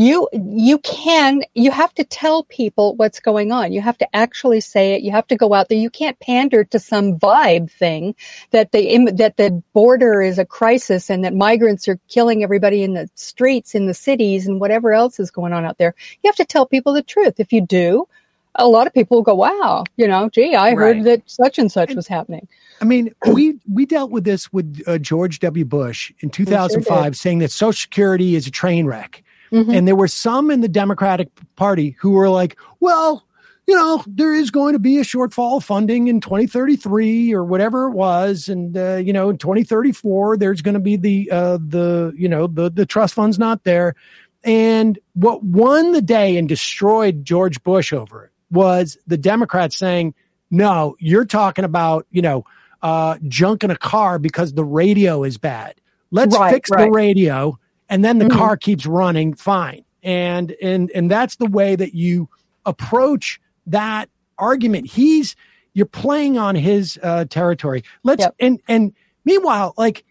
you 0.00 0.28
you 0.32 0.78
can 0.78 1.42
you 1.54 1.70
have 1.70 1.92
to 1.94 2.04
tell 2.04 2.44
people 2.44 2.96
what's 2.96 3.20
going 3.20 3.52
on. 3.52 3.70
You 3.70 3.82
have 3.82 3.98
to 3.98 4.16
actually 4.16 4.62
say 4.62 4.94
it. 4.94 5.02
You 5.02 5.10
have 5.10 5.26
to 5.26 5.36
go 5.36 5.52
out 5.52 5.68
there. 5.68 5.76
You 5.76 5.90
can't 5.90 6.18
pander 6.20 6.64
to 6.64 6.78
some 6.78 7.18
vibe 7.18 7.70
thing 7.70 8.14
that 8.50 8.72
the 8.72 9.10
that 9.16 9.36
the 9.36 9.62
border 9.74 10.22
is 10.22 10.38
a 10.38 10.46
crisis 10.46 11.10
and 11.10 11.24
that 11.24 11.34
migrants 11.34 11.86
are 11.86 11.98
killing 12.08 12.42
everybody 12.42 12.82
in 12.82 12.94
the 12.94 13.10
streets 13.14 13.74
in 13.74 13.86
the 13.86 13.92
cities 13.92 14.46
and 14.46 14.58
whatever 14.58 14.94
else 14.94 15.20
is 15.20 15.30
going 15.30 15.52
on 15.52 15.66
out 15.66 15.76
there. 15.76 15.94
You 16.22 16.28
have 16.28 16.36
to 16.36 16.46
tell 16.46 16.64
people 16.64 16.94
the 16.94 17.02
truth. 17.02 17.38
If 17.38 17.52
you 17.52 17.60
do 17.60 18.08
a 18.56 18.66
lot 18.66 18.86
of 18.88 18.92
people 18.92 19.18
will 19.18 19.22
go 19.22 19.36
wow 19.36 19.84
you 19.96 20.08
know 20.08 20.28
gee 20.28 20.56
i 20.56 20.74
heard 20.74 21.04
that 21.04 21.22
such 21.30 21.56
and 21.56 21.70
such 21.70 21.94
was 21.94 22.08
happening. 22.08 22.48
I 22.80 22.84
mean, 22.84 23.14
we 23.26 23.58
we 23.70 23.84
dealt 23.84 24.10
with 24.10 24.24
this 24.24 24.52
with 24.52 24.82
uh, 24.86 24.98
George 24.98 25.38
W. 25.40 25.64
Bush 25.64 26.12
in 26.20 26.30
2005, 26.30 27.16
saying 27.16 27.40
that 27.40 27.50
Social 27.50 27.72
Security 27.74 28.34
is 28.34 28.46
a 28.46 28.50
train 28.50 28.86
wreck, 28.86 29.22
Mhm. 29.52 29.74
and 29.74 29.88
there 29.88 29.96
were 29.96 30.08
some 30.08 30.50
in 30.50 30.60
the 30.60 30.68
Democratic 30.68 31.28
Party 31.56 31.96
who 32.00 32.10
were 32.12 32.28
like, 32.28 32.56
"Well, 32.80 33.24
you 33.66 33.74
know, 33.74 34.02
there 34.06 34.34
is 34.34 34.50
going 34.50 34.72
to 34.72 34.78
be 34.78 34.98
a 34.98 35.02
shortfall 35.02 35.58
of 35.58 35.64
funding 35.64 36.08
in 36.08 36.20
2033 36.20 37.32
or 37.32 37.44
whatever 37.44 37.86
it 37.86 37.92
was, 37.92 38.48
and 38.48 38.76
uh, 38.76 38.96
you 38.96 39.12
know, 39.12 39.30
in 39.30 39.38
2034 39.38 40.36
there's 40.36 40.62
going 40.62 40.74
to 40.74 40.80
be 40.80 40.96
the 40.96 41.30
uh, 41.30 41.58
the 41.58 42.12
you 42.16 42.28
know 42.28 42.46
the 42.46 42.70
the 42.70 42.86
trust 42.86 43.14
fund's 43.14 43.38
not 43.38 43.64
there." 43.64 43.94
And 44.42 44.98
what 45.12 45.42
won 45.44 45.92
the 45.92 46.00
day 46.00 46.38
and 46.38 46.48
destroyed 46.48 47.24
George 47.24 47.62
Bush 47.62 47.92
over 47.92 48.24
it 48.24 48.30
was 48.50 48.96
the 49.06 49.18
Democrats 49.18 49.76
saying, 49.76 50.14
no, 50.50 50.96
you're 50.98 51.26
talking 51.26 51.64
about, 51.64 52.06
you 52.10 52.22
know, 52.22 52.44
uh, 52.82 53.18
junk 53.28 53.62
in 53.62 53.70
a 53.70 53.76
car 53.76 54.18
because 54.18 54.54
the 54.54 54.64
radio 54.64 55.22
is 55.24 55.36
bad. 55.38 55.74
Let's 56.10 56.36
Right, 56.36 56.54
fix 56.54 56.70
the 56.70 56.90
radio 56.90 57.58
and 57.90 58.02
then 58.04 58.18
the 58.18 58.24
Mhm. 58.24 58.36
car 58.38 58.56
keeps 58.56 58.86
running 58.86 59.34
fine. 59.34 59.84
And, 60.02 60.54
and, 60.62 60.90
and 60.92 61.10
that's 61.10 61.36
the 61.36 61.46
way 61.46 61.76
that 61.76 61.94
you 61.94 62.28
approach 62.64 63.38
that 63.66 64.08
argument. 64.38 64.86
He's, 64.86 65.36
you're 65.74 65.84
playing 65.84 66.38
on 66.38 66.54
his 66.54 66.98
uh, 67.02 67.26
territory. 67.26 67.82
Let's, 68.02 68.20
Yep. 68.20 68.34
and, 68.40 68.60
and 68.68 68.92
meanwhile, 69.26 69.74
like 69.76 70.04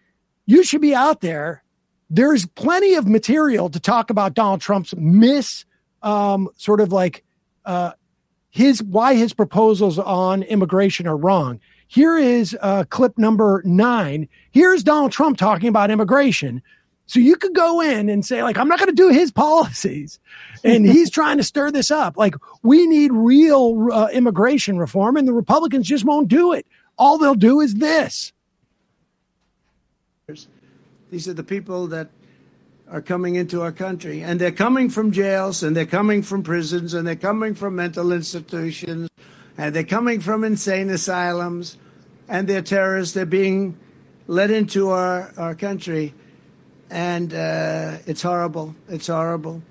you 0.45 0.64
should 0.64 0.81
be 0.81 0.93
out 0.93 1.22
there. 1.22 1.64
There's 2.11 2.45
plenty 2.45 2.93
of 2.95 3.07
material 3.07 3.69
to 3.69 3.80
talk 3.80 4.10
about 4.10 4.34
Donald 4.35 4.61
Trump's 4.61 4.93
miss, 4.97 5.65
um, 6.03 6.49
sort 6.56 6.81
of 6.81 6.91
like, 6.91 7.23
uh, 7.65 7.93
his 8.51 8.81
why 8.81 9.14
his 9.14 9.31
proposals 9.34 9.99
on 9.99 10.41
immigration 10.43 11.06
are 11.07 11.15
wrong. 11.18 11.60
Here 11.88 12.18
is 12.18 12.57
uh, 12.61 12.84
clip 12.89 13.15
number 13.18 13.61
nine. 13.64 14.27
Here's 14.51 14.84
Donald 14.84 15.11
Trump 15.11 15.38
talking 15.38 15.69
about 15.69 15.91
immigration. 15.91 16.61
So 17.10 17.19
you 17.19 17.38
could 17.38 17.56
go 17.56 17.81
in 17.81 18.07
and 18.07 18.23
say, 18.23 18.44
like, 18.44 18.60
I'm 18.60 18.68
not 18.68 18.77
going 18.77 18.91
to 18.91 18.95
do 18.95 19.10
his 19.10 19.31
policies. 19.48 20.19
And 20.64 20.86
he's 20.86 21.10
trying 21.10 21.38
to 21.38 21.44
stir 21.44 21.72
this 21.72 21.90
up. 21.90 22.18
Like, 22.18 22.36
we 22.61 22.86
need 22.86 23.11
real 23.11 23.88
uh, 23.91 24.10
immigration 24.14 24.77
reform, 24.77 25.18
and 25.18 25.27
the 25.27 25.34
Republicans 25.34 25.88
just 25.88 26.06
won't 26.06 26.27
do 26.27 26.53
it. 26.53 26.68
All 26.99 27.18
they'll 27.18 27.34
do 27.34 27.61
is 27.61 27.73
this. 27.73 28.31
These 31.10 31.27
are 31.27 31.34
the 31.34 31.44
people 31.44 31.88
that 31.88 32.10
are 32.88 33.02
coming 33.02 33.34
into 33.34 33.64
our 33.64 33.72
country, 33.72 34.22
and 34.22 34.40
they're 34.40 34.52
coming 34.52 34.88
from 34.88 35.11
jails, 35.11 35.64
and 35.64 35.76
they're 35.76 35.88
coming 35.88 36.22
from 36.22 36.44
prisons, 36.44 36.94
and 36.94 37.07
they're 37.07 37.15
coming 37.15 37.56
from 37.56 37.76
mental 37.76 38.11
institutions, 38.11 39.10
and 39.57 39.73
they're 39.73 39.84
coming 39.84 40.19
from 40.19 40.44
insane 40.44 40.91
asylums, 40.91 41.76
and 42.27 42.48
they're 42.48 42.61
terrorists. 42.61 43.15
They're 43.15 43.26
being 43.26 43.80
let 44.27 44.52
into 44.52 44.90
our, 44.90 45.34
our 45.38 45.56
country, 45.56 46.14
and 46.90 47.34
uh, 47.34 47.98
it's 48.06 48.22
horrible. 48.22 48.76
It's 48.88 49.07
horrible. 49.07 49.61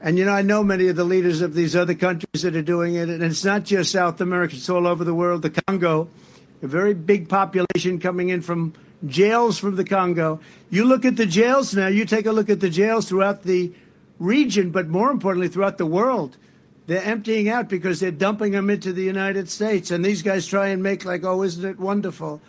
And 0.00 0.16
you 0.18 0.24
know, 0.24 0.32
I 0.32 0.42
know 0.42 0.62
many 0.62 0.88
of 0.88 0.96
the 0.96 1.04
leaders 1.04 1.40
of 1.40 1.54
these 1.54 1.74
other 1.74 1.94
countries 1.94 2.42
that 2.42 2.54
are 2.54 2.62
doing 2.62 2.94
it, 2.94 3.08
and 3.08 3.22
it's 3.22 3.44
not 3.44 3.64
just 3.64 3.92
South 3.92 4.20
America, 4.20 4.54
it's 4.54 4.68
all 4.68 4.86
over 4.86 5.04
the 5.04 5.14
world. 5.14 5.42
The 5.42 5.50
Congo, 5.50 6.08
a 6.62 6.66
very 6.66 6.94
big 6.94 7.28
population 7.28 7.98
coming 7.98 8.28
in 8.28 8.40
from 8.40 8.74
jails 9.06 9.58
from 9.58 9.76
the 9.76 9.84
Congo. 9.84 10.40
You 10.70 10.84
look 10.84 11.04
at 11.04 11.16
the 11.16 11.26
jails 11.26 11.74
now, 11.74 11.88
you 11.88 12.04
take 12.04 12.26
a 12.26 12.32
look 12.32 12.48
at 12.48 12.60
the 12.60 12.70
jails 12.70 13.08
throughout 13.08 13.42
the 13.42 13.72
region, 14.18 14.70
but 14.70 14.88
more 14.88 15.10
importantly, 15.10 15.48
throughout 15.48 15.78
the 15.78 15.86
world. 15.86 16.36
They're 16.86 17.02
emptying 17.02 17.50
out 17.50 17.68
because 17.68 18.00
they're 18.00 18.10
dumping 18.10 18.52
them 18.52 18.70
into 18.70 18.94
the 18.94 19.02
United 19.02 19.50
States. 19.50 19.90
And 19.90 20.02
these 20.02 20.22
guys 20.22 20.46
try 20.46 20.68
and 20.68 20.82
make 20.82 21.04
like, 21.04 21.22
oh, 21.22 21.42
isn't 21.42 21.64
it 21.64 21.78
wonderful? 21.78 22.40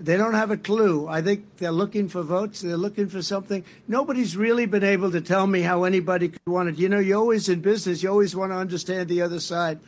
They 0.00 0.16
don't 0.16 0.34
have 0.34 0.52
a 0.52 0.56
clue. 0.56 1.08
I 1.08 1.22
think 1.22 1.56
they're 1.56 1.72
looking 1.72 2.08
for 2.08 2.22
votes. 2.22 2.60
They're 2.60 2.76
looking 2.76 3.08
for 3.08 3.20
something. 3.20 3.64
Nobody's 3.88 4.36
really 4.36 4.64
been 4.64 4.84
able 4.84 5.10
to 5.10 5.20
tell 5.20 5.46
me 5.46 5.60
how 5.60 5.82
anybody 5.82 6.28
could 6.28 6.46
want 6.46 6.68
it. 6.68 6.78
You 6.78 6.88
know, 6.88 7.00
you're 7.00 7.18
always 7.18 7.48
in 7.48 7.60
business. 7.60 8.02
You 8.02 8.10
always 8.10 8.36
want 8.36 8.52
to 8.52 8.56
understand 8.56 9.08
the 9.08 9.22
other 9.22 9.40
side. 9.40 9.80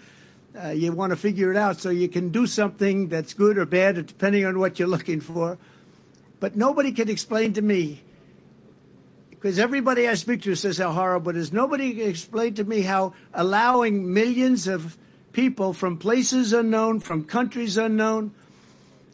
Uh, 0.61 0.70
you 0.70 0.91
want 0.91 1.11
to 1.11 1.16
figure 1.16 1.53
it 1.53 1.57
out 1.57 1.81
so 1.81 1.91
you 1.91 2.09
can 2.09 2.31
do 2.31 2.45
something 2.45 3.09
that's 3.09 3.35
good 3.35 3.57
or 3.57 3.65
bad, 3.65 4.05
depending 4.05 4.45
on 4.45 4.59
what 4.59 4.81
you're 4.81 4.89
looking 4.89 5.20
for. 5.20 5.59
But 6.41 6.57
nobody 6.57 6.91
can 6.91 7.09
explain 7.09 7.53
to 7.53 7.62
me, 7.62 8.03
because 9.31 9.61
everybody 9.61 10.09
I 10.09 10.15
speak 10.15 10.43
to 10.43 10.57
says 10.57 10.78
how 10.78 10.91
horrible 10.91 11.31
it 11.31 11.37
is. 11.37 11.53
Nobody 11.53 11.95
can 11.95 12.09
explain 12.09 12.55
to 12.55 12.65
me 12.65 12.81
how 12.81 13.15
allowing 13.32 14.12
millions 14.12 14.66
of 14.66 14.99
people 15.32 15.73
from 15.73 15.99
places 15.99 16.53
unknown, 16.53 16.99
from 16.99 17.24
countries 17.24 17.77
unknown, 17.77 18.35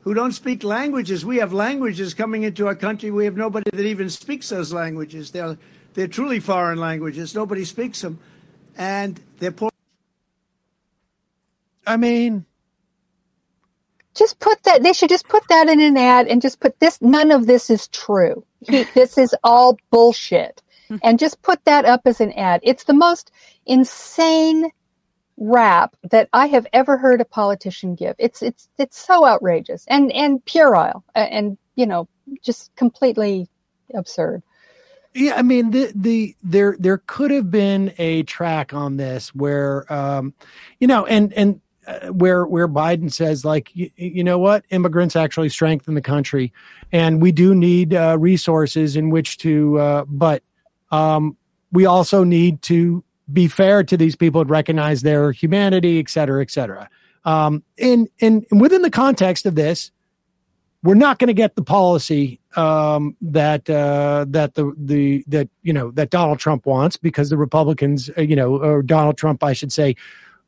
who 0.06 0.14
don't 0.14 0.30
speak 0.30 0.62
languages. 0.62 1.26
We 1.26 1.38
have 1.38 1.52
languages 1.52 2.14
coming 2.14 2.44
into 2.44 2.68
our 2.68 2.76
country. 2.76 3.10
We 3.10 3.24
have 3.24 3.36
nobody 3.36 3.68
that 3.72 3.84
even 3.84 4.08
speaks 4.08 4.48
those 4.50 4.72
languages. 4.72 5.32
They're 5.32 5.58
they're 5.94 6.06
truly 6.06 6.38
foreign 6.38 6.78
languages. 6.78 7.34
Nobody 7.34 7.64
speaks 7.64 8.02
them, 8.02 8.20
and 8.78 9.20
they're 9.40 9.50
poor. 9.50 9.70
I 11.84 11.96
mean, 11.96 12.46
just 14.14 14.38
put 14.38 14.62
that 14.62 14.84
they 14.84 14.92
should 14.92 15.08
just 15.08 15.26
put 15.26 15.42
that 15.48 15.68
in 15.68 15.80
an 15.80 15.96
ad 15.96 16.28
and 16.28 16.40
just 16.40 16.60
put 16.60 16.78
this 16.78 17.02
none 17.02 17.32
of 17.32 17.48
this 17.48 17.68
is 17.68 17.88
true 17.88 18.44
this 18.94 19.18
is 19.18 19.34
all 19.42 19.76
bullshit 19.90 20.62
and 21.02 21.18
just 21.18 21.42
put 21.42 21.64
that 21.64 21.84
up 21.84 22.02
as 22.04 22.20
an 22.20 22.32
ad 22.34 22.60
it's 22.62 22.84
the 22.84 22.94
most 22.94 23.32
insane 23.66 24.70
rap 25.38 25.96
that 26.10 26.28
i 26.32 26.46
have 26.46 26.66
ever 26.72 26.96
heard 26.96 27.20
a 27.20 27.24
politician 27.24 27.94
give. 27.94 28.16
It's 28.18 28.42
it's 28.42 28.68
it's 28.78 28.98
so 28.98 29.26
outrageous 29.26 29.84
and 29.88 30.10
and 30.12 30.44
puerile 30.44 31.04
and 31.14 31.58
you 31.74 31.86
know 31.86 32.08
just 32.42 32.74
completely 32.76 33.48
absurd. 33.94 34.42
Yeah, 35.14 35.34
I 35.36 35.42
mean 35.42 35.70
the 35.70 35.92
the 35.94 36.36
there 36.42 36.76
there 36.78 36.98
could 37.06 37.30
have 37.30 37.50
been 37.50 37.92
a 37.98 38.22
track 38.24 38.72
on 38.74 38.96
this 38.96 39.34
where 39.34 39.90
um 39.92 40.34
you 40.80 40.86
know 40.86 41.06
and 41.06 41.32
and 41.34 41.60
uh, 41.86 42.08
where 42.08 42.44
where 42.44 42.68
Biden 42.68 43.12
says 43.12 43.44
like 43.44 43.74
you, 43.74 43.90
you, 43.96 44.24
know 44.24 44.38
what? 44.38 44.64
Immigrants 44.70 45.14
actually 45.14 45.50
strengthen 45.50 45.94
the 45.94 46.02
country 46.02 46.52
and 46.90 47.22
we 47.22 47.30
do 47.30 47.54
need 47.54 47.94
uh, 47.94 48.16
resources 48.18 48.96
in 48.96 49.10
which 49.10 49.38
to 49.38 49.78
uh, 49.78 50.04
but 50.08 50.42
um, 50.90 51.36
we 51.72 51.86
also 51.86 52.24
need 52.24 52.62
to 52.62 53.04
be 53.32 53.48
fair 53.48 53.82
to 53.82 53.96
these 53.96 54.16
people 54.16 54.40
and 54.40 54.50
recognize 54.50 55.02
their 55.02 55.32
humanity 55.32 55.98
et 55.98 56.08
cetera 56.08 56.42
et 56.42 56.50
cetera 56.50 56.88
um, 57.24 57.62
and, 57.78 58.08
and 58.20 58.46
within 58.52 58.82
the 58.82 58.90
context 58.90 59.46
of 59.46 59.54
this 59.54 59.90
we're 60.82 60.94
not 60.94 61.18
going 61.18 61.28
to 61.28 61.34
get 61.34 61.56
the 61.56 61.64
policy 61.64 62.40
um, 62.54 63.16
that 63.20 63.68
uh, 63.68 64.24
that 64.28 64.54
the 64.54 64.72
the 64.78 65.24
that 65.26 65.48
you 65.62 65.72
know 65.72 65.90
that 65.92 66.10
Donald 66.10 66.38
Trump 66.38 66.64
wants 66.64 66.96
because 66.96 67.28
the 67.28 67.36
Republicans 67.36 68.08
uh, 68.16 68.22
you 68.22 68.36
know 68.36 68.56
or 68.56 68.82
Donald 68.82 69.18
Trump 69.18 69.42
I 69.42 69.52
should 69.52 69.72
say 69.72 69.96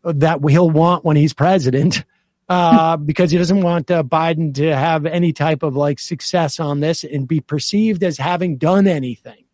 that 0.04 0.40
he'll 0.48 0.70
want 0.70 1.04
when 1.04 1.16
he's 1.16 1.34
president 1.34 2.04
uh, 2.48 2.96
because 3.10 3.30
he 3.30 3.38
doesn't 3.38 3.62
want 3.62 3.90
uh, 3.90 4.02
Biden 4.02 4.54
to 4.54 4.74
have 4.74 5.06
any 5.06 5.32
type 5.32 5.62
of 5.62 5.76
like 5.76 5.98
success 5.98 6.60
on 6.60 6.80
this 6.80 7.04
and 7.04 7.26
be 7.26 7.40
perceived 7.40 8.02
as 8.04 8.16
having 8.16 8.56
done 8.56 8.86
anything. 8.86 9.44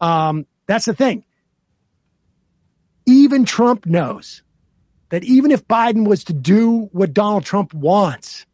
Um, 0.00 0.46
that's 0.66 0.86
the 0.86 0.94
thing. 0.94 1.24
Even 3.06 3.44
Trump 3.44 3.86
knows 3.86 4.42
that 5.10 5.24
even 5.24 5.50
if 5.50 5.66
Biden 5.68 6.06
was 6.06 6.24
to 6.24 6.32
do 6.32 6.88
what 6.92 7.12
Donald 7.12 7.44
Trump 7.44 7.74
wants, 7.74 8.46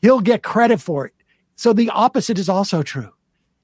he'll 0.00 0.20
get 0.20 0.42
credit 0.42 0.80
for 0.80 1.06
it. 1.06 1.12
So 1.56 1.72
the 1.72 1.90
opposite 1.90 2.38
is 2.38 2.48
also 2.48 2.82
true. 2.82 3.10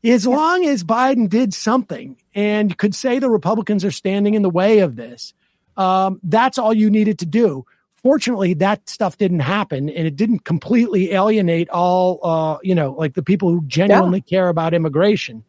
As 0.02 0.26
long 0.26 0.64
as 0.66 0.84
Biden 0.84 1.28
did 1.28 1.54
something 1.54 2.16
and 2.34 2.76
could 2.76 2.94
say 2.94 3.18
the 3.18 3.30
Republicans 3.30 3.84
are 3.84 3.90
standing 3.90 4.34
in 4.34 4.42
the 4.42 4.50
way 4.50 4.80
of 4.80 4.96
this, 4.96 5.32
um, 5.76 6.20
that's 6.22 6.58
all 6.58 6.74
you 6.74 6.90
needed 6.90 7.20
to 7.20 7.26
do. 7.26 7.64
Fortunately, 8.02 8.52
that 8.54 8.86
stuff 8.88 9.16
didn't 9.16 9.40
happen, 9.40 9.88
and 9.88 10.06
it 10.06 10.14
didn't 10.14 10.40
completely 10.40 11.12
alienate 11.12 11.70
all, 11.70 12.20
uh, 12.22 12.58
you 12.62 12.74
know, 12.74 12.92
like 12.92 13.14
the 13.14 13.22
people 13.22 13.48
who 13.48 13.62
genuinely 13.66 14.22
yeah. 14.26 14.30
care 14.30 14.48
about 14.48 14.74
immigration. 14.74 15.42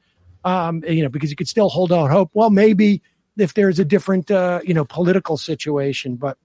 Um, 0.45 0.83
you 0.87 1.01
know, 1.01 1.09
because 1.09 1.31
you 1.31 1.35
could 1.35 1.47
still 1.47 1.69
hold 1.69 1.91
out 1.91 2.11
hope. 2.11 2.29
Well, 2.33 2.51
maybe 2.51 3.01
if 3.37 3.53
there's 3.53 3.79
a 3.79 3.85
different, 3.85 4.31
uh, 4.31 4.61
you 4.63 4.73
know, 4.73 4.85
political 4.85 5.37
situation, 5.37 6.15
but 6.15 6.37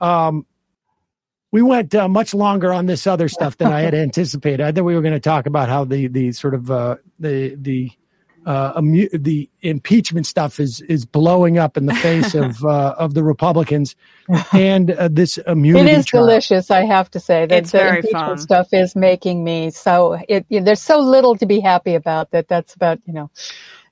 um, 0.00 0.46
we 1.50 1.62
went 1.62 1.94
uh, 1.94 2.08
much 2.08 2.34
longer 2.34 2.72
on 2.72 2.86
this 2.86 3.06
other 3.06 3.28
stuff 3.28 3.56
than 3.56 3.72
I 3.72 3.80
had 3.80 3.94
anticipated. 4.06 4.60
I 4.60 4.72
thought 4.72 4.84
we 4.84 4.94
were 4.94 5.02
going 5.02 5.14
to 5.14 5.20
talk 5.20 5.46
about 5.46 5.68
how 5.68 5.84
the 5.84 6.08
the 6.08 6.32
sort 6.32 6.54
of 6.54 6.70
uh, 6.70 6.96
the 7.18 7.54
the 7.54 7.92
uh, 8.46 8.80
the 8.80 9.50
impeachment 9.60 10.24
stuff 10.24 10.60
is 10.60 10.80
is 10.82 11.04
blowing 11.04 11.58
up 11.58 11.76
in 11.76 11.86
the 11.86 11.94
face 11.94 12.34
of 12.34 12.64
uh, 12.64 12.94
of 12.96 13.14
the 13.14 13.24
Republicans, 13.24 13.96
and 14.52 14.92
uh, 14.92 15.08
this 15.10 15.36
immunity. 15.38 15.90
It 15.90 15.98
is 15.98 16.06
trial. 16.06 16.26
delicious, 16.26 16.70
I 16.70 16.84
have 16.84 17.10
to 17.12 17.20
say. 17.20 17.46
That 17.46 17.58
It's 17.58 17.72
the 17.72 17.78
very 17.78 17.96
impeachment 17.98 18.26
fun. 18.26 18.38
stuff 18.38 18.68
is 18.72 18.94
making 18.94 19.42
me 19.42 19.70
so. 19.70 20.18
It, 20.28 20.46
you 20.48 20.60
know, 20.60 20.66
there's 20.66 20.82
so 20.82 21.00
little 21.00 21.36
to 21.36 21.46
be 21.46 21.58
happy 21.58 21.94
about 21.94 22.30
that. 22.30 22.46
That's 22.46 22.74
about 22.74 23.00
you 23.04 23.12
know. 23.12 23.30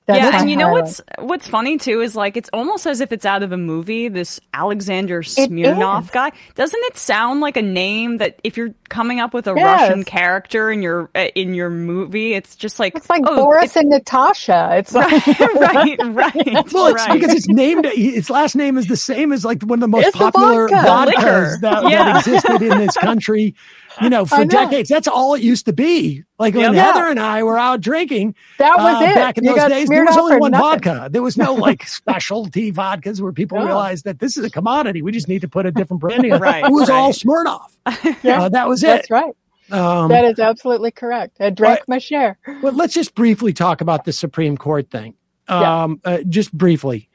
That's 0.07 0.19
yeah, 0.21 0.29
my 0.29 0.39
and 0.41 0.49
you 0.51 0.55
know 0.55 0.69
what's 0.69 1.01
what's 1.17 1.47
funny 1.47 1.79
too 1.79 2.01
is 2.01 2.15
like 2.15 2.37
it's 2.37 2.49
almost 2.53 2.85
as 2.85 3.01
if 3.01 3.11
it's 3.11 3.25
out 3.25 3.41
of 3.41 3.51
a 3.51 3.57
movie. 3.57 4.07
This 4.07 4.39
Alexander 4.53 5.23
Smirnov 5.23 6.11
guy 6.11 6.31
doesn't 6.53 6.79
it 6.83 6.95
sound 6.97 7.41
like 7.41 7.57
a 7.57 7.63
name 7.63 8.17
that 8.17 8.39
if 8.43 8.55
you're 8.55 8.69
coming 8.89 9.19
up 9.19 9.33
with 9.33 9.47
a 9.47 9.53
Yes. 9.55 9.81
Russian 9.81 10.03
character 10.03 10.69
in 10.71 10.83
your 10.83 11.09
uh, 11.15 11.29
in 11.33 11.55
your 11.55 11.71
movie, 11.71 12.33
it's 12.35 12.55
just 12.55 12.79
like 12.79 12.95
It's 12.95 13.09
like 13.09 13.23
oh, 13.25 13.35
Boris 13.45 13.75
and 13.75 13.89
Natasha. 13.89 14.75
It's 14.77 14.93
like 14.93 15.25
right, 15.55 15.97
right, 15.99 16.71
Well, 16.71 16.87
it's 16.87 17.07
right. 17.07 17.13
because 17.19 17.33
it's 17.33 17.47
named. 17.49 17.85
Its 17.87 18.29
last 18.29 18.55
name 18.55 18.77
is 18.77 18.85
the 18.87 18.97
same 18.97 19.31
as 19.31 19.43
like 19.43 19.63
one 19.63 19.77
of 19.79 19.81
the 19.81 19.87
most 19.87 20.07
It's 20.07 20.17
popular 20.17 20.67
vodka. 20.67 21.15
vodkas 21.15 21.59
that, 21.61 21.89
Yeah. 21.89 22.13
that 22.13 22.27
existed 22.27 22.61
in 22.61 22.77
this 22.77 22.95
country. 22.97 23.55
You 24.01 24.09
know, 24.09 24.25
for 24.25 24.39
know. 24.39 24.45
decades. 24.45 24.89
That's 24.89 25.07
all 25.07 25.33
it 25.35 25.41
used 25.41 25.65
to 25.67 25.73
be. 25.73 26.23
Like 26.39 26.53
when 26.53 26.73
Yeah. 26.73 26.91
Heather 26.93 27.07
and 27.07 27.19
I 27.19 27.43
were 27.43 27.57
out 27.57 27.81
drinking, 27.81 28.35
that 28.57 28.75
was 28.77 29.01
uh, 29.01 29.05
it. 29.05 29.15
back 29.15 29.37
in 29.37 29.43
You 29.45 29.55
those 29.55 29.69
days, 29.69 29.87
there 29.89 30.03
was 30.03 30.17
only 30.17 30.37
one 30.37 30.51
nothing. 30.51 30.81
vodka. 30.83 31.09
There 31.11 31.21
was 31.21 31.37
no 31.37 31.53
like 31.53 31.87
specialty 31.87 32.71
vodkas 32.73 33.21
where 33.21 33.31
people 33.31 33.57
No. 33.59 33.65
realized 33.65 34.03
that 34.05 34.19
this 34.19 34.37
is 34.37 34.43
a 34.45 34.49
commodity. 34.49 35.01
We 35.01 35.11
just 35.11 35.27
need 35.27 35.41
to 35.41 35.47
put 35.47 35.65
a 35.65 35.71
different 35.71 36.01
branding. 36.01 36.31
on 36.33 36.37
it. 36.37 36.41
Right, 36.41 36.65
It 36.65 36.71
was 36.71 36.89
all 36.89 37.13
Smirnoff. 37.13 37.75
Yeah. 38.23 38.43
Uh, 38.43 38.49
that 38.49 38.67
was 38.67 38.83
it. 38.83 38.87
That's 38.87 39.09
right. 39.11 39.33
Um, 39.71 40.09
That 40.09 40.25
is 40.25 40.39
absolutely 40.39 40.91
correct. 40.91 41.37
I 41.39 41.49
drank 41.49 41.81
my 41.87 41.97
share. 41.97 42.37
Well, 42.61 42.73
let's 42.73 42.93
just 42.93 43.15
briefly 43.15 43.53
talk 43.53 43.81
about 43.81 44.05
the 44.05 44.13
Supreme 44.13 44.57
Court 44.57 44.89
thing. 44.91 45.15
Yeah. 45.49 45.83
Um, 45.83 46.01
uh, 46.03 46.19
just 46.27 46.51
briefly, 46.51 47.09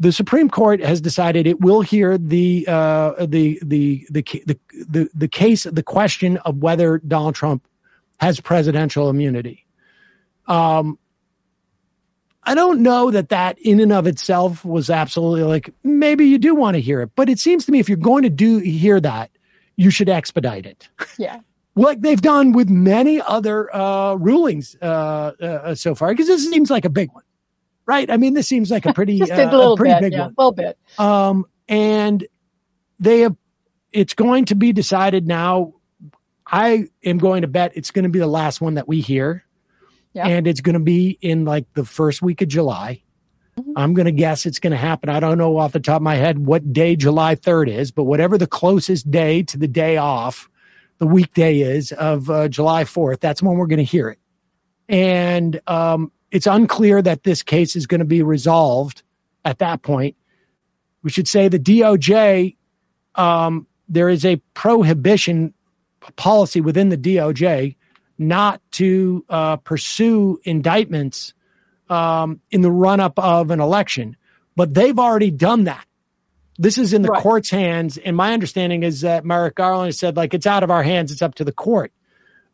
the 0.00 0.12
Supreme 0.12 0.48
Court 0.48 0.82
has 0.82 1.00
decided 1.00 1.46
it 1.46 1.60
will 1.60 1.82
hear 1.82 2.16
the 2.16 2.64
uh, 2.66 3.26
the, 3.26 3.60
the 3.62 4.06
the 4.10 4.24
the 4.46 4.58
the 4.72 5.10
the 5.14 5.28
case, 5.28 5.64
the 5.64 5.82
question 5.82 6.38
of 6.38 6.56
whether 6.56 6.98
Donald 6.98 7.34
Trump 7.34 7.66
has 8.18 8.40
presidential 8.40 9.10
immunity. 9.10 9.66
Um, 10.46 10.98
I 12.44 12.54
don't 12.54 12.80
know 12.80 13.10
that 13.10 13.28
that 13.28 13.58
in 13.58 13.78
and 13.78 13.92
of 13.92 14.06
itself 14.06 14.64
was 14.64 14.88
absolutely 14.88 15.42
like 15.42 15.72
maybe 15.84 16.24
you 16.24 16.38
do 16.38 16.54
want 16.54 16.76
to 16.76 16.80
hear 16.80 17.02
it, 17.02 17.10
but 17.14 17.28
it 17.28 17.38
seems 17.38 17.66
to 17.66 17.72
me 17.72 17.78
if 17.78 17.88
you're 17.88 17.98
going 17.98 18.22
to 18.22 18.30
do 18.30 18.56
hear 18.56 19.00
that, 19.00 19.30
you 19.76 19.90
should 19.90 20.08
expedite 20.08 20.64
it. 20.64 20.88
Yeah. 21.18 21.40
like 21.76 22.00
they've 22.00 22.20
done 22.20 22.52
with 22.52 22.70
many 22.70 23.20
other 23.20 23.74
uh, 23.74 24.14
rulings 24.14 24.76
uh, 24.80 24.84
uh, 25.40 25.74
so 25.74 25.94
far, 25.94 26.08
because 26.08 26.26
this 26.26 26.48
seems 26.48 26.70
like 26.70 26.86
a 26.86 26.90
big 26.90 27.12
one, 27.12 27.22
right? 27.86 28.10
I 28.10 28.16
mean, 28.16 28.34
this 28.34 28.48
seems 28.48 28.70
like 28.70 28.86
a 28.86 28.92
pretty, 28.92 29.18
Just 29.20 29.32
a 29.32 29.48
uh, 29.48 29.50
little 29.50 29.76
pretty 29.76 29.94
bit, 29.94 30.00
big 30.02 30.12
yeah, 30.12 30.20
one. 30.20 30.34
a 30.36 30.40
little 30.40 30.52
bit. 30.52 30.78
Um, 30.98 31.46
and 31.68 32.26
they 32.98 33.20
have, 33.20 33.36
it's 33.92 34.14
going 34.14 34.46
to 34.46 34.54
be 34.54 34.72
decided 34.72 35.26
now. 35.26 35.74
I 36.46 36.88
am 37.04 37.18
going 37.18 37.42
to 37.42 37.48
bet 37.48 37.72
it's 37.76 37.90
going 37.90 38.02
to 38.04 38.08
be 38.08 38.18
the 38.18 38.26
last 38.26 38.60
one 38.60 38.74
that 38.74 38.88
we 38.88 39.00
hear. 39.00 39.44
Yeah. 40.12 40.26
And 40.26 40.46
it's 40.46 40.60
going 40.60 40.74
to 40.74 40.80
be 40.80 41.18
in 41.20 41.44
like 41.44 41.72
the 41.74 41.84
first 41.84 42.22
week 42.22 42.42
of 42.42 42.48
July. 42.48 43.02
I'm 43.76 43.94
going 43.94 44.06
to 44.06 44.12
guess 44.12 44.46
it's 44.46 44.58
going 44.58 44.72
to 44.72 44.76
happen. 44.76 45.08
I 45.08 45.20
don't 45.20 45.38
know 45.38 45.58
off 45.58 45.72
the 45.72 45.80
top 45.80 45.96
of 45.96 46.02
my 46.02 46.16
head 46.16 46.38
what 46.38 46.72
day 46.72 46.96
July 46.96 47.36
3rd 47.36 47.68
is, 47.68 47.90
but 47.90 48.04
whatever 48.04 48.38
the 48.38 48.46
closest 48.46 49.10
day 49.10 49.42
to 49.44 49.58
the 49.58 49.68
day 49.68 49.96
off, 49.96 50.48
the 50.98 51.06
weekday 51.06 51.60
is 51.60 51.92
of 51.92 52.28
uh, 52.30 52.48
July 52.48 52.84
4th, 52.84 53.20
that's 53.20 53.42
when 53.42 53.56
we're 53.56 53.66
going 53.66 53.78
to 53.78 53.84
hear 53.84 54.10
it. 54.10 54.18
And 54.88 55.60
um, 55.66 56.12
it's 56.30 56.46
unclear 56.46 57.02
that 57.02 57.24
this 57.24 57.42
case 57.42 57.76
is 57.76 57.86
going 57.86 57.98
to 58.00 58.04
be 58.04 58.22
resolved 58.22 59.02
at 59.44 59.58
that 59.58 59.82
point. 59.82 60.16
We 61.02 61.10
should 61.10 61.28
say 61.28 61.48
the 61.48 61.58
DOJ, 61.58 62.56
um, 63.14 63.66
there 63.88 64.08
is 64.08 64.24
a 64.24 64.36
prohibition 64.54 65.54
policy 66.16 66.60
within 66.60 66.88
the 66.88 66.96
DOJ 66.98 67.76
not 68.18 68.60
to 68.72 69.24
uh, 69.28 69.56
pursue 69.56 70.38
indictments 70.44 71.32
um, 71.88 72.40
in 72.50 72.60
the 72.60 72.70
run 72.70 73.00
up 73.00 73.18
of 73.18 73.50
an 73.50 73.60
election, 73.60 74.16
but 74.56 74.74
they've 74.74 74.98
already 74.98 75.30
done 75.30 75.64
that. 75.64 75.84
This 76.58 76.76
is 76.76 76.92
in 76.92 77.00
the 77.00 77.08
Right. 77.08 77.22
court's 77.22 77.48
hands, 77.50 77.96
and 77.96 78.14
my 78.14 78.34
understanding 78.34 78.82
is 78.82 79.00
that 79.00 79.24
Merrick 79.24 79.54
Garland 79.54 79.94
said 79.94 80.16
like 80.16 80.34
it's 80.34 80.46
out 80.46 80.62
of 80.62 80.70
our 80.70 80.82
hands; 80.82 81.10
it's 81.10 81.22
up 81.22 81.34
to 81.36 81.44
the 81.44 81.52
court. 81.52 81.90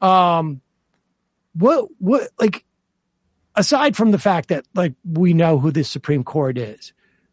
Um, 0.01 0.61
what 1.55 1.89
what 1.99 2.29
like 2.39 2.65
aside 3.57 3.97
from 3.97 4.11
the 4.11 4.19
fact 4.19 4.49
that 4.51 4.67
like 4.75 4.95
we 5.05 5.33
know 5.33 5.59
who 5.59 5.71
this 5.71 5.91
Supreme 5.91 6.23
Court 6.23 6.59
is, 6.59 6.93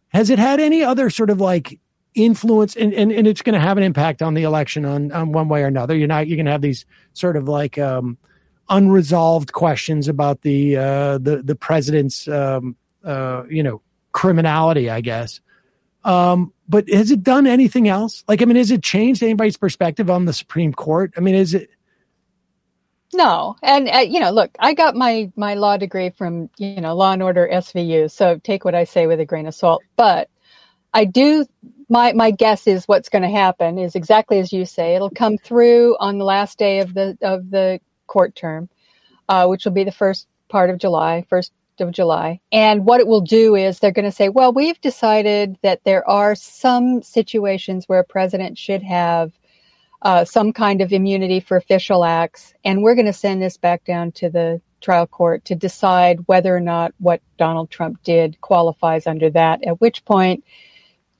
has 0.10 0.30
it 0.30 0.40
had 0.40 0.60
any 0.60 0.84
other 0.84 1.10
sort 1.10 1.30
of 1.30 1.42
like 1.42 1.80
influence? 2.16 2.76
And, 2.76 2.94
and, 2.94 3.12
and 3.12 3.28
it's 3.28 3.42
going 3.42 3.54
to 3.54 3.60
have 3.60 3.78
an 3.78 3.84
impact 3.84 4.22
on 4.22 4.34
the 4.34 4.44
election 4.44 4.86
on, 4.86 5.12
on 5.12 5.32
one 5.32 5.50
way 5.50 5.64
or 5.64 5.68
another. 5.68 5.96
You're 5.96 6.08
not 6.08 6.28
you're 6.28 6.38
going 6.38 6.46
to 6.46 6.52
have 6.52 6.62
these 6.62 6.86
sort 7.14 7.36
of 7.36 7.48
like 7.48 7.78
um 7.78 8.18
unresolved 8.70 9.52
questions 9.52 10.08
about 10.08 10.42
the 10.42 10.78
uh 10.78 11.18
the 11.18 11.42
the 11.44 11.56
president's 11.56 12.30
um 12.30 12.78
uh 13.04 13.44
you 13.50 13.62
know 13.62 13.82
criminality 14.14 14.90
i 14.90 15.02
guess. 15.02 15.42
Um 16.06 16.54
but 16.70 16.88
has 16.90 17.12
it 17.12 17.24
done 17.24 17.46
anything 17.46 17.90
else? 17.90 18.24
Like 18.28 18.42
i 18.42 18.46
mean 18.46 18.56
has 18.56 18.72
it 18.72 18.82
changed 18.82 19.22
anybody's 19.22 19.58
perspective 19.58 20.10
on 20.10 20.26
the 20.26 20.34
supreme 20.34 20.74
court? 20.74 21.14
I 21.18 21.20
mean 21.20 21.36
is 21.36 21.54
it 21.54 21.70
No, 23.14 23.56
and 23.62 23.90
uh, 23.90 24.00
you 24.00 24.20
know, 24.20 24.32
look, 24.32 24.52
I 24.60 24.74
got 24.74 24.96
my 24.96 25.32
my 25.36 25.54
law 25.56 25.78
degree 25.78 26.10
from 26.10 26.50
you 26.58 26.82
know 26.82 26.96
Law 26.96 27.14
and 27.14 27.24
Order 27.24 27.50
SVU, 27.52 28.10
so 28.12 28.40
take 28.40 28.66
what 28.66 28.76
I 28.76 28.86
say 28.86 29.08
with 29.08 29.20
a 29.20 29.26
grain 29.26 29.48
of 29.48 29.56
salt. 29.56 29.84
But 29.96 30.30
I 30.94 31.06
do. 31.06 31.46
My 31.90 32.14
my 32.14 32.32
guess 32.32 32.68
is 32.68 32.86
what's 32.88 33.10
going 33.10 33.24
to 33.24 33.30
happen 33.30 33.78
is 33.78 33.96
exactly 33.96 34.40
as 34.40 34.54
you 34.54 34.66
say. 34.66 34.96
It'll 34.96 35.10
come 35.10 35.38
through 35.38 35.98
on 36.00 36.18
the 36.18 36.26
last 36.26 36.58
day 36.58 36.80
of 36.80 36.94
the 36.94 37.18
of 37.22 37.50
the 37.50 37.80
court 38.08 38.36
term, 38.36 38.70
uh, 39.30 39.48
which 39.48 39.66
will 39.66 39.74
be 39.74 39.84
the 39.84 39.92
first 39.92 40.28
part 40.50 40.70
of 40.70 40.78
July, 40.78 41.26
first 41.30 41.52
of 41.80 41.92
July. 41.92 42.40
And 42.52 42.86
what 42.86 43.00
it 43.00 43.08
will 43.08 43.22
do 43.22 43.56
is 43.56 43.80
they're 43.80 43.92
going 43.92 44.06
to 44.06 44.12
say, 44.12 44.30
well, 44.30 44.54
we've 44.54 44.80
decided 44.82 45.58
that 45.64 45.84
there 45.84 46.08
are 46.08 46.36
some 46.36 47.02
situations 47.02 47.86
where 47.88 48.00
a 48.00 48.06
president 48.06 48.58
should 48.58 48.84
have 48.84 49.32
uh, 50.04 50.26
some 50.26 50.54
kind 50.54 50.82
of 50.82 50.92
immunity 50.92 51.40
for 51.40 51.58
official 51.58 52.04
acts, 52.04 52.54
and 52.64 52.84
we're 52.84 52.96
going 52.96 53.06
to 53.06 53.14
send 53.14 53.42
this 53.42 53.58
back 53.58 53.84
down 53.86 54.12
to 54.12 54.30
the 54.30 54.62
trial 54.82 55.08
court 55.08 55.46
to 55.46 55.56
decide 55.56 56.20
whether 56.28 56.56
or 56.56 56.60
not 56.60 56.94
what 57.00 57.22
Donald 57.38 57.72
Trump 57.72 58.04
did 58.04 58.40
qualifies 58.42 59.08
under 59.08 59.30
that. 59.30 59.64
At 59.64 59.80
which 59.80 60.04
point, 60.06 60.44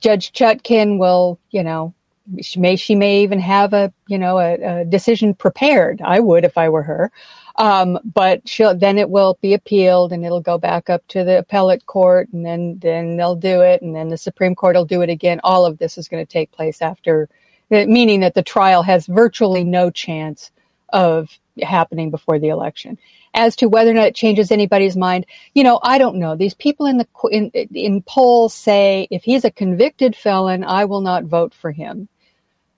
Judge 0.00 0.32
Chutkan 0.32 0.98
will, 0.98 1.40
you 1.50 1.62
know, 1.62 1.94
she 2.40 2.58
may 2.58 2.76
she 2.76 2.94
may 2.94 3.22
even 3.22 3.38
have 3.38 3.74
a 3.74 3.92
you 4.06 4.18
know 4.18 4.38
a, 4.38 4.80
a 4.80 4.84
decision 4.84 5.34
prepared. 5.34 6.00
I 6.02 6.20
would 6.20 6.44
if 6.44 6.56
I 6.56 6.68
were 6.68 6.82
her. 6.82 7.10
Um, 7.56 7.98
but 8.04 8.48
she'll 8.48 8.76
then 8.76 8.98
it 8.98 9.10
will 9.10 9.38
be 9.40 9.54
appealed 9.54 10.12
and 10.12 10.24
it'll 10.24 10.40
go 10.40 10.58
back 10.58 10.90
up 10.90 11.06
to 11.08 11.22
the 11.22 11.38
appellate 11.38 11.86
court 11.86 12.28
and 12.32 12.44
then 12.44 12.78
then 12.80 13.16
they'll 13.16 13.36
do 13.36 13.60
it 13.60 13.82
and 13.82 13.94
then 13.94 14.08
the 14.08 14.16
Supreme 14.18 14.54
Court 14.54 14.76
will 14.76 14.84
do 14.84 15.02
it 15.02 15.10
again. 15.10 15.40
All 15.44 15.64
of 15.64 15.78
this 15.78 15.96
is 15.96 16.08
going 16.08 16.24
to 16.24 16.30
take 16.30 16.50
place 16.50 16.82
after 16.82 17.28
Uh, 17.70 17.86
meaning 17.86 18.20
that 18.20 18.34
the 18.34 18.42
trial 18.42 18.82
has 18.82 19.06
virtually 19.06 19.64
no 19.64 19.90
chance 19.90 20.50
of 20.92 21.38
happening 21.62 22.10
before 22.10 22.38
the 22.38 22.48
election. 22.48 22.98
As 23.32 23.56
to 23.56 23.68
whether 23.68 23.90
or 23.90 23.94
not 23.94 24.06
it 24.06 24.14
changes 24.14 24.52
anybody's 24.52 24.96
mind, 24.96 25.26
you 25.54 25.64
know, 25.64 25.80
I 25.82 25.98
don't 25.98 26.16
know. 26.16 26.36
These 26.36 26.54
people 26.54 26.86
in 26.86 26.98
the 26.98 27.06
in, 27.30 27.50
in 27.50 28.02
polls 28.02 28.54
say 28.54 29.08
if 29.10 29.24
he's 29.24 29.44
a 29.44 29.50
convicted 29.50 30.14
felon, 30.14 30.62
I 30.62 30.84
will 30.84 31.00
not 31.00 31.24
vote 31.24 31.52
for 31.54 31.72
him. 31.72 32.08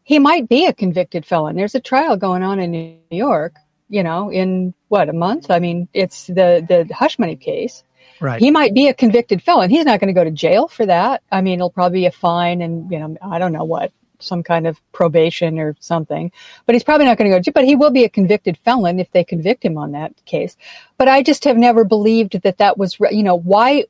He 0.02 0.18
might 0.18 0.48
be 0.48 0.66
a 0.66 0.72
convicted 0.72 1.26
felon. 1.26 1.56
There's 1.56 1.74
a 1.74 1.80
trial 1.80 2.16
going 2.16 2.42
on 2.42 2.60
in 2.60 2.70
New 2.70 2.96
York, 3.10 3.56
you 3.88 4.02
know, 4.02 4.30
in 4.30 4.72
what 4.88 5.08
a 5.08 5.12
month. 5.12 5.50
I 5.50 5.58
mean, 5.58 5.88
it's 5.92 6.28
the 6.28 6.64
the 6.66 6.88
hush 6.94 7.18
money 7.18 7.36
case. 7.36 7.82
right 8.20 8.40
He 8.40 8.50
might 8.50 8.72
be 8.72 8.88
a 8.88 8.94
convicted 8.94 9.42
felon. 9.42 9.68
He's 9.68 9.84
not 9.84 10.00
going 10.00 10.14
to 10.14 10.18
go 10.18 10.24
to 10.24 10.30
jail 10.30 10.68
for 10.68 10.86
that. 10.86 11.22
I 11.30 11.40
mean, 11.40 11.54
it'll 11.54 11.70
probably 11.70 12.00
be 12.00 12.06
a 12.06 12.12
fine 12.12 12.62
and, 12.62 12.90
you 12.90 12.98
know, 12.98 13.16
I 13.20 13.38
don't 13.38 13.52
know 13.52 13.64
what, 13.64 13.92
some 14.20 14.42
kind 14.42 14.66
of 14.66 14.80
probation 14.92 15.58
or 15.58 15.76
something. 15.80 16.32
But 16.64 16.74
he's 16.74 16.84
probably 16.84 17.06
not 17.06 17.18
going 17.18 17.30
to 17.30 17.34
go 17.34 17.38
to 17.38 17.44
jail. 17.44 17.52
But 17.54 17.64
he 17.64 17.76
will 17.76 17.90
be 17.90 18.04
a 18.04 18.08
convicted 18.08 18.58
felon 18.58 19.00
if 19.00 19.10
they 19.12 19.24
convict 19.24 19.64
him 19.64 19.78
on 19.78 19.92
that 19.92 20.12
case. 20.24 20.56
But 20.98 21.08
I 21.08 21.22
just 21.22 21.44
have 21.44 21.56
never 21.56 21.84
believed 21.84 22.40
that 22.42 22.58
that 22.58 22.78
was, 22.78 22.98
you 23.10 23.22
know, 23.22 23.36
why, 23.36 23.84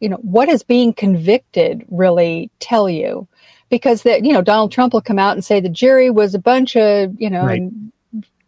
you 0.00 0.08
know, 0.08 0.16
what 0.16 0.48
does 0.48 0.62
being 0.62 0.92
convicted 0.92 1.84
really 1.90 2.50
tell 2.58 2.88
you? 2.88 3.26
Because 3.70 4.02
that, 4.02 4.24
you 4.24 4.32
know, 4.32 4.42
Donald 4.42 4.72
Trump 4.72 4.92
will 4.92 5.00
come 5.00 5.18
out 5.18 5.32
and 5.32 5.44
say 5.44 5.60
the 5.60 5.68
jury 5.68 6.10
was 6.10 6.34
a 6.34 6.38
bunch 6.38 6.76
of, 6.76 7.20
you 7.20 7.30
know, 7.30 7.44
Right. 7.44 7.62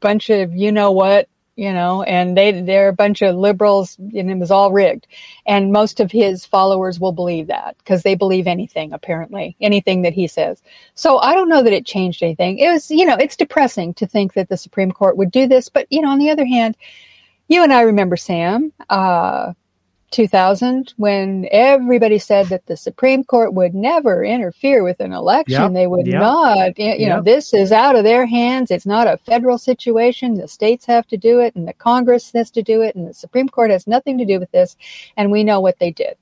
bunch 0.01 0.31
of 0.31 0.55
you 0.55 0.71
know 0.71 0.93
what 0.93 1.29
you 1.57 1.73
know 1.73 2.03
and 2.05 2.37
they 2.37 2.61
they're 2.63 2.89
a 2.89 2.93
bunch 2.93 3.23
of 3.23 3.35
liberals 3.37 3.97
and 3.99 4.31
it 4.31 4.39
was 4.39 4.51
all 4.51 4.73
rigged. 4.73 5.07
And 5.47 5.73
most 5.73 6.01
of 6.01 6.13
his 6.13 6.45
followers 6.45 7.01
will 7.01 7.13
believe 7.13 7.49
that 7.49 7.77
because 7.79 8.03
they 8.03 8.15
believe 8.15 8.47
anything 8.47 8.93
apparently 8.93 9.57
anything 9.61 10.03
that 10.03 10.13
he 10.13 10.27
says. 10.27 10.63
So 10.95 11.19
i 11.19 11.35
don't 11.35 11.49
know 11.49 11.63
that 11.63 11.73
it 11.73 11.87
changed 11.87 12.23
anything. 12.23 12.59
It 12.59 12.71
was 12.71 12.91
you 12.91 13.05
know 13.07 13.17
it's 13.17 13.37
depressing 13.37 13.95
to 13.95 14.07
think 14.07 14.35
that 14.35 14.49
the 14.49 14.57
supreme 14.57 14.93
court 14.93 15.17
would 15.17 15.31
do 15.31 15.47
this 15.47 15.69
but 15.69 15.87
you 15.91 16.01
know 16.01 16.11
on 16.11 16.19
the 16.19 16.31
other 16.31 16.45
hand 16.45 16.77
you 17.49 17.63
and 17.63 17.73
i 17.73 17.83
remember 17.83 18.17
sam 18.17 18.73
uh 18.91 19.53
2000 20.11 20.95
when 20.97 21.49
everybody 21.51 22.19
said 22.19 22.47
that 22.47 22.67
the 22.67 22.77
Supreme 22.77 23.25
Court 23.25 23.55
would 23.55 23.75
never 23.75 24.25
interfere 24.25 24.83
with 24.83 25.01
an 25.01 25.13
election. 25.13 25.63
Yep, 25.63 25.73
They 25.73 25.87
would 25.87 26.07
yep, 26.07 26.21
not, 26.21 26.79
you 26.79 26.95
you 26.95 27.09
know, 27.09 27.23
this 27.23 27.53
is 27.53 27.73
out 27.73 27.97
of 27.97 28.05
their 28.05 28.27
hands. 28.27 28.71
It's 28.71 28.87
not 28.87 29.07
a 29.07 29.19
federal 29.19 29.59
situation. 29.59 30.35
The 30.35 30.49
states 30.49 30.87
have 30.87 31.07
to 31.09 31.17
do 31.17 31.41
it 31.41 31.55
and 31.55 31.67
the 31.67 31.73
Congress 31.73 32.33
has 32.33 32.51
to 32.53 32.63
do 32.63 32.83
it 32.83 32.95
and 32.95 33.09
the 33.09 33.15
Supreme 33.15 33.49
Court 33.49 33.71
has 33.71 33.87
nothing 33.87 34.19
to 34.19 34.25
do 34.25 34.39
with 34.39 34.51
this. 34.53 34.77
And 35.17 35.31
we 35.31 35.45
know 35.45 35.61
what 35.61 35.79
they 35.79 35.91
did. 35.91 36.17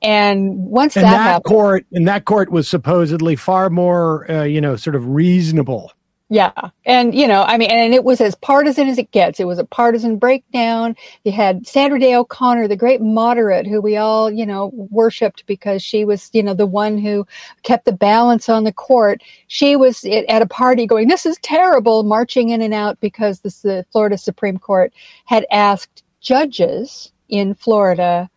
And 0.00 0.56
once 0.56 0.96
and 0.96 1.04
that, 1.04 1.10
that, 1.10 1.22
happened, 1.22 1.44
court 1.44 1.86
and 1.92 2.06
that 2.06 2.24
court 2.24 2.50
was 2.50 2.68
supposedly 2.68 3.34
far 3.34 3.68
more 3.68 4.30
uh, 4.30 4.44
you 4.44 4.60
know 4.60 4.76
sort 4.76 4.94
of 4.94 5.08
reasonable 5.08 5.92
Yeah. 6.30 6.52
And, 6.84 7.14
you 7.14 7.26
know, 7.26 7.42
I 7.42 7.56
mean, 7.56 7.70
and 7.70 7.94
it 7.94 8.04
was 8.04 8.20
as 8.20 8.34
partisan 8.34 8.86
as 8.88 8.98
it 8.98 9.10
gets. 9.12 9.40
It 9.40 9.46
was 9.46 9.58
a 9.58 9.64
partisan 9.64 10.18
breakdown. 10.18 10.94
You 11.24 11.32
had 11.32 11.66
Sandra 11.66 11.98
Day 11.98 12.14
O'Connor, 12.14 12.68
the 12.68 12.76
great 12.76 13.00
moderate 13.00 13.66
who 13.66 13.80
we 13.80 13.96
all, 13.96 14.30
you 14.30 14.44
know, 14.44 14.70
worshiped 14.74 15.46
because 15.46 15.82
she 15.82 16.04
was, 16.04 16.28
you 16.34 16.42
know, 16.42 16.52
the 16.52 16.66
one 16.66 16.98
who 16.98 17.26
kept 17.62 17.86
the 17.86 17.92
balance 17.92 18.50
on 18.50 18.64
the 18.64 18.74
court. 18.74 19.22
She 19.46 19.74
was 19.74 20.04
at 20.04 20.42
a 20.42 20.46
party 20.46 20.86
going, 20.86 21.08
this 21.08 21.24
is 21.24 21.38
terrible, 21.42 22.02
marching 22.02 22.50
in 22.50 22.60
and 22.60 22.74
out 22.74 23.00
because 23.00 23.40
this, 23.40 23.62
the 23.62 23.86
Florida 23.90 24.18
Supreme 24.18 24.58
Court 24.58 24.92
had 25.24 25.46
asked 25.50 26.02
judges 26.20 27.10
in 27.30 27.54
Florida 27.54 28.28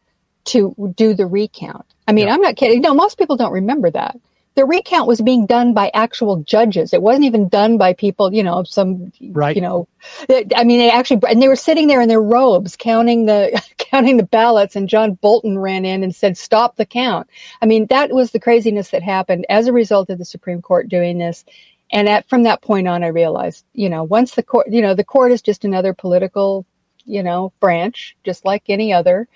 to 0.46 0.94
do 0.96 1.14
the 1.14 1.28
recount. 1.28 1.86
I 2.08 2.14
mean, 2.14 2.28
Yeah. 2.28 2.36
I'm 2.36 2.42
not 2.42 2.56
kidding. 2.56 2.82
No, 2.82 2.94
most 2.94 3.18
people 3.18 3.36
don't 3.36 3.52
remember 3.52 3.92
that 3.92 4.18
the 4.56 4.66
recount 4.66 5.08
was 5.08 5.22
being 5.22 5.46
done 5.46 5.74
by 5.74 5.90
actual 5.94 6.38
judges. 6.44 6.94
It 6.94 7.02
wasn't 7.02 7.26
even 7.26 7.48
done 7.48 7.78
by 7.78 7.94
people, 7.94 8.34
you 8.34 8.44
know, 8.44 8.64
some, 8.64 9.12
Right. 9.22 9.56
you 9.56 9.62
know, 9.62 9.88
I 10.30 10.64
mean, 10.66 10.80
they 10.80 10.92
actually, 10.92 11.22
and 11.30 11.42
they 11.42 11.48
were 11.48 11.56
sitting 11.56 11.88
there 11.88 12.02
in 12.02 12.10
their 12.10 12.22
robes 12.22 12.76
counting 12.76 13.26
the, 13.26 13.62
counting 13.78 14.18
the 14.18 14.24
ballots 14.24 14.76
and 14.76 14.90
John 14.90 15.14
Bolton 15.14 15.58
ran 15.58 15.86
in 15.86 16.04
and 16.04 16.14
said, 16.14 16.38
stop 16.38 16.76
the 16.76 16.86
count. 16.86 17.30
I 17.62 17.66
mean, 17.66 17.88
that 17.88 18.12
was 18.12 18.32
the 18.32 18.40
craziness 18.40 18.90
that 18.90 19.04
happened 19.04 19.46
as 19.50 19.68
a 19.68 19.74
result 19.74 20.10
of 20.10 20.18
the 20.18 20.26
Supreme 20.26 20.62
Court 20.62 20.90
doing 20.90 21.18
this. 21.18 21.46
And 21.92 22.08
at, 22.10 22.28
from 22.30 22.44
that 22.44 22.62
point 22.62 22.88
on, 22.88 23.04
I 23.04 23.08
realized, 23.08 23.66
you 23.74 23.90
know, 23.90 24.04
once 24.04 24.36
the 24.36 24.44
court, 24.44 24.68
you 24.70 24.82
know, 24.82 24.94
the 24.94 25.04
court 25.04 25.32
is 25.32 25.42
just 25.42 25.66
another 25.66 25.94
political, 25.94 26.66
you 27.06 27.24
know, 27.24 27.52
branch, 27.60 28.16
just 28.24 28.46
like 28.46 28.64
any 28.70 28.94
other. 28.94 29.28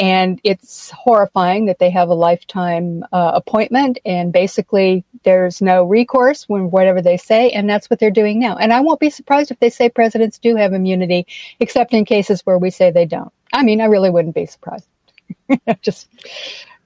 And 0.00 0.40
it's 0.44 0.90
horrifying 0.90 1.66
that 1.66 1.78
they 1.78 1.90
have 1.90 2.08
a 2.08 2.14
lifetime 2.14 3.04
uh, 3.12 3.32
appointment, 3.34 3.98
and 4.06 4.32
basically 4.32 5.04
there's 5.24 5.60
no 5.60 5.84
recourse 5.84 6.48
when 6.48 6.70
whatever 6.70 7.02
they 7.02 7.18
say, 7.18 7.50
and 7.50 7.68
that's 7.68 7.90
what 7.90 8.00
they're 8.00 8.10
doing 8.10 8.40
now. 8.40 8.56
And 8.56 8.72
I 8.72 8.80
won't 8.80 8.98
be 8.98 9.10
surprised 9.10 9.50
if 9.50 9.60
they 9.60 9.68
say 9.68 9.90
presidents 9.90 10.38
do 10.38 10.56
have 10.56 10.72
immunity, 10.72 11.26
except 11.60 11.92
in 11.92 12.06
cases 12.06 12.40
where 12.46 12.56
we 12.56 12.70
say 12.70 12.90
they 12.90 13.04
don't. 13.04 13.30
I 13.52 13.62
mean, 13.62 13.82
I 13.82 13.86
really 13.86 14.08
wouldn't 14.08 14.34
be 14.34 14.46
surprised. 14.46 14.88
Just, 15.82 16.08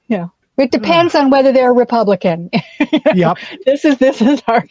you 0.09 0.19
know, 0.19 0.33
it 0.57 0.73
depends 0.73 1.15
on 1.15 1.31
whether 1.31 1.53
they're 1.53 1.71
a 1.71 1.75
Republican. 1.75 2.51
Yep. 3.15 3.39
this 3.65 3.85
is 3.85 3.99
this 3.99 4.21
is 4.21 4.43
our. 4.49 4.65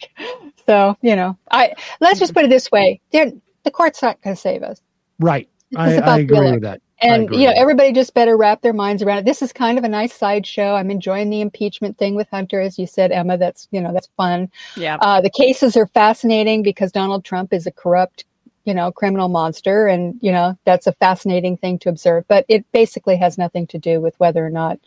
So 0.66 0.96
you 1.00 1.16
know, 1.16 1.38
I 1.50 1.74
let's 2.00 2.18
just 2.18 2.34
put 2.34 2.44
it 2.44 2.50
this 2.50 2.70
way: 2.70 3.00
they're, 3.10 3.32
the 3.64 3.70
court's 3.70 4.02
not 4.02 4.20
going 4.22 4.36
to 4.36 4.40
save 4.40 4.62
us. 4.62 4.80
Right. 5.18 5.48
I, 5.76 5.98
I 5.98 6.18
agree 6.18 6.52
with 6.52 6.62
that. 6.62 6.80
I 7.04 7.14
And 7.16 7.34
you 7.34 7.46
know, 7.46 7.52
everybody 7.54 7.92
just 7.92 8.14
better 8.14 8.36
wrap 8.36 8.62
their 8.62 8.72
minds 8.72 9.02
around 9.02 9.18
it. 9.18 9.24
This 9.24 9.42
is 9.42 9.52
kind 9.52 9.78
of 9.78 9.84
a 9.84 9.88
nice 9.88 10.14
sideshow. 10.14 10.74
I'm 10.74 10.90
enjoying 10.90 11.30
the 11.30 11.40
impeachment 11.40 11.98
thing 11.98 12.14
with 12.14 12.28
Hunter, 12.30 12.60
as 12.60 12.78
you 12.78 12.86
said, 12.86 13.12
Emma. 13.12 13.36
That's 13.36 13.68
you 13.70 13.80
know 13.80 13.92
that's 13.92 14.08
fun. 14.16 14.50
Yeah. 14.76 14.96
Uh, 15.00 15.20
the 15.20 15.30
cases 15.30 15.76
are 15.76 15.86
fascinating 15.86 16.62
because 16.62 16.92
Donald 16.92 17.24
Trump 17.24 17.52
is 17.52 17.66
a 17.66 17.72
corrupt, 17.72 18.24
you 18.64 18.74
know, 18.74 18.90
criminal 18.90 19.28
monster, 19.28 19.86
and 19.86 20.18
you 20.20 20.32
know 20.32 20.58
that's 20.64 20.86
a 20.86 20.92
fascinating 20.92 21.56
thing 21.56 21.78
to 21.80 21.88
observe. 21.88 22.24
But 22.28 22.44
it 22.48 22.64
basically 22.72 23.16
has 23.16 23.38
nothing 23.38 23.66
to 23.68 23.78
do 23.78 24.00
with 24.00 24.18
whether 24.18 24.44
or 24.44 24.50
not 24.50 24.78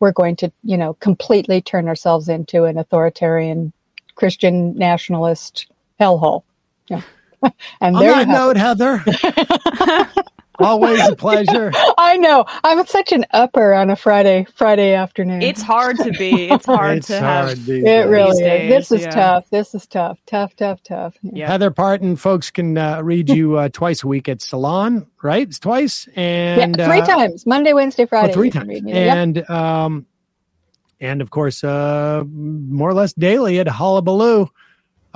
we're 0.00 0.12
going 0.12 0.36
to, 0.36 0.52
you 0.62 0.76
know, 0.76 0.94
completely 0.94 1.60
turn 1.60 1.88
ourselves 1.88 2.28
into 2.28 2.64
an 2.64 2.78
authoritarian 2.78 3.72
Christian 4.14 4.76
nationalist 4.76 5.66
hellhole. 6.00 6.42
Yeah. 6.88 7.02
and 7.80 7.96
On 7.96 8.02
there 8.02 8.12
that 8.12 8.28
note, 8.28 8.56
Heather, 8.56 9.04
always 10.58 11.06
a 11.08 11.16
pleasure. 11.16 11.72
I 11.98 12.16
know. 12.16 12.44
I'm 12.64 12.86
such 12.86 13.12
an 13.12 13.24
upper 13.32 13.72
on 13.74 13.90
a 13.90 13.96
Friday 13.96 14.46
Friday 14.54 14.94
afternoon. 14.94 15.42
It's 15.42 15.62
hard 15.62 15.96
to 15.98 16.10
be. 16.12 16.48
It's 16.50 16.66
hard 16.66 16.98
It's 16.98 17.06
to 17.08 17.20
hard 17.20 17.48
have. 17.50 17.66
these 17.66 17.82
it 17.82 17.84
days. 17.84 18.06
really 18.06 18.44
is. 18.44 18.88
This 18.90 18.92
is 19.00 19.02
yeah. 19.06 19.10
tough. 19.10 19.50
This 19.50 19.74
is 19.74 19.86
tough. 19.86 20.18
Tough, 20.26 20.54
tough, 20.56 20.82
tough. 20.82 21.14
Yeah. 21.22 21.32
Yeah. 21.34 21.48
Heather 21.48 21.70
Parton, 21.70 22.16
folks 22.16 22.50
can 22.50 22.76
uh, 22.78 23.02
read 23.02 23.28
you 23.30 23.56
uh, 23.56 23.68
twice 23.68 24.02
a 24.02 24.06
week 24.08 24.28
at 24.28 24.40
Salon, 24.42 25.06
right? 25.22 25.46
It's 25.46 25.58
twice 25.58 26.08
and 26.16 26.76
Yeah, 26.76 26.86
three 26.88 27.00
uh, 27.00 27.06
times. 27.06 27.46
Monday, 27.46 27.72
Wednesday, 27.72 28.04
oh, 28.04 28.06
Friday. 28.06 28.32
three 28.32 28.50
times, 28.50 28.68
read 28.68 28.84
me. 28.84 28.92
Yep. 28.92 29.16
and 29.16 29.50
um, 29.50 30.06
and 31.00 31.20
of 31.20 31.30
course, 31.30 31.62
uh, 31.62 32.24
more 32.26 32.88
or 32.88 32.94
less 32.94 33.12
daily 33.12 33.58
at 33.60 33.68
Hullabaloo, 33.68 34.48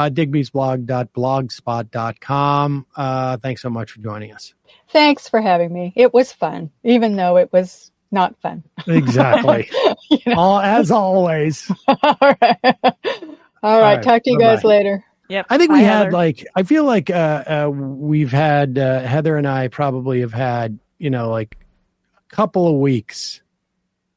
uh, 0.00 0.08
digby'sblog.blogspot.com. 0.08 2.86
Uh, 2.96 3.36
thanks 3.36 3.60
so 3.60 3.68
much 3.68 3.90
for 3.90 4.00
joining 4.00 4.32
us. 4.32 4.54
Thanks 4.88 5.28
for 5.28 5.42
having 5.42 5.70
me. 5.72 5.92
It 5.94 6.14
was 6.14 6.32
fun, 6.32 6.70
even 6.82 7.16
though 7.16 7.36
it 7.36 7.52
was 7.52 7.92
not 8.10 8.40
fun. 8.40 8.64
Exactly. 8.86 9.68
You 10.10 10.18
know? 10.26 10.40
All 10.40 10.60
as 10.60 10.90
always. 10.90 11.70
All 11.86 11.96
right. 12.20 12.58
All 13.62 13.80
right. 13.80 13.94
right. 13.94 14.02
Talk 14.02 14.24
to 14.24 14.30
you 14.32 14.40
guys 14.40 14.58
Bye-bye. 14.58 14.68
later. 14.68 15.04
Yep. 15.28 15.46
I 15.48 15.56
think 15.56 15.70
Bye, 15.70 15.76
we 15.76 15.84
had 15.84 16.06
Heather. 16.06 16.10
like 16.10 16.44
I 16.56 16.64
feel 16.64 16.84
like 16.84 17.10
uh, 17.10 17.44
uh 17.46 17.70
we've 17.70 18.32
had 18.32 18.76
uh, 18.76 19.02
Heather 19.02 19.36
and 19.36 19.46
I 19.46 19.68
probably 19.68 20.18
have 20.22 20.32
had 20.32 20.80
you 20.98 21.10
know 21.10 21.30
like 21.30 21.58
a 22.16 22.34
couple 22.34 22.66
of 22.66 22.74
weeks 22.80 23.40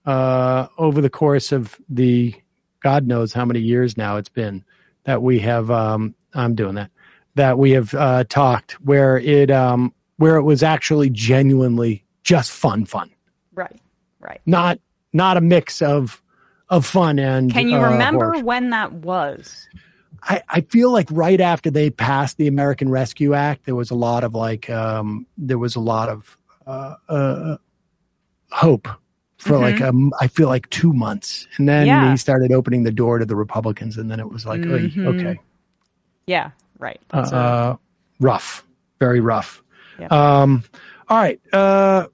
uh 0.07 0.65
over 0.79 0.99
the 0.99 1.11
course 1.11 1.51
of 1.51 1.79
the 1.89 2.33
God 2.79 3.05
knows 3.05 3.33
how 3.33 3.45
many 3.45 3.59
years 3.59 3.95
now 3.95 4.17
it's 4.17 4.29
been 4.29 4.65
that 5.05 5.21
we 5.21 5.39
have 5.39 5.69
um 5.71 6.15
I'm 6.33 6.55
doing 6.55 6.75
that 6.75 6.91
that 7.35 7.57
we 7.57 7.71
have 7.71 7.93
uh 7.93 8.23
talked 8.25 8.73
where 8.81 9.17
it 9.17 9.51
um 9.51 9.93
where 10.17 10.35
it 10.37 10.43
was 10.43 10.63
actually 10.63 11.09
genuinely 11.09 12.03
just 12.23 12.51
fun 12.51 12.85
fun 12.85 13.09
Right. 13.53 13.79
Right. 14.19 14.41
not 14.45 14.79
not 15.11 15.37
a 15.37 15.41
mix 15.41 15.81
of 15.81 16.21
of 16.69 16.85
fun 16.85 17.19
and 17.19 17.51
Can 17.51 17.69
you 17.69 17.77
uh, 17.77 17.91
remember 17.91 18.31
horror. 18.31 18.43
when 18.43 18.69
that 18.71 18.91
was? 18.93 19.67
I, 20.23 20.41
I 20.47 20.61
feel 20.61 20.91
like 20.91 21.07
right 21.11 21.41
after 21.41 21.69
they 21.69 21.89
passed 21.89 22.37
the 22.37 22.47
American 22.47 22.87
Rescue 22.89 23.33
Act, 23.33 23.65
there 23.65 23.75
was 23.75 23.91
a 23.91 23.95
lot 23.95 24.23
of 24.23 24.33
like, 24.33 24.69
um, 24.69 25.27
there 25.37 25.57
was 25.57 25.75
a 25.75 25.81
lot 25.81 26.07
of 26.07 26.37
uh, 26.65 26.95
uh, 27.09 27.57
hope 28.49 28.87
for 29.43 29.57
like, 29.57 29.81
um, 29.81 30.11
I 30.19 30.27
feel 30.27 30.47
like 30.47 30.69
two 30.69 30.93
months, 30.93 31.47
and 31.57 31.67
then 31.67 31.87
Yeah. 31.87 32.11
he 32.11 32.17
started 32.17 32.51
opening 32.51 32.83
the 32.83 32.91
door 32.91 33.19
to 33.19 33.25
the 33.25 33.35
Republicans, 33.35 33.97
and 33.97 34.09
then 34.09 34.19
it 34.19 34.29
was 34.31 34.45
like, 34.45 34.61
Mhm. 34.61 35.05
okay, 35.07 35.39
Yeah. 36.27 36.51
Right. 36.79 36.99
uh, 37.11 37.17
uh, 37.19 37.75
rough, 38.19 38.63
very 38.99 39.19
rough. 39.19 39.61
Yeah. 39.99 40.07
Um, 40.07 40.63
all 41.09 41.17
right, 41.17 41.39
uh, 41.51 42.07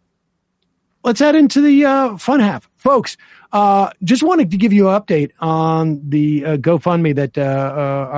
let's 1.04 1.20
head 1.20 1.36
into 1.36 1.62
the 1.62 1.86
uh, 1.86 2.18
fun 2.18 2.40
half, 2.40 2.70
folks. 2.78 3.16
Uh, 3.52 3.90
just 4.04 4.22
wanted 4.22 4.52
to 4.52 4.58
give 4.58 4.74
you 4.74 4.90
an 4.90 5.00
update 5.02 5.32
on 5.40 6.02
the 6.08 6.46
uh, 6.46 6.58
GoFundMe 6.58 7.16
that 7.16 7.38
uh, 7.38 7.42
uh, 7.42 8.16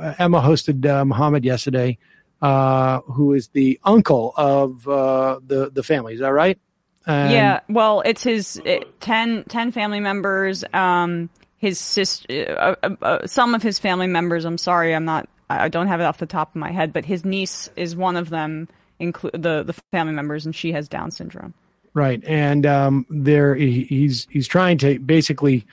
uh, 0.00 0.14
Emma 0.18 0.40
hosted 0.40 0.86
uh, 0.86 1.04
Muhammad 1.04 1.44
yesterday, 1.44 1.98
uh, 2.40 3.00
who 3.00 3.34
is 3.34 3.48
the 3.48 3.78
uncle 3.84 4.32
of 4.36 4.86
uh, 4.88 5.38
the 5.46 5.70
the 5.70 5.82
family. 5.82 6.14
Is 6.14 6.20
that 6.20 6.32
right? 6.32 6.58
And- 7.06 7.32
yeah. 7.32 7.60
Well, 7.68 8.02
it's 8.04 8.22
his 8.22 8.60
it, 8.64 9.00
10, 9.00 9.44
10 9.44 9.72
family 9.72 10.00
members. 10.00 10.64
Um, 10.72 11.30
his 11.60 11.78
sister, 11.78 12.56
uh, 12.58 12.74
uh, 12.82 12.96
uh, 13.02 13.26
some 13.26 13.54
of 13.54 13.62
his 13.62 13.78
family 13.78 14.06
members. 14.06 14.44
I'm 14.44 14.58
sorry, 14.58 14.94
I'm 14.94 15.04
not. 15.04 15.28
I 15.50 15.64
I 15.64 15.68
don't 15.68 15.88
have 15.88 16.00
it 16.00 16.04
off 16.04 16.18
the 16.18 16.26
top 16.26 16.50
of 16.50 16.56
my 16.56 16.70
head, 16.70 16.92
but 16.92 17.04
his 17.04 17.24
niece 17.24 17.68
is 17.76 17.94
one 17.94 18.16
of 18.16 18.30
them. 18.30 18.66
Include 18.98 19.34
the 19.34 19.62
the 19.62 19.74
family 19.92 20.14
members, 20.14 20.46
and 20.46 20.54
she 20.54 20.72
has 20.72 20.88
Down 20.88 21.10
syndrome. 21.10 21.52
Right, 21.92 22.22
and 22.24 22.64
um, 22.64 23.06
there 23.10 23.54
he, 23.54 23.84
he's 23.84 24.26
he's 24.30 24.48
trying 24.48 24.78
to 24.78 24.98
basically 24.98 25.66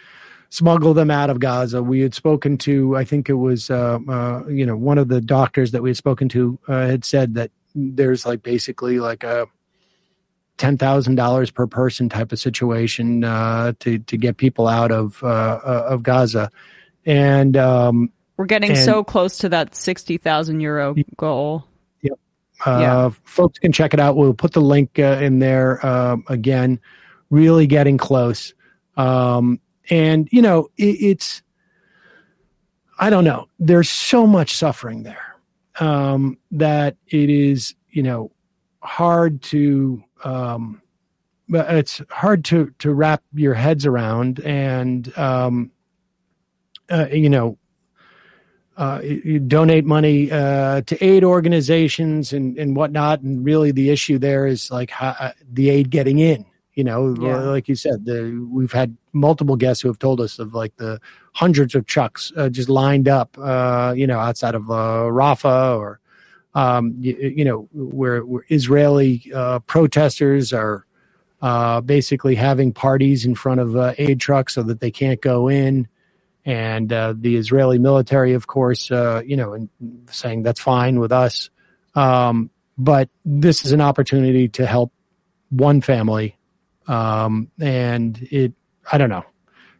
smuggle 0.49 0.93
them 0.93 1.11
out 1.11 1.29
of 1.29 1.39
Gaza. 1.39 1.81
We 1.83 2.01
had 2.01 2.13
spoken 2.13 2.57
to, 2.59 2.95
I 2.95 3.03
think 3.03 3.29
it 3.29 3.33
was, 3.33 3.69
uh, 3.69 3.99
uh, 4.07 4.43
you 4.47 4.65
know, 4.65 4.77
one 4.77 4.97
of 4.97 5.09
the 5.09 5.19
doctors 5.19 5.71
that 5.71 5.81
we 5.81 5.89
had 5.89 5.97
spoken 5.97 6.29
to 6.29 6.57
uh, 6.69 6.87
had 6.87 7.03
said 7.03 7.35
that 7.35 7.51
there's 7.75 8.25
like 8.25 8.43
basically 8.43 8.99
like 8.99 9.23
a 9.23 9.47
ten 10.57 10.77
thousand 10.77 11.15
dollars 11.15 11.51
per 11.51 11.67
person 11.67 12.09
type 12.09 12.31
of 12.31 12.39
situation 12.39 13.23
uh, 13.23 13.73
to 13.79 13.99
to 13.99 14.17
get 14.17 14.37
people 14.37 14.67
out 14.67 14.91
of 14.91 15.21
uh, 15.23 15.27
uh, 15.27 15.85
of 15.89 16.03
Gaza, 16.03 16.49
and 17.05 17.55
um, 17.57 18.11
We're 18.37 18.45
getting 18.45 18.71
And- 18.71 18.79
so 18.79 19.03
close 19.03 19.37
to 19.39 19.49
that 19.49 19.75
sixty 19.75 20.17
thousand 20.17 20.59
euro 20.61 20.95
goal. 21.17 21.65
Uh, 22.65 22.79
Yeah. 22.81 23.09
Folks 23.23 23.59
can 23.59 23.71
check 23.71 23.93
it 23.93 23.99
out. 23.99 24.17
We'll 24.17 24.33
put 24.33 24.53
the 24.53 24.61
link 24.61 24.97
uh, 24.97 25.19
in 25.21 25.37
there 25.37 25.85
um, 25.85 26.23
again. 26.27 26.79
Really 27.29 27.67
getting 27.67 27.99
close. 27.99 28.55
Um, 28.95 29.59
and, 29.91 30.27
you 30.31 30.41
know, 30.41 30.69
it, 30.75 30.95
it's, 30.99 31.43
I 32.97 33.11
don't 33.11 33.25
know. 33.25 33.47
There's 33.59 33.89
so 33.89 34.25
much 34.25 34.55
suffering 34.55 35.03
there 35.03 35.35
um, 35.79 36.39
that 36.49 36.97
it 37.05 37.29
is, 37.29 37.75
you 37.91 38.01
know, 38.01 38.31
hard 38.81 39.43
to, 39.43 40.03
um, 40.23 40.81
but 41.49 41.73
it's 41.75 42.01
hard 42.09 42.43
to, 42.45 42.73
to 42.79 42.93
wrap 42.93 43.23
your 43.33 43.53
heads 43.53 43.85
around. 43.85 44.39
And, 44.41 45.17
um, 45.17 45.71
uh, 46.89 47.07
you 47.11 47.29
know, 47.29 47.57
uh, 48.75 49.01
you- 49.03 49.39
donate 49.39 49.85
money 49.85 50.31
uh, 50.31 50.81
to 50.81 51.03
aid 51.03 51.23
organizations 51.23 52.33
and, 52.33 52.57
and 52.57 52.75
whatnot. 52.75 53.21
And 53.21 53.45
really, 53.45 53.71
the 53.71 53.89
issue 53.89 54.17
there 54.19 54.45
is 54.45 54.69
like 54.69 54.89
how, 54.89 55.15
uh, 55.19 55.31
the 55.51 55.69
aid 55.69 55.89
getting 55.89 56.19
in. 56.19 56.45
You 56.73 56.83
know, 56.83 57.15
Yeah. 57.19 57.37
like 57.39 57.67
you 57.67 57.75
said, 57.75 58.05
the, 58.05 58.47
we've 58.51 58.71
had 58.71 58.95
multiple 59.11 59.55
guests 59.55 59.81
who 59.81 59.87
have 59.89 59.97
told 59.97 60.21
us 60.21 60.37
of 60.37 60.53
like 60.53 60.75
the 60.77 60.99
hundreds 61.33 61.73
of 61.73 61.87
trucks 61.87 62.31
uh, 62.37 62.49
just 62.49 62.69
lined 62.69 63.07
up, 63.07 63.35
uh, 63.41 63.93
you 63.97 64.05
know, 64.05 64.19
outside 64.19 64.53
of 64.53 64.69
uh, 64.69 65.09
Rafah 65.09 65.75
or, 65.77 65.99
um, 66.57 66.95
you, 66.99 67.15
you 67.15 67.45
know, 67.45 67.69
where, 67.71 68.25
where 68.25 68.43
Israeli 68.49 69.31
uh, 69.33 69.59
protesters 69.59 70.51
are 70.53 70.87
uh, 71.39 71.81
basically 71.81 72.33
having 72.33 72.73
parties 72.73 73.25
in 73.25 73.35
front 73.35 73.59
of 73.59 73.75
uh, 73.75 73.93
aid 73.99 74.19
trucks 74.19 74.55
so 74.55 74.63
that 74.63 74.79
they 74.79 74.89
can't 74.89 75.21
go 75.21 75.49
in 75.49 75.87
and 76.45 76.91
uh, 76.91 77.13
the 77.15 77.35
Israeli 77.35 77.77
military, 77.77 78.33
of 78.33 78.47
course, 78.47 78.89
uh, 78.89 79.21
you 79.23 79.37
know, 79.37 79.69
saying 80.09 80.41
that's 80.41 80.59
fine 80.59 80.99
with 80.99 81.11
us. 81.11 81.51
Um, 81.93 82.49
but 82.75 83.07
this 83.23 83.63
is 83.63 83.71
an 83.71 83.81
opportunity 83.81 84.47
to 84.49 84.65
help 84.65 84.91
one 85.49 85.81
family, 85.81 86.37
um, 86.87 87.51
and 87.61 88.17
it. 88.31 88.53
I 88.91 88.97
don't 88.97 89.09
know. 89.09 89.25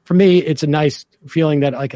For 0.03 0.13
me, 0.13 0.39
it's 0.39 0.61
a 0.61 0.67
nice 0.67 1.05
feeling 1.27 1.61
that 1.61 1.73
like 1.73 1.95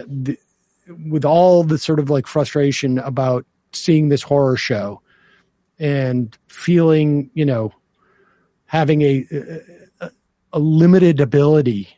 with 1.10 1.26
all 1.26 1.64
the 1.64 1.78
sort 1.78 2.00
of 2.00 2.10
like 2.10 2.26
frustration 2.26 2.98
about 2.98 3.46
seeing 3.74 4.10
this 4.10 4.22
horror 4.22 4.58
show 4.58 5.02
and 5.80 6.38
feeling, 6.48 7.30
you 7.34 7.46
know, 7.46 7.74
having 8.66 9.02
a 9.02 9.26
a, 10.02 10.10
a 10.54 10.60
limited 10.60 11.20
ability 11.20 11.90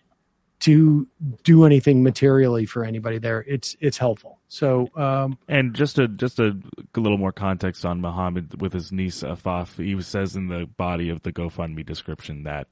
to 0.64 1.06
do 1.44 1.66
anything 1.66 2.04
materially 2.04 2.66
for 2.66 2.86
anybody 2.86 3.18
there, 3.18 3.44
it's 3.46 3.76
it's 3.82 3.98
helpful. 3.98 4.40
So 4.48 4.90
um, 4.96 5.38
And 5.50 5.74
just 5.74 6.00
a 6.00 6.08
just 6.08 6.40
a 6.40 6.58
little 6.96 7.18
more 7.18 7.34
context 7.34 7.86
on 7.86 8.00
Muhammad 8.00 8.62
with 8.62 8.72
his 8.72 8.92
niece 8.92 9.24
Afaf. 9.24 9.76
He 9.76 10.02
says 10.02 10.38
in 10.38 10.48
the 10.48 10.66
body 10.66 11.10
of 11.10 11.24
the 11.24 11.34
GoFundMe 11.34 11.86
description 11.86 12.44
that 12.44 12.68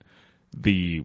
the 0.56 1.03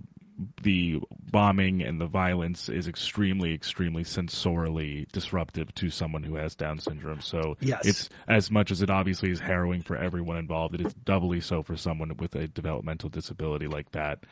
the 0.63 1.01
bombing 1.31 1.83
and 1.83 2.01
the 2.01 2.07
violence 2.07 2.69
is 2.69 2.87
extremely, 2.87 3.55
extremely 3.55 4.05
sensorily 4.05 5.11
disruptive 5.13 5.75
to 5.77 5.91
someone 5.91 6.23
who 6.23 6.37
has 6.37 6.55
Down 6.55 6.79
syndrome. 6.79 7.21
So 7.21 7.57
Yes. 7.61 7.87
it's 7.87 8.09
as 8.29 8.51
much 8.51 8.71
as 8.71 8.83
it 8.83 8.91
obviously 8.91 9.31
is 9.31 9.41
harrowing 9.41 9.83
for 9.83 9.97
everyone 9.97 10.37
involved, 10.37 10.75
it 10.75 10.87
is 10.87 10.95
doubly 10.95 11.41
so 11.41 11.63
for 11.63 11.77
someone 11.77 12.17
with 12.19 12.35
a 12.35 12.49
developmental 12.49 13.09
disability 13.09 13.67
like 13.67 13.93
that. 13.93 14.25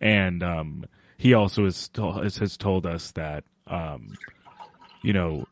And 0.00 0.42
um, 0.42 0.84
he 1.16 1.34
also 1.34 1.64
has, 1.64 1.90
has 1.96 2.36
has 2.38 2.56
told 2.56 2.84
us 2.86 3.12
that 3.12 3.44
um, 3.68 4.16
you 5.02 5.12
know 5.12 5.46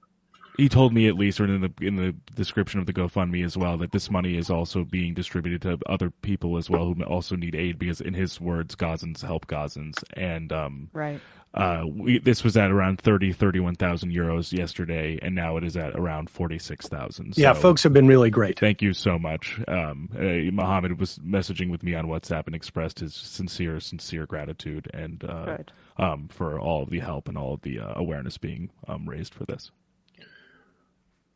he 0.56 0.68
told 0.68 0.92
me 0.92 1.08
at 1.08 1.16
least, 1.16 1.40
or 1.40 1.44
in 1.44 1.60
the 1.60 1.72
in 1.80 1.96
the 1.96 2.14
description 2.34 2.80
of 2.80 2.86
the 2.86 2.92
GoFundMe 2.92 3.44
as 3.44 3.56
well, 3.56 3.76
that 3.78 3.92
this 3.92 4.10
money 4.10 4.36
is 4.36 4.50
also 4.50 4.84
being 4.84 5.14
distributed 5.14 5.62
to 5.62 5.78
other 5.90 6.10
people 6.10 6.56
as 6.56 6.68
well 6.68 6.84
who 6.92 7.02
also 7.04 7.36
need 7.36 7.54
aid 7.54 7.78
because, 7.78 8.00
in 8.00 8.14
his 8.14 8.40
words, 8.40 8.74
Gazans 8.76 9.22
help 9.22 9.46
Gazans, 9.46 10.02
and 10.14 10.52
um, 10.52 10.90
Right. 10.92 11.20
uh, 11.54 11.84
we, 11.88 12.18
this 12.18 12.44
was 12.44 12.56
at 12.56 12.70
around 12.70 13.00
30, 13.00 13.32
31,000 13.32 14.10
euros 14.10 14.52
yesterday, 14.52 15.18
and 15.22 15.34
now 15.34 15.56
it 15.56 15.64
is 15.64 15.76
at 15.76 15.94
around 15.96 16.30
forty 16.30 16.58
six 16.58 16.86
thousand. 16.88 17.36
Yeah, 17.38 17.52
folks 17.54 17.82
have 17.82 17.92
been 17.92 18.06
really 18.06 18.30
great. 18.30 18.58
Thank 18.58 18.82
you 18.82 18.92
so 18.92 19.18
much. 19.18 19.60
Um, 19.68 20.08
uh, 20.14 20.52
Mohammed 20.52 20.98
was 21.00 21.18
messaging 21.18 21.70
with 21.70 21.82
me 21.82 21.94
on 21.94 22.06
WhatsApp 22.06 22.46
and 22.46 22.54
expressed 22.54 23.00
his 23.00 23.14
sincere, 23.14 23.80
sincere 23.80 24.26
gratitude 24.26 24.90
and 24.92 25.24
uh, 25.24 25.44
Good. 25.56 25.72
um, 25.98 26.28
for 26.28 26.58
all 26.60 26.82
of 26.82 26.90
the 26.90 27.00
help 27.00 27.28
and 27.28 27.38
all 27.38 27.54
of 27.54 27.62
the 27.62 27.78
uh, 27.80 27.92
awareness 27.96 28.36
being 28.38 28.70
um, 28.88 29.08
raised 29.08 29.32
for 29.34 29.44
this. 29.44 29.70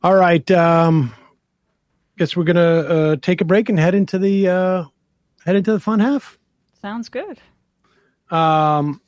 All 0.04 0.14
right. 0.14 0.48
Um, 0.50 1.14
guess 2.18 2.36
we're 2.36 2.44
gonna 2.44 2.60
uh, 2.60 3.16
take 3.22 3.40
a 3.40 3.46
break 3.46 3.70
and 3.70 3.78
head 3.78 3.94
into 3.94 4.18
the 4.18 4.48
uh, 4.48 4.84
head 5.46 5.56
into 5.56 5.72
the 5.72 5.80
fun 5.80 5.98
half. 5.98 6.38
Sounds 6.82 7.08
good. 7.08 7.40
Um, 8.30 9.00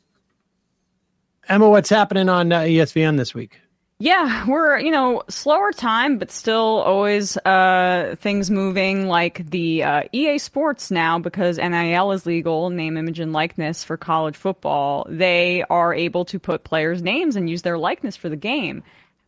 Emma, 1.47 1.69
what's 1.69 1.91
happening 1.91 2.31
on 2.31 2.51
uh, 2.51 2.61
ESPN 2.61 3.19
this 3.19 3.35
week? 3.35 3.61
Yeah, 3.99 4.47
we're, 4.47 4.79
you 4.79 4.91
know, 4.91 5.23
slower 5.29 5.73
time, 5.73 6.19
but 6.19 6.31
still 6.31 6.83
always 6.83 7.37
uh, 7.39 8.17
things 8.19 8.51
moving 8.51 9.07
like 9.07 9.51
the 9.51 9.83
uh, 9.83 10.03
EA 10.13 10.39
Sports 10.39 10.91
now, 10.91 11.19
because 11.19 11.57
NIL 11.57 12.13
is 12.13 12.27
legal, 12.27 12.69
name, 12.69 12.97
image, 12.97 13.21
and 13.21 13.33
likeness 13.33 13.85
for 13.85 13.97
college 13.97 14.37
football. 14.37 15.07
They 15.09 15.63
are 15.71 15.95
able 15.95 16.27
to 16.27 16.39
put 16.39 16.65
players' 16.65 17.03
names 17.03 17.37
and 17.37 17.49
use 17.49 17.63
their 17.63 17.79
likeness 17.79 18.17
for 18.17 18.29
the 18.29 18.37
game. 18.37 18.83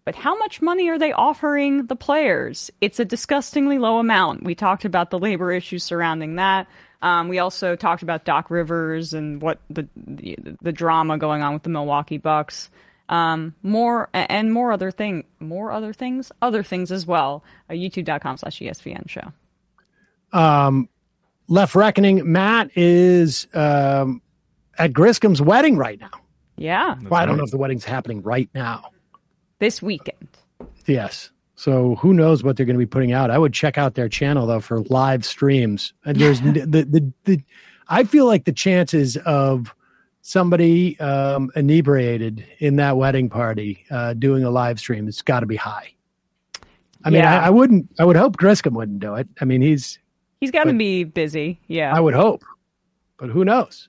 But 0.09 0.15
how 0.15 0.39
much 0.39 0.63
money 0.63 0.89
are 0.89 0.99
they 0.99 1.13
offering 1.13 1.85
the 1.85 1.95
players? 1.95 2.71
It's 2.81 2.99
a 2.99 3.05
disgustingly 3.05 3.79
low 3.79 3.99
amount. 3.99 4.43
We 4.43 4.55
talked 4.55 4.87
about 4.87 5.11
the 5.11 5.19
labor 5.19 5.53
issues 5.53 5.85
surrounding 5.85 6.37
that. 6.37 6.67
Um, 7.03 7.29
we 7.29 7.41
also 7.41 7.77
talked 7.77 8.03
about 8.03 8.25
Doc 8.25 8.51
Rivers 8.51 9.13
and 9.13 9.43
what 9.43 9.61
the, 9.69 9.87
the 9.95 10.39
the 10.63 10.73
drama 10.73 11.19
going 11.19 11.43
on 11.43 11.53
with 11.53 11.63
the 11.63 11.69
Milwaukee 11.69 12.17
Bucks. 12.17 12.71
Um, 13.11 13.55
more 13.63 14.09
and 14.15 14.51
more 14.51 14.73
other 14.73 14.91
thing, 14.91 15.25
more 15.41 15.73
other 15.73 15.93
things, 15.93 16.33
other 16.41 16.63
things 16.63 16.91
as 16.91 17.05
well. 17.05 17.45
Uh, 17.69 17.75
YouTube.com 17.75 18.39
slash 18.39 18.61
ESPN 18.61 19.11
show. 19.11 19.31
Um, 20.33 20.89
Left 21.49 21.75
Reckoning. 21.75 22.33
Matt 22.33 22.71
is 22.79 23.47
um, 23.53 24.23
at 24.79 24.95
Griscom's 24.95 25.43
wedding 25.43 25.77
right 25.77 26.01
now. 26.01 26.13
Yeah, 26.57 26.97
Well, 27.03 27.21
I 27.21 27.27
don't 27.27 27.37
know 27.37 27.45
if 27.45 27.51
the 27.51 27.59
wedding's 27.59 27.85
happening 27.85 28.23
right 28.23 28.49
now. 28.55 28.93
This 29.59 29.83
weekend. 29.83 30.29
Yes. 30.87 31.31
So 31.55 31.97
who 31.97 32.15
knows 32.15 32.45
what 32.45 32.57
they're 32.57 32.67
going 32.67 32.75
to 32.79 32.79
be 32.79 32.87
putting 32.87 33.13
out? 33.13 33.31
I 33.31 33.39
would 33.39 33.53
check 33.53 33.79
out 33.79 33.95
their 33.95 34.09
channel 34.09 34.47
though 34.47 34.61
for 34.61 34.81
live 34.85 35.25
streams. 35.25 35.93
And 36.05 36.19
there's 36.19 36.41
the, 36.41 36.53
the 36.53 37.13
the 37.25 37.43
I 37.89 38.05
feel 38.05 38.27
like 38.27 38.45
the 38.45 38.53
chances 38.53 39.17
of 39.19 39.75
somebody 40.23 40.99
um, 41.01 41.51
inebriated 41.57 42.45
in 42.59 42.77
that 42.77 42.97
wedding 42.97 43.29
party 43.29 43.85
uh, 43.91 44.15
doing 44.15 44.45
a 44.45 44.51
live 44.51 44.79
stream 44.79 45.07
has 45.07 45.23
got 45.23 45.41
to 45.41 45.47
be 45.47 45.57
high. 45.57 45.93
I 47.05 47.11
mean, 47.11 47.23
Yeah. 47.23 47.41
I, 47.41 47.47
I 47.47 47.51
wouldn't. 47.51 47.89
I 47.99 48.05
would 48.05 48.17
hope 48.17 48.37
Griscom 48.37 48.73
wouldn't 48.73 49.01
do 49.01 49.15
it. 49.15 49.29
I 49.41 49.45
mean, 49.45 49.63
he's. 49.63 49.99
He's 50.41 50.51
got 50.53 50.65
to 50.65 50.73
be 50.73 51.03
busy. 51.03 51.61
Yeah. 51.67 51.93
I 51.93 51.99
would 51.99 52.15
hope, 52.15 52.45
but 53.17 53.29
who 53.31 53.45
knows? 53.45 53.89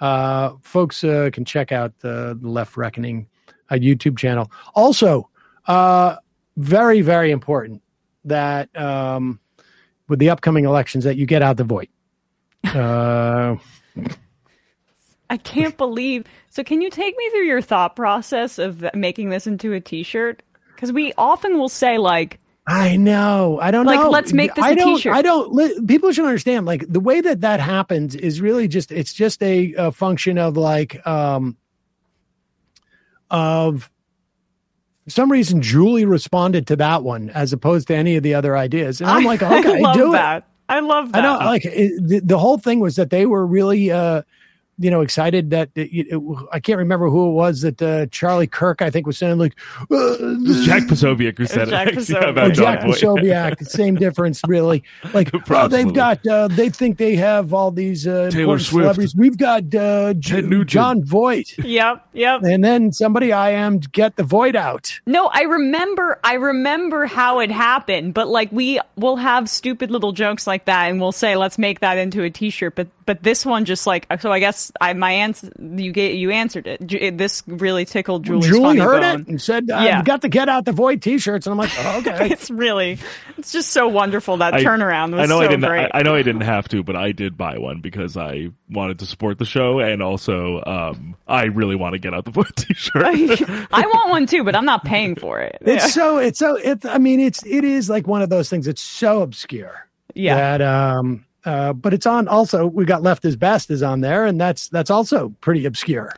Uh, 0.00 0.52
folks 0.62 1.02
uh, 1.02 1.30
can 1.32 1.44
check 1.44 1.72
out 1.72 1.98
the, 1.98 2.38
the 2.40 2.48
Left 2.48 2.76
Reckoning 2.76 3.26
uh, 3.70 3.74
YouTube 3.74 4.16
channel. 4.18 4.50
Also, 4.74 5.28
uh, 5.66 6.16
very 6.56 7.00
very 7.00 7.30
important 7.30 7.82
that 8.24 8.74
um, 8.76 9.38
with 10.08 10.18
the 10.18 10.30
upcoming 10.30 10.64
elections 10.64 11.04
that 11.04 11.16
you 11.16 11.26
get 11.26 11.42
out 11.42 11.56
the 11.56 11.64
vote. 11.64 11.88
Uh, 12.64 13.56
I 15.30 15.36
can't 15.38 15.76
believe. 15.76 16.24
So, 16.50 16.62
can 16.62 16.80
you 16.80 16.90
take 16.90 17.16
me 17.16 17.30
through 17.30 17.44
your 17.46 17.60
thought 17.62 17.96
process 17.96 18.58
of 18.58 18.84
making 18.94 19.30
this 19.30 19.46
into 19.46 19.72
a 19.72 19.80
T-shirt? 19.80 20.42
Because 20.74 20.92
we 20.92 21.12
often 21.16 21.58
will 21.58 21.68
say 21.68 21.98
like, 21.98 22.38
I 22.66 22.96
know. 22.96 23.58
I 23.60 23.70
don't 23.70 23.84
Like, 23.86 24.00
know. 24.00 24.10
let's 24.10 24.32
make 24.32 24.54
this 24.54 24.64
I 24.64 24.70
a 24.70 24.74
don't, 24.76 24.96
t-shirt. 24.96 25.14
I 25.14 25.20
don't. 25.22 25.52
li- 25.52 25.78
People 25.86 26.12
should 26.12 26.24
understand. 26.24 26.64
Like 26.66 26.84
the 26.88 27.00
way 27.00 27.20
that 27.20 27.42
that 27.42 27.60
happens 27.60 28.14
is 28.14 28.40
really 28.40 28.68
just. 28.68 28.90
It's 28.92 29.12
just 29.12 29.42
a, 29.42 29.74
a 29.74 29.92
function 29.92 30.38
of 30.38 30.56
like, 30.56 31.06
um, 31.06 31.56
of 33.30 33.90
for 35.04 35.10
some 35.10 35.30
reason 35.30 35.60
Julie 35.60 36.04
responded 36.06 36.66
to 36.68 36.76
that 36.76 37.02
one 37.02 37.30
as 37.30 37.52
opposed 37.52 37.88
to 37.88 37.94
any 37.94 38.16
of 38.16 38.22
the 38.22 38.34
other 38.34 38.56
ideas, 38.56 39.00
and 39.00 39.10
I'm 39.10 39.24
like, 39.24 39.42
I 39.42 39.58
okay, 39.60 39.80
love 39.80 39.94
do 39.94 40.10
it. 40.10 40.12
that. 40.12 40.48
I 40.68 40.80
love 40.80 41.12
that. 41.12 41.18
I 41.18 41.20
don't 41.20 41.44
like 41.44 41.64
it, 41.66 42.08
the, 42.08 42.20
the 42.20 42.38
whole 42.38 42.56
thing 42.56 42.80
was 42.80 42.96
that 42.96 43.10
they 43.10 43.26
were 43.26 43.46
really, 43.46 43.90
uh, 43.90 44.22
you 44.78 44.90
know, 44.90 45.00
excited 45.02 45.50
that 45.50 45.70
it, 45.74 45.90
it, 46.14 46.20
I 46.52 46.60
can't 46.60 46.78
remember 46.78 47.08
who 47.08 47.28
it 47.30 47.32
was 47.32 47.60
that 47.62 47.80
uh, 47.82 48.06
Charlie 48.06 48.46
Kirk 48.46 48.82
I 48.82 48.90
think 48.90 49.06
was 49.06 49.18
saying 49.18 49.38
like 49.38 49.54
uh, 49.82 49.84
It 50.18 50.48
was 50.48 50.66
Jack 50.66 50.82
Posobiec 50.84 51.38
who 51.38 51.46
said 51.46 51.68
Jack 51.68 51.88
it. 51.90 51.94
Posobiec. 51.96 52.36
Yeah, 52.36 52.42
Oh, 52.44 52.50
Jack 52.50 52.80
Posobiec, 52.80 53.66
same 53.66 53.94
difference, 53.96 54.40
really. 54.46 54.82
Like, 55.12 55.30
oh, 55.50 55.68
they've 55.68 55.92
got, 55.92 56.26
uh, 56.26 56.48
they 56.48 56.68
think 56.70 56.98
they 56.98 57.16
have 57.16 57.54
all 57.54 57.70
these 57.70 58.06
uh, 58.06 58.30
Taylor 58.30 58.54
important 58.54 58.62
Swift. 58.62 58.82
celebrities. 58.84 59.14
We've 59.14 59.36
got 59.38 59.74
uh, 59.74 60.14
J- 60.14 60.64
Jon 60.64 61.02
Voight, 61.04 61.56
Yep. 61.58 62.08
Yep. 62.12 62.42
and 62.42 62.64
then 62.64 62.92
somebody 62.92 63.32
I 63.32 63.50
am 63.50 63.78
get 63.78 64.16
the 64.16 64.22
Voight 64.24 64.56
out. 64.56 65.00
No, 65.06 65.26
I 65.32 65.42
remember 65.42 66.18
I 66.24 66.34
remember 66.34 67.06
how 67.06 67.40
it 67.40 67.50
happened, 67.50 68.14
but 68.14 68.28
like 68.28 68.50
we 68.52 68.80
will 68.96 69.16
have 69.16 69.48
stupid 69.48 69.90
little 69.90 70.12
jokes 70.12 70.46
like 70.46 70.64
that 70.66 70.90
and 70.90 71.00
we'll 71.00 71.12
say 71.12 71.36
let's 71.36 71.58
make 71.58 71.80
that 71.80 71.98
into 71.98 72.22
a 72.22 72.30
t-shirt, 72.30 72.74
but 72.74 72.88
but 73.06 73.22
this 73.22 73.44
one 73.44 73.64
just 73.64 73.86
like 73.86 74.06
so 74.20 74.32
I 74.32 74.38
guess 74.38 74.63
I 74.80 74.92
my 74.94 75.12
answer 75.12 75.50
you 75.58 75.92
get 75.92 76.14
you 76.14 76.30
answered 76.30 76.66
it. 76.66 76.86
Ju- 76.86 77.10
This 77.12 77.42
really 77.46 77.84
tickled 77.84 78.24
Julie's 78.24 78.46
Julie 78.46 78.62
funny 78.62 78.80
heard 78.80 79.00
bone. 79.02 79.20
it 79.22 79.28
and 79.28 79.40
said, 79.42 79.64
Yeah. 79.68 79.98
"I've 79.98 80.04
got 80.04 80.22
to 80.22 80.28
get 80.28 80.48
out 80.48 80.64
the 80.64 80.72
void 80.72 81.02
T-shirts," 81.02 81.46
and 81.46 81.52
I'm 81.52 81.58
like, 81.58 81.72
oh, 81.78 81.98
"Okay." 81.98 82.28
It's 82.32 82.50
really 82.50 82.98
it's 83.38 83.52
just 83.52 83.70
so 83.70 83.88
wonderful 83.88 84.38
that 84.38 84.54
I- 84.54 84.64
turnaround 84.64 85.12
was 85.12 85.20
I 85.20 85.26
know 85.26 85.38
so 85.40 85.44
I 85.44 85.48
didn't. 85.48 85.64
great. 85.68 85.90
I, 85.92 86.00
I 86.00 86.02
know 86.02 86.14
I 86.14 86.22
didn't 86.22 86.42
have 86.42 86.68
to, 86.68 86.82
but 86.82 86.96
I 86.96 87.12
did 87.12 87.36
buy 87.36 87.58
one 87.58 87.80
because 87.80 88.16
I 88.16 88.48
wanted 88.70 88.98
to 89.00 89.06
support 89.06 89.38
the 89.38 89.44
show, 89.44 89.78
and 89.80 90.02
also 90.02 90.62
um, 90.66 91.16
I 91.28 91.44
really 91.44 91.76
want 91.76 91.92
to 91.94 91.98
get 91.98 92.14
out 92.14 92.24
the 92.24 92.30
Void 92.30 92.54
T-shirt. 92.56 93.04
I 93.04 93.86
want 93.86 94.10
one 94.10 94.26
too, 94.26 94.44
but 94.44 94.54
I'm 94.56 94.64
not 94.64 94.84
paying 94.84 95.14
for 95.14 95.40
it. 95.40 95.58
It's 95.60 95.92
so 95.94 96.18
it's 96.18 96.38
so 96.38 96.56
it. 96.56 96.84
I 96.86 96.98
mean, 96.98 97.20
it's 97.20 97.44
it 97.46 97.64
is 97.64 97.88
like 97.90 98.06
one 98.06 98.22
of 98.22 98.30
those 98.30 98.48
things. 98.50 98.66
It's 98.66 98.82
so 98.82 99.22
obscure. 99.22 99.86
Yeah. 100.14 100.36
That 100.58 100.62
um. 100.62 101.24
Uh, 101.44 101.72
but 101.72 101.92
it's 101.92 102.06
on. 102.06 102.26
Also, 102.26 102.66
we 102.66 102.84
got 102.84 103.02
left 103.02 103.24
as 103.24 103.36
best 103.36 103.70
is 103.70 103.82
on 103.82 104.00
there, 104.00 104.24
and 104.24 104.40
that's 104.40 104.68
that's 104.68 104.90
also 104.90 105.28
pretty 105.40 105.66
obscure. 105.66 106.12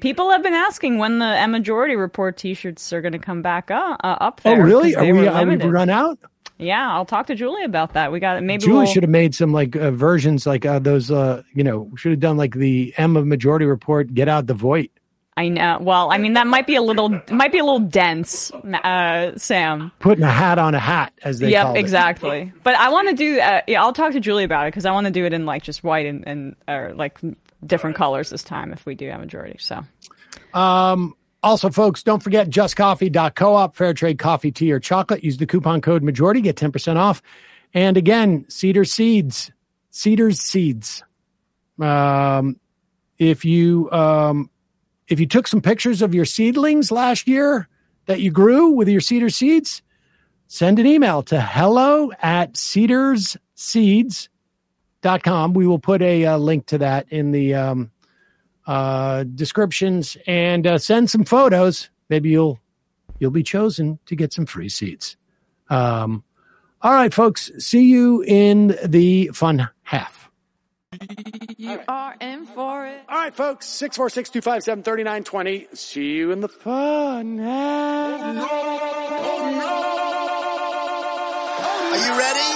People 0.00 0.30
have 0.30 0.42
been 0.42 0.54
asking 0.54 0.98
when 0.98 1.20
the 1.20 1.26
M 1.26 1.52
Majority 1.52 1.94
Report 1.94 2.36
T-shirts 2.36 2.92
are 2.92 3.00
going 3.00 3.12
to 3.12 3.18
come 3.18 3.42
back 3.42 3.70
up, 3.70 4.00
uh, 4.02 4.16
up 4.20 4.40
there. 4.40 4.60
oh, 4.60 4.64
really 4.64 4.96
Are 4.96 5.04
we 5.04 5.28
are 5.28 5.46
we 5.46 5.56
run 5.56 5.88
out? 5.88 6.18
Yeah, 6.58 6.92
I'll 6.92 7.04
talk 7.04 7.26
to 7.26 7.34
Julie 7.34 7.64
about 7.64 7.92
that. 7.94 8.12
We 8.12 8.20
got 8.20 8.42
maybe 8.42 8.64
Julie 8.64 8.78
we'll, 8.78 8.86
should 8.86 9.02
have 9.02 9.10
made 9.10 9.34
some 9.34 9.52
like 9.52 9.74
uh, 9.76 9.90
versions 9.90 10.46
like 10.46 10.64
uh, 10.64 10.78
those. 10.78 11.10
Uh, 11.10 11.42
you 11.54 11.64
know, 11.64 11.90
should 11.96 12.12
have 12.12 12.20
done 12.20 12.36
like 12.36 12.54
the 12.54 12.92
M 12.96 13.16
of 13.16 13.26
Majority 13.26 13.66
Report. 13.66 14.12
Get 14.12 14.28
out 14.28 14.46
the 14.46 14.54
Voight. 14.54 14.90
I 15.36 15.48
know. 15.48 15.78
Well, 15.80 16.12
I 16.12 16.18
mean 16.18 16.34
that 16.34 16.46
might 16.46 16.66
be 16.66 16.76
a 16.76 16.82
little 16.82 17.08
might 17.30 17.52
be 17.52 17.58
a 17.58 17.64
little 17.64 17.80
dense, 17.80 18.50
uh, 18.52 19.32
Sam. 19.36 19.90
Putting 19.98 20.24
a 20.24 20.30
hat 20.30 20.58
on 20.58 20.74
a 20.74 20.78
hat, 20.78 21.12
as 21.22 21.38
they 21.38 21.50
Yep, 21.50 21.62
call 21.62 21.72
it. 21.72 21.76
Yep 21.76 21.80
exactly. 21.84 22.52
But 22.62 22.74
I 22.74 22.90
want 22.90 23.08
to 23.08 23.14
do. 23.14 23.40
Uh, 23.40 23.62
yeah, 23.66 23.82
I'll 23.82 23.94
talk 23.94 24.12
to 24.12 24.20
Julie 24.20 24.44
about 24.44 24.66
it 24.66 24.72
because 24.72 24.84
I 24.84 24.92
want 24.92 25.06
to 25.06 25.10
do 25.10 25.24
it 25.24 25.32
in 25.32 25.46
like 25.46 25.62
just 25.62 25.82
white 25.82 26.04
and 26.06 26.26
and 26.28 26.56
or 26.68 26.92
like 26.94 27.18
different 27.64 27.96
colors 27.96 28.28
this 28.28 28.42
time 28.44 28.72
if 28.72 28.84
we 28.84 28.94
do 28.94 29.08
have 29.08 29.20
majority. 29.20 29.56
So 29.58 29.82
Um, 30.52 31.14
also, 31.42 31.70
folks, 31.70 32.02
don't 32.02 32.22
forget 32.22 32.50
justcoffee.coop, 32.50 33.74
fair 33.74 33.94
trade 33.94 34.18
coffee, 34.18 34.52
tea, 34.52 34.70
or 34.70 34.80
chocolate. 34.80 35.24
Use 35.24 35.38
the 35.38 35.46
coupon 35.46 35.80
code 35.80 36.02
majority, 36.02 36.40
get 36.40 36.56
10% 36.56 36.96
off. 36.96 37.22
And 37.74 37.96
again, 37.96 38.44
cedar 38.48 38.84
seeds, 38.84 39.50
cedars 39.90 40.40
seeds. 40.40 41.02
Um, 41.80 42.60
if 43.18 43.44
you, 43.44 43.90
um, 43.90 44.50
if 45.08 45.20
you 45.20 45.26
took 45.26 45.46
some 45.46 45.60
pictures 45.60 46.00
of 46.02 46.14
your 46.14 46.24
seedlings 46.24 46.90
last 46.90 47.28
year 47.28 47.68
that 48.06 48.20
you 48.20 48.30
grew 48.30 48.68
with 48.68 48.88
your 48.88 49.00
cedar 49.00 49.30
seeds, 49.30 49.82
send 50.46 50.78
an 50.78 50.86
email 50.86 51.22
to 51.24 51.40
hello 51.40 52.12
at 52.22 52.52
cedarsseeds.com. 52.54 55.54
We 55.54 55.66
will 55.66 55.78
put 55.78 56.02
a 56.02 56.26
uh, 56.26 56.38
link 56.38 56.66
to 56.66 56.78
that 56.78 57.06
in 57.10 57.32
the, 57.32 57.54
um, 57.54 57.90
uh, 58.66 59.24
descriptions 59.34 60.16
and 60.26 60.66
uh, 60.66 60.78
send 60.78 61.10
some 61.10 61.24
photos. 61.24 61.90
Maybe 62.08 62.30
you'll 62.30 62.60
you'll 63.18 63.30
be 63.30 63.42
chosen 63.42 63.98
to 64.06 64.16
get 64.16 64.32
some 64.32 64.46
free 64.46 64.68
seeds. 64.68 65.16
Um, 65.68 66.24
all 66.80 66.92
right, 66.92 67.14
folks. 67.14 67.50
See 67.58 67.84
you 67.84 68.22
in 68.22 68.76
the 68.84 69.30
fun 69.32 69.68
half. 69.82 70.21
You 71.56 71.80
are 71.88 72.14
in 72.20 72.44
for 72.46 72.86
it. 72.86 73.00
All 73.08 73.16
right, 73.18 73.34
folks. 73.34 73.66
Six 73.66 73.96
four 73.96 74.10
six 74.10 74.30
two 74.30 74.40
five 74.40 74.62
seven 74.62 74.82
thirty 74.82 75.02
nine 75.04 75.24
twenty. 75.24 75.66
See 75.74 76.04
you 76.04 76.32
in 76.32 76.40
the 76.40 76.48
fun 76.48 77.38
half. 77.38 78.20
Are 81.92 81.96
you 81.96 82.18
ready? 82.18 82.48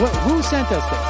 Wh- 0.00 0.16
who 0.24 0.42
sent 0.42 0.68
us 0.70 0.84
this? 0.90 1.04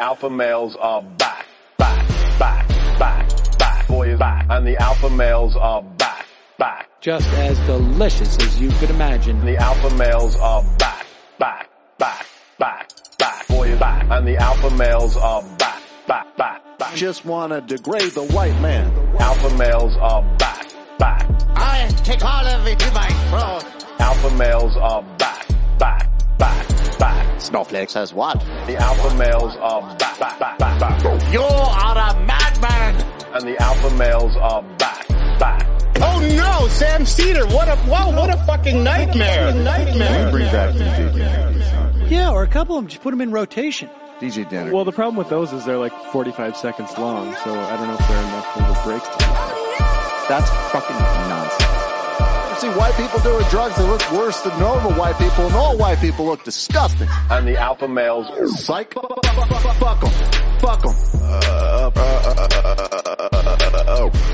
Alpha 0.00 0.30
males 0.30 0.74
are 0.80 1.02
back, 1.02 1.46
back, 1.78 2.08
back, 2.38 2.68
back, 2.98 3.58
back. 3.58 3.86
Boy 3.88 4.08
is 4.12 4.18
back. 4.18 4.46
And 4.48 4.66
the 4.66 4.76
alpha 4.78 5.10
males 5.10 5.54
are 5.56 5.82
back, 5.82 6.13
back. 6.58 6.88
Just 7.00 7.26
as 7.34 7.58
delicious 7.66 8.36
as 8.38 8.60
you 8.60 8.70
could 8.70 8.90
imagine. 8.90 9.44
The 9.44 9.56
alpha 9.56 9.94
males 9.96 10.36
are 10.36 10.62
back, 10.78 11.06
back, 11.38 11.68
back, 11.98 12.26
back, 12.58 12.90
back. 13.18 13.46
Boy 13.48 13.68
is 13.72 13.78
back. 13.78 14.06
And 14.10 14.26
the 14.26 14.36
alpha 14.36 14.70
males 14.76 15.16
are 15.16 15.42
back, 15.58 15.82
back, 16.06 16.36
back, 16.36 16.78
back. 16.78 16.94
Just 16.94 17.24
want 17.24 17.52
to 17.52 17.60
degrade 17.60 18.12
the 18.12 18.24
white 18.24 18.58
man. 18.60 18.90
Alpha 19.18 19.54
males 19.56 19.94
are 19.96 20.22
back, 20.38 20.66
back. 20.98 21.28
I 21.56 21.88
take 22.04 22.24
all 22.24 22.46
of 22.46 22.66
it 22.66 22.78
to 22.78 22.92
my 22.92 23.08
throat. 23.30 23.84
Alpha 24.00 24.30
males 24.36 24.76
are 24.76 25.02
back, 25.18 25.46
back, 25.78 26.08
back, 26.38 26.98
back. 26.98 27.40
Snowflake 27.40 27.90
says 27.90 28.14
what? 28.14 28.40
The 28.66 28.76
alpha 28.76 29.14
males 29.16 29.56
are 29.56 29.82
back, 29.96 30.18
back, 30.18 30.38
back, 30.38 30.58
back, 30.58 30.80
back. 30.80 31.32
You 31.32 31.42
are 31.42 31.98
a 31.98 32.26
madman. 32.26 32.94
And 33.34 33.42
the 33.42 33.60
alpha 33.60 33.94
males 33.96 34.36
are 34.36 34.62
back, 34.62 34.78
back. 34.78 35.03
Oh 36.06 36.20
no, 36.20 36.68
Sam 36.68 37.06
Seder, 37.06 37.46
what 37.46 37.68
a, 37.68 37.76
wow, 37.88 38.14
what 38.14 38.28
a 38.28 38.36
fucking 38.44 38.84
nightmare. 38.84 39.54
Nightmare. 39.54 40.30
Bring 40.30 40.46
back 40.52 40.74
DJ 40.74 41.16
Danner. 41.16 42.06
Yeah, 42.08 42.30
or 42.30 42.42
a 42.42 42.46
couple 42.46 42.76
of 42.76 42.82
them. 42.82 42.88
Just 42.88 43.02
put 43.02 43.10
them 43.10 43.22
in 43.22 43.32
rotation. 43.32 43.88
DJ 44.20 44.48
Danner. 44.48 44.72
Well, 44.72 44.84
the 44.84 44.92
problem 44.92 45.16
with 45.16 45.30
those 45.30 45.52
is 45.52 45.64
they're 45.64 45.78
like 45.78 45.92
45 46.12 46.56
seconds 46.56 46.96
long, 46.98 47.34
so 47.42 47.58
I 47.58 47.76
don't 47.76 47.88
know 47.88 47.94
if 47.94 48.08
they're 48.08 48.18
enough 48.18 48.56
of 48.56 48.62
a 48.62 48.82
break. 48.84 49.02
That's 50.28 50.50
fucking 50.72 50.96
nonsense. 51.28 52.60
See 52.60 52.68
white 52.68 52.94
people 52.94 53.18
doing 53.20 53.44
drugs 53.50 53.76
that 53.76 53.86
look 53.86 54.12
worse 54.12 54.40
than 54.42 54.58
normal 54.60 54.92
white 54.92 55.18
people, 55.18 55.46
and 55.46 55.54
all 55.54 55.76
white 55.76 55.98
people 55.98 56.26
look 56.26 56.44
disgusting. 56.44 57.08
And 57.30 57.48
the 57.48 57.56
alpha 57.56 57.88
males 57.88 58.26
Psych. 58.64 58.94
Fuck 58.94 60.00
them. 60.00 60.10
Fuck 60.60 60.82
them. 60.82 60.94
Uh, 61.20 61.90
uh, 61.96 62.30
uh, 62.36 63.84
oh. 63.88 64.33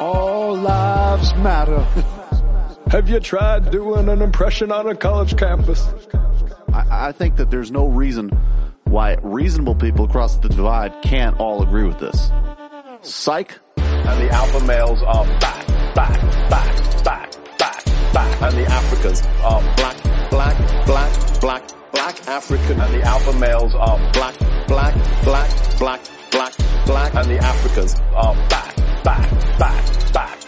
All 0.00 0.56
lives 0.56 1.34
matter. 1.34 1.86
Have 2.90 3.10
you 3.10 3.20
tried 3.20 3.70
doing 3.70 4.08
an 4.08 4.22
impression 4.22 4.72
on 4.72 4.88
a 4.88 4.96
college 4.96 5.36
campus? 5.36 5.86
I, 6.72 7.08
I 7.08 7.12
think 7.12 7.36
that 7.36 7.50
there's 7.50 7.70
no 7.70 7.86
reason 7.86 8.30
why 8.84 9.18
reasonable 9.22 9.74
people 9.74 10.06
across 10.06 10.36
the 10.38 10.48
divide 10.48 11.02
can't 11.02 11.38
all 11.38 11.62
agree 11.62 11.84
with 11.84 11.98
this. 11.98 12.30
Psych. 13.02 13.58
And 13.76 14.20
the 14.20 14.30
alpha 14.30 14.64
males 14.64 15.02
are 15.02 15.26
back, 15.38 15.66
back, 15.94 16.20
back, 16.48 17.04
back, 17.04 17.58
back, 17.58 17.84
back. 18.12 18.42
And 18.42 18.56
the 18.56 18.66
Africans 18.66 19.22
are 19.42 19.60
black, 19.76 20.30
black, 20.30 20.86
black, 20.86 21.40
black, 21.40 21.92
black 21.92 22.26
African. 22.26 22.80
And 22.80 22.94
the 22.94 23.02
alpha 23.02 23.38
males 23.38 23.74
are 23.74 23.98
black, 24.12 24.38
black, 24.66 24.94
black, 25.24 25.78
black, 25.78 26.00
black, 26.30 26.54
black. 26.86 27.14
And 27.14 27.30
the 27.30 27.38
Africans 27.38 27.94
are 28.14 28.34
back, 28.48 28.76
back, 29.04 29.30
back, 29.58 30.12
back. 30.12 30.42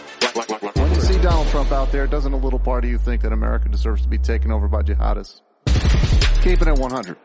When 0.75 0.93
you 0.93 1.01
see 1.01 1.19
Donald 1.21 1.47
Trump 1.47 1.71
out 1.71 1.91
there, 1.91 2.07
doesn't 2.07 2.33
a 2.33 2.37
little 2.37 2.59
part 2.59 2.83
of 2.83 2.89
you 2.89 2.97
think 2.97 3.21
that 3.21 3.31
America 3.33 3.69
deserves 3.69 4.01
to 4.03 4.07
be 4.07 4.17
taken 4.17 4.51
over 4.51 4.67
by 4.67 4.81
jihadists? 4.81 5.41
Keeping 6.41 6.67
it 6.67 6.77
100. 6.77 7.17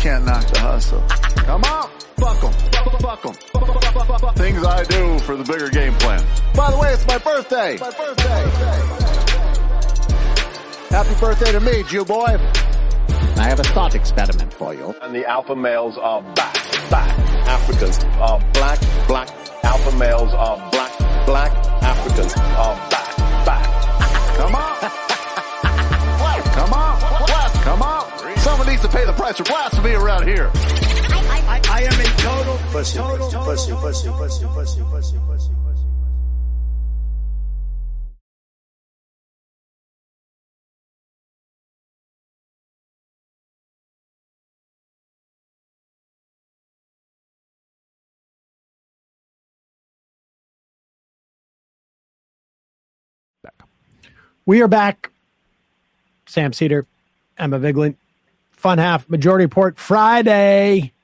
Can't 0.00 0.24
knock 0.24 0.46
the 0.46 0.58
hustle. 0.58 1.00
Come 1.44 1.64
on! 1.64 1.90
Fuck 2.18 2.40
them. 2.40 2.52
Fuck 3.00 3.22
them. 3.22 4.34
Things 4.34 4.64
I 4.64 4.84
do 4.84 5.18
for 5.20 5.36
the 5.36 5.44
bigger 5.44 5.68
game 5.68 5.94
plan. 5.94 6.24
By 6.54 6.70
the 6.70 6.78
way, 6.78 6.92
it's 6.92 7.06
my 7.06 7.18
birthday! 7.18 7.76
My 7.78 7.90
birthday! 7.90 9.08
Happy 10.90 11.20
birthday 11.20 11.52
to 11.52 11.60
me, 11.60 11.82
Jew 11.84 12.04
boy! 12.04 12.36
I 13.36 13.44
have 13.44 13.60
a 13.60 13.64
thought 13.64 13.94
experiment 13.94 14.52
for 14.52 14.74
you. 14.74 14.94
And 15.02 15.14
the 15.14 15.26
alpha 15.26 15.54
males 15.54 15.96
are 15.98 16.22
back, 16.34 16.54
back. 16.90 17.17
Africans 17.48 18.04
are 18.20 18.38
black, 18.52 18.78
black. 19.06 19.28
Alpha 19.64 19.96
males 19.96 20.32
are 20.34 20.56
black, 20.70 20.98
black. 21.26 21.52
Africans 21.82 22.36
are 22.36 22.76
back, 22.90 23.16
back. 23.46 23.64
Come 24.36 24.54
on! 24.54 24.76
Come 26.58 26.72
on! 26.72 27.00
Come 27.62 27.82
on! 27.82 28.38
Someone 28.38 28.66
needs 28.66 28.82
to 28.82 28.88
pay 28.88 29.04
the 29.04 29.12
price 29.12 29.36
for 29.38 29.44
blasphemy 29.44 29.92
around 29.92 30.28
here. 30.28 30.50
I, 30.54 31.60
I 31.70 31.82
am 31.84 32.00
a 32.00 32.04
total 32.20 32.58
pussy, 32.70 32.98
pussy, 32.98 33.36
pussy, 33.36 33.72
pussy, 33.72 34.08
pussy, 34.10 34.46
pussy, 34.46 34.82
pussy, 34.90 35.18
pussy. 35.26 35.37
We 54.48 54.62
are 54.62 54.68
back. 54.68 55.10
Sam 56.24 56.54
Seder, 56.54 56.86
Emma 57.36 57.58
Vigeland, 57.60 57.96
Fun 58.52 58.78
Half, 58.78 59.06
Majority 59.10 59.44
Report 59.44 59.78
Friday. 59.78 60.94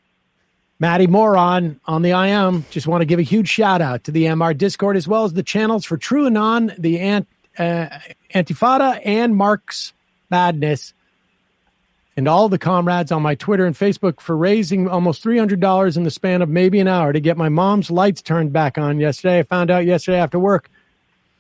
Maddie 0.81 1.07
Moron 1.07 1.79
on 1.85 2.01
the 2.01 2.13
IM. 2.13 2.65
Just 2.71 2.87
want 2.87 3.03
to 3.03 3.05
give 3.05 3.19
a 3.19 3.23
huge 3.23 3.51
shout 3.51 3.83
out 3.83 4.05
to 4.05 4.13
the 4.13 4.25
MR 4.25 4.57
Discord 4.57 4.97
as 4.97 5.07
well 5.07 5.25
as 5.25 5.35
the 5.35 5.43
channels 5.43 5.85
for 5.85 5.99
True 5.99 6.27
Anon, 6.27 6.73
the 6.79 6.99
Ant, 7.01 7.29
uh, 7.59 7.91
Antifada, 8.35 8.99
and 9.05 9.37
Mark's 9.37 9.93
Madness, 10.31 10.95
and 12.17 12.27
all 12.27 12.49
the 12.49 12.57
comrades 12.57 13.13
on 13.13 13.21
my 13.21 13.35
Twitter 13.35 13.67
and 13.67 13.77
Facebook 13.77 14.23
for 14.23 14.35
raising 14.35 14.89
almost 14.89 15.23
$300 15.23 15.97
in 15.99 16.05
the 16.05 16.11
span 16.11 16.41
of 16.41 16.49
maybe 16.49 16.81
an 16.81 16.89
hour 16.89 17.13
to 17.13 17.21
get 17.21 17.37
my 17.37 17.51
mom's 17.51 17.91
lights 17.91 18.23
turned 18.23 18.55
back 18.55 18.79
on 18.79 19.01
yesterday. 19.01 19.41
I 19.41 19.43
found 19.43 19.71
out 19.71 19.85
yesterday 19.85 20.19
after 20.19 20.39
work 20.39 20.71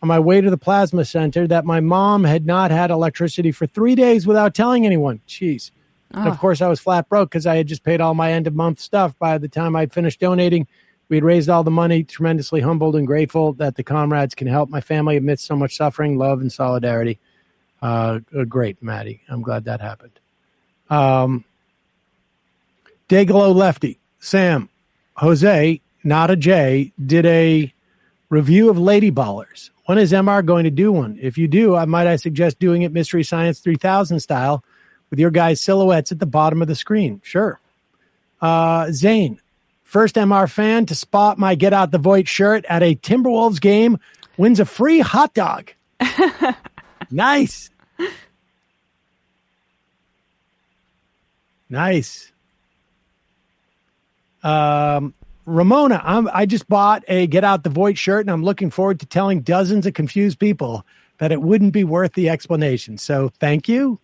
on 0.05 0.09
my 0.09 0.19
way 0.21 0.39
to 0.43 0.51
the 0.51 0.59
plasma 0.59 1.03
center 1.03 1.47
that 1.47 1.65
my 1.65 1.81
mom 1.81 2.25
had 2.25 2.45
not 2.45 2.71
had 2.71 2.91
electricity 2.91 3.51
for 3.51 3.67
three 3.67 3.95
days 3.95 4.27
without 4.27 4.55
telling 4.55 4.85
anyone. 4.85 5.19
Jeez. 5.27 5.71
And 6.11 6.29
of 6.29 6.35
Oh. 6.35 6.37
course, 6.37 6.61
I 6.61 6.69
was 6.69 6.79
flat 6.79 7.09
broke 7.09 7.31
because 7.31 7.47
I 7.47 7.57
had 7.57 7.67
just 7.67 7.83
paid 7.83 8.03
all 8.03 8.13
my 8.13 8.31
end 8.31 8.47
of 8.47 8.55
month 8.55 8.81
stuff. 8.81 9.19
By 9.19 9.39
the 9.39 9.49
time 9.49 9.75
I'd 9.75 9.95
finished 9.95 10.21
donating, 10.21 10.67
we 11.09 11.17
had 11.17 11.25
raised 11.25 11.49
all 11.49 11.65
the 11.65 11.71
money. 11.71 12.05
Tremendously 12.05 12.61
humbled 12.61 12.97
and 12.97 13.07
grateful 13.07 13.55
that 13.55 13.77
the 13.77 13.83
comrades 13.83 14.35
can 14.35 14.47
help 14.47 14.69
my 14.69 14.83
family 14.83 15.17
amidst 15.17 15.47
so 15.47 15.57
much 15.57 15.75
suffering, 15.75 16.19
love, 16.19 16.43
and 16.43 16.53
solidarity. 16.53 17.19
Uh, 17.81 18.21
uh, 18.39 18.45
great, 18.45 18.83
Maddie. 18.83 19.23
I'm 19.31 19.41
glad 19.41 19.65
that 19.65 19.81
happened. 19.81 20.21
Um, 20.91 21.45
Dayglow 23.09 23.55
Lefty, 23.55 23.99
Sam, 24.19 24.69
Jose, 25.17 25.81
not 26.05 26.31
a 26.31 26.37
J, 26.37 26.93
did 27.05 27.25
a 27.25 27.73
review 28.29 28.71
of 28.71 28.79
Lady 28.79 29.11
Ballers. 29.11 29.71
When 29.87 29.99
is 29.99 30.13
MR 30.13 30.45
going 30.45 30.65
to 30.65 30.71
do 30.71 30.93
one? 30.93 31.19
If 31.21 31.37
you 31.37 31.47
do, 31.47 31.77
I 31.77 31.85
might 31.85 32.07
I 32.07 32.17
suggest 32.17 32.59
doing 32.59 32.83
it 32.83 32.93
Mystery 32.93 33.23
Science 33.23 33.61
3000 33.61 34.21
style 34.21 34.65
with 35.11 35.19
your 35.19 35.31
guys' 35.31 35.61
silhouettes 35.61 36.11
at 36.11 36.19
the 36.19 36.27
bottom 36.27 36.63
of 36.63 36.69
the 36.69 36.75
screen. 36.75 37.21
Sure. 37.23 37.61
Uh, 38.41 38.91
Zane, 38.91 39.41
first 39.83 40.17
MR 40.17 40.51
fan 40.51 40.87
to 40.87 40.95
spot 40.95 41.39
my 41.39 41.55
Get 41.55 41.73
Out 41.73 41.91
the 41.91 41.99
Void 41.99 42.29
shirt 42.29 42.65
at 42.67 42.83
a 42.83 42.95
Timberwolves 42.95 43.61
game 43.61 43.99
wins 44.37 44.61
a 44.61 44.65
free 44.65 45.01
hot 45.01 45.35
dog. 45.35 45.71
nice. 47.11 47.71
Nice. 51.69 52.33
Um, 54.43 55.15
Ramona, 55.47 56.01
I'm, 56.05 56.29
I 56.33 56.47
just 56.47 56.69
bought 56.69 57.05
a 57.09 57.27
Get 57.27 57.45
Out 57.45 57.65
the 57.65 57.71
Void 57.71 57.99
shirt, 57.99 58.23
and 58.23 58.31
I'm 58.31 58.43
looking 58.43 58.71
forward 58.71 59.01
to 59.01 59.07
telling 59.07 59.41
dozens 59.41 59.87
of 59.87 59.95
confused 59.95 60.39
people 60.39 60.87
that 61.19 61.33
it 61.33 61.43
wouldn't 61.43 61.73
be 61.73 61.85
worth 61.85 62.15
the 62.15 62.29
explanation. 62.29 62.99
So 62.99 63.31
thank 63.41 63.69
you. 63.69 63.99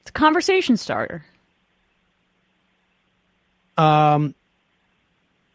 It's 0.00 0.10
a 0.10 0.12
conversation 0.12 0.76
starter. 0.76 1.24
Um, 3.76 4.34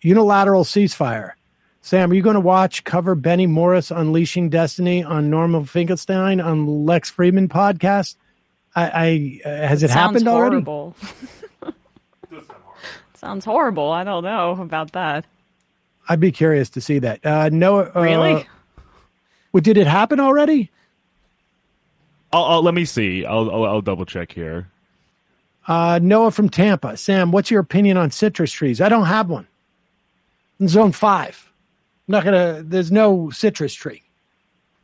unilateral 0.02 0.64
ceasefire. 0.64 1.32
Sam, 1.82 2.12
are 2.12 2.14
you 2.14 2.22
going 2.22 2.36
to 2.36 2.42
watch 2.42 2.84
cover 2.84 3.16
Benny 3.16 3.48
Morris 3.48 3.90
unleashing 3.90 4.50
destiny 4.50 5.04
on 5.04 5.30
Norman 5.30 5.66
Finkelstein 5.66 6.42
on 6.42 6.86
Lex 6.86 7.12
Fridman 7.12 7.48
podcast? 7.48 8.16
I, 8.76 9.40
I 9.46 9.50
uh, 9.50 9.68
has 9.68 9.82
it, 9.82 9.90
Sounds 9.90 10.24
happened 10.24 10.28
already? 10.28 10.66
horrible. 13.22 13.34
Sounds 13.42 13.46
horrible. 13.46 13.92
I 13.92 14.04
don't 14.04 14.24
know 14.24 14.62
about 14.62 14.92
that. 14.94 15.26
I'd 16.08 16.20
be 16.20 16.32
curious 16.32 16.70
to 16.72 16.82
see 16.82 17.00
that. 17.00 17.26
Uh, 17.26 17.50
no, 17.50 17.80
uh, 17.80 17.92
Really? 18.02 18.48
Well, 19.52 19.62
did 19.62 19.78
it 19.78 19.88
happen 19.88 20.20
already? 20.20 20.70
I'll, 22.32 22.44
I'll 22.44 22.64
let 22.64 22.74
me 22.74 22.86
see. 22.86 23.26
I'll, 23.26 23.50
I'll 23.50 23.66
I'll 23.66 23.82
double 23.82 24.06
check 24.06 24.32
here. 24.32 24.68
Uh, 25.68 26.00
Noah 26.02 26.32
from 26.32 26.50
Tampa. 26.50 26.98
Sam, 26.98 27.32
what's 27.32 27.52
your 27.52 27.60
opinion 27.60 27.98
on 27.98 28.12
citrus 28.12 28.52
trees? 28.52 28.82
I 28.82 28.90
don't 28.90 29.06
have 29.06 29.30
one. 29.30 29.48
In 30.60 30.68
zone 30.68 30.92
five. 30.92 31.52
I'm 32.08 32.12
not 32.14 32.24
gonna 32.24 32.64
there's 32.64 32.92
no 32.92 33.30
citrus 33.30 33.74
tree. 33.74 34.04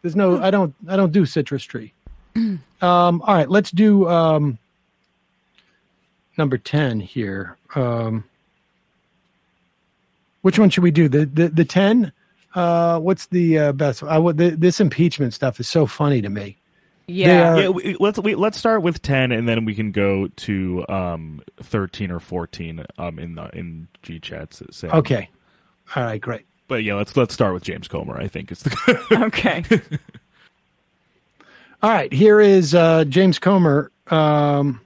There's 0.01 0.15
no 0.15 0.41
I 0.41 0.51
don't 0.51 0.73
I 0.87 0.95
don't 0.95 1.11
do 1.11 1.25
citrus 1.25 1.63
tree. 1.63 1.93
um 2.35 2.59
all 2.81 3.21
right, 3.27 3.49
let's 3.49 3.71
do 3.71 4.07
um 4.09 4.57
number 6.37 6.57
ten 6.57 6.99
here. 6.99 7.57
Um 7.75 8.23
which 10.41 10.59
one 10.59 10.69
should 10.69 10.83
we 10.83 10.91
do? 10.91 11.07
The 11.09 11.25
the 11.25 11.49
the 11.49 11.65
ten? 11.65 12.11
Uh 12.53 12.99
what's 12.99 13.27
the 13.27 13.59
uh, 13.59 13.71
best 13.73 14.03
I 14.03 14.17
would 14.17 14.37
the, 14.37 14.51
this 14.51 14.79
impeachment 14.79 15.33
stuff 15.33 15.59
is 15.59 15.67
so 15.67 15.85
funny 15.85 16.21
to 16.21 16.29
me. 16.29 16.57
They 17.07 17.39
are- 17.39 17.59
yeah. 17.61 17.69
We, 17.69 17.95
let's 17.99 18.17
we, 18.19 18.33
let's 18.35 18.57
start 18.57 18.81
with 18.81 19.01
ten, 19.03 19.31
and 19.31 19.47
then 19.47 19.63
we 19.65 19.75
can 19.75 19.91
go 19.91 20.27
to 20.27 20.85
um 20.89 21.41
thirteen 21.61 22.09
or 22.11 22.19
fourteen 22.19 22.83
um 22.97 23.19
in 23.19 23.35
the 23.35 23.49
in 23.55 23.87
G 24.01 24.19
chats. 24.19 24.63
Sam. 24.71 24.91
Okay. 24.91 25.29
All 25.95 26.03
right, 26.03 26.19
great. 26.19 26.45
But 26.67 26.83
yeah, 26.83 26.95
let's 26.95 27.15
let's 27.15 27.31
start 27.33 27.53
with 27.53 27.63
James 27.63 27.87
Comer. 27.87 28.17
I 28.17 28.27
think 28.27 28.51
it's 28.51 28.63
the 28.63 29.07
okay. 29.25 29.63
All 31.83 31.91
right, 31.91 32.11
here 32.11 32.39
is 32.39 32.73
uh, 32.73 33.03
James 33.05 33.37
Comer. 33.37 33.91
Um, 34.07 34.81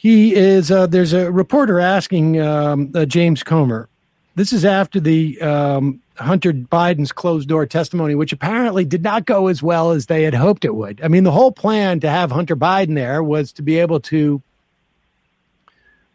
he 0.00 0.34
is. 0.34 0.70
Uh, 0.70 0.86
there's 0.86 1.12
a 1.12 1.30
reporter 1.30 1.78
asking 1.78 2.40
um, 2.40 2.90
uh, 2.94 3.04
James 3.04 3.42
Comer. 3.42 3.86
This 4.34 4.50
is 4.54 4.64
after 4.64 4.98
the 4.98 5.38
um, 5.42 6.00
Hunter 6.16 6.54
Biden's 6.54 7.12
closed 7.12 7.50
door 7.50 7.66
testimony, 7.66 8.14
which 8.14 8.32
apparently 8.32 8.86
did 8.86 9.02
not 9.02 9.26
go 9.26 9.48
as 9.48 9.62
well 9.62 9.90
as 9.90 10.06
they 10.06 10.22
had 10.22 10.32
hoped 10.32 10.64
it 10.64 10.74
would. 10.74 11.02
I 11.02 11.08
mean, 11.08 11.24
the 11.24 11.30
whole 11.30 11.52
plan 11.52 12.00
to 12.00 12.08
have 12.08 12.30
Hunter 12.30 12.56
Biden 12.56 12.94
there 12.94 13.22
was 13.22 13.52
to 13.52 13.62
be 13.62 13.78
able 13.80 14.00
to 14.00 14.40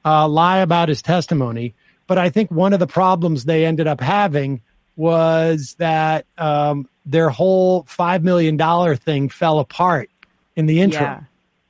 uh, 0.04 0.28
lie 0.28 0.62
about 0.62 0.90
his 0.90 1.04
testimony. 1.04 1.76
But 2.08 2.18
I 2.18 2.32
think 2.32 2.50
one 2.50 2.74
of 2.74 2.80
the 2.80 2.88
problems 2.88 3.46
they 3.46 3.68
ended 3.68 3.86
up 3.86 4.02
having 4.02 4.62
was 4.96 5.76
that 5.78 6.26
um, 6.40 6.90
their 7.06 7.30
whole 7.30 7.84
$5 7.84 8.24
million 8.24 8.58
thing 8.98 9.30
fell 9.30 9.60
apart 9.60 10.10
in 10.56 10.66
the 10.66 10.82
interim. 10.82 11.04
Yeah, 11.04 11.22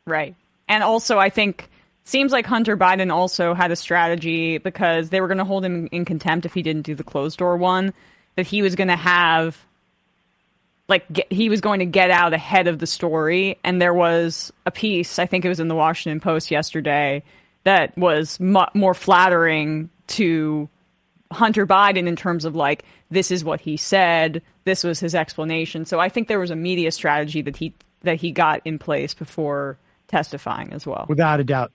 right. 0.06 0.36
And 0.70 0.82
also, 0.82 1.20
I 1.20 1.28
think 1.28 1.70
seems 2.06 2.32
like 2.32 2.46
Hunter 2.46 2.78
Biden 2.78 3.12
also 3.12 3.54
had 3.54 3.72
a 3.72 3.76
strategy 3.76 4.58
because 4.58 5.10
they 5.10 5.20
were 5.20 5.28
going 5.28 5.40
to 5.40 5.44
hold 5.44 5.66
him 5.66 5.90
in 5.92 6.06
contempt 6.06 6.46
if 6.46 6.54
he 6.54 6.62
didn't 6.62 6.84
do 6.84 6.96
the 6.96 7.04
closed 7.04 7.38
door 7.40 7.58
one. 7.58 7.94
That 8.36 8.48
he 8.48 8.62
was 8.62 8.76
going 8.76 8.90
to 8.90 8.96
have, 8.96 9.58
like, 10.88 11.12
get, 11.12 11.32
he 11.32 11.50
was 11.50 11.62
going 11.62 11.80
to 11.80 11.86
get 11.86 12.12
out 12.12 12.34
ahead 12.34 12.68
of 12.68 12.80
the 12.80 12.88
story. 12.88 13.58
And 13.64 13.82
there 13.82 13.94
was 13.94 14.52
a 14.66 14.72
piece, 14.72 15.20
I 15.20 15.26
think 15.26 15.46
it 15.46 15.50
was 15.50 15.60
in 15.60 15.68
the 15.68 15.76
Washington 15.76 16.20
Post 16.20 16.52
yesterday, 16.52 17.24
that 17.64 17.98
was 17.98 18.40
mu- 18.40 18.66
more 18.74 18.94
flattering 18.94 19.90
to 20.08 20.70
Hunter 21.32 21.66
Biden 21.66 22.08
in 22.08 22.16
terms 22.16 22.46
of 22.46 22.56
like 22.56 22.84
this 23.10 23.32
is 23.32 23.44
what 23.44 23.62
he 23.62 23.78
said, 23.78 24.42
this 24.64 24.84
was 24.84 25.00
his 25.00 25.16
explanation. 25.16 25.86
So 25.86 26.00
I 26.00 26.10
think 26.10 26.28
there 26.28 26.40
was 26.40 26.52
a 26.52 26.56
media 26.56 26.92
strategy 26.92 27.42
that 27.42 27.56
he 27.58 27.74
that 28.02 28.18
he 28.18 28.32
got 28.32 28.62
in 28.66 28.78
place 28.78 29.14
before 29.14 29.78
testifying 30.08 30.74
as 30.74 30.86
well. 30.86 31.06
Without 31.10 31.40
a 31.40 31.44
doubt. 31.44 31.72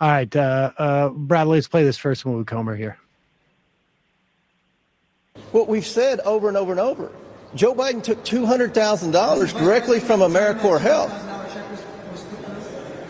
All 0.00 0.10
right, 0.10 0.36
uh, 0.36 0.72
uh, 0.76 1.08
Bradley, 1.08 1.56
let's 1.56 1.68
play 1.68 1.84
this 1.84 1.96
first 1.96 2.24
one 2.24 2.36
with 2.36 2.46
Comer 2.46 2.76
here. 2.76 2.98
What 5.52 5.68
we've 5.68 5.86
said 5.86 6.20
over 6.20 6.48
and 6.48 6.56
over 6.56 6.72
and 6.72 6.80
over 6.80 7.10
Joe 7.54 7.74
Biden 7.74 8.02
took 8.02 8.22
$200,000 8.24 9.58
directly 9.58 10.00
from 10.00 10.20
Americore 10.20 10.80
Health. 10.80 11.10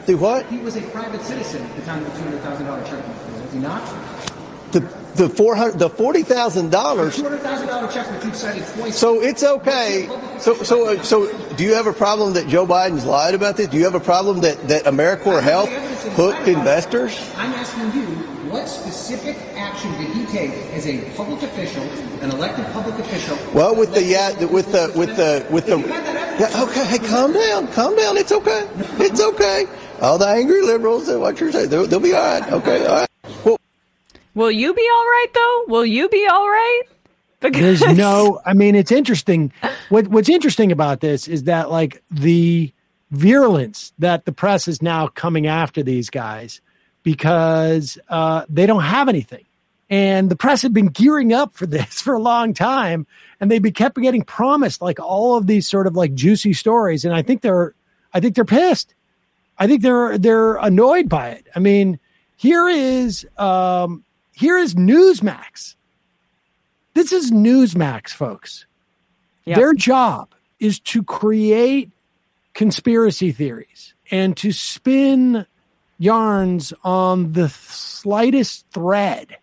Do 0.07 0.17
what? 0.19 0.47
He 0.47 0.59
was 0.59 0.77
a 0.77 0.83
private 0.83 1.21
citizen 1.23 1.63
at 1.63 1.77
the 1.77 1.83
time 1.83 2.05
of 2.05 2.15
the 2.15 2.37
$200,000 2.39 2.87
check 2.87 3.09
was, 3.09 3.43
was 3.43 3.53
he 3.53 3.59
not? 3.59 3.83
The, 4.71 5.06
the, 5.17 5.29
400, 5.29 5.79
the 5.79 5.91
$40,000. 5.91 6.71
$200,000 6.71 7.93
check 7.93 8.07
that 8.07 8.25
you've 8.25 8.75
twice. 8.75 8.99
So 8.99 9.21
it's 9.21 9.43
okay. 9.43 10.09
So, 10.39 10.55
so, 10.63 11.03
so, 11.03 11.55
do 11.55 11.65
you 11.65 11.75
have 11.75 11.87
a 11.87 11.93
problem 11.93 12.35
that 12.35 12.49
Joe 12.49 12.67
Biden's 12.67 13.05
lied 13.05 13.35
about 13.35 13.57
this? 13.57 13.69
Do 13.69 13.79
you 13.79 13.85
have 13.85 13.95
a 13.95 14.01
problem 14.01 14.41
that, 14.41 14.69
that 14.69 14.85
Americore 14.85 15.43
Health 15.43 15.71
hooked 16.15 16.49
investors? 16.49 17.19
I'm 17.37 17.53
asking 17.53 18.01
you, 18.01 18.07
what 18.51 18.69
specific 18.69 19.37
action 19.57 19.91
did 19.93 20.09
he 20.15 20.25
take 20.27 20.53
as 20.73 20.87
a 20.87 21.03
public 21.17 21.43
official, 21.43 21.83
an 22.23 22.31
elected 22.31 22.65
public 22.73 22.99
official? 22.99 23.37
Well, 23.53 23.75
with 23.75 23.93
the 23.93 24.03
yeah, 24.03 24.45
with 24.45 24.71
the 24.73 24.93
with 24.95 25.17
the 25.17 25.47
with 25.51 25.67
the 25.67 25.79
yeah, 25.79 26.63
okay, 26.63 26.85
hey, 26.85 26.99
calm 26.99 27.33
down, 27.33 27.67
calm 27.69 27.97
down. 27.97 28.17
It's 28.17 28.33
okay, 28.33 28.69
it's 28.99 29.21
okay. 29.21 29.67
All 30.01 30.19
the 30.19 30.29
angry 30.29 30.63
liberals, 30.63 31.09
uh, 31.09 31.19
what 31.19 31.41
you're 31.41 31.51
saying, 31.51 31.71
they'll, 31.71 31.87
they'll 31.87 32.01
be 32.01 32.15
all 32.15 32.23
right. 32.23 32.53
Okay, 32.53 32.87
all 32.87 33.01
right. 33.01 33.09
Will 34.37 34.51
you 34.51 34.75
be 34.75 34.87
all 34.95 35.05
right 35.05 35.27
though? 35.35 35.65
Will 35.69 35.87
you 35.87 36.11
be 36.11 36.29
all 36.31 36.47
right? 36.47 36.83
There's 37.41 37.81
no, 37.81 38.41
I 38.45 38.53
mean, 38.53 38.75
it's 38.75 38.93
interesting. 38.93 39.51
What 39.89 40.09
What's 40.09 40.29
interesting 40.29 40.73
about 40.73 41.01
this 41.01 41.27
is 41.27 41.45
that 41.45 41.71
like 41.71 42.03
the 42.11 42.71
virulence 43.11 43.95
that 43.99 44.27
the 44.27 44.33
press 44.33 44.69
is 44.69 44.83
now 44.83 45.07
coming 45.09 45.47
after 45.47 45.83
these 45.83 46.11
guys 46.11 46.61
because 47.03 47.99
uh, 48.11 48.45
they 48.51 48.67
don't 48.67 48.83
have 48.83 49.09
anything. 49.09 49.45
And 49.89 50.29
the 50.29 50.37
press 50.37 50.61
had 50.61 50.75
been 50.75 50.89
gearing 50.89 51.33
up 51.33 51.55
for 51.55 51.65
this 51.65 52.01
for 52.03 52.13
a 52.13 52.21
long 52.21 52.53
time, 52.53 53.07
and 53.41 53.51
they 53.51 53.59
be 53.59 53.71
kept 53.71 53.97
getting 53.97 54.23
promised 54.23 54.83
like 54.83 55.01
all 55.01 55.37
of 55.37 55.47
these 55.47 55.67
sort 55.67 55.87
of 55.87 55.97
like 55.97 56.13
juicy 56.13 56.53
stories. 56.53 57.07
And 57.07 57.15
I 57.15 57.23
think 57.23 57.41
they're, 57.41 57.75
I 58.13 58.21
think 58.21 58.35
they're 58.35 58.45
pissed. 58.45 58.95
I 59.59 59.67
think 59.67 59.81
they're 59.81 60.19
they're 60.19 60.57
annoyed 60.57 61.09
by 61.09 61.29
it. 61.31 61.47
I 61.55 61.61
mean, 61.61 61.99
here 62.37 62.69
is 62.69 63.27
um, 63.39 64.05
here 64.37 64.59
is 64.59 64.75
Newsmax. 64.75 65.77
This 66.93 67.11
is 67.11 67.31
Newsmax, 67.31 68.11
folks. 68.11 68.67
Their 69.57 69.73
job 69.73 70.29
is 70.61 70.79
to 70.81 71.03
create 71.03 71.91
conspiracy 72.53 73.33
theories 73.33 73.95
and 74.11 74.37
to 74.37 74.53
spin 74.53 75.47
yarns 75.99 76.75
on 76.85 77.33
the 77.33 77.49
slightest 77.49 78.67
thread 78.73 79.39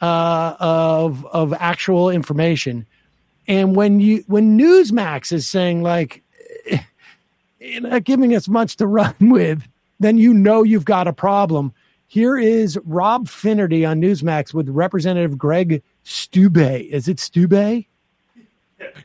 uh, 0.00 0.54
of 0.60 1.26
of 1.26 1.52
actual 1.54 2.08
information. 2.08 2.86
And 3.48 3.74
when 3.74 3.98
you 3.98 4.22
when 4.28 4.56
Newsmax 4.56 5.32
is 5.32 5.48
saying 5.48 5.82
like 5.82 6.22
not 7.80 8.04
giving 8.04 8.32
us 8.36 8.46
much 8.46 8.76
to 8.76 8.86
run 8.86 9.14
with, 9.20 9.66
then 9.98 10.18
you 10.18 10.32
know 10.32 10.62
you've 10.62 10.84
got 10.84 11.08
a 11.08 11.12
problem. 11.12 11.72
Here 12.10 12.36
is 12.36 12.76
Rob 12.84 13.28
Finnerty 13.28 13.84
on 13.84 14.02
Newsmax 14.02 14.52
with 14.52 14.68
Representative 14.68 15.38
Greg 15.38 15.80
Stube. 16.02 16.56
Is 16.56 17.06
it 17.06 17.20
Stube? 17.20 17.86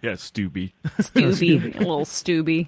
yeah, 0.01 0.15
Stubby. 0.15 0.73
Stubby, 0.99 1.57
a 1.75 1.77
little 1.77 2.05
Stubby. 2.05 2.67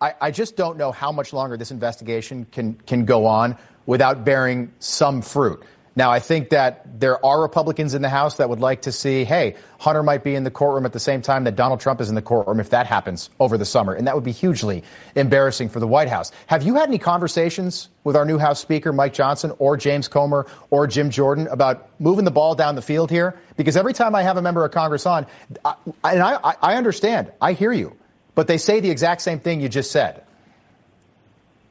I, 0.00 0.14
I 0.20 0.30
just 0.32 0.56
don't 0.56 0.76
know 0.76 0.90
how 0.90 1.12
much 1.12 1.32
longer 1.32 1.56
this 1.56 1.70
investigation 1.70 2.44
can 2.50 2.74
can 2.88 3.04
go 3.04 3.24
on 3.24 3.56
without 3.86 4.24
bearing 4.24 4.72
some 4.80 5.22
fruit. 5.22 5.62
Now, 5.96 6.12
I 6.12 6.20
think 6.20 6.50
that 6.50 7.00
there 7.00 7.24
are 7.24 7.40
Republicans 7.40 7.94
in 7.94 8.02
the 8.02 8.10
House 8.10 8.36
that 8.36 8.50
would 8.50 8.60
like 8.60 8.82
to 8.82 8.92
see, 8.92 9.24
hey, 9.24 9.56
Hunter 9.78 10.02
might 10.02 10.22
be 10.22 10.34
in 10.34 10.44
the 10.44 10.50
courtroom 10.50 10.84
at 10.84 10.92
the 10.92 11.00
same 11.00 11.22
time 11.22 11.44
that 11.44 11.56
Donald 11.56 11.80
Trump 11.80 12.02
is 12.02 12.10
in 12.10 12.14
the 12.14 12.20
courtroom 12.20 12.60
if 12.60 12.68
that 12.68 12.86
happens 12.86 13.30
over 13.40 13.56
the 13.56 13.64
summer. 13.64 13.94
And 13.94 14.06
that 14.06 14.14
would 14.14 14.22
be 14.22 14.32
hugely 14.32 14.84
embarrassing 15.14 15.70
for 15.70 15.80
the 15.80 15.86
White 15.86 16.08
House. 16.10 16.32
Have 16.48 16.62
you 16.62 16.74
had 16.74 16.90
any 16.90 16.98
conversations 16.98 17.88
with 18.04 18.14
our 18.14 18.26
new 18.26 18.36
House 18.36 18.60
Speaker, 18.60 18.92
Mike 18.92 19.14
Johnson, 19.14 19.54
or 19.58 19.78
James 19.78 20.06
Comer, 20.06 20.46
or 20.68 20.86
Jim 20.86 21.08
Jordan 21.08 21.46
about 21.48 21.88
moving 21.98 22.26
the 22.26 22.30
ball 22.30 22.54
down 22.54 22.74
the 22.74 22.82
field 22.82 23.10
here? 23.10 23.34
Because 23.56 23.74
every 23.74 23.94
time 23.94 24.14
I 24.14 24.22
have 24.22 24.36
a 24.36 24.42
member 24.42 24.66
of 24.66 24.72
Congress 24.72 25.06
on, 25.06 25.26
I, 25.64 25.76
and 26.04 26.22
I, 26.22 26.56
I 26.60 26.74
understand, 26.76 27.32
I 27.40 27.54
hear 27.54 27.72
you. 27.72 27.96
but 28.36 28.46
they 28.46 28.58
say 28.58 28.78
the 28.78 28.90
exact 28.90 29.22
same 29.22 29.40
thing 29.40 29.60
you 29.60 29.68
just 29.68 29.90
said. 29.90 30.22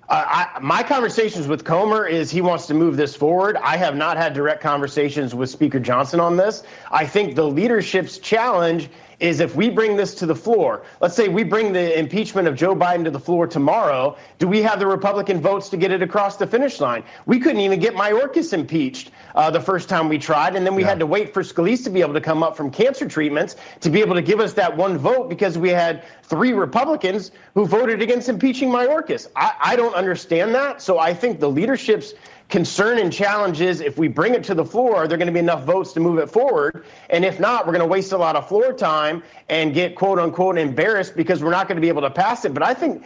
I, 0.07 0.60
my 0.61 0.84
conversations 0.84 1.48
with 1.48 1.64
Comer 1.64 2.06
is 2.06 2.30
he 2.30 2.41
wants 2.41 2.68
to 2.68 2.73
move 2.73 2.95
this 2.95 3.15
forward. 3.15 3.57
I 3.57 3.76
have 3.77 3.95
not 3.95 4.18
had 4.18 4.34
direct 4.34 4.61
conversations 4.61 5.34
with 5.34 5.49
Speaker 5.49 5.80
Johnson 5.80 6.19
on 6.19 6.38
this. 6.38 6.64
I 6.91 7.07
think 7.07 7.36
the 7.36 7.48
leadership's 7.48 8.19
challenge 8.19 8.90
is 9.19 9.39
if 9.39 9.55
we 9.55 9.69
bring 9.69 9.95
this 9.95 10.15
to 10.15 10.25
the 10.25 10.35
floor, 10.35 10.83
let's 11.01 11.15
say 11.15 11.27
we 11.27 11.43
bring 11.43 11.73
the 11.73 11.97
impeachment 11.97 12.47
of 12.47 12.55
Joe 12.55 12.75
Biden 12.75 13.03
to 13.05 13.11
the 13.11 13.19
floor 13.19 13.47
tomorrow, 13.47 14.17
do 14.39 14.47
we 14.47 14.61
have 14.61 14.79
the 14.79 14.87
Republican 14.87 15.41
votes 15.41 15.69
to 15.69 15.77
get 15.77 15.91
it 15.91 16.01
across 16.01 16.37
the 16.37 16.47
finish 16.47 16.79
line? 16.79 17.03
We 17.25 17.39
couldn't 17.39 17.61
even 17.61 17.79
get 17.79 17.93
Mayorkas 17.93 18.53
impeached 18.53 19.11
uh, 19.35 19.49
the 19.49 19.61
first 19.61 19.89
time 19.89 20.09
we 20.09 20.17
tried, 20.17 20.55
and 20.55 20.65
then 20.65 20.75
we 20.75 20.83
yeah. 20.83 20.89
had 20.89 20.99
to 20.99 21.05
wait 21.05 21.33
for 21.33 21.43
Scalise 21.43 21.83
to 21.83 21.89
be 21.89 22.01
able 22.01 22.13
to 22.13 22.21
come 22.21 22.43
up 22.43 22.55
from 22.57 22.71
cancer 22.71 23.07
treatments 23.07 23.55
to 23.81 23.89
be 23.89 24.01
able 24.01 24.15
to 24.15 24.21
give 24.21 24.39
us 24.39 24.53
that 24.53 24.75
one 24.75 24.97
vote 24.97 25.29
because 25.29 25.57
we 25.57 25.69
had 25.69 26.03
three 26.23 26.53
Republicans 26.53 27.31
who 27.53 27.65
voted 27.65 28.01
against 28.01 28.29
impeaching 28.29 28.69
Mayorkas. 28.69 29.27
I, 29.35 29.53
I 29.59 29.75
don't 29.75 29.95
understand 29.95 30.53
that, 30.55 30.81
so 30.81 30.99
I 30.99 31.13
think 31.13 31.39
the 31.39 31.49
leadership's 31.49 32.13
concern 32.49 32.99
and 32.99 33.11
challenge 33.11 33.61
is 33.61 33.81
if 33.81 33.97
we 33.97 34.07
bring 34.07 34.34
it 34.34 34.43
to 34.45 34.53
the 34.53 34.65
floor, 34.65 34.95
are 34.95 35.07
there 35.07 35.17
going 35.17 35.27
to 35.27 35.34
be 35.34 35.39
enough 35.39 35.63
votes 35.63 35.93
to 35.93 35.99
move 35.99 36.19
it 36.19 36.30
forward? 36.30 36.85
And 37.09 37.26
if 37.26 37.39
not, 37.39 37.65
we're 37.65 37.73
going 37.73 37.85
to 37.85 37.91
waste 37.91 38.11
a 38.11 38.17
lot 38.17 38.35
of 38.35 38.47
floor 38.47 38.73
time 38.73 39.23
and 39.49 39.73
get 39.73 39.95
quote 39.95 40.19
unquote 40.19 40.57
embarrassed 40.57 41.15
because 41.15 41.43
we're 41.43 41.51
not 41.51 41.67
going 41.67 41.77
to 41.77 41.81
be 41.81 41.89
able 41.89 42.01
to 42.03 42.11
pass 42.11 42.45
it. 42.45 42.53
But 42.53 42.63
I 42.63 42.73
think 42.73 43.05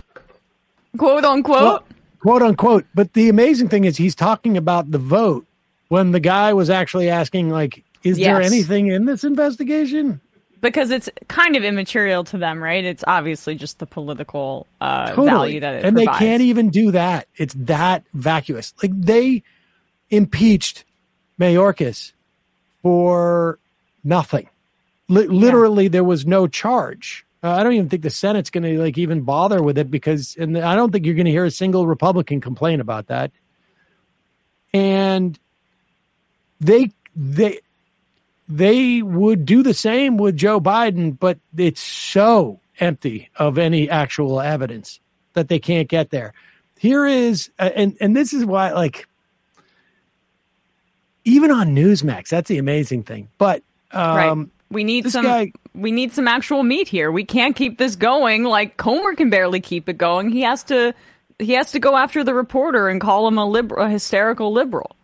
quote 0.97 1.25
unquote. 1.25 1.61
Well, 1.61 1.83
quote 2.19 2.41
unquote. 2.41 2.85
But 2.93 3.13
the 3.13 3.29
amazing 3.29 3.69
thing 3.69 3.85
is 3.85 3.97
he's 3.97 4.15
talking 4.15 4.57
about 4.57 4.91
the 4.91 4.97
vote 4.97 5.45
when 5.87 6.11
the 6.11 6.19
guy 6.19 6.53
was 6.53 6.69
actually 6.69 7.09
asking, 7.09 7.49
like, 7.49 7.83
is 8.03 8.17
yes. 8.17 8.27
there 8.27 8.41
anything 8.41 8.87
in 8.87 9.05
this 9.05 9.23
investigation? 9.23 10.21
Because 10.61 10.91
it's 10.91 11.09
kind 11.27 11.55
of 11.55 11.63
immaterial 11.63 12.23
to 12.25 12.37
them, 12.37 12.61
right? 12.61 12.83
It's 12.83 13.03
obviously 13.07 13.55
just 13.55 13.79
the 13.79 13.85
political 13.85 14.67
uh, 14.81 15.09
totally. 15.09 15.27
value 15.27 15.59
that 15.61 15.75
it 15.75 15.85
and 15.85 15.95
provides. 15.95 16.19
they 16.19 16.25
can't 16.25 16.41
even 16.41 16.69
do 16.69 16.91
that. 16.91 17.27
It's 17.35 17.53
that 17.55 18.03
vacuous. 18.13 18.73
Like 18.81 18.91
they 18.99 19.43
impeached 20.09 20.85
Mayorkas 21.39 22.13
for 22.81 23.59
nothing. 24.03 24.49
L- 25.09 25.25
literally, 25.25 25.83
yeah. 25.83 25.89
there 25.89 26.03
was 26.03 26.25
no 26.25 26.47
charge. 26.47 27.25
Uh, 27.41 27.51
I 27.51 27.63
don't 27.63 27.73
even 27.73 27.89
think 27.89 28.03
the 28.03 28.09
Senate's 28.09 28.49
going 28.49 28.63
to 28.63 28.81
like 28.81 28.97
even 28.97 29.21
bother 29.21 29.63
with 29.63 29.77
it 29.77 29.89
because, 29.89 30.35
and 30.37 30.57
I 30.57 30.75
don't 30.75 30.91
think 30.91 31.05
you're 31.05 31.15
going 31.15 31.25
to 31.25 31.31
hear 31.31 31.45
a 31.45 31.51
single 31.51 31.87
Republican 31.87 32.41
complain 32.41 32.81
about 32.81 33.07
that. 33.07 33.31
And 34.73 35.39
they 36.59 36.91
they 37.15 37.59
they 38.49 39.03
would 39.03 39.45
do 39.45 39.61
the 39.61 39.75
same 39.75 40.17
with 40.17 40.35
Joe 40.35 40.59
Biden, 40.59 41.17
but 41.17 41.37
it's 41.55 41.79
so 41.79 42.59
empty 42.79 43.29
of 43.35 43.59
any 43.59 43.89
actual 43.89 44.41
evidence 44.41 44.99
that 45.33 45.47
they 45.47 45.59
can't 45.59 45.87
get 45.87 46.09
there. 46.09 46.33
Here 46.77 47.05
is, 47.05 47.51
and 47.59 47.95
and 48.01 48.15
this 48.15 48.33
is 48.33 48.43
why, 48.43 48.71
like, 48.71 49.07
even 51.25 51.51
on 51.51 51.75
Newsmax, 51.75 52.29
that's 52.29 52.49
the 52.49 52.57
amazing 52.57 53.03
thing. 53.03 53.27
But 53.37 53.61
um, 53.91 54.15
right. 54.15 54.47
we 54.71 54.83
need 54.83 55.11
some. 55.11 55.25
Guy, 55.25 55.51
we 55.75 55.91
need 55.91 56.11
some 56.13 56.27
actual 56.27 56.63
meat 56.63 56.87
here. 56.87 57.11
We 57.11 57.25
can't 57.25 57.55
keep 57.55 57.77
this 57.77 57.95
going. 57.95 58.45
Like 58.45 58.77
Comer 58.77 59.13
can 59.13 59.29
barely 59.29 59.59
keep 59.59 59.87
it 59.87 59.97
going. 59.97 60.31
He 60.31 60.41
has 60.41 60.63
to. 60.65 60.95
He 61.37 61.53
has 61.53 61.71
to 61.71 61.79
go 61.79 61.95
after 61.95 62.23
the 62.23 62.33
reporter 62.33 62.89
and 62.89 62.99
call 62.99 63.27
him 63.27 63.37
a 63.37 63.45
liberal, 63.45 63.85
a 63.85 63.89
hysterical 63.89 64.51
liberal. 64.51 64.95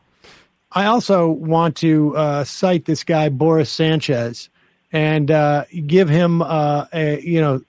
I 0.76 0.88
also 0.88 1.30
want 1.30 1.78
to 1.78 2.16
uh, 2.18 2.44
cite 2.44 2.84
this 2.84 3.06
guy 3.06 3.30
Boris 3.30 3.72
Sanchez 3.72 4.50
and 4.92 5.32
uh, 5.32 5.64
give 5.88 6.10
him, 6.10 6.42
uh, 6.42 6.86
a, 6.94 7.22
you 7.22 7.40
know, 7.40 7.62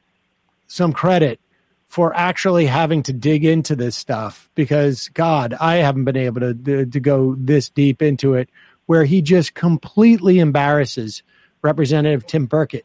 some 0.67 0.93
credit 0.93 1.41
for 1.87 2.15
actually 2.15 2.67
having 2.67 3.05
to 3.05 3.13
dig 3.13 3.45
into 3.45 3.77
this 3.77 3.97
stuff 3.97 4.51
because 4.57 5.09
God, 5.11 5.55
I 5.55 5.77
haven't 5.77 6.05
been 6.05 6.17
able 6.17 6.41
to 6.41 6.85
to 6.85 7.01
go 7.01 7.37
this 7.39 7.69
deep 7.69 8.03
into 8.03 8.35
it 8.35 8.51
where 8.87 9.05
he 9.05 9.23
just 9.23 9.55
completely 9.55 10.41
embarrasses 10.41 11.23
Representative 11.63 12.27
Tim 12.27 12.49
Burchett 12.49 12.83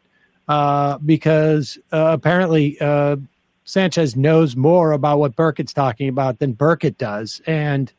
uh, 0.48 1.00
because 1.00 1.80
uh, 1.92 2.10
apparently 2.14 2.80
uh, 2.80 3.18
Sanchez 3.64 4.16
knows 4.16 4.56
more 4.56 4.92
about 4.92 5.20
what 5.20 5.36
Burchett's 5.36 5.74
talking 5.74 6.08
about 6.08 6.40
than 6.40 6.54
Burkett 6.54 6.98
does, 6.98 7.42
and 7.48 7.92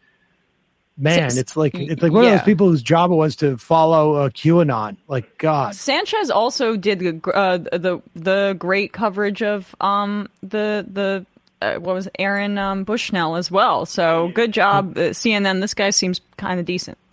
man, 0.97 1.37
it's 1.37 1.57
like 1.57 1.75
it's 1.75 2.03
like 2.03 2.13
one 2.13 2.25
yeah. 2.25 2.31
of 2.31 2.39
those 2.41 2.45
people 2.45 2.69
whose 2.69 2.83
job 2.83 3.11
it 3.11 3.15
was 3.15 3.37
to 3.37 3.57
follow 3.57 4.15
uh, 4.15 4.29
QAnon. 4.29 4.97
Like 5.09 5.39
God, 5.39 5.75
Sanchez 5.75 6.31
also 6.31 6.77
did 6.77 6.99
the 6.99 7.21
uh, 7.33 7.59
the 7.59 8.01
the 8.15 8.55
great 8.59 8.93
coverage 8.93 9.43
of 9.43 9.75
um 9.81 10.29
the 10.43 10.87
the 10.91 11.27
uh, 11.61 11.75
what 11.77 11.95
was 11.95 12.07
it, 12.09 12.17
Aaron 12.19 12.59
um, 12.59 12.85
Bushnell 12.85 13.37
as 13.37 13.51
well. 13.51 13.87
So 13.87 14.31
good 14.35 14.53
job, 14.53 14.99
uh, 14.99 15.11
CNN. 15.11 15.61
This 15.61 15.75
guy 15.75 15.91
seems 15.91 16.21
kind 16.37 16.59
of 16.61 16.67
decent. 16.67 16.99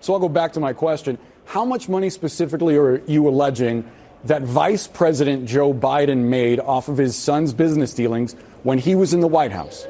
so 0.00 0.12
I'll 0.12 0.20
go 0.20 0.28
back 0.28 0.52
to 0.54 0.60
my 0.60 0.72
question: 0.72 1.18
How 1.44 1.64
much 1.64 1.88
money 1.88 2.10
specifically 2.10 2.76
are 2.76 2.98
you 3.06 3.28
alleging? 3.28 3.90
That 4.26 4.42
Vice 4.42 4.86
President 4.86 5.48
Joe 5.48 5.74
Biden 5.74 6.28
made 6.28 6.60
off 6.60 6.86
of 6.86 6.96
his 6.96 7.16
son's 7.16 7.52
business 7.52 7.92
dealings 7.92 8.36
when 8.62 8.78
he 8.78 8.94
was 8.94 9.12
in 9.12 9.20
the 9.20 9.28
White 9.28 9.52
House? 9.52 9.86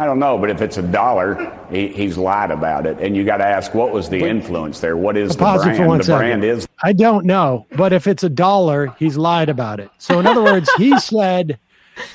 I 0.00 0.06
don't 0.06 0.18
know, 0.18 0.38
but 0.38 0.48
if 0.48 0.62
it's 0.62 0.78
a 0.78 0.82
dollar, 0.82 1.54
he, 1.70 1.88
he's 1.88 2.16
lied 2.16 2.50
about 2.50 2.86
it. 2.86 2.98
And 3.00 3.14
you 3.14 3.22
got 3.22 3.36
to 3.36 3.44
ask, 3.44 3.74
what 3.74 3.92
was 3.92 4.08
the 4.08 4.24
influence 4.24 4.80
there? 4.80 4.96
What 4.96 5.14
is 5.14 5.36
the 5.36 5.38
brand? 5.38 5.76
For 5.76 5.86
one 5.86 5.98
the 5.98 6.04
second. 6.04 6.18
brand 6.18 6.44
is. 6.44 6.66
I 6.82 6.94
don't 6.94 7.26
know, 7.26 7.66
but 7.76 7.92
if 7.92 8.06
it's 8.06 8.22
a 8.22 8.30
dollar, 8.30 8.94
he's 8.98 9.18
lied 9.18 9.50
about 9.50 9.78
it. 9.78 9.90
So, 9.98 10.18
in 10.18 10.26
other 10.26 10.42
words, 10.42 10.70
he 10.78 10.98
said, 11.00 11.58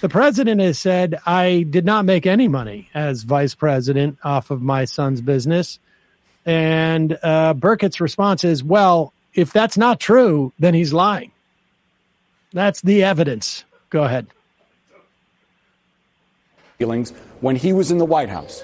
the 0.02 0.10
president 0.10 0.62
has 0.62 0.80
said, 0.80 1.20
I 1.28 1.64
did 1.70 1.86
not 1.86 2.06
make 2.06 2.26
any 2.26 2.48
money 2.48 2.90
as 2.96 3.22
vice 3.22 3.54
president 3.54 4.18
off 4.24 4.50
of 4.50 4.64
my 4.64 4.86
son's 4.86 5.22
business. 5.22 5.78
And 6.44 7.16
uh, 7.22 7.54
Burkett's 7.54 8.02
response 8.02 8.44
is, 8.44 8.64
well, 8.64 9.14
if 9.36 9.54
that's 9.54 9.78
not 9.78 10.00
true, 10.00 10.54
then 10.58 10.74
he's 10.74 10.92
lying. 10.92 11.32
That's 12.52 12.82
the 12.82 13.04
evidence. 13.04 13.64
Go 13.92 14.04
ahead 14.06 14.26
feelings 16.78 17.12
when 17.40 17.56
he 17.56 17.72
was 17.72 17.92
in 17.92 17.98
the 17.98 18.06
White 18.06 18.30
House? 18.30 18.64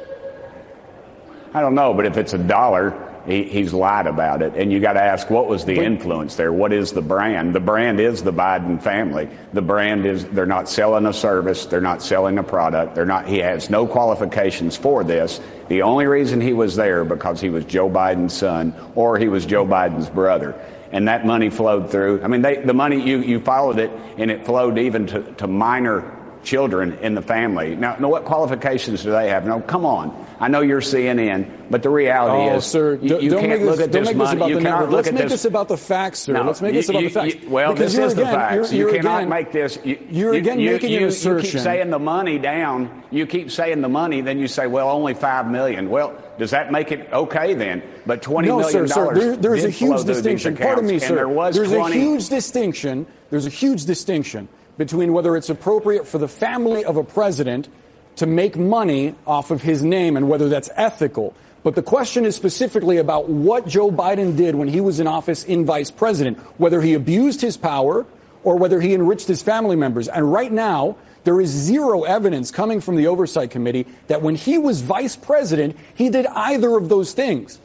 I 1.54 1.62
don't 1.62 1.76
know, 1.76 1.94
but 1.94 2.06
if 2.06 2.18
it's 2.18 2.34
a 2.34 2.38
dollar, 2.38 3.10
he, 3.26 3.44
he's 3.44 3.74
lied 3.74 4.08
about 4.08 4.42
it. 4.42 4.54
And 4.56 4.72
you 4.72 4.80
got 4.80 4.94
to 4.94 5.02
ask, 5.02 5.30
what 5.30 5.48
was 5.48 5.64
the 5.64 5.76
influence 5.76 6.36
there? 6.36 6.52
What 6.52 6.74
is 6.74 6.92
the 6.92 7.02
brand? 7.02 7.54
The 7.54 7.60
brand 7.60 8.00
is 8.00 8.24
the 8.24 8.34
Biden 8.34 8.82
family. 8.82 9.30
The 9.54 9.62
brand 9.62 10.06
is 10.06 10.26
they're 10.26 10.46
not 10.46 10.68
selling 10.68 11.06
a 11.06 11.14
service, 11.14 11.66
they're 11.66 11.82
not 11.82 12.02
selling 12.02 12.38
a 12.38 12.44
product. 12.44 12.96
They're 12.96 13.06
not. 13.06 13.28
He 13.28 13.38
has 13.40 13.70
no 13.70 13.86
qualifications 13.88 14.76
for 14.76 15.04
this. 15.04 15.40
The 15.70 15.82
only 15.82 16.06
reason 16.06 16.42
he 16.42 16.54
was 16.54 16.76
there 16.76 17.06
because 17.06 17.40
he 17.40 17.50
was 17.50 17.64
Joe 17.66 17.90
Biden's 17.90 18.34
son 18.34 18.74
or 18.96 19.18
he 19.18 19.28
was 19.28 19.46
Joe 19.46 19.66
Biden's 19.66 20.10
brother. 20.10 20.54
And 20.92 21.08
that 21.08 21.26
money 21.26 21.50
flowed 21.50 21.90
through. 21.90 22.22
I 22.24 22.28
mean, 22.28 22.42
they, 22.42 22.58
the 22.58 22.74
money 22.74 23.02
you 23.02 23.20
you 23.20 23.40
followed 23.40 23.80
it, 23.80 23.92
and 24.18 24.30
it 24.30 24.46
flowed 24.46 24.78
even 24.78 25.08
to, 25.08 25.22
to 25.36 25.48
minor 25.48 26.21
children 26.44 26.94
in 27.00 27.16
the 27.16 27.22
family. 27.22 27.76
Now, 27.76 27.96
now, 28.00 28.10
what 28.10 28.26
qualifications 28.26 29.04
do 29.04 29.12
they 29.12 29.30
have? 29.30 29.46
No, 29.46 29.62
come 29.62 29.86
on. 29.86 30.28
I 30.40 30.48
know 30.48 30.62
you're 30.62 30.82
CNN, 30.82 31.70
but 31.70 31.84
the 31.84 31.90
reality 31.90 32.52
oh, 32.52 32.58
is, 32.58 32.66
sir, 32.66 32.96
you, 32.96 33.20
you 33.20 33.30
don't 33.30 33.42
can't 33.42 33.52
make 33.52 33.60
this, 33.62 33.70
look 33.70 33.80
at 33.80 33.92
this 33.92 34.08
make 34.08 34.18
money. 34.18 34.40
This 34.40 34.50
you 34.50 34.58
cannot 34.58 34.82
look 34.84 34.92
Let's 34.92 35.08
at 35.10 35.14
make 35.14 35.24
this. 35.24 35.32
this 35.34 35.46
about 35.46 35.68
the 35.68 35.78
facts, 35.78 36.20
sir. 36.20 36.34
No, 36.34 36.44
Let's 36.44 36.62
make 36.62 36.74
this 36.74 36.90
about 36.90 37.04
the 37.04 37.10
facts. 37.10 37.36
well, 37.46 37.74
because 37.74 37.94
this 37.94 38.06
is 38.06 38.14
again, 38.14 38.26
the 38.26 38.32
facts. 38.32 38.74
You're, 38.74 38.90
you 38.90 38.94
you're 38.94 39.02
cannot 39.04 39.18
again, 39.18 39.30
make 39.30 39.52
this. 39.52 39.80
You, 39.84 40.30
are 40.30 40.34
again 40.34 40.58
making 40.58 40.96
an 40.96 41.04
assertion. 41.04 41.46
You 41.46 41.52
keep 41.52 41.62
saying 41.62 41.90
the 41.92 42.00
money 42.00 42.40
down. 42.40 43.04
You 43.12 43.28
keep 43.28 43.52
saying 43.52 43.82
the 43.82 43.90
money, 43.90 44.22
then 44.22 44.40
you 44.40 44.48
say, 44.48 44.68
well, 44.68 44.90
only 44.90 45.14
five 45.14 45.50
million. 45.50 45.90
Well, 45.90 46.18
does 46.40 46.52
that 46.52 46.72
make 46.72 46.92
it 46.92 47.12
okay 47.14 47.54
then? 47.54 47.84
But 48.06 48.24
twenty 48.24 48.48
no, 48.48 48.60
million 48.60 48.88
sir, 48.88 48.94
dollars. 48.94 49.20
Sir, 49.20 49.36
there, 49.36 49.36
there's 49.36 49.66
a 49.66 49.70
huge 49.70 50.06
distinction. 50.06 50.58
Pardon 50.58 50.88
me, 50.88 50.98
sir. 50.98 51.16
There 51.16 51.30
was 51.30 51.56
there's 51.56 51.72
20... 51.72 51.96
a 51.96 52.00
huge 52.00 52.30
distinction. 52.30 53.06
There's 53.30 53.46
a 53.46 53.50
huge 53.50 53.86
distinction 53.86 54.50
between 54.82 55.14
whether 55.14 55.38
it's 55.38 55.52
appropriate 55.52 56.08
for 56.08 56.18
the 56.18 56.28
family 56.28 56.84
of 56.84 56.98
a 56.98 57.04
president 57.04 57.68
to 58.16 58.26
make 58.26 58.58
money 58.58 59.14
off 59.28 59.52
of 59.52 59.62
his 59.62 59.84
name 59.84 60.18
and 60.18 60.28
whether 60.28 60.50
that's 60.50 60.72
ethical. 60.76 61.36
But 61.62 61.76
the 61.76 61.84
question 61.84 62.26
is 62.26 62.36
specifically 62.36 62.98
about 62.98 63.30
what 63.30 63.68
Joe 63.68 63.92
Biden 63.92 64.36
did 64.36 64.56
when 64.56 64.68
he 64.68 64.82
was 64.82 65.00
in 65.00 65.06
office 65.06 65.44
in 65.44 65.66
vice 65.66 65.92
president, 65.92 66.40
whether 66.60 66.82
he 66.82 66.96
abused 66.96 67.42
his 67.42 67.58
power 67.58 68.08
or 68.44 68.58
whether 68.58 68.82
he 68.82 68.96
enriched 68.96 69.28
his 69.28 69.44
family 69.44 69.76
members. 69.76 70.08
And 70.08 70.34
right 70.34 70.52
now, 70.52 70.98
there 71.26 71.40
is 71.40 71.52
zero 71.52 72.02
evidence 72.02 72.50
coming 72.50 72.82
from 72.82 72.96
the 72.96 73.06
Oversight 73.06 73.52
Committee 73.52 73.86
that 74.08 74.24
when 74.24 74.34
he 74.34 74.58
was 74.58 74.82
vice 74.82 75.16
president, 75.16 75.78
he 75.94 76.10
did 76.10 76.26
either 76.26 76.76
of 76.76 76.90
those 76.90 77.14
things. 77.14 77.60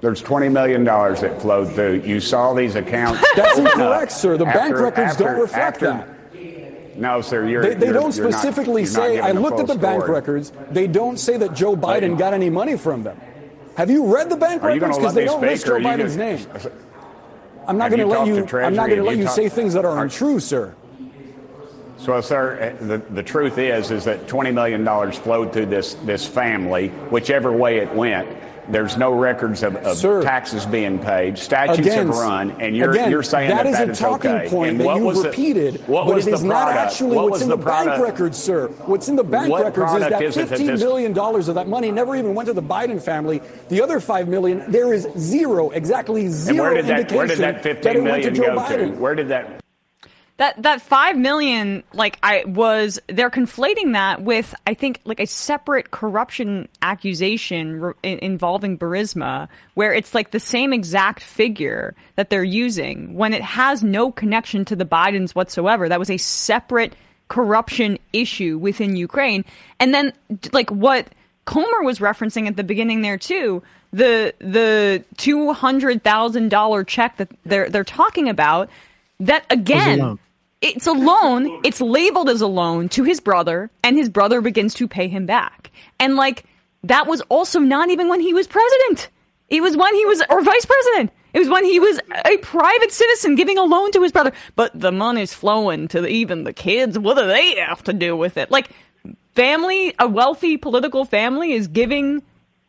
There's 0.00 0.22
$20 0.22 0.52
million 0.52 0.84
that 0.84 1.40
flowed 1.40 1.72
through. 1.72 2.02
You 2.04 2.20
saw 2.20 2.52
these 2.54 2.74
accounts. 2.74 3.24
That's 3.36 3.58
incorrect, 3.58 4.12
sir. 4.12 4.36
The 4.36 4.46
after, 4.46 4.58
bank 4.58 4.78
records 4.78 5.12
after, 5.12 5.24
don't 5.24 5.40
reflect 5.40 5.82
after, 5.82 5.86
that. 5.86 6.98
No, 6.98 7.20
sir. 7.20 7.46
You're, 7.48 7.62
they, 7.62 7.74
they 7.74 7.86
you're, 7.86 7.94
don't 7.94 8.12
specifically 8.12 8.82
not, 8.82 8.90
say. 8.90 9.20
I 9.20 9.32
looked 9.32 9.60
at 9.60 9.66
the 9.66 9.74
bank 9.74 10.08
records. 10.08 10.52
They 10.70 10.86
don't 10.86 11.18
say 11.18 11.36
that 11.38 11.54
Joe 11.54 11.76
Biden 11.76 12.18
got 12.18 12.34
any 12.34 12.50
money 12.50 12.76
from 12.76 13.02
them. 13.02 13.20
Have 13.76 13.90
you 13.90 14.06
read 14.14 14.30
the 14.30 14.36
bank 14.36 14.62
Are 14.62 14.68
records? 14.68 14.96
Because 14.96 15.14
they 15.14 15.26
don't 15.26 15.40
speak, 15.40 15.50
list 15.50 15.66
Joe 15.66 15.78
Biden's 15.78 16.16
gonna- 16.16 16.36
name. 16.36 16.72
I'm 17.68 17.78
not 17.78 17.90
going 17.90 18.00
to 18.00 18.06
let 18.06 18.26
you. 18.26 18.46
I'm 18.58 18.74
not 18.74 18.86
going 18.86 19.00
to 19.00 19.04
let 19.04 19.16
you 19.16 19.24
talked- 19.24 19.36
say 19.36 19.48
things 19.48 19.74
that 19.74 19.84
are 19.84 19.98
Are- 19.98 20.04
untrue, 20.04 20.40
sir. 20.40 20.74
So, 21.98 22.20
sir, 22.20 22.76
uh, 22.80 22.84
the, 22.84 22.98
the 22.98 23.22
truth 23.22 23.58
is, 23.58 23.90
is 23.90 24.04
that 24.04 24.28
$20 24.28 24.54
million 24.54 25.12
flowed 25.12 25.52
through 25.52 25.66
this, 25.66 25.94
this 26.04 26.26
family, 26.26 26.88
whichever 27.10 27.50
way 27.50 27.78
it 27.78 27.92
went. 27.94 28.28
There's 28.68 28.96
no 28.96 29.12
records 29.12 29.62
of, 29.62 29.76
of 29.76 30.00
taxes 30.24 30.66
being 30.66 30.98
paid. 30.98 31.38
Statutes 31.38 31.78
Again, 31.80 32.06
have 32.08 32.16
run, 32.16 32.50
and 32.60 32.76
you're, 32.76 32.90
again, 32.90 33.10
you're 33.10 33.22
saying 33.22 33.50
that 33.50 33.62
that 33.64 33.66
is 33.66 33.76
that 33.78 33.88
a 33.88 33.92
is 33.92 33.98
talking 33.98 34.30
okay. 34.30 34.48
point 34.48 34.70
and 34.72 34.80
that 34.80 34.84
what 34.86 34.96
you've 34.96 35.04
was 35.04 35.22
the- 35.22 35.30
repeated, 35.30 35.86
what 35.86 36.06
but 36.06 36.16
was 36.16 36.26
it 36.26 36.30
the 36.38 36.44
not 36.44 36.64
product? 36.72 36.92
actually 36.92 37.16
What 37.16 37.30
what's 37.30 37.42
in 37.42 37.48
the 37.48 37.56
the, 37.56 37.64
bank 37.64 38.02
records, 38.02 38.36
sir. 38.38 38.68
What's 38.86 39.08
in 39.08 39.16
the 39.16 39.22
bank 39.24 39.50
What 39.50 39.64
records 39.64 39.92
is 39.92 40.00
that 40.00 40.22
is 40.22 40.36
it 40.36 40.40
that 40.40 40.48
fifteen 40.48 40.66
this- 40.68 40.80
million 40.80 41.12
dollars 41.12 41.48
of 41.48 41.54
that 41.54 41.68
money 41.68 41.92
never 41.92 42.16
even 42.16 42.34
went 42.34 42.48
to 42.48 42.52
the 42.54 42.62
Biden 42.62 43.00
family. 43.00 43.40
The 43.68 43.82
other 43.82 44.00
five 44.00 44.26
million, 44.28 44.64
there 44.70 44.92
is 44.92 45.06
zero, 45.16 45.70
exactly 45.70 46.22
And 46.26 46.32
zero 46.34 46.62
where 46.64 46.74
did 46.74 46.86
that, 46.86 46.98
indication 47.00 47.16
where 47.18 47.26
did 47.28 47.38
that 47.38 47.62
that 47.82 47.96
it 47.96 48.02
went 48.02 48.22
to 48.24 48.30
Joe 48.32 48.56
Biden. 48.56 48.92
to? 48.94 48.98
Where 49.00 49.14
did 49.14 49.28
that 49.28 49.60
That 50.38 50.62
that 50.64 50.82
five 50.82 51.16
million, 51.16 51.82
like 51.94 52.18
I 52.22 52.44
was, 52.44 52.98
they're 53.06 53.30
conflating 53.30 53.94
that 53.94 54.20
with 54.22 54.54
I 54.66 54.74
think 54.74 55.00
like 55.04 55.18
a 55.18 55.26
separate 55.26 55.92
corruption 55.92 56.68
accusation 56.82 57.80
re- 57.80 57.94
involving 58.02 58.78
Burisma, 58.78 59.48
where 59.72 59.94
it's 59.94 60.14
like 60.14 60.32
the 60.32 60.40
same 60.40 60.74
exact 60.74 61.22
figure 61.22 61.94
that 62.16 62.28
they're 62.28 62.44
using 62.44 63.14
when 63.14 63.32
it 63.32 63.40
has 63.40 63.82
no 63.82 64.12
connection 64.12 64.66
to 64.66 64.76
the 64.76 64.84
Bidens 64.84 65.30
whatsoever. 65.30 65.88
That 65.88 65.98
was 65.98 66.10
a 66.10 66.18
separate 66.18 66.94
corruption 67.28 67.98
issue 68.12 68.58
within 68.58 68.94
Ukraine, 68.94 69.42
and 69.80 69.94
then 69.94 70.12
like 70.52 70.70
what 70.70 71.08
Comer 71.46 71.82
was 71.82 71.98
referencing 72.00 72.46
at 72.46 72.56
the 72.56 72.64
beginning 72.64 73.00
there 73.00 73.16
too. 73.16 73.62
The 73.92 74.34
the 74.40 75.02
two 75.16 75.54
hundred 75.54 76.04
thousand 76.04 76.50
dollar 76.50 76.84
check 76.84 77.16
that 77.16 77.30
they're 77.46 77.70
they're 77.70 77.84
talking 77.84 78.28
about. 78.28 78.68
That 79.18 79.46
again. 79.48 80.18
It's 80.68 80.86
a 80.86 80.92
loan. 80.92 81.60
It's 81.64 81.80
labeled 81.80 82.28
as 82.28 82.40
a 82.40 82.46
loan 82.46 82.88
to 82.90 83.04
his 83.04 83.20
brother, 83.20 83.70
and 83.82 83.96
his 83.96 84.08
brother 84.08 84.40
begins 84.40 84.74
to 84.74 84.88
pay 84.88 85.08
him 85.08 85.26
back. 85.26 85.70
And 85.98 86.16
like 86.16 86.44
that 86.84 87.06
was 87.06 87.20
also 87.22 87.58
not 87.58 87.90
even 87.90 88.08
when 88.08 88.20
he 88.20 88.34
was 88.34 88.46
president. 88.46 89.08
It 89.48 89.60
was 89.62 89.76
when 89.76 89.94
he 89.94 90.04
was 90.06 90.22
or 90.28 90.42
vice 90.42 90.64
president. 90.64 91.12
It 91.32 91.40
was 91.40 91.48
when 91.48 91.64
he 91.64 91.78
was 91.78 92.00
a 92.24 92.38
private 92.38 92.90
citizen 92.90 93.34
giving 93.34 93.58
a 93.58 93.62
loan 93.62 93.92
to 93.92 94.02
his 94.02 94.12
brother. 94.12 94.32
But 94.54 94.78
the 94.78 94.90
money's 94.90 95.34
flowing 95.34 95.86
to 95.88 96.00
the, 96.00 96.08
even 96.08 96.44
the 96.44 96.52
kids. 96.52 96.98
What 96.98 97.18
do 97.18 97.26
they 97.26 97.56
have 97.56 97.84
to 97.84 97.92
do 97.92 98.16
with 98.16 98.36
it? 98.38 98.50
Like 98.50 98.70
family, 99.34 99.94
a 99.98 100.08
wealthy 100.08 100.56
political 100.56 101.04
family 101.04 101.52
is 101.52 101.68
giving 101.68 102.22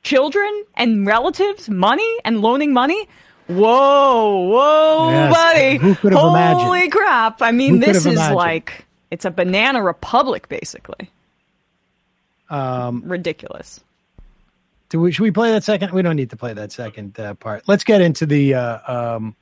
children 0.04 0.66
and 0.76 1.08
relatives 1.08 1.70
money 1.70 2.18
and 2.26 2.42
loaning 2.42 2.74
money. 2.74 3.08
Whoa, 3.48 4.48
whoa, 4.48 5.10
Yes. 5.10 5.34
buddy! 5.34 5.78
Who 5.78 5.96
could 5.96 6.12
have 6.14 6.22
Holy 6.22 6.40
imagined? 6.40 6.92
crap! 6.92 7.42
I 7.42 7.52
mean, 7.52 7.76
Who 7.76 7.80
this 7.80 7.98
is 7.98 8.06
imagined? 8.08 8.36
like 8.36 8.86
it's 9.12 9.26
a 9.26 9.32
banana 9.32 9.82
republic, 9.82 10.50
basically. 10.50 11.10
Um, 12.50 13.04
Ridiculous. 13.06 13.82
do 14.90 15.00
we, 15.02 15.12
should 15.12 15.24
we 15.24 15.32
play 15.32 15.52
that 15.52 15.64
second? 15.64 15.92
We 15.92 16.02
don't 16.02 16.16
need 16.16 16.30
to 16.30 16.38
play 16.38 16.54
that 16.54 16.72
second 16.72 17.20
uh, 17.20 17.34
part. 17.36 17.64
Let's 17.68 17.84
get 17.84 18.02
into 18.02 18.26
the. 18.26 18.54
Uh, 18.54 19.16
um, 19.16 19.36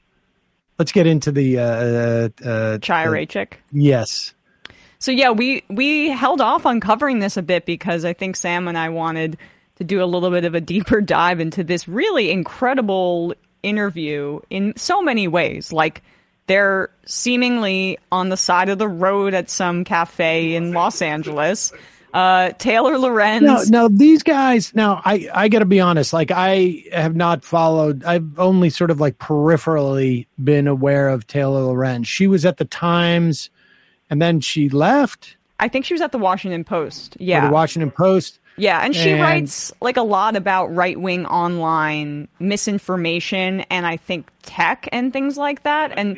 let's 0.80 0.92
get 0.92 1.06
into 1.08 1.32
the. 1.32 1.60
Uh, 1.60 1.64
uh, 1.64 2.30
uh, 2.44 2.78
Raichik. 2.80 3.54
Yes. 3.72 4.34
So 5.00 5.12
yeah, 5.12 5.32
we 5.32 5.64
we 5.70 6.10
held 6.10 6.42
off 6.42 6.66
on 6.66 6.80
covering 6.80 7.20
this 7.20 7.38
a 7.38 7.44
bit 7.44 7.66
because 7.66 8.06
I 8.06 8.14
think 8.14 8.36
Sam 8.36 8.68
and 8.68 8.78
I 8.78 8.90
wanted 8.90 9.38
to 9.78 9.84
do 9.84 10.02
a 10.02 10.06
little 10.06 10.32
bit 10.32 10.46
of 10.46 10.56
a 10.56 10.62
deeper 10.62 11.02
dive 11.16 11.40
into 11.40 11.64
this 11.64 11.88
really 11.88 12.32
incredible 12.32 13.34
interview 13.66 14.40
in 14.50 14.74
so 14.78 15.02
many 15.02 15.28
ways. 15.28 15.74
Like 15.74 16.04
they're 16.48 16.90
seemingly 17.06 17.98
on 18.12 18.30
the 18.30 18.38
side 18.38 18.70
of 18.70 18.78
the 18.78 18.88
road 18.88 19.34
at 19.34 19.50
some 19.50 19.84
cafe 19.84 20.56
in 20.56 20.74
Los 20.74 21.02
Angeles. 21.02 21.74
Uh, 22.14 22.52
Taylor 22.52 22.98
Lorenz. 22.98 23.70
No, 23.70 23.88
no, 23.88 23.90
these 23.90 24.24
guys. 24.24 24.74
Now, 24.74 25.02
I 25.04 25.28
I 25.34 25.50
got 25.50 25.60
to 25.60 25.66
be 25.66 25.82
honest. 25.82 26.14
Like, 26.14 26.32
I 26.32 26.84
have 26.94 27.14
not 27.14 27.44
followed. 27.44 28.06
I've 28.06 28.40
only 28.40 28.70
sort 28.70 28.90
of 28.90 29.02
like 29.02 29.18
peripherally 29.18 30.26
been 30.42 30.68
aware 30.68 31.10
of 31.10 31.28
Taylor 31.28 31.64
Lorenz. 31.64 32.08
She 32.08 32.28
was 32.28 32.46
at 32.46 32.56
the 32.56 32.64
Times, 32.64 33.50
and 34.10 34.22
then 34.22 34.40
she 34.40 34.70
left 34.70 35.36
I 35.60 35.68
think 35.68 35.86
she 35.86 35.94
was 35.94 36.02
at 36.02 36.12
the 36.12 36.18
Washington 36.18 36.64
Post. 36.64 37.18
Yeah. 37.20 37.48
the 37.48 37.54
Washington 37.54 37.92
Post. 37.92 38.40
Yeah, 38.58 38.80
and 38.82 38.96
she 38.96 39.12
And- 39.12 39.22
writes 39.22 39.74
like 39.82 39.98
a 39.98 40.02
lot 40.04 40.36
about 40.36 40.74
right 40.74 41.00
wing 41.00 41.26
online 41.26 42.28
misinformation 42.40 43.62
and 43.70 43.86
I 43.86 43.98
think 43.98 44.30
tech 44.44 44.88
and 44.92 45.12
things 45.12 45.38
like 45.38 45.64
that 45.64 45.92
and 45.98 46.18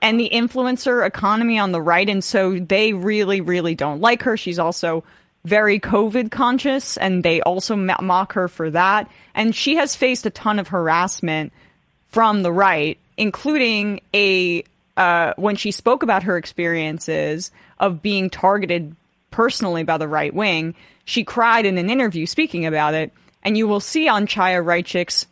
and 0.00 0.18
the 0.18 0.28
influencer 0.32 1.06
economy 1.06 1.58
on 1.58 1.70
the 1.70 1.80
right 1.80 2.08
and 2.08 2.24
so 2.24 2.58
they 2.58 2.92
really 2.92 3.40
really 3.40 3.74
don't 3.74 4.00
like 4.00 4.22
her. 4.22 4.36
She's 4.36 4.58
also 4.58 5.04
very 5.44 5.78
covid 5.80 6.30
conscious 6.30 6.96
and 6.96 7.22
they 7.22 7.40
also 7.42 7.74
mo- 7.76 7.96
mock 8.00 8.32
her 8.34 8.48
for 8.48 8.70
that 8.70 9.08
and 9.34 9.54
she 9.54 9.76
has 9.76 9.94
faced 9.96 10.24
a 10.26 10.30
ton 10.30 10.58
of 10.58 10.68
harassment 10.68 11.52
from 12.10 12.42
the 12.42 12.52
right, 12.52 12.98
including 13.16 14.00
a 14.14 14.64
uh, 14.96 15.32
when 15.36 15.56
she 15.56 15.70
spoke 15.70 16.02
about 16.02 16.22
her 16.24 16.36
experiences 16.36 17.50
of 17.80 18.02
being 18.02 18.28
targeted 18.28 18.94
personally 19.32 19.82
by 19.82 19.98
the 19.98 20.06
right 20.08 20.32
wing. 20.32 20.74
She 21.04 21.24
cried 21.24 21.66
in 21.66 21.78
an 21.78 21.90
interview 21.90 22.26
speaking 22.26 22.64
about 22.66 22.94
it, 22.94 23.12
and 23.42 23.58
you 23.58 23.66
will 23.66 23.80
see 23.80 24.06
on 24.08 24.26
Chaya 24.28 24.64
Raichik's 24.64 25.26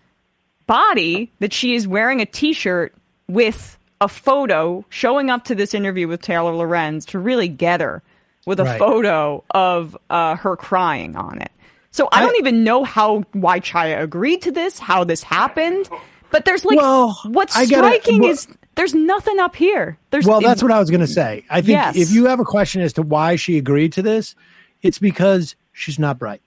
body 0.66 1.30
that 1.40 1.52
she 1.52 1.74
is 1.74 1.86
wearing 1.86 2.20
a 2.20 2.26
T-shirt 2.26 2.94
with 3.28 3.78
a 4.00 4.08
photo 4.08 4.84
showing 4.88 5.30
up 5.30 5.44
to 5.44 5.54
this 5.54 5.74
interview 5.74 6.08
with 6.08 6.22
Taylor 6.22 6.52
Lorenz 6.54 7.06
to 7.06 7.18
really 7.18 7.48
get 7.48 7.80
her 7.80 8.02
with 8.46 8.58
a 8.60 8.64
Right. 8.64 8.78
photo 8.78 9.44
of 9.50 9.96
uh, 10.08 10.36
her 10.36 10.56
crying 10.56 11.16
on 11.16 11.40
it. 11.42 11.50
So 11.92 12.08
I, 12.10 12.22
don't 12.22 12.36
even 12.36 12.62
know 12.64 12.84
how 12.84 13.24
why 13.32 13.60
Chaya 13.60 14.00
agreed 14.00 14.42
to 14.42 14.52
this, 14.52 14.78
how 14.78 15.02
this 15.04 15.22
happened, 15.22 15.88
but 16.30 16.44
there's 16.44 16.64
like 16.64 16.78
what's 17.24 17.56
I 17.56 17.66
gotta- 17.66 17.88
striking 18.00 18.22
well- 18.22 18.30
is 18.30 18.46
there's 18.80 18.94
nothing 18.94 19.38
up 19.38 19.54
here. 19.56 19.98
There's 20.10 20.24
well, 20.26 20.40
that's 20.40 20.62
what 20.62 20.72
I 20.72 20.78
was 20.80 20.88
going 20.88 21.02
to 21.02 21.06
say. 21.06 21.44
I 21.50 21.60
think 21.60 21.76
Yes. 21.76 21.96
if 21.98 22.10
you 22.12 22.24
have 22.26 22.40
a 22.40 22.44
question 22.44 22.80
as 22.80 22.94
to 22.94 23.02
why 23.02 23.36
she 23.36 23.58
agreed 23.58 23.92
to 23.92 24.00
this, 24.02 24.34
it's 24.80 24.98
because 24.98 25.54
she's 25.74 25.98
not 25.98 26.18
bright. 26.18 26.40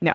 No, 0.00 0.12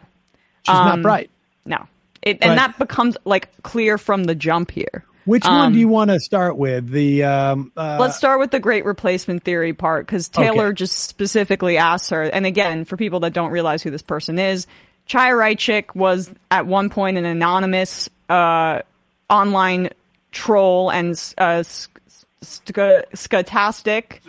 She's 0.64 0.74
not 0.76 0.96
Um, 0.96 1.02
bright. 1.04 1.30
No, 1.66 1.78
it, 2.22 2.32
Right. 2.32 2.38
and 2.42 2.58
that 2.58 2.78
becomes 2.78 3.16
like 3.24 3.48
clear 3.64 3.98
from 3.98 4.26
the 4.26 4.36
jump 4.36 4.72
here. 4.72 5.06
Which 5.24 5.46
one 5.46 5.68
Um, 5.68 5.74
do 5.74 5.80
you 5.80 5.88
want 5.88 6.10
to 6.12 6.20
start 6.20 6.58
with? 6.58 6.90
The 6.90 7.24
um, 7.24 7.72
uh, 7.78 7.96
Let's 7.98 8.18
start 8.18 8.42
with 8.42 8.52
the 8.52 8.60
great 8.60 8.84
replacement 8.84 9.44
theory 9.46 9.72
part 9.72 10.06
because 10.06 10.28
Taylor 10.28 10.68
Okay. 10.68 10.76
just 10.76 11.00
specifically 11.08 11.78
asked 11.78 12.10
her. 12.10 12.24
And 12.24 12.46
again, 12.46 12.84
for 12.84 12.98
people 12.98 13.22
that 13.22 13.32
don't 13.32 13.52
realize 13.52 13.82
who 13.84 13.90
this 13.90 14.02
person 14.02 14.38
is, 14.38 14.68
Chaya 15.08 15.32
Raichik 15.32 15.96
was 15.96 16.30
at 16.52 16.66
one 16.68 16.90
point 16.90 17.18
an 17.18 17.24
anonymous 17.24 18.10
uh, 18.30 18.82
online 19.30 19.90
troll 20.38 20.92
and 20.92 21.12
uh, 21.40 21.64
sc- 21.64 22.00
sc- 22.42 22.72
scotastic. 22.72 24.20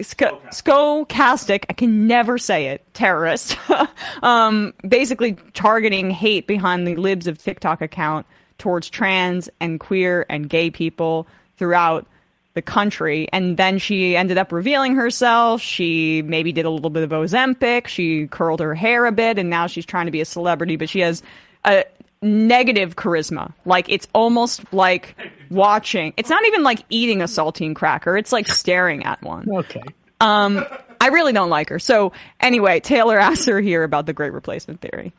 Scocastic, 0.00 1.64
I 1.68 1.72
can 1.72 2.06
never 2.06 2.36
say 2.36 2.66
it, 2.66 2.82
terrorist. 2.94 3.56
um, 4.22 4.74
basically 4.86 5.36
targeting 5.54 6.10
hate 6.10 6.46
behind 6.46 6.86
the 6.86 6.96
libs 6.96 7.26
of 7.26 7.38
TikTok 7.38 7.80
account 7.80 8.26
towards 8.58 8.90
trans 8.90 9.48
and 9.60 9.78
queer 9.78 10.26
and 10.28 10.48
gay 10.48 10.70
people 10.70 11.26
throughout 11.56 12.06
the 12.54 12.62
country. 12.62 13.28
And 13.32 13.56
then 13.56 13.78
she 13.78 14.16
ended 14.16 14.36
up 14.36 14.50
revealing 14.50 14.96
herself. 14.96 15.60
She 15.60 16.22
maybe 16.22 16.50
did 16.50 16.64
a 16.64 16.70
little 16.70 16.90
bit 16.90 17.04
of 17.04 17.10
Ozempic. 17.10 17.86
She 17.86 18.26
curled 18.26 18.60
her 18.60 18.74
hair 18.74 19.06
a 19.06 19.12
bit, 19.12 19.38
and 19.38 19.48
now 19.48 19.68
she's 19.68 19.86
trying 19.86 20.06
to 20.06 20.12
be 20.12 20.20
a 20.20 20.24
celebrity. 20.24 20.76
But 20.76 20.88
she 20.88 21.00
has 21.00 21.22
a 21.64 21.84
negative 22.22 22.96
charisma. 22.96 23.52
Like 23.64 23.88
it's 23.88 24.08
almost 24.14 24.72
like 24.72 25.16
watching. 25.50 26.12
It's 26.16 26.30
not 26.30 26.44
even 26.46 26.62
like 26.62 26.84
eating 26.90 27.22
a 27.22 27.26
saltine 27.26 27.74
cracker. 27.74 28.16
It's 28.16 28.32
like 28.32 28.48
staring 28.48 29.04
at 29.04 29.22
one. 29.22 29.50
Okay. 29.50 29.82
Um, 30.20 30.64
I 31.00 31.08
really 31.08 31.32
don't 31.32 31.48
like 31.48 31.70
her. 31.70 31.78
So 31.78 32.12
anyway, 32.40 32.80
Taylor 32.80 33.18
asked 33.18 33.46
her 33.46 33.60
here 33.60 33.84
about 33.84 34.06
the 34.06 34.12
great 34.12 34.32
replacement 34.32 34.80
theory. 34.80 35.12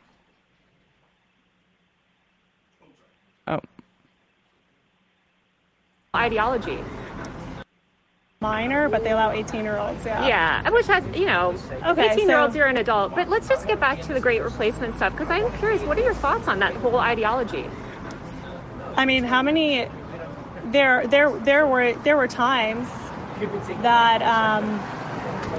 Oh. 3.48 3.60
ideology. 6.14 6.78
Minor, 8.42 8.88
but 8.90 9.02
they 9.04 9.12
allow 9.12 9.30
18 9.30 9.64
year 9.64 9.78
olds. 9.78 10.04
Yeah. 10.04 10.26
Yeah, 10.26 10.68
which 10.70 10.86
has, 10.88 11.02
you 11.16 11.24
know, 11.24 11.54
Okay, 11.86 12.10
18 12.10 12.28
year 12.28 12.38
olds, 12.38 12.52
so- 12.52 12.58
you're 12.58 12.66
an 12.66 12.76
adult. 12.76 13.14
But 13.14 13.28
let's 13.30 13.48
just 13.48 13.66
get 13.66 13.80
back 13.80 14.02
to 14.02 14.12
the 14.12 14.20
great 14.20 14.42
replacement 14.42 14.96
stuff 14.96 15.12
because 15.12 15.30
I'm 15.30 15.50
curious, 15.58 15.80
what 15.82 15.96
are 15.96 16.02
your 16.02 16.12
thoughts 16.14 16.48
on 16.48 16.58
that 16.58 16.74
whole 16.74 16.98
ideology? 16.98 17.64
I 18.96 19.06
mean, 19.06 19.24
how 19.24 19.40
many? 19.42 19.88
There, 20.66 21.06
there, 21.06 21.30
there 21.38 21.66
were 21.66 21.92
there 22.04 22.16
were 22.16 22.28
times 22.28 22.86
that 23.82 24.22
um, 24.22 24.78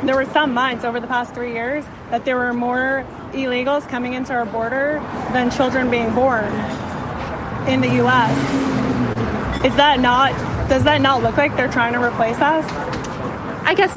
there 0.05 0.15
were 0.15 0.25
some 0.25 0.53
months 0.53 0.85
over 0.85 0.99
the 0.99 1.07
past 1.07 1.33
three 1.33 1.53
years 1.53 1.83
that 2.09 2.25
there 2.25 2.37
were 2.37 2.53
more 2.53 3.05
illegals 3.33 3.87
coming 3.89 4.13
into 4.13 4.33
our 4.33 4.45
border 4.45 4.99
than 5.33 5.49
children 5.51 5.89
being 5.89 6.13
born 6.13 6.45
in 7.67 7.81
the 7.81 7.89
U.S. 7.95 8.35
Is 9.65 9.75
that 9.75 9.99
not? 9.99 10.31
Does 10.69 10.83
that 10.83 11.01
not 11.01 11.21
look 11.23 11.37
like 11.37 11.55
they're 11.55 11.71
trying 11.71 11.93
to 11.93 12.03
replace 12.03 12.37
us? 12.39 12.65
I 13.65 13.75
guess 13.75 13.95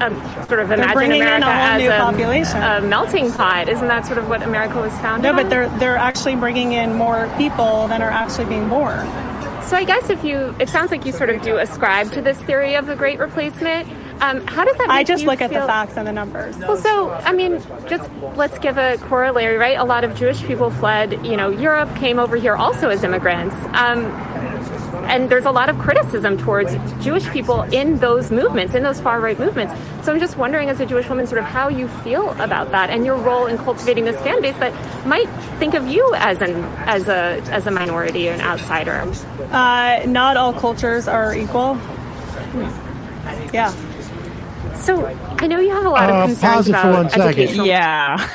um, 0.00 0.14
sort 0.46 0.60
of 0.60 0.70
imagine 0.70 0.92
bringing 0.92 1.22
in 1.22 1.26
America 1.26 1.46
a 1.46 1.52
whole 1.52 1.62
as 1.62 1.82
new 1.82 1.90
a, 1.90 1.96
population. 1.96 2.62
a 2.62 2.80
melting 2.82 3.32
pot. 3.32 3.68
Isn't 3.68 3.88
that 3.88 4.04
sort 4.06 4.18
of 4.18 4.28
what 4.28 4.42
America 4.42 4.76
was 4.80 4.92
founded 4.98 5.22
No, 5.22 5.30
on? 5.30 5.36
but 5.36 5.50
they're 5.50 5.68
they're 5.78 5.96
actually 5.96 6.36
bringing 6.36 6.72
in 6.72 6.94
more 6.94 7.32
people 7.36 7.88
than 7.88 8.02
are 8.02 8.10
actually 8.10 8.44
being 8.46 8.68
born. 8.68 9.06
So 9.66 9.76
I 9.76 9.82
guess 9.82 10.10
if 10.10 10.22
you, 10.22 10.54
it 10.60 10.68
sounds 10.68 10.92
like 10.92 11.04
you 11.04 11.10
sort 11.10 11.28
of 11.28 11.42
do 11.42 11.56
ascribe 11.56 12.12
to 12.12 12.22
this 12.22 12.38
theory 12.42 12.74
of 12.76 12.86
the 12.86 12.94
Great 12.94 13.18
Replacement. 13.18 13.88
Um, 14.22 14.46
how 14.46 14.64
does 14.64 14.76
that? 14.76 14.86
Make 14.86 14.96
I 14.96 15.02
just 15.02 15.24
look 15.24 15.40
at 15.40 15.50
the 15.50 15.60
facts 15.60 15.96
and 15.96 16.06
the 16.06 16.12
numbers. 16.12 16.56
Well, 16.58 16.76
so 16.76 17.10
I 17.10 17.32
mean, 17.32 17.60
just 17.88 18.08
let's 18.36 18.58
give 18.58 18.78
a 18.78 18.96
corollary, 18.98 19.56
right? 19.56 19.76
A 19.76 19.84
lot 19.84 20.04
of 20.04 20.14
Jewish 20.14 20.42
people 20.44 20.70
fled, 20.70 21.26
you 21.26 21.36
know, 21.36 21.50
Europe, 21.50 21.94
came 21.96 22.18
over 22.18 22.36
here 22.36 22.54
also 22.54 22.90
as 22.90 23.02
immigrants. 23.02 23.56
Um, 23.72 24.04
and 25.06 25.30
there's 25.30 25.44
a 25.44 25.50
lot 25.50 25.68
of 25.68 25.78
criticism 25.78 26.36
towards 26.38 26.72
Jewish 27.04 27.28
people 27.30 27.62
in 27.62 27.98
those 27.98 28.30
movements, 28.30 28.74
in 28.74 28.82
those 28.82 29.00
far 29.00 29.20
right 29.20 29.38
movements. 29.38 29.72
So 30.04 30.12
I'm 30.12 30.20
just 30.20 30.36
wondering, 30.36 30.68
as 30.68 30.80
a 30.80 30.86
Jewish 30.86 31.08
woman, 31.08 31.26
sort 31.26 31.38
of 31.38 31.44
how 31.44 31.68
you 31.68 31.88
feel 31.88 32.30
about 32.40 32.70
that 32.72 32.90
and 32.90 33.04
your 33.04 33.16
role 33.16 33.46
in 33.46 33.56
cultivating 33.58 34.04
this 34.04 34.20
fan 34.22 34.40
base 34.42 34.56
that 34.58 34.72
might 35.06 35.28
think 35.58 35.74
of 35.74 35.86
you 35.88 36.14
as 36.16 36.40
an 36.42 36.64
as 36.86 37.08
a 37.08 37.40
as 37.50 37.66
a 37.66 37.70
minority 37.70 38.28
or 38.28 38.32
an 38.32 38.40
outsider. 38.40 39.02
Uh, 39.50 40.04
not 40.06 40.36
all 40.36 40.52
cultures 40.52 41.08
are 41.08 41.34
equal. 41.34 41.78
Yeah. 43.52 43.72
So 44.76 45.06
I 45.06 45.46
know 45.46 45.58
you 45.58 45.70
have 45.70 45.84
a 45.86 45.88
lot 45.90 46.10
Uh, 46.10 46.14
of 46.14 46.26
concerns 46.28 46.54
pause 46.54 46.68
it 46.68 46.72
for 46.72 46.78
about 46.78 46.94
one 46.94 47.10
second. 47.10 47.66
Yeah. 47.66 48.30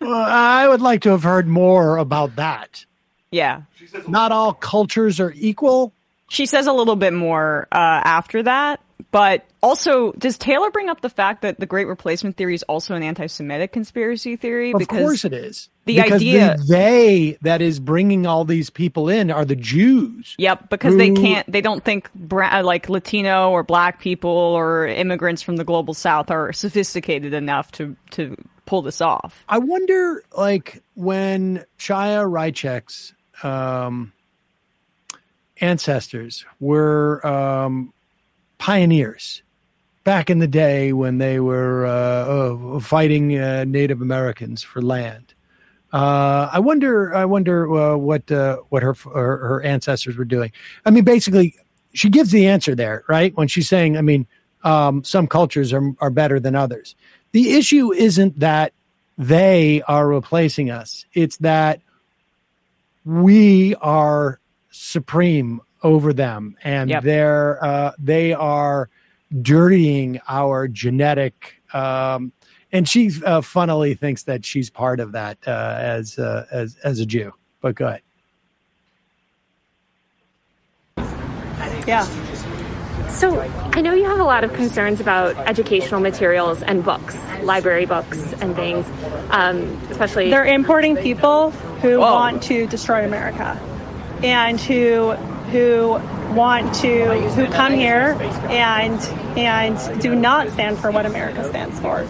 Well, 0.00 0.12
I 0.14 0.66
would 0.66 0.80
like 0.80 1.02
to 1.02 1.10
have 1.10 1.22
heard 1.22 1.46
more 1.46 1.96
about 1.96 2.36
that. 2.36 2.84
Yeah. 3.30 3.62
Not 4.08 4.32
all 4.32 4.52
cultures 4.52 5.20
are 5.20 5.32
equal. 5.36 5.92
She 6.28 6.46
says 6.46 6.66
a 6.66 6.72
little 6.72 6.96
bit 6.96 7.12
more 7.12 7.68
uh, 7.72 7.76
after 7.76 8.42
that, 8.44 8.80
but 9.10 9.44
also 9.62 10.12
does 10.12 10.38
Taylor 10.38 10.70
bring 10.70 10.88
up 10.88 11.02
the 11.02 11.10
fact 11.10 11.42
that 11.42 11.60
the 11.60 11.66
Great 11.66 11.86
Replacement 11.86 12.36
theory 12.36 12.54
is 12.54 12.62
also 12.64 12.94
an 12.94 13.02
anti-Semitic 13.02 13.72
conspiracy 13.72 14.36
theory? 14.36 14.72
Of 14.72 14.88
course 14.88 15.24
it 15.26 15.34
is. 15.34 15.68
The 15.84 16.00
because 16.00 16.22
idea, 16.22 16.56
the 16.56 16.64
they 16.64 17.38
that 17.42 17.60
is 17.60 17.80
bringing 17.80 18.26
all 18.26 18.44
these 18.44 18.70
people 18.70 19.08
in 19.08 19.30
are 19.30 19.44
the 19.44 19.56
Jews. 19.56 20.34
yep, 20.38 20.70
because 20.70 20.96
they 20.96 21.10
can't, 21.10 21.50
they 21.50 21.60
don't 21.60 21.84
think 21.84 22.12
bra- 22.14 22.60
uh, 22.60 22.62
like 22.62 22.88
Latino 22.88 23.50
or 23.50 23.62
Black 23.62 24.00
people 24.00 24.30
or 24.30 24.86
immigrants 24.86 25.42
from 25.42 25.56
the 25.56 25.64
global 25.64 25.92
South 25.92 26.30
are 26.30 26.52
sophisticated 26.52 27.34
enough 27.34 27.72
to 27.72 27.96
to 28.12 28.36
pull 28.64 28.80
this 28.80 29.00
off. 29.00 29.44
I 29.48 29.58
wonder, 29.58 30.22
like, 30.36 30.82
when 30.94 31.64
Chaya 31.78 32.24
Raichik's 32.24 33.12
um, 33.44 34.12
ancestors 35.60 36.44
were 36.60 37.24
um, 37.26 37.92
pioneers 38.58 39.42
back 40.04 40.30
in 40.30 40.38
the 40.38 40.48
day 40.48 40.92
when 40.92 41.18
they 41.18 41.40
were 41.40 41.86
uh, 41.86 41.90
uh, 42.76 42.80
fighting 42.80 43.38
uh, 43.38 43.64
Native 43.64 44.02
Americans 44.02 44.62
for 44.62 44.82
land. 44.82 45.34
Uh, 45.92 46.48
I 46.50 46.58
wonder. 46.58 47.14
I 47.14 47.26
wonder 47.26 47.70
uh, 47.70 47.96
what 47.96 48.30
uh, 48.32 48.56
what 48.70 48.82
her, 48.82 48.94
her 48.94 49.36
her 49.36 49.62
ancestors 49.62 50.16
were 50.16 50.24
doing. 50.24 50.50
I 50.86 50.90
mean, 50.90 51.04
basically, 51.04 51.54
she 51.92 52.08
gives 52.08 52.30
the 52.30 52.46
answer 52.46 52.74
there, 52.74 53.04
right? 53.08 53.36
When 53.36 53.46
she's 53.46 53.68
saying, 53.68 53.98
I 53.98 54.00
mean, 54.00 54.26
um, 54.64 55.04
some 55.04 55.26
cultures 55.26 55.70
are 55.72 55.92
are 56.00 56.08
better 56.08 56.40
than 56.40 56.54
others. 56.54 56.96
The 57.32 57.52
issue 57.52 57.92
isn't 57.92 58.40
that 58.40 58.72
they 59.18 59.82
are 59.82 60.08
replacing 60.08 60.70
us; 60.70 61.04
it's 61.12 61.36
that 61.38 61.82
we 63.04 63.74
are 63.76 64.38
supreme 64.70 65.60
over 65.82 66.12
them, 66.12 66.56
and 66.62 66.90
Yep. 66.90 67.02
they're 67.02 67.64
uh, 67.64 67.92
they 67.98 68.32
are 68.32 68.88
dirtying 69.42 70.20
our 70.28 70.68
genetic. 70.68 71.60
Um, 71.72 72.32
and 72.72 72.88
she 72.88 73.10
uh, 73.24 73.40
funnily 73.40 73.94
thinks 73.94 74.22
that 74.24 74.44
she's 74.44 74.70
part 74.70 75.00
of 75.00 75.12
that 75.12 75.38
uh, 75.46 75.76
as 75.78 76.18
uh, 76.18 76.46
as 76.50 76.76
as 76.84 77.00
a 77.00 77.06
Jew. 77.06 77.32
But 77.60 77.74
go 77.74 77.86
ahead. 77.88 78.02
Yeah. 81.86 82.31
So 83.08 83.40
I 83.40 83.80
know 83.80 83.94
you 83.94 84.04
have 84.04 84.20
a 84.20 84.24
lot 84.24 84.44
of 84.44 84.52
concerns 84.52 85.00
about 85.00 85.36
educational 85.36 86.00
materials 86.00 86.62
and 86.62 86.84
books, 86.84 87.16
library 87.42 87.86
books 87.86 88.32
and 88.34 88.54
things, 88.54 88.86
um, 89.30 89.58
especially. 89.90 90.30
They're 90.30 90.44
importing 90.44 90.96
people 90.96 91.50
who 91.82 92.00
want 92.00 92.42
to 92.44 92.66
destroy 92.66 93.04
America 93.04 93.60
and 94.22 94.60
who 94.60 95.14
who 95.52 96.00
want 96.34 96.74
to 96.76 97.20
who 97.30 97.46
come 97.46 97.72
here 97.72 98.16
and 98.48 98.98
and 99.38 100.00
do 100.00 100.14
not 100.14 100.50
stand 100.50 100.78
for 100.78 100.90
what 100.90 101.06
America 101.06 101.44
stands 101.48 101.78
for. 101.80 102.06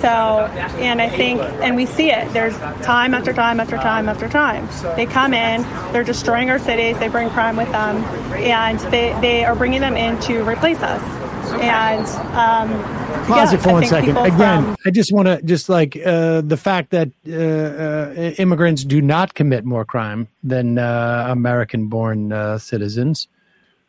So 0.00 0.08
and 0.08 1.00
I 1.00 1.08
think 1.08 1.40
and 1.40 1.76
we 1.76 1.86
see 1.86 2.10
it. 2.10 2.32
There's 2.32 2.56
time 2.82 3.14
after 3.14 3.32
time 3.32 3.60
after 3.60 3.76
time 3.76 4.08
after 4.08 4.28
time. 4.28 4.68
They 4.96 5.06
come 5.06 5.34
in, 5.34 5.62
they're 5.92 6.04
destroying 6.04 6.50
our 6.50 6.58
cities, 6.58 6.98
they 6.98 7.08
bring 7.08 7.30
crime 7.30 7.56
with 7.56 7.70
them, 7.70 7.96
and 8.34 8.78
they, 8.92 9.16
they 9.20 9.44
are 9.44 9.54
bringing 9.54 9.80
them 9.80 9.96
in 9.96 10.18
to 10.22 10.42
replace 10.42 10.80
us. 10.80 11.27
And 11.54 12.06
um, 12.34 12.82
Pause 13.26 13.52
yeah, 13.52 13.58
it 13.58 13.62
for 13.62 13.68
I 13.68 13.72
one 13.72 13.82
think 13.82 13.90
second. 13.90 14.06
people 14.16 14.24
Again, 14.24 14.62
from- 14.64 14.76
I 14.86 14.90
just 14.90 15.12
want 15.12 15.26
to 15.28 15.42
just 15.42 15.68
like 15.68 15.96
uh, 15.96 16.40
the 16.40 16.56
fact 16.56 16.90
that 16.90 17.10
uh, 17.28 17.32
uh, 17.32 18.30
immigrants 18.38 18.84
do 18.84 19.00
not 19.02 19.34
commit 19.34 19.64
more 19.64 19.84
crime 19.84 20.28
than 20.42 20.78
uh, 20.78 21.26
American-born 21.30 22.32
uh, 22.32 22.58
citizens. 22.58 23.28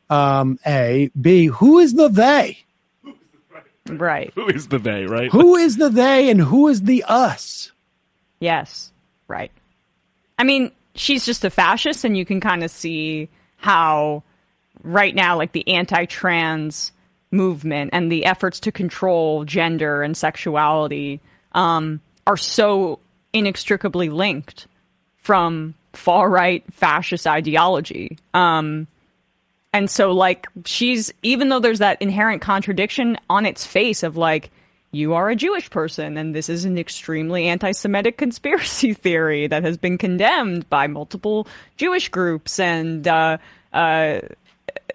Um, 0.09 0.59
a, 0.65 1.11
B. 1.19 1.45
Who 1.47 1.79
is 1.79 1.93
the 1.93 2.09
they? 2.09 2.59
Right. 3.87 4.31
Who 4.35 4.47
is 4.47 4.67
the 4.67 4.79
they, 4.79 5.05
right? 5.05 5.31
Who 5.31 5.55
is 5.55 5.77
the 5.77 5.89
they, 5.89 6.29
and 6.29 6.39
who 6.41 6.67
is 6.67 6.81
the 6.83 7.03
us? 7.07 7.71
Yes, 8.39 8.91
right. 9.27 9.51
I 10.37 10.43
mean, 10.43 10.71
she's 10.95 11.25
just 11.25 11.43
a 11.45 11.49
fascist, 11.49 12.03
and 12.05 12.17
you 12.17 12.25
can 12.25 12.39
kind 12.39 12.63
of 12.63 12.71
see 12.71 13.29
how 13.57 14.23
right 14.83 15.13
now, 15.13 15.37
like 15.37 15.51
the 15.51 15.67
anti-trans 15.67 16.91
movement 17.31 17.91
and 17.93 18.11
the 18.11 18.25
efforts 18.25 18.59
to 18.61 18.71
control 18.71 19.45
gender 19.45 20.01
and 20.01 20.17
sexuality 20.17 21.21
um, 21.53 22.01
are 22.25 22.37
so 22.37 22.99
inextricably 23.33 24.09
linked 24.09 24.67
from 25.17 25.75
far 25.93 26.29
right 26.29 26.63
fascist 26.73 27.27
ideology. 27.27 28.17
Um, 28.33 28.87
and 29.71 29.89
so, 29.89 30.11
like, 30.11 30.47
she's 30.65 31.13
even 31.21 31.49
though 31.49 31.59
there's 31.59 31.79
that 31.79 32.01
inherent 32.01 32.41
contradiction 32.41 33.17
on 33.29 33.45
its 33.45 33.65
face 33.65 34.01
of 34.01 34.17
like, 34.17 34.49
you 34.91 35.13
are 35.13 35.29
a 35.29 35.35
Jewish 35.35 35.69
person, 35.69 36.17
and 36.17 36.33
this 36.33 36.49
is 36.49 36.65
an 36.65 36.77
extremely 36.79 37.47
anti 37.47 37.71
Semitic 37.71 38.17
conspiracy 38.17 38.93
theory 38.95 39.45
that 39.45 39.63
has 39.63 39.77
been 39.77 39.99
condemned 39.99 40.67
by 40.69 40.87
multiple 40.87 41.47
Jewish 41.77 42.09
groups 42.09 42.59
and, 42.59 43.07
uh, 43.07 43.37
uh, 43.71 44.21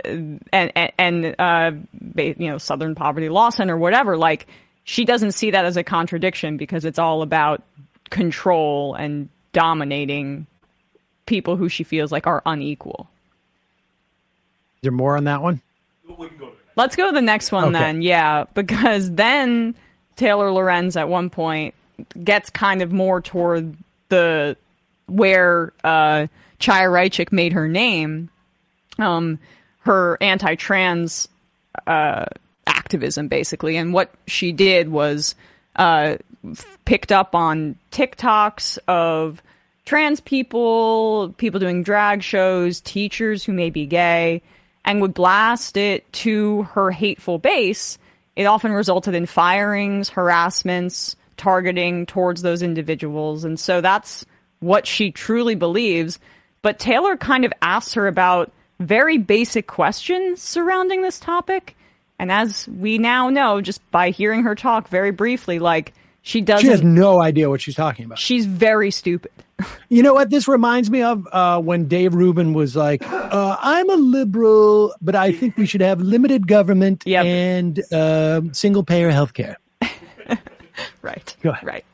and, 0.04 0.40
and, 0.52 0.92
and 0.98 1.34
uh, 1.38 1.72
you 2.16 2.48
know, 2.48 2.58
Southern 2.58 2.94
Poverty 2.94 3.28
Law 3.28 3.50
Center, 3.50 3.76
whatever. 3.76 4.16
Like, 4.16 4.46
she 4.84 5.04
doesn't 5.04 5.32
see 5.32 5.50
that 5.52 5.64
as 5.64 5.76
a 5.76 5.84
contradiction 5.84 6.56
because 6.56 6.84
it's 6.84 6.98
all 6.98 7.22
about 7.22 7.62
control 8.10 8.94
and 8.94 9.28
dominating 9.52 10.46
people 11.26 11.56
who 11.56 11.68
she 11.68 11.84
feels 11.84 12.12
like 12.12 12.26
are 12.26 12.42
unequal. 12.44 13.08
Is 14.76 14.82
there 14.82 14.92
more 14.92 15.16
on 15.16 15.24
that 15.24 15.42
one? 15.42 15.60
Let's 16.76 16.96
go 16.96 17.06
to 17.06 17.12
the 17.14 17.22
next 17.22 17.52
one 17.52 17.64
Okay. 17.64 17.72
then. 17.78 18.02
Yeah, 18.02 18.44
because 18.54 19.10
then 19.12 19.74
Taylor 20.16 20.50
Lorenz 20.52 20.96
at 20.96 21.08
one 21.08 21.30
point 21.30 21.74
gets 22.22 22.50
kind 22.50 22.82
of 22.82 22.92
more 22.92 23.20
toward 23.20 23.76
the 24.08 24.56
where 25.06 25.72
uh 25.84 26.26
Chaya 26.60 26.88
Raichik 26.90 27.30
made 27.32 27.52
her 27.52 27.68
name, 27.68 28.28
um, 28.98 29.38
her 29.84 30.18
anti-trans 30.20 31.28
uh, 31.86 32.26
activism 32.66 33.28
basically, 33.28 33.76
and 33.76 33.92
what 33.92 34.10
she 34.26 34.52
did 34.52 34.88
was 34.88 35.34
uh, 35.76 36.16
picked 36.84 37.12
up 37.12 37.34
on 37.34 37.76
TikToks 37.92 38.78
of 38.88 39.42
trans 39.84 40.20
people, 40.20 41.34
people 41.36 41.60
doing 41.60 41.82
drag 41.82 42.22
shows, 42.22 42.80
teachers 42.80 43.44
who 43.44 43.52
may 43.52 43.70
be 43.70 43.86
gay, 43.86 44.42
and 44.84 45.00
would 45.00 45.14
blast 45.14 45.76
it 45.76 46.10
to 46.12 46.62
her 46.62 46.90
hateful 46.90 47.38
base. 47.38 47.98
It 48.36 48.44
often 48.44 48.72
resulted 48.72 49.14
in 49.14 49.26
firings, 49.26 50.08
harassments, 50.08 51.16
targeting 51.36 52.06
towards 52.06 52.42
those 52.42 52.62
individuals, 52.62 53.44
and 53.44 53.58
so 53.60 53.80
that's 53.80 54.24
what 54.60 54.86
she 54.86 55.10
truly 55.10 55.54
believes. 55.54 56.18
But 56.62 56.78
Taylor 56.78 57.16
kind 57.16 57.44
of 57.44 57.52
asks 57.60 57.94
her 57.94 58.06
about 58.06 58.50
very 58.80 59.18
basic 59.18 59.66
questions 59.66 60.42
surrounding 60.42 61.02
this 61.02 61.20
topic. 61.20 61.76
And 62.18 62.30
as 62.30 62.68
we 62.68 62.98
now 62.98 63.28
know, 63.30 63.60
just 63.60 63.80
by 63.90 64.10
hearing 64.10 64.44
her 64.44 64.54
talk 64.54 64.88
very 64.88 65.10
briefly, 65.10 65.58
like 65.58 65.92
She 66.22 66.40
doesn't. 66.40 66.64
She 66.64 66.70
has 66.70 66.82
no 66.82 67.20
idea 67.20 67.50
what 67.50 67.60
she's 67.60 67.74
talking 67.74 68.04
about. 68.06 68.18
She's 68.18 68.46
very 68.46 68.90
stupid. 68.90 69.30
You 69.88 70.02
know 70.02 70.14
what 70.14 70.30
this 70.30 70.48
reminds 70.48 70.90
me 70.90 71.02
of? 71.02 71.28
Uh, 71.30 71.60
when 71.60 71.86
Dave 71.86 72.14
Rubin 72.14 72.54
was 72.54 72.74
like, 72.74 73.08
uh, 73.08 73.56
"I'm 73.60 73.88
a 73.88 73.94
liberal, 73.94 74.92
but 75.00 75.14
I 75.14 75.30
think 75.30 75.56
we 75.56 75.66
should 75.66 75.80
have 75.82 76.00
limited 76.00 76.48
government 76.48 77.06
and 77.06 77.80
uh, 77.92 78.40
single 78.50 78.82
payer 78.82 79.10
health 79.10 79.32
care." 79.34 79.56
right. 81.02 81.36
Go 81.42 81.50
ahead. 81.50 81.84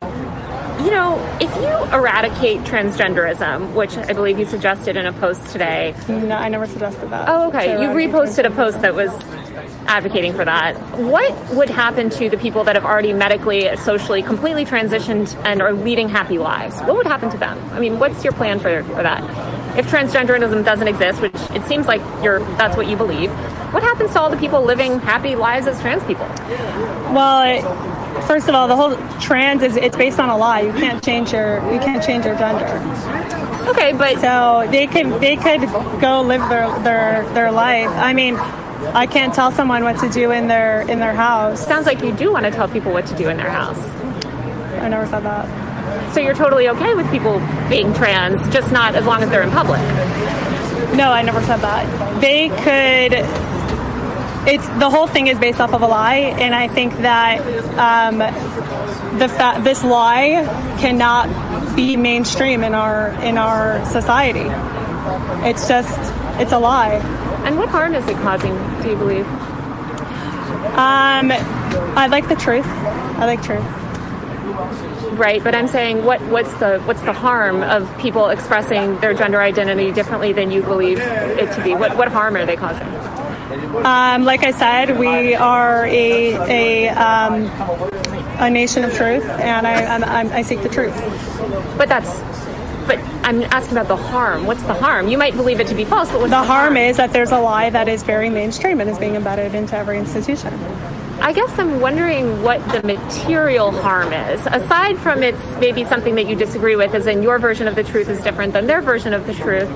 Right. 0.00 0.37
You 0.80 0.92
know, 0.92 1.38
if 1.40 1.54
you 1.56 1.96
eradicate 1.96 2.60
transgenderism, 2.60 3.74
which 3.74 3.96
I 3.96 4.12
believe 4.12 4.38
you 4.38 4.46
suggested 4.46 4.96
in 4.96 5.06
a 5.06 5.12
post 5.12 5.50
today. 5.50 5.94
No, 6.08 6.36
I 6.36 6.48
never 6.48 6.66
suggested 6.66 7.10
that. 7.10 7.28
Oh, 7.28 7.48
okay. 7.48 7.82
You 7.82 7.88
reposted 7.88 8.44
a 8.44 8.50
post 8.50 8.82
that 8.82 8.94
was 8.94 9.10
advocating 9.88 10.34
for 10.34 10.44
that. 10.44 10.76
What 10.98 11.34
would 11.56 11.68
happen 11.68 12.10
to 12.10 12.30
the 12.30 12.36
people 12.36 12.62
that 12.64 12.76
have 12.76 12.84
already 12.84 13.12
medically, 13.12 13.74
socially, 13.78 14.22
completely 14.22 14.64
transitioned 14.64 15.34
and 15.44 15.60
are 15.60 15.72
leading 15.72 16.08
happy 16.08 16.38
lives? 16.38 16.78
What 16.80 16.96
would 16.96 17.06
happen 17.06 17.30
to 17.30 17.38
them? 17.38 17.58
I 17.72 17.80
mean, 17.80 17.98
what's 17.98 18.22
your 18.22 18.32
plan 18.34 18.60
for, 18.60 18.84
for 18.84 19.02
that? 19.02 19.76
If 19.76 19.90
transgenderism 19.90 20.64
doesn't 20.64 20.88
exist, 20.88 21.20
which 21.20 21.34
it 21.50 21.64
seems 21.64 21.86
like 21.86 22.00
you're 22.22 22.40
that's 22.56 22.76
what 22.76 22.88
you 22.88 22.96
believe, 22.96 23.30
what 23.72 23.82
happens 23.82 24.12
to 24.12 24.20
all 24.20 24.30
the 24.30 24.36
people 24.36 24.62
living 24.62 24.98
happy 25.00 25.34
lives 25.36 25.66
as 25.66 25.80
trans 25.80 26.04
people? 26.04 26.26
Well, 27.14 27.42
it, 27.42 27.64
first 28.26 28.48
of 28.48 28.54
all, 28.54 28.68
the 28.68 28.76
whole 28.76 28.96
trans 29.20 29.62
is 29.62 29.76
it's 29.76 29.96
based 29.96 30.18
on 30.18 30.28
a 30.28 30.36
lie. 30.36 30.60
You 30.60 30.72
can't 30.72 31.02
change 31.02 31.32
your 31.32 31.56
you 31.72 31.80
can't 31.80 32.02
change 32.02 32.24
your 32.24 32.36
gender. 32.36 32.66
Okay, 33.68 33.92
but 33.92 34.18
so 34.20 34.66
they 34.70 34.86
could 34.86 35.20
they 35.20 35.36
could 35.36 35.60
go 36.00 36.22
live 36.22 36.48
their 36.48 36.68
their 36.80 37.28
their 37.34 37.52
life. 37.52 37.88
I 37.90 38.12
mean, 38.12 38.36
I 38.94 39.06
can't 39.06 39.34
tell 39.34 39.52
someone 39.52 39.84
what 39.84 39.98
to 40.00 40.08
do 40.08 40.30
in 40.30 40.48
their 40.48 40.82
in 40.82 41.00
their 41.00 41.14
house. 41.14 41.66
Sounds 41.66 41.86
like 41.86 42.02
you 42.02 42.12
do 42.12 42.32
want 42.32 42.44
to 42.44 42.50
tell 42.50 42.68
people 42.68 42.92
what 42.92 43.06
to 43.06 43.16
do 43.16 43.28
in 43.28 43.36
their 43.36 43.50
house. 43.50 43.78
I 44.80 44.88
never 44.88 45.06
said 45.06 45.20
that. 45.20 46.14
So 46.14 46.20
you're 46.20 46.34
totally 46.34 46.68
okay 46.68 46.94
with 46.94 47.10
people 47.10 47.38
being 47.68 47.92
trans, 47.92 48.40
just 48.52 48.72
not 48.72 48.94
as 48.94 49.04
long 49.04 49.22
as 49.22 49.30
they're 49.30 49.42
in 49.42 49.50
public. 49.50 49.80
No, 50.96 51.12
I 51.12 51.22
never 51.22 51.42
said 51.42 51.58
that. 51.58 52.20
They 52.20 52.48
could. 52.48 53.57
It's 54.48 54.66
the 54.66 54.88
whole 54.88 55.06
thing 55.06 55.26
is 55.26 55.38
based 55.38 55.60
off 55.60 55.74
of 55.74 55.82
a 55.82 55.86
lie, 55.86 56.34
and 56.40 56.54
I 56.54 56.68
think 56.68 56.94
that 56.98 57.38
um, 57.76 58.16
the 59.18 59.28
fa- 59.28 59.60
this 59.62 59.84
lie 59.84 60.42
cannot 60.80 61.76
be 61.76 61.98
mainstream 61.98 62.64
in 62.64 62.74
our 62.74 63.10
in 63.22 63.36
our 63.36 63.84
society. 63.84 64.46
It's 65.46 65.68
just 65.68 65.98
it's 66.40 66.52
a 66.52 66.58
lie. 66.58 66.94
And 67.44 67.58
what 67.58 67.68
harm 67.68 67.94
is 67.94 68.08
it 68.08 68.16
causing? 68.16 68.54
Do 68.82 68.88
you 68.88 68.96
believe? 68.96 69.26
Um, 70.78 71.30
I 71.30 72.06
like 72.10 72.28
the 72.28 72.36
truth. 72.36 72.66
I 72.66 73.26
like 73.26 73.42
truth. 73.42 73.66
Right, 75.18 75.44
but 75.44 75.54
I'm 75.54 75.68
saying 75.68 76.06
what 76.06 76.22
what's 76.22 76.54
the 76.54 76.80
what's 76.86 77.02
the 77.02 77.12
harm 77.12 77.62
of 77.62 77.98
people 77.98 78.28
expressing 78.28 78.98
their 79.00 79.12
gender 79.12 79.42
identity 79.42 79.92
differently 79.92 80.32
than 80.32 80.50
you 80.50 80.62
believe 80.62 81.00
it 81.00 81.52
to 81.54 81.62
be? 81.62 81.74
What 81.74 81.98
what 81.98 82.08
harm 82.08 82.34
are 82.36 82.46
they 82.46 82.56
causing? 82.56 83.07
Um, 83.84 84.24
like 84.24 84.44
I 84.44 84.52
said, 84.52 84.98
we 84.98 85.34
are 85.34 85.86
a 85.86 86.34
a 86.34 86.88
um, 86.90 87.44
a 88.38 88.50
nation 88.50 88.84
of 88.84 88.94
truth, 88.94 89.24
and 89.24 89.66
I 89.66 89.84
I'm, 89.84 90.04
I'm, 90.04 90.32
I 90.32 90.42
seek 90.42 90.62
the 90.62 90.68
truth. 90.68 90.94
But 91.76 91.88
that's 91.88 92.20
but 92.88 92.98
I'm 93.22 93.42
asking 93.42 93.76
about 93.76 93.88
the 93.88 93.96
harm. 93.96 94.46
What's 94.46 94.62
the 94.62 94.74
harm? 94.74 95.08
You 95.08 95.18
might 95.18 95.36
believe 95.36 95.60
it 95.60 95.66
to 95.66 95.74
be 95.74 95.84
false, 95.84 96.10
but 96.10 96.20
what's 96.20 96.30
The 96.30 96.42
harm 96.42 96.76
is 96.76 96.96
that 96.96 97.12
there's 97.12 97.32
a 97.32 97.38
lie 97.38 97.68
that 97.70 97.86
is 97.86 98.02
very 98.02 98.30
mainstream 98.30 98.80
and 98.80 98.88
is 98.88 98.98
being 98.98 99.14
embedded 99.14 99.54
into 99.54 99.76
every 99.76 99.98
institution. 99.98 100.54
I 101.20 101.32
guess 101.32 101.58
I'm 101.58 101.80
wondering 101.80 102.42
what 102.42 102.66
the 102.70 102.82
material 102.82 103.72
harm 103.72 104.12
is. 104.12 104.40
Aside 104.46 104.98
from 104.98 105.22
it's 105.22 105.42
maybe 105.58 105.84
something 105.84 106.14
that 106.14 106.28
you 106.28 106.36
disagree 106.36 106.76
with, 106.76 106.94
as 106.94 107.06
in 107.06 107.22
your 107.22 107.38
version 107.38 107.68
of 107.68 107.74
the 107.74 107.82
truth 107.82 108.08
is 108.08 108.22
different 108.22 108.52
than 108.52 108.66
their 108.66 108.80
version 108.80 109.12
of 109.12 109.26
the 109.26 109.34
truth. 109.34 109.68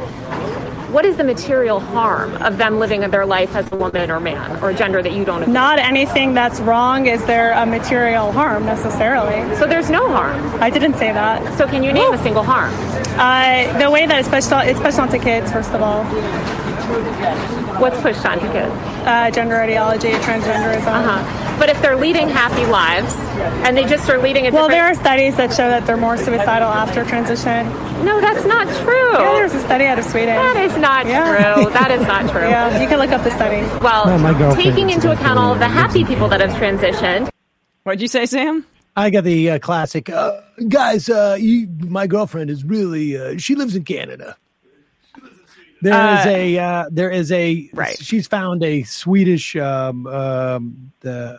What 0.92 1.06
is 1.06 1.16
the 1.16 1.24
material 1.24 1.80
harm 1.80 2.34
of 2.42 2.58
them 2.58 2.78
living 2.78 3.00
their 3.00 3.24
life 3.24 3.56
as 3.56 3.72
a 3.72 3.76
woman 3.76 4.10
or 4.10 4.20
man 4.20 4.62
or 4.62 4.74
gender 4.74 5.02
that 5.02 5.12
you 5.12 5.24
don't 5.24 5.40
agree 5.40 5.54
Not 5.54 5.78
anything 5.78 6.34
that's 6.34 6.60
wrong 6.60 7.06
is 7.06 7.24
there 7.24 7.52
a 7.52 7.64
material 7.64 8.30
harm 8.30 8.66
necessarily. 8.66 9.56
So 9.56 9.66
there's 9.66 9.88
no 9.88 10.06
harm. 10.08 10.44
I 10.60 10.68
didn't 10.68 10.96
say 10.96 11.10
that. 11.10 11.56
So 11.56 11.66
can 11.66 11.82
you 11.82 11.94
name 11.94 12.12
a 12.12 12.18
single 12.18 12.42
harm? 12.42 12.74
Uh, 13.18 13.78
the 13.78 13.90
way 13.90 14.06
that 14.06 14.18
it's 14.18 14.28
pushed 14.28 14.52
on, 14.52 14.68
it's 14.68 14.80
pushed 14.80 14.98
onto 14.98 15.18
kids 15.18 15.50
first 15.50 15.70
of 15.70 15.80
all. 15.80 16.04
What's 17.80 17.98
pushed 18.02 18.26
onto 18.26 18.52
kids? 18.52 18.70
Uh, 19.06 19.30
gender 19.30 19.56
ideology, 19.56 20.10
transgenderism. 20.10 20.88
Uh-huh. 20.88 21.41
But 21.62 21.68
if 21.70 21.80
they're 21.80 21.94
leading 21.94 22.28
happy 22.28 22.66
lives 22.66 23.14
and 23.64 23.76
they 23.76 23.84
just 23.84 24.10
are 24.10 24.20
leading 24.20 24.48
a 24.48 24.50
Well, 24.50 24.66
there 24.68 24.82
are 24.84 24.94
studies 24.94 25.36
that 25.36 25.50
show 25.52 25.68
that 25.68 25.86
they're 25.86 25.96
more 25.96 26.16
suicidal 26.16 26.66
after 26.66 27.04
transition. 27.04 27.68
No, 28.04 28.20
that's 28.20 28.44
not 28.46 28.66
true. 28.82 29.12
Yeah, 29.12 29.32
there's 29.34 29.54
a 29.54 29.60
study 29.60 29.84
out 29.84 29.96
of 29.96 30.04
Sweden. 30.04 30.34
That 30.34 30.56
is 30.56 30.76
not 30.76 31.06
Yeah. 31.06 31.54
true. 31.54 31.70
That 31.70 31.92
is 31.92 32.00
not 32.04 32.28
true. 32.32 32.40
yeah, 32.48 32.82
you 32.82 32.88
can 32.88 32.98
look 32.98 33.10
up 33.12 33.22
the 33.22 33.30
study. 33.30 33.60
Well, 33.80 34.06
No, 34.06 34.18
my 34.18 34.56
taking 34.56 34.90
into 34.90 35.12
account 35.12 35.38
all 35.38 35.52
of 35.52 35.60
the 35.60 35.68
happy 35.68 36.04
people 36.04 36.26
that 36.30 36.40
have 36.40 36.50
transitioned. 36.60 37.28
What'd 37.84 38.00
you 38.02 38.08
say, 38.08 38.26
Sam? 38.26 38.66
I 38.96 39.10
got 39.10 39.22
the 39.22 39.50
uh, 39.50 39.58
classic 39.60 40.10
uh, 40.10 40.40
guys. 40.68 41.08
Uh, 41.08 41.36
you, 41.38 41.68
my 41.78 42.08
girlfriend 42.08 42.50
is 42.50 42.64
really. 42.64 43.16
Uh, 43.16 43.38
she 43.38 43.54
lives 43.54 43.76
in 43.76 43.84
Canada. 43.84 44.36
There 45.80 45.92
is 45.92 46.26
Uh, 46.26 46.28
a. 46.28 46.58
Uh, 46.58 46.84
there 46.90 47.10
is 47.10 47.30
a. 47.30 47.70
Right. 47.72 47.96
She's 48.02 48.26
found 48.26 48.64
a 48.64 48.82
Swedish 48.82 49.54
um, 49.54 50.08
um, 50.08 50.92
the 51.02 51.38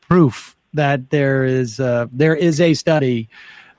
proof 0.00 0.56
that 0.74 1.10
there 1.10 1.44
is 1.44 1.80
uh, 1.80 2.06
there 2.12 2.36
is 2.36 2.60
a 2.60 2.74
study 2.74 3.28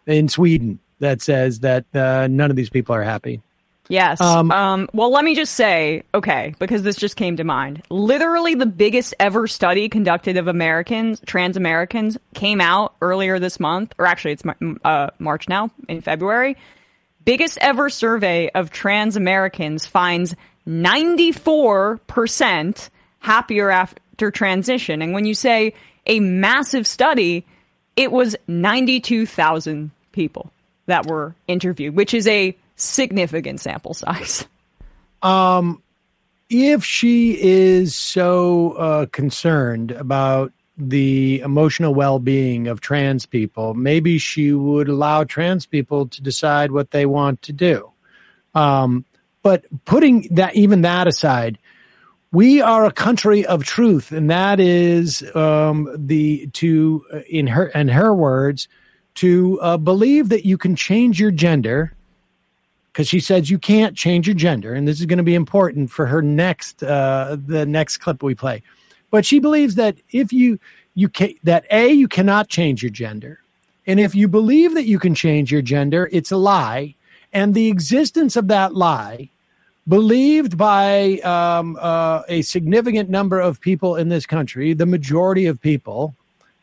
in 0.06 0.30
Sweden 0.30 0.80
that 0.99 1.22
says 1.22 1.61
that 1.61 1.85
uh, 1.95 2.27
none 2.27 2.49
of 2.49 2.56
these 2.56 2.69
people 2.69 2.95
are 2.95 3.03
happy. 3.03 3.41
Yes. 3.89 4.22
Um, 4.22 4.51
Um, 4.51 4.88
well, 4.93 5.11
let 5.11 5.26
me 5.26 5.35
just 5.35 5.56
say, 5.56 6.03
okay, 6.14 6.53
because 6.60 6.84
this 6.84 6.95
just 6.95 7.15
came 7.15 7.38
to 7.38 7.43
mind. 7.43 7.81
Literally, 7.89 8.53
the 8.53 8.68
biggest 8.68 9.15
ever 9.19 9.47
study 9.47 9.89
conducted 9.89 10.38
of 10.38 10.47
Americans, 10.47 11.19
trans 11.26 11.57
Americans, 11.57 12.15
came 12.35 12.61
out 12.61 12.93
earlier 13.01 13.39
this 13.39 13.60
month, 13.60 13.95
or 13.97 14.06
actually, 14.06 14.34
it's 14.34 14.43
uh, 14.85 15.10
March 15.18 15.49
now, 15.49 15.72
in 15.88 16.01
February. 16.01 16.56
Biggest 17.26 17.57
ever 17.61 17.89
survey 17.89 18.51
of 18.53 18.69
trans 18.69 19.18
Americans 19.18 19.88
finds 19.88 20.35
94% 20.68 22.89
happier 23.19 23.72
after 24.19 24.31
transition. 24.31 25.01
And 25.01 25.13
when 25.13 25.23
you 25.23 25.33
say 25.33 25.73
a 26.05 26.19
massive 26.19 26.85
study, 26.85 27.45
it 27.95 28.11
was 28.11 28.35
92,000 28.49 29.91
people 30.11 30.51
that 30.87 31.05
were 31.05 31.35
interviewed, 31.47 31.95
which 31.95 32.13
is 32.13 32.27
a 32.27 32.53
significant 32.75 33.61
sample 33.61 33.93
size. 33.93 34.45
Um, 35.21 35.81
if 36.49 36.83
she 36.83 37.41
is 37.41 37.95
so 37.95 38.71
uh, 38.73 39.05
concerned 39.05 39.91
about 39.91 40.51
the 40.77 41.39
emotional 41.39 41.93
well-being 41.93 42.67
of 42.67 42.81
trans 42.81 43.25
people, 43.25 43.73
maybe 43.73 44.17
she 44.17 44.51
would 44.51 44.89
allow 44.89 45.23
trans 45.23 45.65
people 45.65 46.07
to 46.07 46.21
decide 46.21 46.71
what 46.71 46.91
they 46.91 47.05
want 47.05 47.41
to 47.43 47.53
do. 47.53 47.89
Um, 48.53 49.05
but 49.43 49.63
putting 49.85 50.27
that 50.35 50.55
even 50.55 50.81
that 50.81 51.07
aside, 51.07 51.57
we 52.31 52.61
are 52.61 52.85
a 52.85 52.91
country 52.91 53.45
of 53.45 53.64
truth, 53.64 54.11
and 54.11 54.30
that 54.30 54.60
is 54.60 55.23
um, 55.35 55.89
the 55.95 56.47
to 56.53 57.06
uh, 57.14 57.19
in 57.30 57.47
her 57.47 57.68
in 57.68 57.88
her 57.88 58.14
words 58.14 58.68
to 59.15 59.60
uh, 59.61 59.77
believe 59.77 60.30
that 60.30 60.45
you 60.45 60.57
can 60.57 60.76
change 60.76 61.19
your 61.19 61.31
gender 61.31 61.93
because 62.91 63.07
she 63.07 63.19
says 63.19 63.49
you 63.49 63.57
can't 63.57 63.95
change 63.97 64.27
your 64.27 64.35
gender, 64.35 64.73
and 64.73 64.88
this 64.88 64.99
is 64.99 65.06
going 65.06 65.18
to 65.18 65.23
be 65.23 65.35
important 65.35 65.89
for 65.89 66.06
her 66.06 66.22
next 66.22 66.84
uh, 66.84 67.35
the 67.45 67.65
next 67.65 67.97
clip 67.97 68.22
we 68.22 68.35
play. 68.35 68.61
But 69.10 69.26
she 69.26 69.39
believes 69.39 69.76
that 69.76 69.97
if 70.11 70.31
you 70.31 70.60
you 70.93 71.10
can 71.10 71.34
that 71.43 71.65
a 71.72 71.89
you 71.89 72.07
cannot 72.07 72.47
change 72.47 72.84
your 72.84 72.91
gender, 72.91 73.39
and 73.88 73.99
if 73.99 74.14
you 74.14 74.27
believe 74.27 74.76
that 74.76 74.85
you 74.85 74.99
can 74.99 75.15
change 75.15 75.51
your 75.51 75.64
gender, 75.64 76.07
it's 76.11 76.31
a 76.31 76.38
lie, 76.38 76.93
and 77.34 77.56
the 77.56 77.69
existence 77.69 78.35
of 78.35 78.49
that 78.49 78.76
lie 78.76 79.31
believed 79.90 80.56
by 80.56 81.18
um, 81.20 81.76
uh, 81.82 82.22
a 82.30 82.44
significant 82.44 83.10
number 83.10 83.40
of 83.40 83.60
people 83.60 83.95
in 83.95 84.10
this 84.10 84.26
country, 84.26 84.74
the 84.74 84.86
majority 84.86 85.48
of 85.48 85.60
people, 85.60 86.16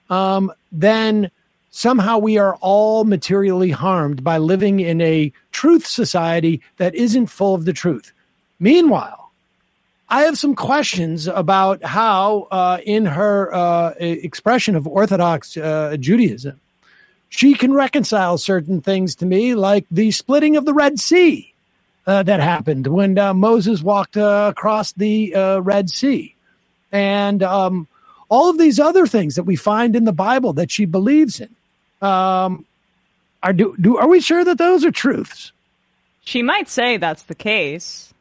um, 0.09 0.53
then 0.71 1.29
somehow 1.71 2.19
we 2.19 2.39
are 2.39 2.55
all 2.61 3.05
materially 3.05 3.73
harmed 3.73 4.23
by 4.23 4.39
living 4.39 4.79
in 4.79 5.01
a 5.01 5.33
truth 5.51 5.85
society 5.85 6.63
that 6.77 6.95
isn't 6.95 7.27
full 7.27 7.55
of 7.55 7.65
the 7.65 7.73
truth. 7.73 8.13
Meanwhile, 8.61 9.33
I 10.09 10.23
have 10.23 10.39
some 10.39 10.55
questions 10.55 11.27
about 11.27 11.83
how, 11.83 12.47
uh, 12.53 12.79
in 12.87 13.07
her 13.07 13.53
uh, 13.53 13.95
expression 13.99 14.77
of 14.77 14.87
Orthodox 14.87 15.57
uh, 15.57 15.97
Judaism, 15.99 16.61
she 17.29 17.55
can 17.55 17.73
reconcile 17.75 18.39
certain 18.39 18.81
things 18.81 19.17
to 19.17 19.27
me, 19.27 19.57
like 19.57 19.85
the 19.91 20.13
splitting 20.13 20.57
of 20.57 20.65
the 20.65 20.73
Red 20.73 21.01
Sea 21.01 21.53
uh, 22.07 22.23
that 22.23 22.41
happened 22.41 22.87
when 22.87 23.19
uh, 23.19 23.35
Moses 23.35 23.83
walked 23.83 24.17
uh, 24.17 24.49
across 24.51 24.93
the 24.93 25.35
uh, 25.35 25.61
Red 25.61 25.91
Sea, 25.91 26.35
and 26.93 27.43
um, 27.43 27.89
all 28.29 28.49
of 28.51 28.59
these 28.59 28.79
other 28.81 29.07
things 29.07 29.35
that 29.37 29.43
we 29.45 29.57
find 29.57 29.97
in 29.97 30.05
the 30.05 30.13
Bible 30.13 30.53
that 30.55 30.71
she 30.71 30.85
believes 30.85 31.41
in. 31.41 31.49
Um, 32.07 32.65
are 33.43 33.53
do, 33.53 33.75
do 33.81 33.97
are 33.97 34.09
we 34.09 34.21
sure 34.21 34.45
that 34.45 34.59
those 34.59 34.85
are 34.85 34.91
truths? 34.91 35.53
She 36.23 36.43
might 36.43 36.69
say 36.69 36.97
that's 36.97 37.25
the 37.25 37.35
case. 37.35 38.13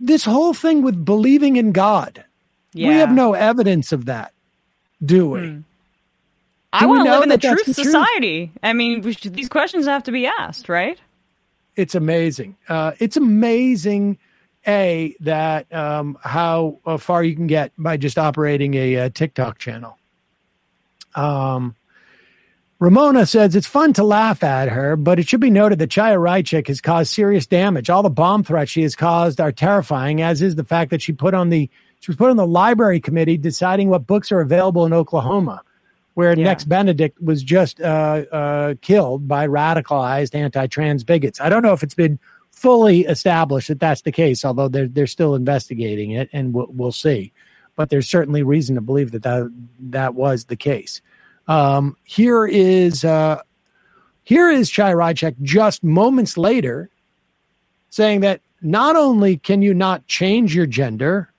This 0.00 0.24
whole 0.24 0.52
thing 0.54 0.82
with 0.82 1.04
believing 1.04 1.56
in 1.56 1.72
God, 1.72 2.24
Yeah. 2.72 2.88
we 2.88 2.94
have 2.96 3.12
no 3.12 3.34
evidence 3.34 3.92
of 3.92 4.06
that, 4.06 4.32
do 5.04 5.28
we? 5.30 5.58
I 6.72 6.80
Do 6.80 6.88
we 6.88 6.96
want 6.98 7.06
to 7.06 7.12
live 7.12 7.22
in 7.22 7.28
that 7.28 7.40
that's 7.40 7.62
truth 7.62 7.76
the 7.76 7.82
truth? 7.82 7.92
society. 7.94 8.50
I 8.62 8.72
mean, 8.72 9.08
should, 9.12 9.34
these 9.34 9.48
questions 9.48 9.86
have 9.86 10.02
to 10.04 10.12
be 10.12 10.26
asked, 10.26 10.68
right? 10.68 10.98
It's 11.76 11.94
amazing. 11.94 12.56
Uh, 12.68 12.92
it's 12.98 13.16
amazing, 13.16 14.18
a 14.66 15.14
that 15.20 15.72
um, 15.74 16.18
how 16.22 16.78
uh, 16.86 16.96
far 16.96 17.22
you 17.22 17.34
can 17.34 17.46
get 17.46 17.72
by 17.76 17.96
just 17.96 18.18
operating 18.18 18.74
a, 18.74 18.96
uh 18.96 19.08
TikTok 19.10 19.58
channel. 19.58 19.98
Um, 21.14 21.76
Ramona 22.80 23.24
says 23.24 23.54
it's 23.54 23.66
fun 23.66 23.92
to 23.94 24.04
laugh 24.04 24.42
at 24.42 24.68
her, 24.68 24.96
but 24.96 25.18
it 25.18 25.28
should 25.28 25.40
be 25.40 25.50
noted 25.50 25.78
that 25.78 25.90
Chaya 25.90 26.18
Raichik 26.18 26.66
has 26.66 26.80
caused 26.80 27.12
serious 27.12 27.46
damage. 27.46 27.88
All 27.88 28.02
the 28.02 28.10
bomb 28.10 28.42
threats 28.42 28.70
she 28.70 28.82
has 28.82 28.96
caused 28.96 29.40
are 29.40 29.52
terrifying, 29.52 30.20
as 30.22 30.42
is 30.42 30.56
the 30.56 30.64
fact 30.64 30.90
that 30.90 31.00
she 31.00 31.12
put 31.12 31.34
on 31.34 31.50
the 31.50 31.70
she 32.00 32.10
was 32.10 32.16
put 32.16 32.28
on 32.28 32.36
the 32.36 32.46
library 32.46 33.00
committee 33.00 33.38
deciding 33.38 33.88
what 33.88 34.06
books 34.06 34.30
are 34.30 34.40
available 34.40 34.84
in 34.84 34.92
Oklahoma, 34.92 35.62
where 36.14 36.34
Nex 36.36 36.64
Benedict 36.64 37.20
was 37.20 37.42
just 37.42 37.80
uh, 37.80 38.24
uh, 38.32 38.74
killed 38.80 39.28
by 39.28 39.46
radicalized 39.46 40.34
anti-trans 40.34 41.04
bigots. 41.04 41.40
I 41.40 41.48
don't 41.48 41.62
know 41.62 41.72
if 41.72 41.82
it's 41.82 41.94
been 41.94 42.18
fully 42.52 43.00
established 43.00 43.68
that 43.68 43.80
that's 43.80 44.02
the 44.02 44.12
case, 44.12 44.44
although 44.44 44.68
they're 44.68 44.88
they're 44.88 45.06
still 45.06 45.34
investigating 45.34 46.12
it, 46.12 46.30
and 46.32 46.54
we'll, 46.54 46.68
we'll 46.70 46.92
see. 46.92 47.32
But 47.76 47.90
there's 47.90 48.08
certainly 48.08 48.44
reason 48.44 48.76
to 48.76 48.80
believe 48.80 49.10
that 49.10 49.24
that, 49.24 49.52
that 49.80 50.14
was 50.14 50.44
the 50.44 50.56
case. 50.56 51.02
Um, 51.48 51.96
here 52.04 52.46
is 52.46 53.04
uh, 53.04 53.42
here 54.22 54.50
is 54.50 54.70
Chai 54.70 54.92
Raichik 54.92 55.34
just 55.42 55.82
moments 55.82 56.38
later 56.38 56.90
saying 57.90 58.20
that 58.20 58.40
not 58.62 58.96
only 58.96 59.36
can 59.36 59.62
you 59.62 59.74
not 59.74 60.06
change 60.06 60.54
your 60.54 60.66
gender, 60.66 61.30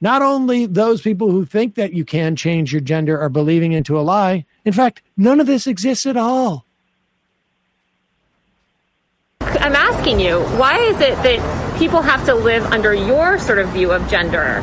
not 0.00 0.22
only 0.22 0.66
those 0.66 1.00
people 1.00 1.30
who 1.30 1.44
think 1.44 1.74
that 1.74 1.92
you 1.92 2.04
can 2.04 2.36
change 2.36 2.72
your 2.72 2.80
gender 2.80 3.18
are 3.20 3.28
believing 3.28 3.72
into 3.72 3.98
a 3.98 4.02
lie. 4.02 4.44
In 4.64 4.72
fact, 4.72 5.02
none 5.16 5.40
of 5.40 5.46
this 5.46 5.66
exists 5.66 6.06
at 6.06 6.16
all. 6.16 6.66
I'm 9.40 9.74
asking 9.74 10.20
you, 10.20 10.40
why 10.58 10.78
is 10.78 11.00
it 11.00 11.14
that 11.22 11.78
people 11.78 12.02
have 12.02 12.24
to 12.26 12.34
live 12.34 12.64
under 12.66 12.92
your 12.92 13.38
sort 13.38 13.58
of 13.58 13.68
view 13.70 13.92
of 13.92 14.08
gender? 14.08 14.60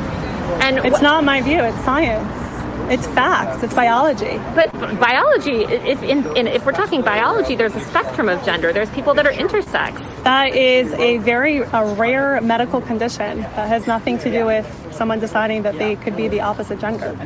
And 0.61 0.77
It's 0.85 1.01
not 1.01 1.23
my 1.23 1.41
view. 1.41 1.63
It's 1.63 1.83
science. 1.83 2.42
It's 2.89 3.07
facts. 3.07 3.63
It's 3.63 3.73
biology. 3.73 4.37
But 4.55 4.71
biology, 4.99 5.63
if 5.63 6.03
in, 6.03 6.25
in, 6.37 6.47
if 6.47 6.65
we're 6.65 6.73
talking 6.73 7.01
biology, 7.01 7.55
there's 7.55 7.75
a 7.75 7.79
spectrum 7.79 8.29
of 8.29 8.43
gender. 8.45 8.73
There's 8.73 8.89
people 8.91 9.13
that 9.15 9.25
are 9.25 9.31
intersex. 9.31 9.97
That 10.23 10.55
is 10.55 10.93
a 10.93 11.17
very 11.19 11.59
a 11.59 11.95
rare 11.95 12.39
medical 12.41 12.81
condition 12.81 13.41
that 13.41 13.67
has 13.67 13.87
nothing 13.87 14.17
to 14.19 14.31
do 14.31 14.45
with 14.45 14.67
someone 14.91 15.19
deciding 15.19 15.63
that 15.63 15.77
they 15.77 15.95
could 15.95 16.15
be 16.15 16.27
the 16.27 16.41
opposite 16.41 16.79
gender. 16.79 17.17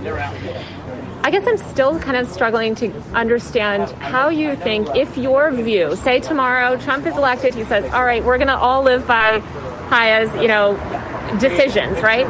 I 1.23 1.31
guess 1.31 1.45
I'm 1.45 1.57
still 1.57 1.99
kind 1.99 2.15
of 2.15 2.29
struggling 2.29 2.75
to 2.75 2.93
understand 3.13 3.91
how 3.99 4.29
you 4.29 4.55
think 4.55 4.95
if 4.95 5.17
your 5.17 5.51
view, 5.51 5.95
say 5.97 6.21
tomorrow 6.21 6.77
Trump 6.77 7.05
is 7.05 7.17
elected, 7.17 7.53
he 7.53 7.65
says, 7.65 7.91
"All 7.91 8.05
right, 8.05 8.23
we're 8.23 8.37
going 8.37 8.47
to 8.47 8.55
all 8.55 8.83
live 8.83 9.05
by 9.05 9.41
Chaya's, 9.89 10.33
you 10.41 10.47
know, 10.47 10.75
decisions, 11.39 12.01
right?" 12.01 12.27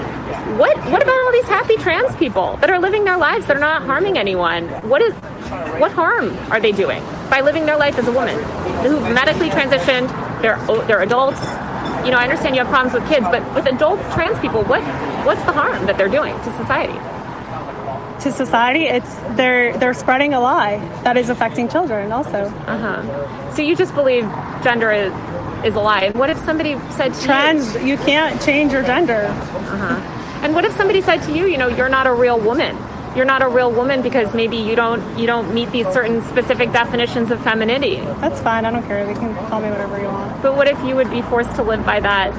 What 0.57 0.77
what 0.91 1.01
about 1.03 1.17
all 1.25 1.31
these 1.31 1.47
happy 1.47 1.75
trans 1.77 2.15
people 2.15 2.57
that 2.61 2.69
are 2.69 2.79
living 2.79 3.03
their 3.03 3.17
lives 3.17 3.45
that 3.47 3.57
are 3.57 3.59
not 3.59 3.83
harming 3.83 4.17
anyone? 4.17 4.67
What 4.87 5.01
is 5.01 5.13
what 5.79 5.91
harm 5.91 6.35
are 6.51 6.59
they 6.59 6.71
doing 6.71 7.03
by 7.29 7.41
living 7.41 7.65
their 7.65 7.77
life 7.77 7.97
as 7.99 8.07
a 8.07 8.11
woman 8.11 8.37
who've 8.83 9.03
medically 9.13 9.49
transitioned? 9.49 10.07
They're 10.41 10.59
they're 10.87 11.01
adults. 11.01 11.41
You 12.05 12.11
know, 12.11 12.19
I 12.19 12.23
understand 12.23 12.55
you 12.55 12.63
have 12.63 12.69
problems 12.69 12.93
with 12.93 13.07
kids, 13.09 13.25
but 13.29 13.43
with 13.53 13.65
adult 13.67 13.99
trans 14.13 14.39
people, 14.39 14.63
what 14.63 14.81
what's 15.25 15.43
the 15.43 15.51
harm 15.51 15.85
that 15.87 15.97
they're 15.97 16.07
doing 16.07 16.33
to 16.33 16.57
society? 16.57 16.97
To 18.23 18.31
society, 18.31 18.85
it's 18.85 19.13
they're 19.35 19.77
they're 19.77 19.93
spreading 19.93 20.33
a 20.33 20.39
lie 20.39 20.77
that 21.03 21.17
is 21.17 21.29
affecting 21.29 21.67
children 21.67 22.11
also. 22.11 22.45
Uh 22.65 22.77
huh. 22.77 23.53
So 23.55 23.61
you 23.61 23.75
just 23.75 23.93
believe 23.93 24.23
gender 24.63 24.91
is, 24.91 25.11
is 25.65 25.75
a 25.75 25.79
lie. 25.79 26.01
And 26.01 26.15
what 26.15 26.29
if 26.29 26.37
somebody 26.39 26.79
said 26.91 27.13
to 27.13 27.23
Trans, 27.23 27.73
you, 27.75 27.81
you 27.81 27.97
can't 27.97 28.41
change 28.41 28.71
your 28.71 28.83
gender. 28.83 29.25
Uh 29.25 29.77
huh. 29.77 30.43
And 30.43 30.53
what 30.53 30.65
if 30.65 30.75
somebody 30.75 31.01
said 31.01 31.23
to 31.23 31.35
you, 31.35 31.47
you 31.47 31.57
know, 31.57 31.67
you're 31.67 31.89
not 31.89 32.07
a 32.07 32.13
real 32.13 32.39
woman. 32.39 32.77
You're 33.15 33.25
not 33.25 33.41
a 33.41 33.47
real 33.47 33.71
woman 33.71 34.03
because 34.03 34.33
maybe 34.35 34.57
you 34.57 34.75
don't 34.75 35.17
you 35.17 35.25
don't 35.25 35.53
meet 35.53 35.71
these 35.71 35.87
certain 35.87 36.21
specific 36.23 36.71
definitions 36.71 37.31
of 37.31 37.41
femininity. 37.41 37.95
That's 38.21 38.39
fine. 38.41 38.65
I 38.65 38.71
don't 38.71 38.85
care. 38.85 39.05
They 39.05 39.15
can 39.15 39.33
call 39.47 39.59
me 39.59 39.69
whatever 39.69 39.99
you 39.99 40.05
want. 40.05 40.41
But 40.43 40.55
what 40.55 40.67
if 40.67 40.79
you 40.83 40.95
would 40.95 41.09
be 41.09 41.23
forced 41.23 41.55
to 41.55 41.63
live 41.63 41.83
by 41.83 41.99
that 41.99 42.31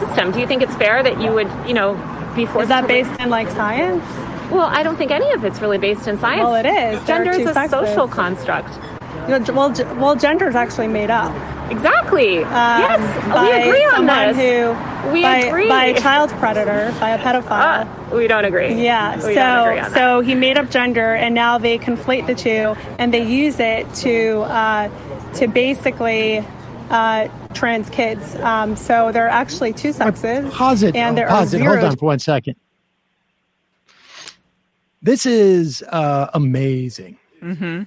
system? 0.00 0.32
Do 0.32 0.40
you 0.40 0.46
think 0.46 0.62
it's 0.62 0.74
fair 0.76 1.02
that 1.02 1.20
you 1.20 1.32
would, 1.32 1.50
you 1.66 1.74
know, 1.74 1.94
be 2.34 2.46
forced? 2.46 2.62
Is 2.62 2.68
that 2.68 2.88
based 2.88 3.10
live? 3.10 3.20
in 3.20 3.30
like 3.30 3.50
science? 3.50 4.04
Well, 4.50 4.66
I 4.66 4.82
don't 4.82 4.96
think 4.96 5.10
any 5.10 5.30
of 5.32 5.44
it's 5.44 5.60
really 5.60 5.76
based 5.76 6.08
in 6.08 6.18
science. 6.18 6.42
Well, 6.42 6.54
it 6.54 6.64
is. 6.64 7.06
Gender 7.06 7.32
is 7.32 7.46
a 7.46 7.68
social 7.68 8.08
construct. 8.08 8.70
You 9.28 9.38
know, 9.38 9.52
well, 9.52 9.72
well, 9.96 10.16
gender 10.16 10.48
is 10.48 10.54
actually 10.54 10.88
made 10.88 11.10
up. 11.10 11.32
Exactly. 11.70 12.34
yes, 12.36 12.98
we 13.26 13.68
agree 13.68 13.84
on 13.84 14.06
someone 14.06 14.36
this. 14.36 14.36
Who, 15.04 15.12
We 15.12 15.22
by, 15.22 15.36
agree. 15.38 15.68
by 15.68 15.84
a 15.86 16.00
child 16.00 16.30
predator, 16.30 16.94
by 16.98 17.10
a 17.10 17.18
pedophile. 17.18 17.86
Uh, 18.10 18.16
we 18.16 18.26
don't 18.26 18.44
agree. 18.44 18.74
Yeah, 18.82 19.16
We 19.16 19.20
don't 19.20 19.30
agree 19.30 19.34
so 19.34 19.40
on 19.40 19.76
that. 19.76 19.92
so 19.94 20.20
he 20.20 20.34
made 20.34 20.56
up 20.58 20.70
gender, 20.70 21.14
and 21.14 21.34
now 21.34 21.58
they 21.58 21.78
conflate 21.78 22.26
the 22.26 22.34
two, 22.34 22.74
and 22.98 23.12
they 23.12 23.24
use 23.24 23.60
it 23.60 23.92
to 23.96 24.40
uh, 24.42 24.88
to 25.34 25.46
basically 25.46 26.38
uh, 26.90 27.28
trans 27.54 27.90
kids. 27.90 28.34
Um, 28.36 28.74
so 28.74 29.12
there 29.12 29.26
are 29.26 29.30
actually 29.30 29.72
two 29.74 29.92
sexes, 29.92 30.50
Pause 30.52 30.82
it. 30.84 30.96
and 30.96 31.12
Oh, 31.12 31.16
there 31.20 31.28
pause 31.28 31.52
are 31.52 31.56
it. 31.58 31.60
zero. 31.60 31.72
Hold 31.76 31.84
on 31.92 31.96
for 31.96 32.06
one 32.06 32.18
second. 32.18 32.56
This 35.02 35.26
is 35.26 35.82
uh, 35.88 36.28
amazing. 36.34 37.18
Mm-hmm. 37.42 37.82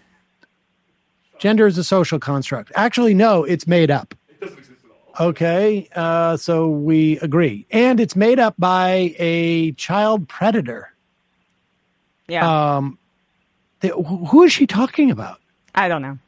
Gender 1.41 1.65
is 1.65 1.76
a 1.80 1.84
social 1.84 2.19
construct. 2.19 2.72
Actually, 2.76 3.15
no, 3.15 3.43
it's 3.43 3.65
made 3.65 3.89
up. 3.89 4.13
It 4.30 4.39
doesn't 4.39 4.59
exist 4.59 4.80
at 4.85 5.19
all. 5.19 5.27
Okay, 5.30 5.89
uh, 5.95 6.38
so 6.38 6.69
we 6.69 7.18
agree, 7.18 7.65
and 7.72 7.99
it's 7.99 8.15
made 8.15 8.39
up 8.39 8.53
by 8.59 9.15
a 9.18 9.72
child 9.72 10.30
predator. 10.30 10.93
Yeah. 12.27 12.76
Um, 12.76 12.99
th- 13.81 13.93
who 13.93 14.43
is 14.43 14.53
she 14.53 14.68
talking 14.68 15.09
about? 15.09 15.39
I 15.73 15.88
don't 15.88 16.03
know. 16.03 16.19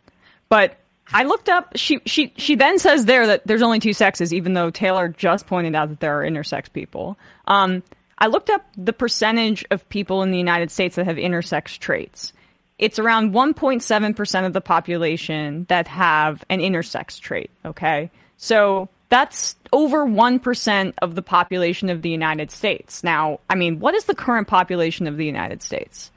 But 0.50 0.78
I 1.12 1.24
looked 1.26 1.48
up 1.48 1.74
she 1.76 2.02
she 2.06 2.34
she 2.38 2.56
then 2.56 2.80
says 2.80 3.06
there 3.06 3.28
that 3.28 3.46
there's 3.46 3.62
only 3.62 3.80
two 3.80 3.94
sexes, 3.94 4.34
even 4.34 4.54
though 4.54 4.72
Taylor 4.72 5.10
just 5.10 5.46
pointed 5.46 5.76
out 5.76 5.90
that 5.90 6.00
there 6.00 6.20
are 6.20 6.24
intersex 6.24 6.74
people. 6.74 7.18
Um 7.46 7.84
I 8.18 8.28
looked 8.28 8.50
up 8.50 8.66
the 8.76 8.94
percentage 8.94 9.64
of 9.70 9.88
people 9.90 10.24
in 10.24 10.32
the 10.32 10.38
United 10.38 10.72
States 10.72 10.96
that 10.96 11.06
have 11.06 11.18
intersex 11.18 11.78
traits. 11.78 12.34
It's 12.80 13.00
around 13.00 13.34
1.7% 13.34 14.46
of 14.46 14.54
the 14.54 14.62
population 14.62 15.66
that 15.70 15.88
have 15.88 16.44
an 16.50 16.60
intersex 16.60 17.20
trait, 17.20 17.52
okay? 17.66 18.10
So 18.38 18.90
that's 19.10 19.56
over 19.72 20.06
1% 20.06 20.94
of 21.02 21.16
the 21.16 21.22
population 21.22 21.90
of 21.90 22.02
the 22.02 22.10
United 22.10 22.50
States. 22.50 23.04
Now, 23.04 23.40
I 23.50 23.56
mean, 23.56 23.80
what 23.80 23.94
is 23.94 24.06
the 24.06 24.16
current 24.16 24.48
population 24.48 25.08
of 25.08 25.18
the 25.18 25.26
United 25.26 25.62
States? 25.62 26.12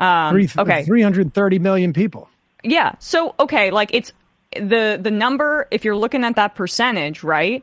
Um, 0.00 0.34
Three, 0.34 0.48
okay. 0.58 0.84
330 0.84 1.58
million 1.58 1.92
people. 1.92 2.28
Yeah. 2.64 2.94
So 2.98 3.34
okay, 3.38 3.70
like 3.70 3.90
it's 3.94 4.12
the 4.56 4.98
the 5.00 5.10
number 5.10 5.68
if 5.70 5.84
you're 5.84 5.96
looking 5.96 6.24
at 6.24 6.36
that 6.36 6.54
percentage, 6.54 7.22
right? 7.22 7.62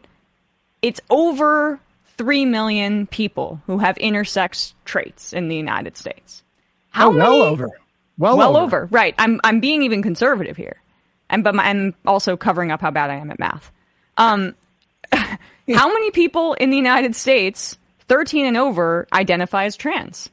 It's 0.82 1.02
over 1.10 1.80
3 2.18 2.46
million 2.46 3.08
people 3.08 3.62
who 3.66 3.80
have 3.80 3.96
intersex 3.98 4.74
traits 4.86 5.34
in 5.34 5.50
the 5.50 5.56
United 5.56 5.98
States. 5.98 6.44
How 6.92 7.08
oh, 7.08 7.16
well 7.16 7.40
many- 7.40 7.52
over. 7.52 7.80
Well, 8.18 8.38
well 8.38 8.58
over. 8.58 8.84
over. 8.84 8.88
Right. 8.92 9.16
I'm 9.18 9.40
I'm 9.44 9.60
being 9.60 9.84
even 9.84 10.02
conservative 10.02 10.58
here. 10.58 10.82
And 11.30 11.44
but 11.44 11.56
my, 11.56 11.64
I'm 11.64 11.94
also 12.06 12.38
covering 12.38 12.72
up 12.72 12.82
how 12.82 12.92
bad 12.92 13.10
I 13.10 13.16
am 13.16 13.32
at 13.32 13.40
math. 13.40 13.72
Um 14.18 14.56
how 15.12 15.38
many 15.68 16.12
people 16.12 16.54
in 16.54 16.70
the 16.70 16.78
United 16.78 17.16
States 17.16 17.78
13 18.08 18.46
and 18.46 18.58
over 18.58 19.08
identify 19.12 19.66
as 19.66 19.76
trans? 19.76 20.30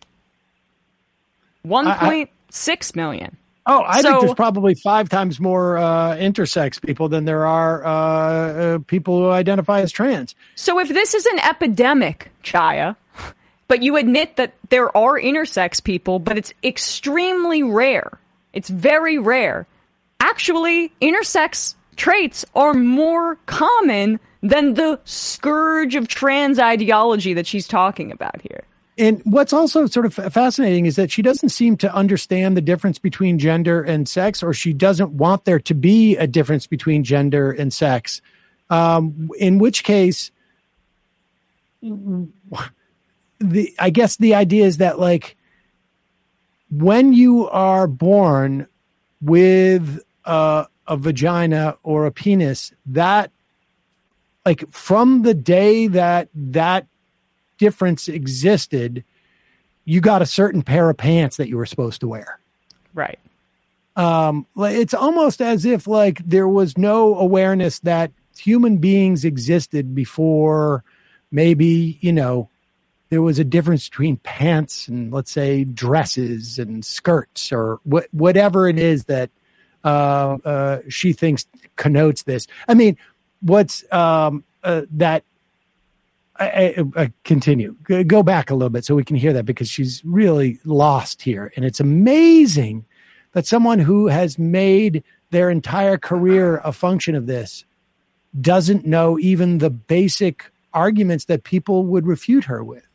1.6 1.66 2.96
million. 2.96 3.36
Oh, 3.66 3.82
I 3.86 4.02
think 4.02 4.20
there's 4.20 4.34
probably 4.34 4.74
five 4.74 5.08
times 5.08 5.40
more 5.40 5.78
uh, 5.78 6.16
intersex 6.16 6.80
people 6.82 7.08
than 7.08 7.24
there 7.24 7.46
are 7.46 7.84
uh, 7.84 7.90
uh, 7.90 8.78
people 8.80 9.18
who 9.18 9.30
identify 9.30 9.80
as 9.80 9.90
trans. 9.90 10.34
So 10.54 10.78
if 10.78 10.90
this 10.90 11.14
is 11.14 11.24
an 11.24 11.38
epidemic, 11.38 12.30
Chaya, 12.42 12.94
but 13.74 13.82
you 13.82 13.96
admit 13.96 14.36
that 14.36 14.54
there 14.68 14.96
are 14.96 15.18
intersex 15.18 15.82
people, 15.82 16.20
but 16.20 16.38
it's 16.38 16.54
extremely 16.62 17.64
rare. 17.64 18.20
It's 18.52 18.68
very 18.68 19.18
rare. 19.18 19.66
Actually, 20.20 20.92
intersex 21.02 21.74
traits 21.96 22.44
are 22.54 22.72
more 22.72 23.34
common 23.46 24.20
than 24.44 24.74
the 24.74 25.00
scourge 25.04 25.96
of 25.96 26.06
trans 26.06 26.60
ideology 26.60 27.34
that 27.34 27.48
she's 27.48 27.66
talking 27.66 28.12
about 28.12 28.40
here. 28.42 28.62
And 28.96 29.20
what's 29.24 29.52
also 29.52 29.86
sort 29.86 30.06
of 30.06 30.14
fascinating 30.14 30.86
is 30.86 30.94
that 30.94 31.10
she 31.10 31.22
doesn't 31.22 31.48
seem 31.48 31.76
to 31.78 31.92
understand 31.92 32.56
the 32.56 32.60
difference 32.60 33.00
between 33.00 33.40
gender 33.40 33.82
and 33.82 34.08
sex, 34.08 34.40
or 34.40 34.54
she 34.54 34.72
doesn't 34.72 35.10
want 35.10 35.46
there 35.46 35.58
to 35.58 35.74
be 35.74 36.16
a 36.16 36.28
difference 36.28 36.68
between 36.68 37.02
gender 37.02 37.50
and 37.50 37.72
sex. 37.72 38.22
Um, 38.70 39.30
in 39.36 39.58
which 39.58 39.82
case, 39.82 40.30
the 43.50 43.74
I 43.78 43.90
guess 43.90 44.16
the 44.16 44.34
idea 44.34 44.64
is 44.64 44.78
that 44.78 44.98
like 44.98 45.36
when 46.70 47.12
you 47.12 47.48
are 47.48 47.86
born 47.86 48.66
with 49.20 50.02
a, 50.24 50.66
a 50.86 50.96
vagina 50.96 51.76
or 51.82 52.06
a 52.06 52.12
penis, 52.12 52.72
that 52.86 53.30
like 54.44 54.70
from 54.72 55.22
the 55.22 55.34
day 55.34 55.86
that 55.86 56.28
that 56.34 56.86
difference 57.58 58.08
existed, 58.08 59.04
you 59.84 60.00
got 60.00 60.22
a 60.22 60.26
certain 60.26 60.62
pair 60.62 60.90
of 60.90 60.96
pants 60.96 61.36
that 61.36 61.48
you 61.48 61.56
were 61.56 61.66
supposed 61.66 62.00
to 62.00 62.08
wear. 62.08 62.38
Right. 62.92 63.18
Um, 63.96 64.46
like, 64.56 64.74
it's 64.74 64.94
almost 64.94 65.40
as 65.40 65.64
if 65.64 65.86
like 65.86 66.18
there 66.26 66.48
was 66.48 66.76
no 66.76 67.16
awareness 67.16 67.78
that 67.80 68.10
human 68.36 68.78
beings 68.78 69.24
existed 69.24 69.94
before 69.94 70.82
maybe, 71.30 71.98
you 72.00 72.12
know, 72.12 72.48
there 73.10 73.22
was 73.22 73.38
a 73.38 73.44
difference 73.44 73.88
between 73.88 74.16
pants 74.18 74.88
and 74.88 75.12
let's 75.12 75.30
say 75.30 75.64
dresses 75.64 76.58
and 76.58 76.84
skirts 76.84 77.52
or 77.52 77.80
wh- 77.90 78.12
whatever 78.12 78.68
it 78.68 78.78
is 78.78 79.04
that 79.04 79.30
uh, 79.84 80.38
uh, 80.44 80.78
she 80.88 81.12
thinks 81.12 81.46
connotes 81.76 82.22
this. 82.22 82.46
I 82.66 82.74
mean, 82.74 82.96
what's 83.40 83.84
um, 83.92 84.44
uh, 84.62 84.82
that 84.92 85.24
I, 86.36 86.46
I, 86.96 87.02
I 87.02 87.12
continue. 87.22 87.76
Go 88.06 88.22
back 88.22 88.50
a 88.50 88.54
little 88.54 88.70
bit 88.70 88.84
so 88.84 88.94
we 88.94 89.04
can 89.04 89.16
hear 89.16 89.32
that 89.34 89.44
because 89.44 89.68
she's 89.68 90.02
really 90.04 90.58
lost 90.64 91.22
here, 91.22 91.52
and 91.54 91.64
it's 91.64 91.80
amazing 91.80 92.84
that 93.32 93.46
someone 93.46 93.78
who 93.78 94.06
has 94.08 94.38
made 94.38 95.04
their 95.30 95.50
entire 95.50 95.98
career 95.98 96.60
a 96.64 96.72
function 96.72 97.14
of 97.14 97.26
this 97.26 97.64
doesn't 98.40 98.86
know 98.86 99.18
even 99.18 99.58
the 99.58 99.70
basic 99.70 100.50
arguments 100.72 101.26
that 101.26 101.44
people 101.44 101.84
would 101.84 102.06
refute 102.06 102.44
her 102.44 102.64
with. 102.64 102.86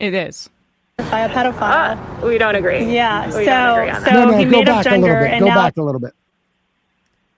It 0.00 0.14
is. 0.14 0.48
By 0.98 1.20
a 1.20 1.28
pedophile. 1.28 2.22
Uh, 2.22 2.26
we 2.26 2.38
don't 2.38 2.54
agree. 2.54 2.92
Yeah. 2.92 3.26
We 3.26 3.44
so 3.44 3.74
agree 3.74 3.94
so 4.04 4.10
no, 4.14 4.30
no, 4.30 4.38
he 4.38 4.44
go 4.44 4.50
made 4.50 4.68
up 4.68 4.84
back 4.84 4.86
a 4.86 4.90
little 4.96 5.06
gender 5.08 5.20
bit. 5.24 5.30
and 5.32 5.40
Go 5.40 5.46
now 5.48 5.54
back 5.54 5.76
a 5.76 5.82
little 5.82 6.00
bit. 6.00 6.12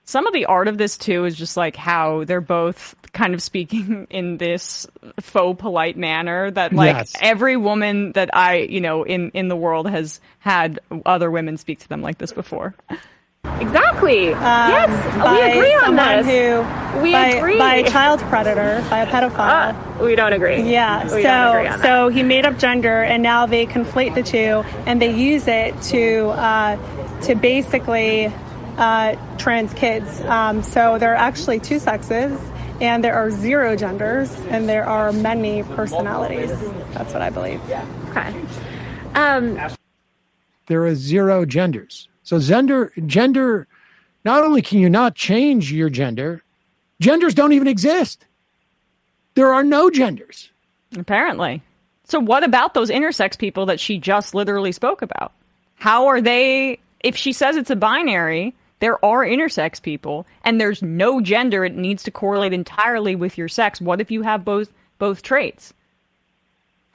Some 0.04 0.26
of 0.26 0.32
the 0.32 0.46
art 0.46 0.68
of 0.68 0.78
this 0.78 0.96
too 0.96 1.24
is 1.26 1.36
just 1.36 1.56
like 1.56 1.76
how 1.76 2.24
they're 2.24 2.40
both 2.40 2.94
kind 3.12 3.34
of 3.34 3.42
speaking 3.42 4.06
in 4.10 4.38
this 4.38 4.86
faux 5.20 5.60
polite 5.60 5.96
manner 5.96 6.50
that 6.50 6.72
like 6.72 6.96
Yes. 6.96 7.12
every 7.20 7.56
woman 7.56 8.12
that 8.12 8.34
I, 8.34 8.58
you 8.58 8.80
know, 8.80 9.02
in 9.02 9.30
in 9.32 9.48
the 9.48 9.56
world 9.56 9.88
has 9.88 10.20
had 10.38 10.80
other 11.04 11.30
women 11.30 11.56
speak 11.58 11.80
to 11.80 11.88
them 11.88 12.00
like 12.00 12.18
this 12.18 12.32
before. 12.32 12.74
Exactly. 13.60 14.26
yes, 14.26 15.14
Um, 15.14 15.20
by 15.20 15.32
we 15.34 15.52
agree 15.52 15.74
on 15.74 15.80
someone 15.96 16.24
this. 16.24 16.26
Who, 16.26 17.02
we 17.02 17.12
by, 17.12 17.26
agree. 17.26 17.58
by 17.58 17.74
a 17.76 17.90
child 17.90 18.20
predator, 18.20 18.84
by 18.88 19.00
a 19.00 19.06
pedophile. 19.06 19.74
Uh, 19.74 20.04
we 20.04 20.14
don't 20.14 20.32
agree. 20.32 20.62
Yeah, 20.62 21.04
We 21.04 21.22
don't 21.22 21.56
agree 21.56 21.68
so 21.68 21.72
on 21.74 21.78
so 21.80 22.08
he 22.08 22.22
made 22.22 22.46
up 22.46 22.58
gender, 22.58 23.02
and 23.02 23.22
now 23.22 23.46
they 23.46 23.66
conflate 23.66 24.14
the 24.14 24.22
two, 24.22 24.62
and 24.86 25.02
they 25.02 25.14
use 25.14 25.48
it 25.48 25.80
to 25.82 26.28
uh, 26.28 27.20
to 27.22 27.34
basically 27.34 28.32
uh, 28.78 29.16
trans 29.38 29.74
kids. 29.74 30.20
Um, 30.22 30.62
so 30.62 30.98
there 30.98 31.12
are 31.12 31.16
actually 31.16 31.58
two 31.58 31.78
sexes, 31.80 32.40
and 32.80 33.02
there 33.02 33.14
are 33.14 33.30
zero 33.30 33.74
genders, 33.76 34.32
and 34.48 34.68
there 34.68 34.86
are 34.86 35.12
many 35.12 35.64
personalities. 35.64 36.50
That's 36.92 37.12
what 37.12 37.22
I 37.22 37.30
believe. 37.30 37.60
Okay. 38.10 38.32
Um, 39.14 39.58
there 40.66 40.84
are 40.84 40.94
zero 40.94 41.44
genders. 41.44 42.08
So 42.28 42.38
gender 42.38 42.92
gender 43.06 43.66
not 44.22 44.44
only 44.44 44.60
can 44.60 44.80
you 44.80 44.90
not 44.90 45.14
change 45.14 45.72
your 45.72 45.88
gender, 45.88 46.42
genders 47.00 47.32
don't 47.32 47.54
even 47.54 47.68
exist. 47.68 48.22
There 49.32 49.54
are 49.54 49.64
no 49.64 49.88
genders. 49.88 50.50
Apparently. 50.94 51.62
So 52.04 52.20
what 52.20 52.44
about 52.44 52.74
those 52.74 52.90
intersex 52.90 53.38
people 53.38 53.64
that 53.64 53.80
she 53.80 53.96
just 53.96 54.34
literally 54.34 54.72
spoke 54.72 55.00
about? 55.00 55.32
How 55.76 56.08
are 56.08 56.20
they 56.20 56.80
if 57.02 57.16
she 57.16 57.32
says 57.32 57.56
it's 57.56 57.70
a 57.70 57.76
binary, 57.76 58.54
there 58.80 59.02
are 59.02 59.24
intersex 59.24 59.80
people 59.80 60.26
and 60.44 60.60
there's 60.60 60.82
no 60.82 61.22
gender 61.22 61.64
it 61.64 61.76
needs 61.76 62.02
to 62.02 62.10
correlate 62.10 62.52
entirely 62.52 63.16
with 63.16 63.38
your 63.38 63.48
sex. 63.48 63.80
What 63.80 64.02
if 64.02 64.10
you 64.10 64.20
have 64.20 64.44
both 64.44 64.70
both 64.98 65.22
traits? 65.22 65.72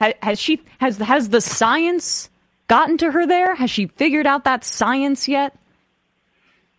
Ha- 0.00 0.12
Has 0.22 0.38
she 0.38 0.62
has 0.78 0.96
has 0.98 1.30
the 1.30 1.40
science 1.40 2.30
gotten 2.66 2.98
to 2.98 3.10
her 3.10 3.26
there? 3.26 3.54
Has 3.54 3.70
she 3.70 3.86
figured 3.86 4.26
out 4.26 4.44
that 4.44 4.64
science 4.64 5.28
yet? 5.28 5.56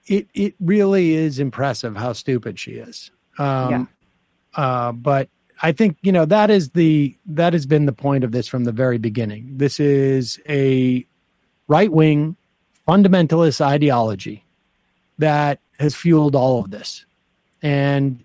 It 0.07 0.27
it 0.33 0.55
really 0.59 1.13
is 1.13 1.39
impressive 1.39 1.95
how 1.95 2.13
stupid 2.13 2.59
she 2.59 2.71
is. 2.73 3.11
Um 3.37 3.89
uh 4.53 4.91
but 4.91 5.29
I 5.61 5.71
think 5.71 5.97
you 6.01 6.11
know 6.11 6.25
that 6.25 6.49
is 6.49 6.71
the 6.71 7.15
that 7.27 7.53
has 7.53 7.65
been 7.65 7.85
the 7.85 7.93
point 7.93 8.23
of 8.23 8.31
this 8.31 8.47
from 8.47 8.65
the 8.65 8.71
very 8.71 8.97
beginning. 8.97 9.57
This 9.57 9.79
is 9.79 10.39
a 10.47 11.05
right 11.67 11.91
wing 11.91 12.35
fundamentalist 12.87 13.61
ideology 13.61 14.45
that 15.17 15.59
has 15.79 15.95
fueled 15.95 16.35
all 16.35 16.59
of 16.59 16.71
this. 16.71 17.05
And 17.61 18.23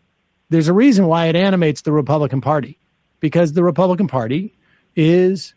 there's 0.51 0.69
a 0.69 0.73
reason 0.73 1.07
why 1.07 1.27
it 1.27 1.37
animates 1.37 1.83
the 1.83 1.93
Republican 1.93 2.41
Party 2.41 2.79
because 3.21 3.53
the 3.53 3.65
Republican 3.65 4.09
Party 4.09 4.53
is 4.97 5.55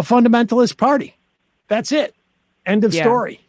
a 0.00 0.02
fundamentalist 0.02 0.76
party. 0.78 1.14
That's 1.68 1.92
it. 1.92 2.14
End 2.66 2.84
of 2.84 2.94
Yeah. 2.94 3.02
story. 3.04 3.40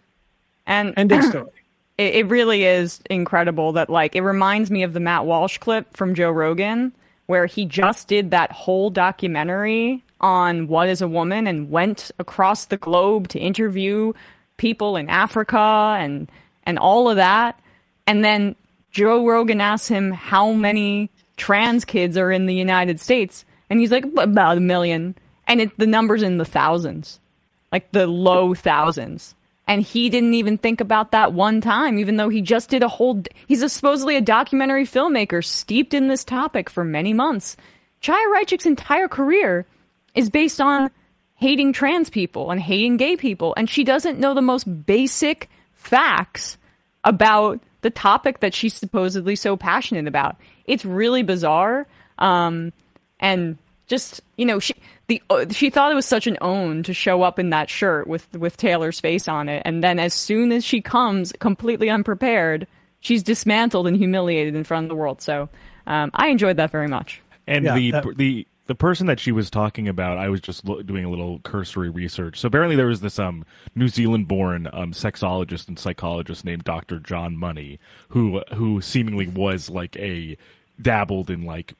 And 0.68 0.94
End 0.98 1.11
of 1.11 1.23
story. 1.23 1.49
it, 1.98 2.15
it 2.15 2.28
really 2.28 2.65
is 2.65 2.99
incredible 3.10 3.72
that 3.73 3.90
like 3.90 4.15
it 4.15 4.22
reminds 4.22 4.69
me 4.69 4.84
of 4.84 4.94
the 4.94 4.99
Matt 4.99 5.26
Walsh 5.26 5.57
clip 5.57 5.95
from 5.95 6.14
Joe 6.14 6.32
Rogan 6.32 6.91
where 7.28 7.45
he 7.45 7.65
just 7.65 8.07
did 8.10 8.32
that 8.32 8.52
whole 8.52 8.90
documentary 8.90 10.03
on 10.19 10.68
what 10.68 10.90
is 10.90 11.02
a 11.02 11.07
woman 11.07 11.48
and 11.48 11.72
went 11.72 12.11
across 12.19 12.65
the 12.65 12.78
globe 12.78 13.28
to 13.30 13.40
interview 13.40 14.11
people 14.57 14.98
in 14.98 15.10
Africa 15.10 15.95
and 15.99 16.30
and 16.64 16.78
all 16.78 17.10
of 17.10 17.15
that 17.15 17.60
and 18.07 18.23
then 18.23 18.56
Joe 18.91 19.26
Rogan 19.26 19.61
asks 19.61 19.88
him 19.88 20.11
how 20.11 20.52
many 20.52 21.10
trans 21.38 21.86
kids 21.86 22.18
are 22.18 22.32
in 22.32 22.45
the 22.45 22.53
United 22.53 22.99
States 22.99 23.45
and 23.69 23.80
he's 23.80 23.91
like 23.91 24.06
about 24.18 24.57
a 24.57 24.61
million 24.61 25.15
and 25.52 25.61
it 25.61 25.78
the 25.78 25.88
numbers 25.88 26.23
in 26.23 26.38
the 26.38 26.45
thousands 26.45 27.19
like 27.72 27.91
the 27.91 28.07
low 28.07 28.53
thousands. 28.53 29.36
And 29.68 29.82
he 29.82 30.10
didn't 30.10 30.34
even 30.34 30.57
think 30.57 30.82
about 30.82 31.11
that 31.11 31.34
one 31.34 31.61
time, 31.61 31.98
even 31.98 32.18
though 32.18 32.30
he 32.30 32.41
just 32.41 32.69
did 32.69 32.84
a 32.84 32.88
whole. 32.88 33.23
He's 33.48 33.61
a, 33.61 33.69
supposedly 33.69 34.18
a 34.18 34.22
documentary 34.22 34.86
filmmaker 34.86 35.44
steeped 35.44 35.94
in 35.94 36.07
this 36.07 36.23
topic 36.23 36.69
for 36.69 36.84
many 36.84 37.14
months. 37.14 37.56
Chaya 38.02 38.26
Raichik's 38.34 38.65
entire 38.65 39.07
career 39.07 39.65
is 40.15 40.30
based 40.30 40.60
on 40.60 40.90
hating 41.36 41.73
trans 41.73 42.10
people 42.10 42.52
and 42.52 42.60
hating 42.60 42.98
gay 42.98 43.15
people, 43.15 43.53
and 43.56 43.69
she 43.69 43.84
doesn't 43.84 44.19
know 44.19 44.34
the 44.34 44.41
most 44.41 44.86
basic 44.86 45.49
facts 45.73 46.57
about 47.03 47.61
the 47.82 47.90
topic 47.90 48.41
that 48.41 48.53
she's 48.53 48.73
supposedly 48.73 49.36
so 49.36 49.56
passionate 49.56 50.07
about. 50.07 50.36
It's 50.65 50.84
really 50.84 51.23
bizarre. 51.23 51.88
Um, 52.19 52.73
and 53.19 53.57
just 53.91 54.22
you 54.38 54.45
know 54.45 54.57
she 54.60 54.73
the 55.11 55.21
uh, 55.29 55.45
she 55.49 55.69
thought 55.69 55.91
it 55.91 55.95
was 55.95 56.05
such 56.05 56.25
an 56.27 56.38
own 56.41 56.83
to 56.83 56.93
show 56.93 57.21
up 57.21 57.38
in 57.39 57.49
that 57.51 57.69
shirt 57.69 58.07
with 58.07 58.31
with 58.35 58.55
Taylor's 58.55 58.99
face 58.99 59.27
on 59.27 59.49
it 59.49 59.61
and 59.65 59.83
then 59.83 59.99
as 59.99 60.13
soon 60.13 60.51
as 60.51 60.63
she 60.63 60.79
comes 60.81 61.33
completely 61.39 61.89
unprepared 61.89 62.65
she's 63.01 63.21
dismantled 63.23 63.88
and 63.88 63.97
humiliated 63.97 64.55
in 64.55 64.63
front 64.63 64.85
of 64.85 64.89
the 64.89 64.95
world 64.95 65.21
so 65.21 65.49
um, 65.88 66.11
I 66.13 66.27
enjoyed 66.29 66.57
that 66.57 66.71
very 66.71 66.88
much 66.88 67.21
And 67.47 67.65
Yeah, 67.65 67.75
the 67.75 67.91
that- 67.91 68.17
the 68.17 68.47
the 68.67 68.75
person 68.75 69.07
that 69.07 69.19
she 69.19 69.33
was 69.33 69.49
talking 69.49 69.89
about, 69.89 70.17
I 70.17 70.29
was 70.29 70.39
just 70.39 70.63
lo- 70.65 70.81
doing 70.81 71.03
a 71.03 71.09
little 71.09 71.39
cursory 71.39 71.89
research. 71.89 72.39
So 72.39 72.47
apparently, 72.47 72.77
there 72.77 72.85
was 72.85 73.01
this 73.01 73.19
um 73.19 73.43
New 73.75 73.89
Zealand-born 73.89 74.69
um 74.71 74.93
sexologist 74.93 75.67
and 75.67 75.77
psychologist 75.77 76.45
named 76.45 76.63
Dr. 76.63 76.99
John 76.99 77.35
Money, 77.35 77.79
who 78.09 78.41
who 78.53 78.79
seemingly 78.79 79.27
was 79.27 79.69
like 79.69 79.97
a 79.97 80.38
dabbled 80.81 81.29
in 81.29 81.43
like 81.43 81.73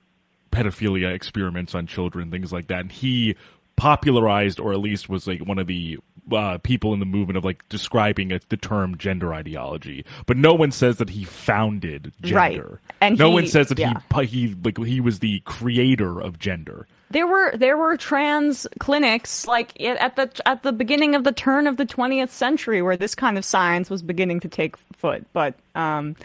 pedophilia 0.52 1.14
experiments 1.14 1.74
on 1.74 1.88
children, 1.88 2.32
things 2.32 2.52
like 2.52 2.68
that. 2.68 2.82
And 2.82 2.92
he 2.92 3.36
popularized, 3.76 4.60
or 4.60 4.74
at 4.74 4.80
least 4.80 5.10
was 5.10 5.26
like 5.28 5.40
one 5.40 5.58
of 5.58 5.68
the 5.68 5.98
uh, 6.32 6.60
people 6.60 6.94
in 6.94 7.00
the 7.00 7.06
movement 7.06 7.38
of 7.38 7.44
like 7.44 7.68
describing 7.68 8.30
it, 8.32 8.48
the 8.50 8.58
term 8.58 8.96
gender 8.98 9.34
ideology. 9.34 10.06
But 10.28 10.38
no 10.38 10.54
one 10.54 10.72
says 10.72 10.98
that 10.98 11.10
he 11.10 11.24
founded 11.24 12.14
gender. 12.22 12.36
Right. 12.36 12.96
And 13.02 13.18
no 13.18 13.30
he- 13.30 13.34
one 13.34 13.48
says 13.48 13.70
that 13.70 13.80
yeah. 13.80 14.00
he 14.16 14.26
he 14.26 14.56
like 14.64 14.78
he 14.78 15.02
was 15.02 15.20
the 15.20 15.40
creator 15.46 16.22
of 16.22 16.38
gender. 16.38 16.86
there 17.10 17.26
were 17.28 17.58
there 17.58 17.76
were 17.76 17.98
trans 17.98 18.68
clinics 18.80 19.48
like 19.48 19.80
at 19.82 20.16
the 20.16 20.30
at 20.46 20.64
the 20.64 20.72
beginning 20.72 21.16
of 21.16 21.24
the 21.24 21.32
turn 21.32 21.68
of 21.68 21.78
the 21.78 21.86
20th 21.86 22.30
century 22.30 22.82
where 22.82 22.96
this 22.96 23.16
kind 23.16 23.38
of 23.38 23.44
science 23.44 23.90
was 23.90 24.02
beginning 24.02 24.40
to 24.40 24.48
take 24.48 24.78
foot 24.94 25.26
but 25.34 25.56
um 25.76 26.16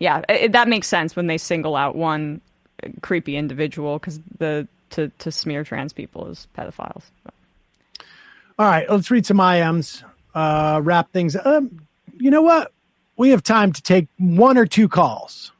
yeah 0.00 0.22
it, 0.28 0.52
that 0.52 0.66
makes 0.66 0.88
sense 0.88 1.14
when 1.14 1.28
they 1.28 1.38
single 1.38 1.76
out 1.76 1.94
one 1.94 2.40
creepy 3.00 3.36
individual 3.36 3.98
because 3.98 4.20
the 4.38 4.68
to 4.90 5.08
to 5.18 5.32
smear 5.32 5.64
trans 5.64 5.92
people 5.92 6.28
as 6.28 6.46
pedophiles. 6.56 7.04
All 8.58 8.66
right, 8.66 8.88
let's 8.88 9.10
read 9.10 9.26
some 9.26 9.38
IMs. 9.38 10.02
Uh, 10.34 10.80
wrap 10.82 11.10
things. 11.12 11.36
Um, 11.36 11.86
you 12.18 12.30
know 12.30 12.42
what? 12.42 12.72
We 13.16 13.30
have 13.30 13.42
time 13.42 13.72
to 13.72 13.82
take 13.82 14.08
one 14.18 14.56
or 14.56 14.66
two 14.66 14.88
calls. 14.88 15.52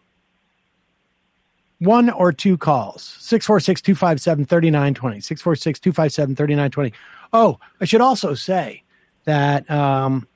One 1.79 2.11
or 2.11 2.33
two 2.33 2.57
calls. 2.57 3.03
646 3.21 3.81
257 3.83 4.45
3920. 4.47 5.21
646 5.21 5.81
257 5.81 6.37
3920. 6.37 6.93
Oh, 7.33 7.59
I 7.81 7.85
should 7.85 8.01
also 8.01 8.35
say 8.35 8.83
that 9.25 9.69
um, 9.71 10.27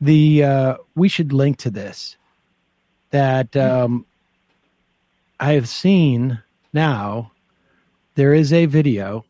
the 0.00 0.44
uh, 0.44 0.76
we 0.94 1.08
should 1.08 1.32
link 1.32 1.58
to 1.58 1.70
this. 1.70 2.16
That 3.10 3.56
um, 3.56 4.04
I 5.40 5.52
have 5.52 5.68
seen 5.68 6.42
now. 6.72 7.32
There 8.14 8.34
is 8.34 8.52
a 8.52 8.66
video. 8.66 9.24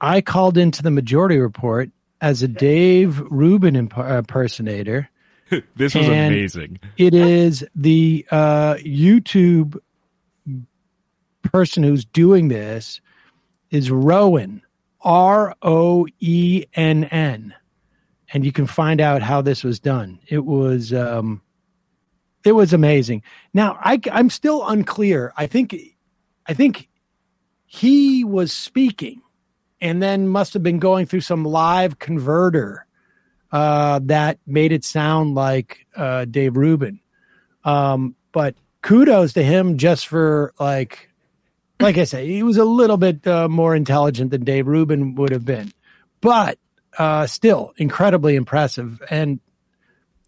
I 0.00 0.20
called 0.20 0.56
into 0.56 0.82
the 0.82 0.90
Majority 0.90 1.38
Report 1.38 1.90
as 2.20 2.42
a 2.42 2.48
Dave 2.48 3.20
Rubin 3.30 3.74
imp- 3.74 3.98
uh, 3.98 4.18
impersonator. 4.18 5.08
this 5.76 5.94
was 5.94 6.08
amazing. 6.08 6.78
It 6.96 7.14
is 7.14 7.64
the 7.74 8.26
uh, 8.30 8.74
YouTube 8.76 9.78
person 11.42 11.82
who's 11.82 12.04
doing 12.04 12.48
this 12.48 13.00
is 13.70 13.90
Rowan, 13.90 14.62
R 15.00 15.54
O 15.62 16.06
E 16.20 16.64
N 16.74 17.04
N, 17.04 17.54
and 18.32 18.44
you 18.44 18.52
can 18.52 18.66
find 18.66 19.00
out 19.00 19.22
how 19.22 19.42
this 19.42 19.64
was 19.64 19.80
done. 19.80 20.20
It 20.28 20.44
was 20.44 20.92
um, 20.92 21.42
it 22.44 22.52
was 22.52 22.72
amazing. 22.72 23.22
Now 23.54 23.78
I, 23.80 24.00
I'm 24.10 24.30
still 24.30 24.66
unclear. 24.66 25.32
I 25.36 25.46
think 25.46 25.74
I 26.46 26.54
think 26.54 26.88
he 27.66 28.24
was 28.24 28.52
speaking 28.52 29.22
and 29.80 30.02
then 30.02 30.28
must 30.28 30.54
have 30.54 30.62
been 30.62 30.78
going 30.78 31.06
through 31.06 31.22
some 31.22 31.44
live 31.44 31.98
converter 31.98 32.86
uh, 33.50 34.00
that 34.04 34.38
made 34.46 34.72
it 34.72 34.84
sound 34.84 35.34
like 35.34 35.86
uh, 35.96 36.24
Dave 36.24 36.56
Rubin. 36.56 37.00
Um, 37.64 38.14
but 38.32 38.54
kudos 38.80 39.34
to 39.34 39.42
him 39.42 39.78
just 39.78 40.06
for 40.06 40.52
like, 40.58 41.10
like 41.80 41.98
I 41.98 42.04
say, 42.04 42.26
he 42.26 42.42
was 42.42 42.56
a 42.56 42.64
little 42.64 42.96
bit 42.96 43.26
uh, 43.26 43.48
more 43.48 43.74
intelligent 43.74 44.30
than 44.30 44.44
Dave 44.44 44.66
Rubin 44.66 45.14
would 45.16 45.30
have 45.30 45.44
been, 45.44 45.72
but 46.20 46.58
uh, 46.98 47.26
still 47.26 47.72
incredibly 47.76 48.36
impressive 48.36 49.02
and 49.10 49.40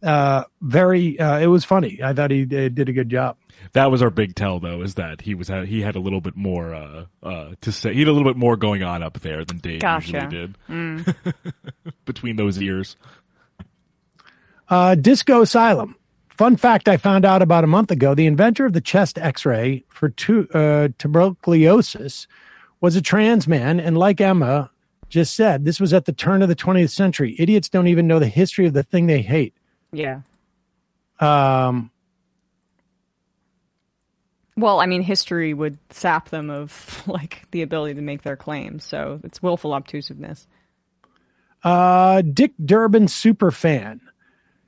uh, 0.05 0.45
very. 0.61 1.19
Uh, 1.19 1.39
it 1.39 1.47
was 1.47 1.65
funny. 1.65 2.01
I 2.03 2.13
thought 2.13 2.31
he 2.31 2.43
uh, 2.43 2.69
did 2.69 2.89
a 2.89 2.93
good 2.93 3.09
job. 3.09 3.37
That 3.73 3.91
was 3.91 4.03
our 4.03 4.11
big 4.11 4.35
tell, 4.35 4.61
though, 4.61 4.83
is 4.83 4.95
that 4.97 5.23
he 5.23 5.35
was 5.35 5.49
he 5.49 5.81
had 5.81 5.97
a 5.97 6.01
little 6.01 6.21
bit 6.21 6.37
more 6.37 6.75
uh, 6.75 7.07
uh, 7.23 7.55
to 7.63 7.73
say. 7.73 7.93
He 7.95 8.01
had 8.01 8.09
a 8.09 8.13
little 8.13 8.29
bit 8.31 8.37
more 8.39 8.57
going 8.57 8.83
on 8.83 9.03
up 9.03 9.21
there 9.21 9.45
than 9.45 9.59
Dave 9.59 9.81
Gotcha. 9.81 10.07
usually 10.13 10.27
did 10.31 10.57
Mm. 10.69 11.15
between 12.05 12.37
those 12.37 12.61
ears. 12.61 12.97
Uh, 14.69 14.95
Disco 14.95 15.43
Asylum. 15.43 15.97
Fun 16.29 16.57
fact 16.57 16.89
I 16.89 16.97
found 16.97 17.25
out 17.25 17.43
about 17.43 17.63
a 17.65 17.69
month 17.69 17.91
ago 17.93 18.15
the 18.15 18.27
inventor 18.27 18.67
of 18.67 18.73
the 18.73 18.81
chest 18.81 19.19
x 19.19 19.47
ray 19.47 19.85
for 19.89 20.09
tu- 20.09 20.49
uh, 20.53 20.89
tuberculosis 20.99 22.27
was 22.81 22.97
a 22.97 23.03
trans 23.03 23.47
man. 23.47 23.79
And 23.79 23.97
like 23.97 24.21
Emma 24.21 24.71
just 25.09 25.35
said, 25.37 25.65
this 25.65 25.79
was 25.79 25.93
at 25.93 26.07
the 26.07 26.13
turn 26.13 26.43
of 26.43 26.49
the 26.49 26.57
20th 26.57 26.91
century. 26.91 27.37
Idiots 27.39 27.69
don't 27.69 27.87
even 27.87 28.09
know 28.09 28.19
the 28.19 28.27
history 28.27 28.67
of 28.67 28.73
the 28.73 28.83
thing 28.83 29.07
they 29.07 29.23
hate. 29.23 29.55
Yeah. 29.95 30.21
Um, 31.21 31.91
Well, 34.57 34.81
I 34.81 34.87
mean, 34.87 35.03
history 35.03 35.53
would 35.55 35.79
sap 35.91 36.29
them 36.31 36.51
of 36.51 37.03
like 37.09 37.47
the 37.51 37.62
ability 37.62 37.95
to 37.95 38.03
make 38.03 38.23
their 38.23 38.37
claims, 38.37 38.85
so 38.85 39.21
it's 39.25 39.43
willful 39.43 39.75
obtusiveness. 39.75 40.47
Uh, 41.62 42.23
Dick 42.23 42.53
Durbin 42.62 43.09
super 43.09 43.51
fan. 43.51 44.01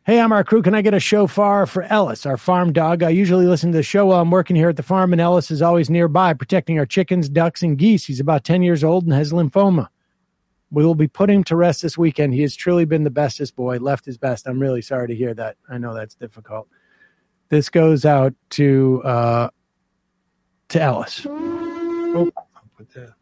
Hey, 0.05 0.21
I'm 0.21 0.33
our 0.33 0.45
crew. 0.45 0.63
Can 0.63 0.75
I 0.75 0.83
get 0.83 0.95
a 0.95 1.01
shofar 1.01 1.67
for 1.67 1.83
Ellis, 1.83 2.27
our 2.27 2.37
farm 2.37 2.73
dog? 2.73 3.03
I 3.03 3.11
usually 3.11 3.47
listen 3.47 3.73
to 3.73 3.77
the 3.79 3.83
show 3.83 4.07
while 4.07 4.21
I'm 4.21 4.31
working 4.31 4.55
here 4.55 4.69
at 4.69 4.77
the 4.77 4.85
farm, 4.85 5.13
and 5.13 5.21
Ellis 5.21 5.51
is 5.51 5.61
always 5.61 5.91
nearby 5.91 6.33
protecting 6.33 6.79
our 6.79 6.87
chickens, 6.87 7.29
ducks, 7.29 7.63
and 7.63 7.77
geese. 7.77 8.05
He's 8.07 8.21
about 8.21 8.45
10 8.45 8.63
years 8.63 8.85
old 8.85 9.05
and 9.05 9.13
has 9.13 9.33
lymphoma. 9.33 9.89
We 10.71 10.85
will 10.85 10.95
be 10.95 11.09
putting 11.09 11.37
him 11.37 11.45
to 11.45 11.57
rest 11.57 11.83
this 11.83 11.97
weekend. 11.97 12.35
He 12.35 12.43
has 12.43 12.57
truly 12.57 12.85
been 12.85 13.05
the 13.05 13.11
bestest 13.11 13.55
boy, 13.55 13.79
left 13.79 14.05
his 14.05 14.19
best. 14.19 14.47
I'm 14.47 14.61
really 14.61 14.83
sorry 14.83 15.09
to 15.09 15.15
hear 15.15 15.33
that. 15.35 15.57
I 15.69 15.79
know 15.79 15.95
that's 15.95 16.15
difficult. 16.15 16.69
This 17.49 17.69
goes 17.69 18.05
out 18.05 18.35
to 18.51 19.03
uh, 19.05 19.49
to 20.71 20.81
Ellis. 20.81 21.25
Oh, 21.29 22.31
I'll 22.37 22.71
put 22.77 22.89
that. 22.95 23.15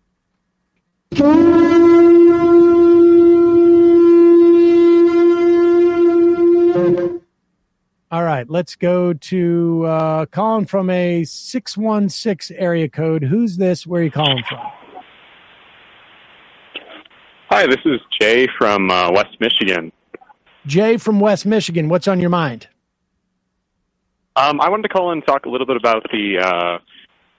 All 8.11 8.23
right, 8.23 8.49
let's 8.49 8.77
go 8.77 9.13
to 9.13 9.85
uh, 9.87 10.27
calling 10.27 10.67
from 10.67 10.89
a 10.89 11.25
616 11.25 12.57
area 12.57 12.89
code. 12.89 13.25
Who's 13.25 13.57
this? 13.57 13.87
Where 13.87 14.01
are 14.01 14.05
you 14.05 14.11
calling 14.11 14.45
from? 14.49 14.61
Hi, 17.55 17.69
this 17.69 17.79
is 17.85 18.01
Jay 18.21 18.49
from 18.59 18.91
uh, 18.91 19.13
West 19.13 19.37
Michigan. 19.39 19.93
Jay 20.67 20.97
from 20.97 21.21
West 21.21 21.47
Michigan. 21.47 21.89
What's 21.89 22.09
on 22.09 22.19
your 22.19 22.29
mind? 22.29 22.67
Um, 24.35 24.61
I 24.61 24.69
wanted 24.69 24.83
to 24.83 24.89
call 24.89 25.13
in 25.13 25.19
and 25.19 25.27
talk 25.29 25.47
a 25.47 25.49
little 25.49 25.65
bit 25.65 25.77
about 25.77 26.03
the 26.11 26.41
uh, 26.41 26.79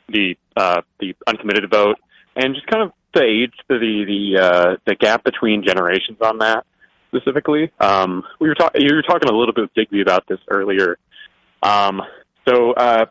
the 0.07 0.37
uh, 0.55 0.83
the 1.01 1.13
uncommitted 1.27 1.69
vote 1.69 1.97
and 2.37 2.55
just 2.55 2.65
kind 2.67 2.81
of 2.81 2.93
the 3.13 3.23
age, 3.23 3.51
the 3.67 3.77
the 3.77 4.41
uh, 4.41 4.77
the 4.85 4.95
gap 4.95 5.25
between 5.25 5.65
generations 5.65 6.19
on 6.21 6.37
that 6.37 6.65
specifically. 7.13 7.69
Um, 7.81 8.23
we 8.39 8.47
were 8.47 8.55
talking. 8.55 8.83
You 8.83 8.95
were 8.95 9.01
talking 9.01 9.27
a 9.27 9.33
little 9.33 9.53
bit 9.53 9.63
with 9.63 9.73
Digby 9.73 9.99
about 9.99 10.25
this 10.29 10.39
earlier. 10.49 10.97
Um, 11.61 12.01
so 12.47 12.71
uh, 12.71 13.05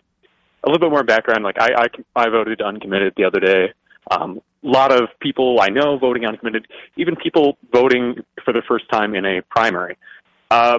a 0.65 0.67
little 0.71 0.81
bit 0.81 0.91
more 0.91 1.05
background. 1.05 1.45
Like 1.45 1.61
I, 1.61 1.85
I, 1.85 1.89
I 2.17 2.31
voted 2.31 2.63
uncommitted 2.63 3.13
the 3.19 3.25
other 3.25 3.41
day. 3.41 3.75
Um, 4.11 4.41
a 4.65 4.69
lot 4.69 4.93
of 4.93 5.09
people 5.21 5.61
I 5.61 5.69
know 5.69 5.99
voting 5.99 6.25
uncommitted, 6.25 6.67
even 6.97 7.17
people 7.17 7.59
voting 7.73 8.17
for 8.45 8.53
the 8.53 8.63
first 8.67 8.89
time 8.91 9.15
in 9.15 9.25
a 9.25 9.43
primary. 9.43 9.97
Uh, 10.51 10.79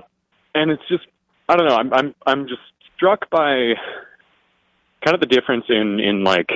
and 0.54 0.72
it's 0.72 0.84
just, 0.90 1.06
I 1.50 1.56
don't 1.56 1.68
know. 1.68 1.76
I'm, 1.76 1.94
I'm, 1.94 2.16
I'm 2.26 2.48
just 2.48 2.62
struck 2.96 3.30
by 3.30 3.74
kind 5.04 5.14
of 5.14 5.20
the 5.20 5.28
difference 5.28 5.66
in, 5.70 6.00
in 6.00 6.24
like 6.24 6.50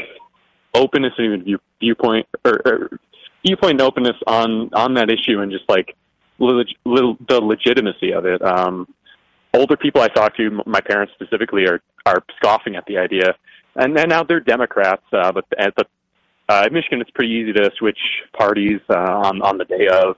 openness 0.73 1.13
and 1.17 1.43
view, 1.43 1.59
viewpoint 1.79 2.27
or, 2.45 2.61
or 2.65 2.99
viewpoint 3.45 3.73
and 3.73 3.81
openness 3.81 4.15
on, 4.25 4.73
on 4.73 4.93
that 4.95 5.09
issue 5.09 5.41
and 5.41 5.51
just 5.51 5.65
like 5.69 5.95
leg, 6.39 6.67
the 6.85 7.39
legitimacy 7.41 8.13
of 8.13 8.25
it. 8.25 8.41
Um, 8.41 8.87
older 9.53 9.77
people 9.77 10.01
I 10.01 10.07
talk 10.07 10.35
to, 10.37 10.61
my 10.65 10.81
parents 10.81 11.13
specifically, 11.13 11.65
are, 11.67 11.81
are 12.05 12.23
scoffing 12.37 12.75
at 12.75 12.85
the 12.85 12.97
idea. 12.97 13.35
And 13.75 13.95
then 13.95 14.09
now 14.09 14.23
they're 14.23 14.39
Democrats, 14.39 15.03
uh, 15.13 15.31
but 15.31 15.45
at 15.57 15.75
the 15.75 15.85
uh, 16.49 16.63
in 16.65 16.73
Michigan, 16.73 16.99
it's 16.99 17.11
pretty 17.11 17.31
easy 17.31 17.53
to 17.53 17.69
switch 17.77 17.99
parties 18.37 18.81
uh, 18.89 18.97
on 18.97 19.41
on 19.41 19.57
the 19.57 19.65
day 19.65 19.87
of. 19.87 20.17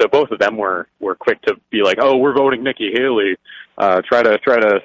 So 0.00 0.08
both 0.08 0.30
of 0.30 0.38
them 0.38 0.56
were 0.56 0.88
were 1.00 1.14
quick 1.14 1.40
to 1.42 1.54
be 1.70 1.82
like, 1.82 1.98
"Oh, 2.00 2.16
we're 2.16 2.34
voting 2.34 2.62
Nikki 2.64 2.90
Haley." 2.92 3.36
Uh, 3.78 4.02
try 4.02 4.22
to 4.22 4.36
try 4.38 4.58
to 4.58 4.80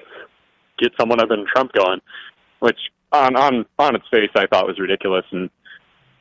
get 0.78 0.92
someone 1.00 1.20
other 1.20 1.36
than 1.36 1.46
Trump 1.52 1.72
going, 1.74 2.00
which 2.60 2.78
on 3.12 3.36
on 3.36 3.66
on 3.80 3.96
its 3.96 4.06
face 4.12 4.30
I 4.36 4.46
thought 4.46 4.68
was 4.68 4.80
ridiculous. 4.80 5.26
And 5.32 5.50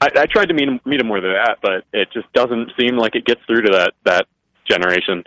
I, 0.01 0.09
I 0.17 0.27
tried 0.27 0.47
to 0.47 0.55
meet 0.55 0.69
meet 0.87 1.01
him 1.01 1.09
where 1.09 1.21
they're 1.21 1.41
at, 1.41 1.59
but 1.63 1.85
it 1.93 2.09
just 2.13 2.33
doesn't 2.33 2.73
seem 2.79 2.97
like 2.97 3.15
it 3.15 3.27
gets 3.27 3.41
through 3.47 3.63
to 3.63 3.73
that 3.73 3.93
that 4.05 4.27
generation. 4.69 5.25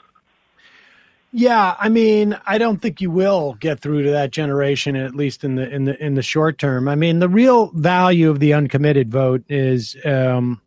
Yeah, 1.37 1.75
I 1.77 1.89
mean, 1.89 2.39
I 2.45 2.57
don't 2.57 2.81
think 2.81 3.01
you 3.01 3.11
will 3.11 3.55
get 3.55 3.81
through 3.81 4.03
to 4.03 4.11
that 4.11 4.31
generation, 4.31 4.95
at 4.95 5.15
least 5.15 5.43
in 5.43 5.55
the 5.55 5.69
in 5.69 5.83
the 5.83 6.01
in 6.01 6.15
the 6.15 6.21
short 6.21 6.57
term. 6.57 6.87
I 6.87 6.95
mean, 6.95 7.19
the 7.19 7.27
real 7.27 7.71
value 7.71 8.29
of 8.29 8.39
the 8.39 8.53
uncommitted 8.53 9.11
vote 9.11 9.43
is 9.49 9.97
um, 10.05 10.61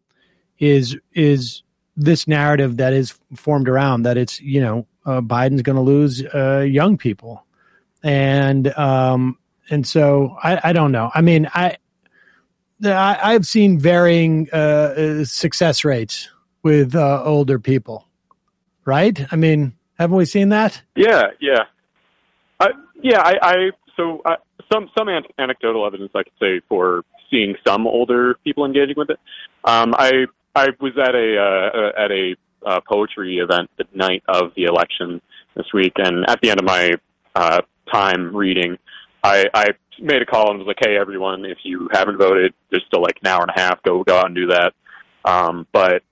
is 0.58 0.94
is 1.14 1.62
this 1.96 2.28
narrative 2.28 2.76
that 2.76 2.92
is 2.92 3.18
formed 3.34 3.66
around 3.66 4.02
that 4.02 4.18
it's 4.18 4.42
you 4.42 4.60
know 4.60 4.86
uh, 5.06 5.22
Biden's 5.22 5.62
going 5.62 5.76
to 5.76 5.80
lose 5.80 6.22
uh, 6.34 6.66
young 6.68 6.98
people, 6.98 7.46
and 8.02 8.68
um, 8.76 9.38
and 9.70 9.86
so 9.86 10.36
I, 10.42 10.60
I 10.64 10.72
don't 10.74 10.92
know. 10.92 11.10
I 11.14 11.22
mean, 11.22 11.48
I 11.54 11.78
I, 12.84 13.18
I've 13.22 13.46
seen 13.46 13.78
varying 13.78 14.50
uh, 14.52 14.56
uh, 14.56 15.24
success 15.24 15.82
rates 15.82 16.28
with 16.62 16.94
uh, 16.94 17.22
older 17.24 17.58
people, 17.58 18.06
right? 18.84 19.18
I 19.32 19.36
mean, 19.36 19.72
haven't 19.98 20.16
we 20.16 20.24
seen 20.24 20.50
that? 20.50 20.82
Yeah, 20.94 21.28
yeah, 21.40 21.64
I, 22.60 22.68
yeah. 23.02 23.20
I, 23.20 23.38
I 23.42 23.54
so 23.96 24.22
uh, 24.24 24.36
some 24.72 24.90
some 24.96 25.08
an- 25.08 25.24
anecdotal 25.38 25.86
evidence 25.86 26.10
I 26.14 26.22
could 26.22 26.32
say 26.40 26.60
for 26.68 27.02
seeing 27.30 27.54
some 27.66 27.86
older 27.86 28.34
people 28.44 28.64
engaging 28.64 28.94
with 28.96 29.10
it. 29.10 29.18
Um, 29.64 29.94
I 29.96 30.26
I 30.54 30.68
was 30.80 30.92
at 30.98 31.14
a 31.14 31.38
uh, 31.38 32.04
at 32.04 32.10
a 32.10 32.36
uh, 32.66 32.80
poetry 32.88 33.38
event 33.38 33.70
the 33.76 33.84
night 33.94 34.22
of 34.28 34.52
the 34.56 34.64
election 34.64 35.20
this 35.56 35.66
week, 35.72 35.92
and 35.96 36.28
at 36.28 36.40
the 36.40 36.50
end 36.50 36.60
of 36.60 36.66
my 36.66 36.94
uh, 37.34 37.60
time 37.92 38.34
reading, 38.34 38.76
I, 39.22 39.46
I 39.54 39.68
made 40.00 40.22
a 40.22 40.26
call 40.26 40.50
and 40.50 40.58
was 40.58 40.66
like, 40.66 40.78
"Hey, 40.80 40.96
everyone, 40.96 41.44
if 41.44 41.58
you 41.62 41.88
haven't 41.92 42.18
voted, 42.18 42.54
there's 42.70 42.84
still 42.86 43.02
like 43.02 43.18
an 43.22 43.28
hour 43.28 43.42
and 43.42 43.50
a 43.54 43.60
half. 43.60 43.82
Go 43.82 44.02
go 44.04 44.18
out 44.18 44.26
and 44.26 44.34
do 44.34 44.46
that." 44.48 44.72
Um, 45.24 45.66
but 45.72 46.02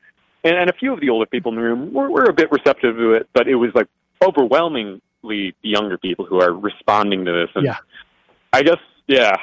and, 0.46 0.56
and 0.56 0.70
a 0.70 0.72
few 0.72 0.92
of 0.92 1.00
the 1.00 1.10
older 1.10 1.26
people 1.26 1.50
in 1.52 1.56
the 1.56 1.62
room 1.62 1.92
were, 1.92 2.10
were 2.10 2.24
a 2.24 2.32
bit 2.32 2.50
receptive 2.50 2.96
to 2.96 3.12
it, 3.12 3.28
but 3.32 3.48
it 3.48 3.56
was 3.56 3.70
like 3.74 3.88
overwhelmingly 4.22 5.00
the 5.22 5.54
younger 5.62 5.98
people 5.98 6.24
who 6.24 6.40
are 6.40 6.52
responding 6.52 7.24
to 7.24 7.32
this. 7.32 7.50
And 7.54 7.64
Yeah. 7.64 7.76
I 8.52 8.62
guess, 8.62 8.78
yeah, 9.06 9.36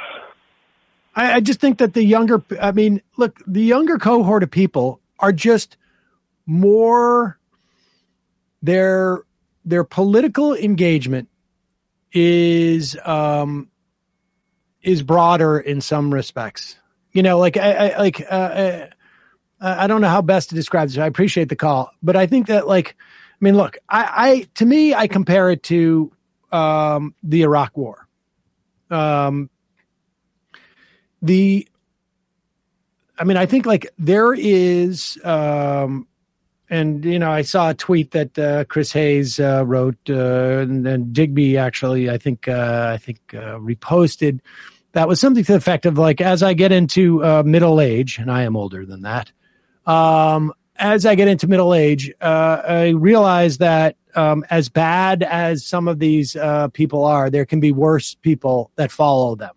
I, 1.16 1.34
I 1.34 1.40
just 1.40 1.60
think 1.60 1.78
that 1.78 1.94
the 1.94 2.04
younger, 2.04 2.42
I 2.62 2.72
mean, 2.72 3.02
look, 3.18 3.42
the 3.46 3.62
younger 3.62 3.98
cohort 3.98 4.44
of 4.44 4.52
people 4.52 5.00
are 5.20 5.32
just 5.32 5.78
more 6.46 7.38
their 8.62 9.22
their 9.66 9.84
political 9.84 10.54
engagement 10.54 11.30
is 12.12 12.98
um 13.06 13.70
is 14.82 15.02
broader 15.02 15.60
in 15.60 15.82
some 15.82 16.14
respects. 16.14 16.78
You 17.12 17.24
know, 17.24 17.38
like 17.38 17.58
I, 17.58 17.90
I 17.90 18.00
like 18.00 18.22
uh, 18.22 18.34
uh, 18.34 18.88
I 19.64 19.88
don't 19.88 20.02
know 20.02 20.10
how 20.10 20.22
best 20.22 20.50
to 20.50 20.56
describe 20.56 20.90
this. 20.90 20.98
I 20.98 21.08
appreciate 21.08 21.50
the 21.50 21.56
call, 21.56 21.90
but 22.04 22.16
I 22.16 22.28
think 22.28 22.48
that 22.48 22.68
like, 22.68 22.98
I 23.00 23.38
mean, 23.40 23.56
look, 23.56 23.78
I, 23.88 24.10
I 24.16 24.48
to 24.56 24.66
me, 24.66 24.94
I 24.94 25.08
compare 25.08 25.50
it 25.50 25.64
to 25.64 26.12
um, 26.52 27.16
the 27.24 27.44
Iraq 27.44 27.76
War. 27.78 28.08
Um, 28.92 29.50
the 31.22 31.68
I 33.18 33.24
mean, 33.24 33.38
I 33.38 33.46
think 33.46 33.66
like 33.66 33.92
there 33.98 34.34
is, 34.34 35.18
um, 35.24 36.08
and 36.70 37.06
you 37.06 37.20
know, 37.20 37.32
I 37.32 37.44
saw 37.44 37.70
a 37.70 37.74
tweet 37.74 38.12
that 38.12 38.38
uh, 38.38 38.66
Chris 38.66 38.92
Hayes 38.92 39.40
uh, 39.40 39.64
wrote, 39.66 39.98
uh, 40.10 40.60
and, 40.60 40.86
and 40.88 41.14
Digby 41.14 41.58
actually, 41.58 42.10
I 42.10 42.18
think, 42.18 42.48
uh, 42.48 42.90
I 42.94 42.98
think 42.98 43.20
uh, 43.34 43.60
reposted. 43.60 44.40
That 44.94 45.08
was 45.08 45.20
something 45.20 45.44
to 45.44 45.54
the 45.54 45.58
effect 45.58 45.86
of 45.86 45.98
like, 45.98 46.22
as 46.22 46.44
I 46.44 46.54
get 46.54 46.72
into 46.72 47.24
uh, 47.24 47.44
middle 47.44 47.80
age, 47.80 48.18
and 48.18 48.32
I 48.32 48.44
am 48.44 48.56
older 48.56 48.86
than 48.86 49.04
that. 49.04 49.32
Um, 49.86 50.54
as 50.78 51.06
I 51.06 51.16
get 51.16 51.28
into 51.28 51.48
middle 51.48 51.74
age, 51.74 52.12
uh, 52.22 52.62
I 52.68 52.90
realize 52.90 53.60
that 53.60 53.96
um, 54.16 54.44
as 54.50 54.70
bad 54.70 55.24
as 55.24 55.66
some 55.66 55.88
of 55.88 56.00
these 56.00 56.36
uh, 56.36 56.68
people 56.70 57.04
are, 57.04 57.30
there 57.30 57.46
can 57.46 57.60
be 57.60 57.72
worse 57.72 58.16
people 58.16 58.72
that 58.76 58.92
follow 58.92 59.36
them 59.36 59.54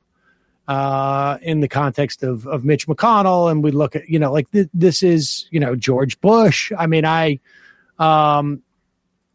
uh, 0.68 1.38
in 1.42 1.60
the 1.60 1.68
context 1.68 2.22
of 2.22 2.46
of 2.46 2.64
Mitch 2.64 2.86
McConnell, 2.86 3.50
and 3.50 3.62
we 3.62 3.70
look 3.70 3.96
at 3.96 4.08
you 4.08 4.18
know 4.18 4.32
like 4.32 4.50
th- 4.50 4.68
this 4.74 5.02
is 5.02 5.46
you 5.50 5.60
know 5.60 5.76
George 5.76 6.20
Bush. 6.20 6.72
I 6.76 6.86
mean, 6.86 7.05
I 7.05 7.40
um 7.98 8.62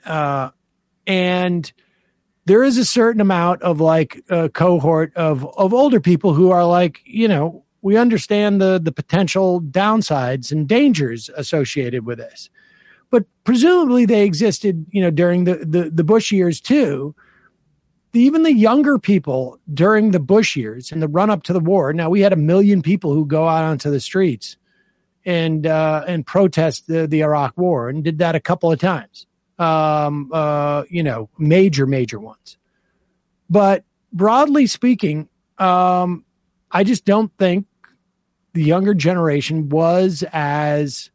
uh 0.06 0.50
and 1.08 1.72
there 2.46 2.64
is 2.64 2.78
a 2.78 2.86
certain 2.86 3.22
amount 3.22 3.62
of 3.62 3.80
like 3.82 4.24
a 4.30 4.50
cohort 4.50 5.16
of 5.16 5.46
of 5.58 5.74
older 5.74 6.00
people 6.00 6.34
who 6.34 6.52
are 6.52 6.66
like 6.66 7.02
you 7.06 7.28
know 7.28 7.64
we 7.82 7.98
understand 7.98 8.62
the 8.62 8.80
the 8.82 8.92
potential 8.92 9.62
downsides 9.62 10.52
and 10.52 10.68
dangers 10.68 11.30
associated 11.36 12.06
with 12.06 12.18
this 12.18 12.50
but 13.10 13.26
presumably 13.44 14.06
they 14.06 14.24
existed 14.24 14.86
you 14.92 15.02
know 15.02 15.12
during 15.12 15.44
the 15.44 15.56
the, 15.56 15.90
the 15.90 16.04
bush 16.04 16.32
years 16.32 16.60
too 16.62 17.16
even 18.14 18.44
the 18.44 18.54
younger 18.54 19.00
people 19.00 19.58
during 19.74 20.12
the 20.12 20.20
Bush 20.20 20.56
years 20.56 20.92
and 20.92 21.02
the 21.02 21.08
run 21.08 21.30
up 21.30 21.44
to 21.44 21.54
the 21.54 21.60
war. 21.60 21.94
Now 21.94 22.10
we 22.10 22.22
had 22.22 22.34
a 22.34 22.38
million 22.38 22.82
people 22.82 23.14
who 23.14 23.26
go 23.26 23.48
out 23.48 23.64
onto 23.64 23.90
the 23.90 24.00
streets 24.00 24.58
and 25.26 25.66
uh, 25.68 26.04
and 26.08 26.26
protest 26.26 26.88
the, 26.88 27.08
the 27.08 27.22
Iraq 27.22 27.58
War, 27.58 27.90
and 27.90 28.04
did 28.04 28.18
that 28.18 28.36
a 28.36 28.40
couple 28.40 28.72
of 28.72 28.80
times. 28.80 29.28
Um, 29.60 30.32
uh, 30.34 30.84
you 30.90 31.04
know, 31.04 31.30
major 31.38 31.86
major 31.86 32.20
ones. 32.20 32.58
But 33.50 33.84
broadly 34.12 34.66
speaking, 34.66 35.30
um, 35.58 36.26
I 36.72 36.84
just 36.84 37.06
don't 37.06 37.32
think 37.38 37.68
the 38.54 38.64
younger 38.64 38.94
generation 38.94 39.70
was 39.70 40.24
as 40.34 41.10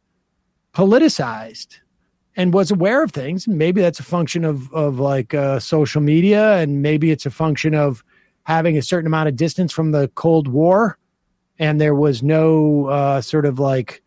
politicized 0.75 1.79
and 2.37 2.53
was 2.53 2.71
aware 2.71 3.03
of 3.03 3.13
things. 3.13 3.49
Maybe 3.49 3.81
that's 3.81 4.01
a 4.01 4.05
function 4.05 4.45
of 4.45 4.73
of 4.73 5.01
like 5.01 5.35
uh, 5.35 5.59
social 5.59 6.01
media, 6.01 6.59
and 6.59 6.83
maybe 6.83 7.11
it's 7.11 7.27
a 7.27 7.31
function 7.31 7.75
of 7.75 8.05
having 8.45 8.77
a 8.77 8.83
certain 8.83 9.07
amount 9.07 9.29
of 9.29 9.37
distance 9.37 9.73
from 9.73 9.91
the 9.93 10.09
Cold 10.15 10.49
War, 10.49 10.99
and 11.59 11.81
there 11.81 11.95
was 11.95 12.23
no 12.23 12.87
uh, 12.87 13.21
sort 13.21 13.47
of 13.47 13.59
like 13.59 14.03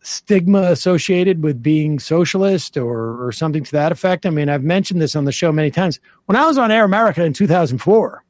stigma 0.00 0.62
associated 0.62 1.42
with 1.42 1.60
being 1.60 1.98
socialist 1.98 2.76
or 2.76 3.24
or 3.24 3.32
something 3.32 3.64
to 3.64 3.72
that 3.72 3.92
effect. 3.92 4.24
I 4.24 4.30
mean, 4.30 4.48
I've 4.48 4.62
mentioned 4.62 5.00
this 5.00 5.16
on 5.16 5.24
the 5.24 5.32
show 5.32 5.52
many 5.52 5.70
times. 5.70 5.98
When 6.26 6.36
I 6.36 6.46
was 6.46 6.58
on 6.58 6.70
Air 6.70 6.84
America 6.84 7.24
in 7.24 7.32
2004, 7.32 8.24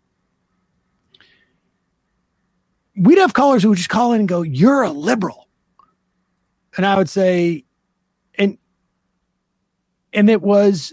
we'd 2.97 3.19
have 3.19 3.35
callers 3.35 3.63
who 3.63 3.71
would 3.71 3.79
just 3.79 3.91
call 3.91 4.13
in 4.13 4.21
and 4.21 4.29
go, 4.29 4.43
"You're 4.43 4.83
a 4.83 4.91
liberal," 4.91 5.49
and 6.77 6.87
I 6.87 6.97
would 6.97 7.09
say, 7.11 7.65
and 8.37 8.59
and 10.13 10.31
it 10.31 10.43
was 10.43 10.93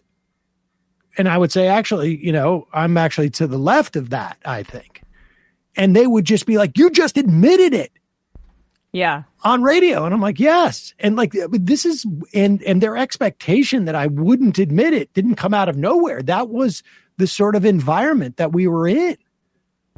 and 1.18 1.28
i 1.30 1.38
would 1.38 1.52
say 1.52 1.68
actually 1.68 2.18
you 2.24 2.32
know 2.32 2.68
i'm 2.74 2.98
actually 2.98 3.30
to 3.30 3.48
the 3.48 3.58
left 3.58 3.96
of 3.96 4.10
that 4.12 4.38
i 4.46 4.64
think. 4.64 5.02
And 5.76 5.96
they 5.96 6.08
would 6.08 6.26
just 6.26 6.46
be 6.46 6.58
like 6.58 6.78
you 6.78 6.92
just 6.92 7.18
admitted 7.18 7.74
it. 7.74 7.92
Yeah. 8.92 9.24
on 9.44 9.64
radio. 9.64 10.06
And 10.06 10.14
i'm 10.14 10.22
like 10.22 10.40
yes. 10.40 10.94
And 11.00 11.16
like 11.16 11.34
this 11.52 11.86
is 11.86 12.06
and 12.34 12.62
and 12.64 12.82
their 12.82 12.98
expectation 12.98 13.86
that 13.86 13.96
i 13.96 14.08
wouldn't 14.08 14.60
admit 14.60 14.94
it 14.94 15.14
didn't 15.14 15.36
come 15.36 15.54
out 15.54 15.70
of 15.70 15.78
nowhere. 15.78 16.22
That 16.22 16.50
was 16.50 16.84
the 17.18 17.28
sort 17.28 17.56
of 17.56 17.66
environment 17.66 18.38
that 18.38 18.54
we 18.54 18.68
were 18.68 18.88
in. 18.88 19.18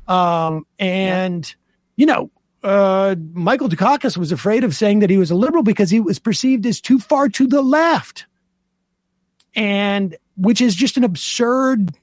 Um 0.08 0.66
and 0.80 1.54
you 1.96 2.06
know 2.06 2.30
uh 2.64 3.16
michael 3.34 3.70
dukakis 3.70 4.18
was 4.18 4.32
afraid 4.32 4.64
of 4.64 4.76
saying 4.76 5.00
that 5.00 5.10
he 5.10 5.18
was 5.18 5.32
a 5.32 5.36
liberal 5.36 5.64
because 5.64 5.90
he 5.90 6.00
was 6.00 6.20
perceived 6.20 6.66
as 6.66 6.82
too 6.82 7.00
far 7.00 7.30
to 7.30 7.48
the 7.48 7.62
left 7.62 8.26
and 9.56 10.18
which 10.38 10.62
is 10.62 10.76
just 10.76 10.98
an 10.98 11.04
absurd 11.04 11.96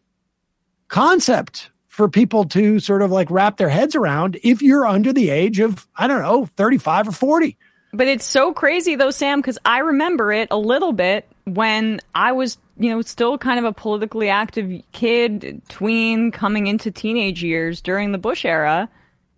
concept 0.89 1.71
for 1.89 2.09
people 2.09 2.45
to 2.45 2.81
sort 2.81 3.03
of 3.03 3.11
like 3.11 3.31
wrap 3.31 3.57
their 3.57 3.69
heads 3.69 3.95
around 3.95 4.39
if 4.43 4.63
you're 4.63 4.87
under 4.87 5.13
the 5.13 5.31
age 5.31 5.59
of 5.61 5.87
i 5.97 6.07
don't 6.07 6.23
know 6.23 6.47
35 6.57 7.09
or 7.09 7.13
40 7.13 7.57
But 7.93 8.09
it's 8.09 8.25
so 8.25 8.55
crazy 8.55 8.97
though, 8.97 9.11
Sam, 9.11 9.41
because 9.41 9.59
I 9.67 9.81
remember 9.81 10.33
it 10.33 10.49
a 10.51 10.57
little 10.57 10.95
bit 10.95 11.27
when 11.45 12.01
I 12.15 12.33
was, 12.33 12.57
you 12.79 12.89
know, 12.89 13.03
still 13.03 13.37
kind 13.37 13.59
of 13.59 13.67
a 13.67 13.73
politically 13.73 14.31
active 14.31 14.83
kid, 14.93 15.61
tween, 15.69 16.31
coming 16.31 16.69
into 16.69 16.91
teenage 16.91 17.43
years 17.43 17.83
during 17.83 18.13
the 18.13 18.19
Bush 18.19 18.47
era. 18.47 18.89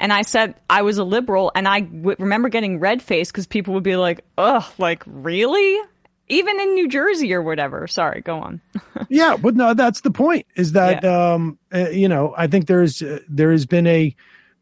And 0.00 0.12
I 0.12 0.23
said 0.23 0.55
I 0.68 0.82
was 0.82 0.98
a 0.98 1.05
liberal, 1.05 1.52
and 1.55 1.68
I 1.68 1.81
w- 1.81 2.16
remember 2.18 2.48
getting 2.48 2.81
red 2.81 3.00
faced 3.00 3.32
because 3.32 3.47
people 3.47 3.74
would 3.74 3.84
be 3.84 3.97
like, 3.97 4.24
ugh, 4.36 4.64
like, 4.78 5.02
really? 5.06 5.81
Even 6.28 6.58
in 6.58 6.74
New 6.74 6.89
Jersey 6.89 7.32
or 7.32 7.42
whatever. 7.42 7.86
Sorry, 7.86 8.20
go 8.20 8.39
on. 8.39 8.60
yeah 9.08 9.36
but 9.36 9.55
no 9.55 9.74
that's 9.74 10.00
the 10.00 10.10
point 10.10 10.47
is 10.56 10.73
that 10.73 11.05
um 11.05 11.58
uh, 11.73 11.89
you 11.90 12.08
know 12.08 12.34
i 12.36 12.47
think 12.47 12.66
there's 12.66 13.02
uh, 13.02 13.18
there 13.28 13.52
has 13.52 13.66
been 13.66 13.86
a 13.86 14.14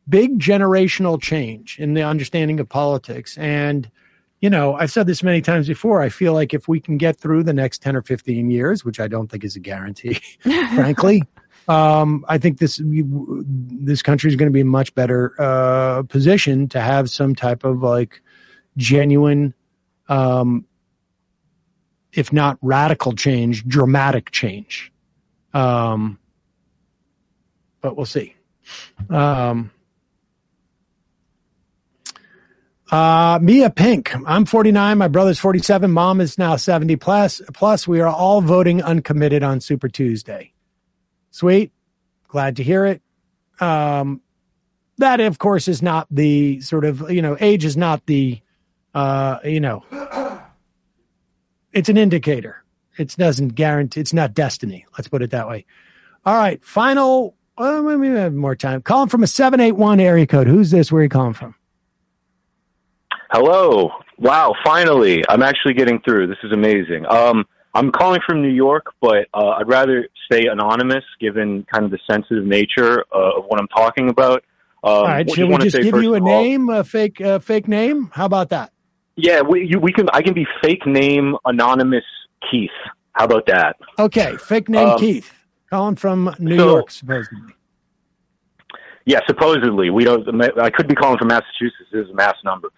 big 0.09 0.39
generational 0.39 1.21
change 1.21 1.79
in 1.79 1.95
the 1.95 2.03
understanding 2.03 2.59
of 2.61 2.69
politics 2.69 3.39
and 3.39 3.91
you 4.41 4.51
know 4.51 4.75
i've 4.75 4.91
said 4.91 5.07
this 5.07 5.23
many 5.23 5.41
times 5.41 5.69
before 5.69 6.03
i 6.03 6.09
feel 6.09 6.33
like 6.33 6.53
if 6.53 6.69
we 6.69 6.81
can 6.81 6.97
get 6.99 7.17
through 7.19 7.43
the 7.43 7.53
next 7.53 7.83
10 7.83 7.97
or 7.97 8.03
15 8.03 8.51
years 8.51 8.85
which 8.85 8.99
i 8.99 9.07
don't 9.07 9.31
think 9.31 9.45
is 9.45 9.57
a 9.57 9.61
guarantee 9.61 10.21
frankly 10.41 11.23
um 11.69 12.25
i 12.29 12.39
think 12.39 12.59
this 12.59 12.81
this 12.85 14.03
country 14.03 14.29
is 14.29 14.37
going 14.37 14.51
to 14.51 14.53
be 14.53 14.61
a 14.61 14.65
much 14.65 14.95
better 14.95 15.35
uh 15.39 16.03
position 16.05 16.69
to 16.69 16.81
have 16.81 17.09
some 17.09 17.35
type 17.35 17.65
of 17.65 17.83
like 17.83 18.21
genuine 18.77 19.55
um 20.09 20.65
if 22.13 22.33
not 22.33 22.59
radical 22.61 23.13
change, 23.13 23.67
dramatic 23.67 24.31
change. 24.31 24.93
Um, 25.55 26.19
but 27.81 27.97
we'll 27.97 28.07
see. 28.07 28.35
Um, 29.09 29.71
uh, 32.91 33.39
Mia 33.43 33.71
Pink. 33.71 34.15
I'm 34.27 34.45
49. 34.45 34.99
My 34.99 35.09
brother's 35.09 35.39
47. 35.39 35.91
Mom 35.91 36.21
is 36.21 36.37
now 36.37 36.57
70 36.57 36.97
plus. 36.97 37.41
Plus, 37.55 37.89
we 37.89 38.01
are 38.01 38.09
all 38.09 38.43
voting 38.43 38.83
uncommitted 38.83 39.43
on 39.43 39.61
Super 39.61 39.89
Tuesday. 39.89 40.52
Sweet. 41.33 41.73
Glad 42.29 42.57
to 42.57 42.63
hear 42.63 42.87
it. 42.87 43.03
Um, 43.61 44.21
that, 44.99 45.19
of 45.19 45.39
course, 45.39 45.67
is 45.67 45.83
not 45.83 46.07
the 46.11 46.61
sort 46.61 46.85
of, 46.85 47.11
you 47.11 47.23
know, 47.23 47.37
age 47.41 47.65
is 47.65 47.77
not 47.77 48.07
the, 48.07 48.41
uh, 48.95 49.39
you 49.43 49.59
know, 49.59 49.85
it's 51.73 51.89
an 51.89 51.97
indicator. 51.97 52.63
It 52.99 53.17
doesn't 53.17 53.55
guarantee. 53.55 54.01
It's 54.01 54.13
not 54.13 54.35
destiny. 54.35 54.85
Let's 54.97 55.09
put 55.09 55.23
it 55.23 55.31
that 55.31 55.49
way. 55.49 55.65
All 56.25 56.37
right. 56.37 56.63
Final. 56.63 57.35
Well, 57.57 57.83
maybe 57.83 58.11
we 58.11 58.17
have 58.19 58.35
more 58.35 58.55
time. 58.55 58.83
Calling 58.83 59.09
from 59.09 59.23
a 59.23 59.27
seven 59.27 59.61
eight 59.61 59.73
one 59.73 60.01
area 60.01 60.27
code. 60.27 60.47
Who's 60.47 60.71
this? 60.71 60.93
Where 60.93 61.01
are 61.01 61.05
you 61.05 61.09
calling 61.09 61.33
from? 61.33 61.55
Hello. 63.31 63.91
Wow, 64.19 64.55
finally. 64.63 65.25
I'm 65.31 65.43
actually 65.43 65.73
getting 65.75 66.01
through. 66.01 66.27
This 66.27 66.39
is 66.45 66.53
amazing. 66.53 67.07
Um 67.09 67.47
I'm 67.75 67.91
calling 67.91 68.21
from 68.27 68.43
New 68.43 68.49
York, 68.51 68.93
but 69.01 69.27
uh, 69.33 69.51
I'd 69.59 69.69
rather 69.69 70.09
stay 70.31 70.47
anonymous 70.47 71.05
given 71.21 71.65
kind 71.73 71.85
of 71.85 71.91
the 71.91 71.99
sensitive 72.11 72.45
nature 72.45 73.05
uh, 73.15 73.39
of 73.39 73.45
what 73.47 73.59
I'm 73.61 73.69
talking 73.69 74.11
about. 74.11 74.45
Um, 74.85 74.93
All 74.93 75.05
right, 75.05 75.31
should 75.31 75.49
we 75.49 75.57
just 75.59 75.77
give 75.77 76.03
you 76.03 76.15
a 76.15 76.19
of 76.19 76.23
all- 76.25 76.29
name, 76.43 76.69
a 76.69 76.85
fake, 76.85 77.21
uh, 77.21 77.39
fake 77.39 77.69
name? 77.69 78.11
How 78.13 78.27
about 78.27 78.51
that? 78.51 78.73
Yeah, 79.17 79.43
we, 79.43 79.67
you, 79.69 79.79
we 79.79 79.93
can. 79.93 80.09
I 80.13 80.23
can 80.23 80.35
be 80.35 80.47
fake 80.63 80.87
name 80.87 81.37
anonymous 81.45 82.05
Keith. 82.51 82.71
How 83.13 83.27
about 83.27 83.47
that? 83.47 83.77
Okay, 83.99 84.37
fake 84.39 84.69
name 84.71 84.89
Um, 84.89 84.99
Keith, 84.99 85.33
calling 85.71 85.97
from 85.97 86.35
New 86.39 86.57
so- 86.59 86.67
York, 86.77 86.91
supposedly. 86.91 87.55
Yeah, 89.05 89.21
supposedly 89.27 89.91
we 89.91 90.05
don't. 90.05 90.27
I 90.61 90.71
could 90.71 90.89
be 90.89 90.95
calling 90.95 91.19
from 91.19 91.29
Massachusetts. 91.29 91.91
This 91.93 92.05
is 92.05 92.11
a 92.11 92.15
mass 92.15 92.37
number, 92.45 92.69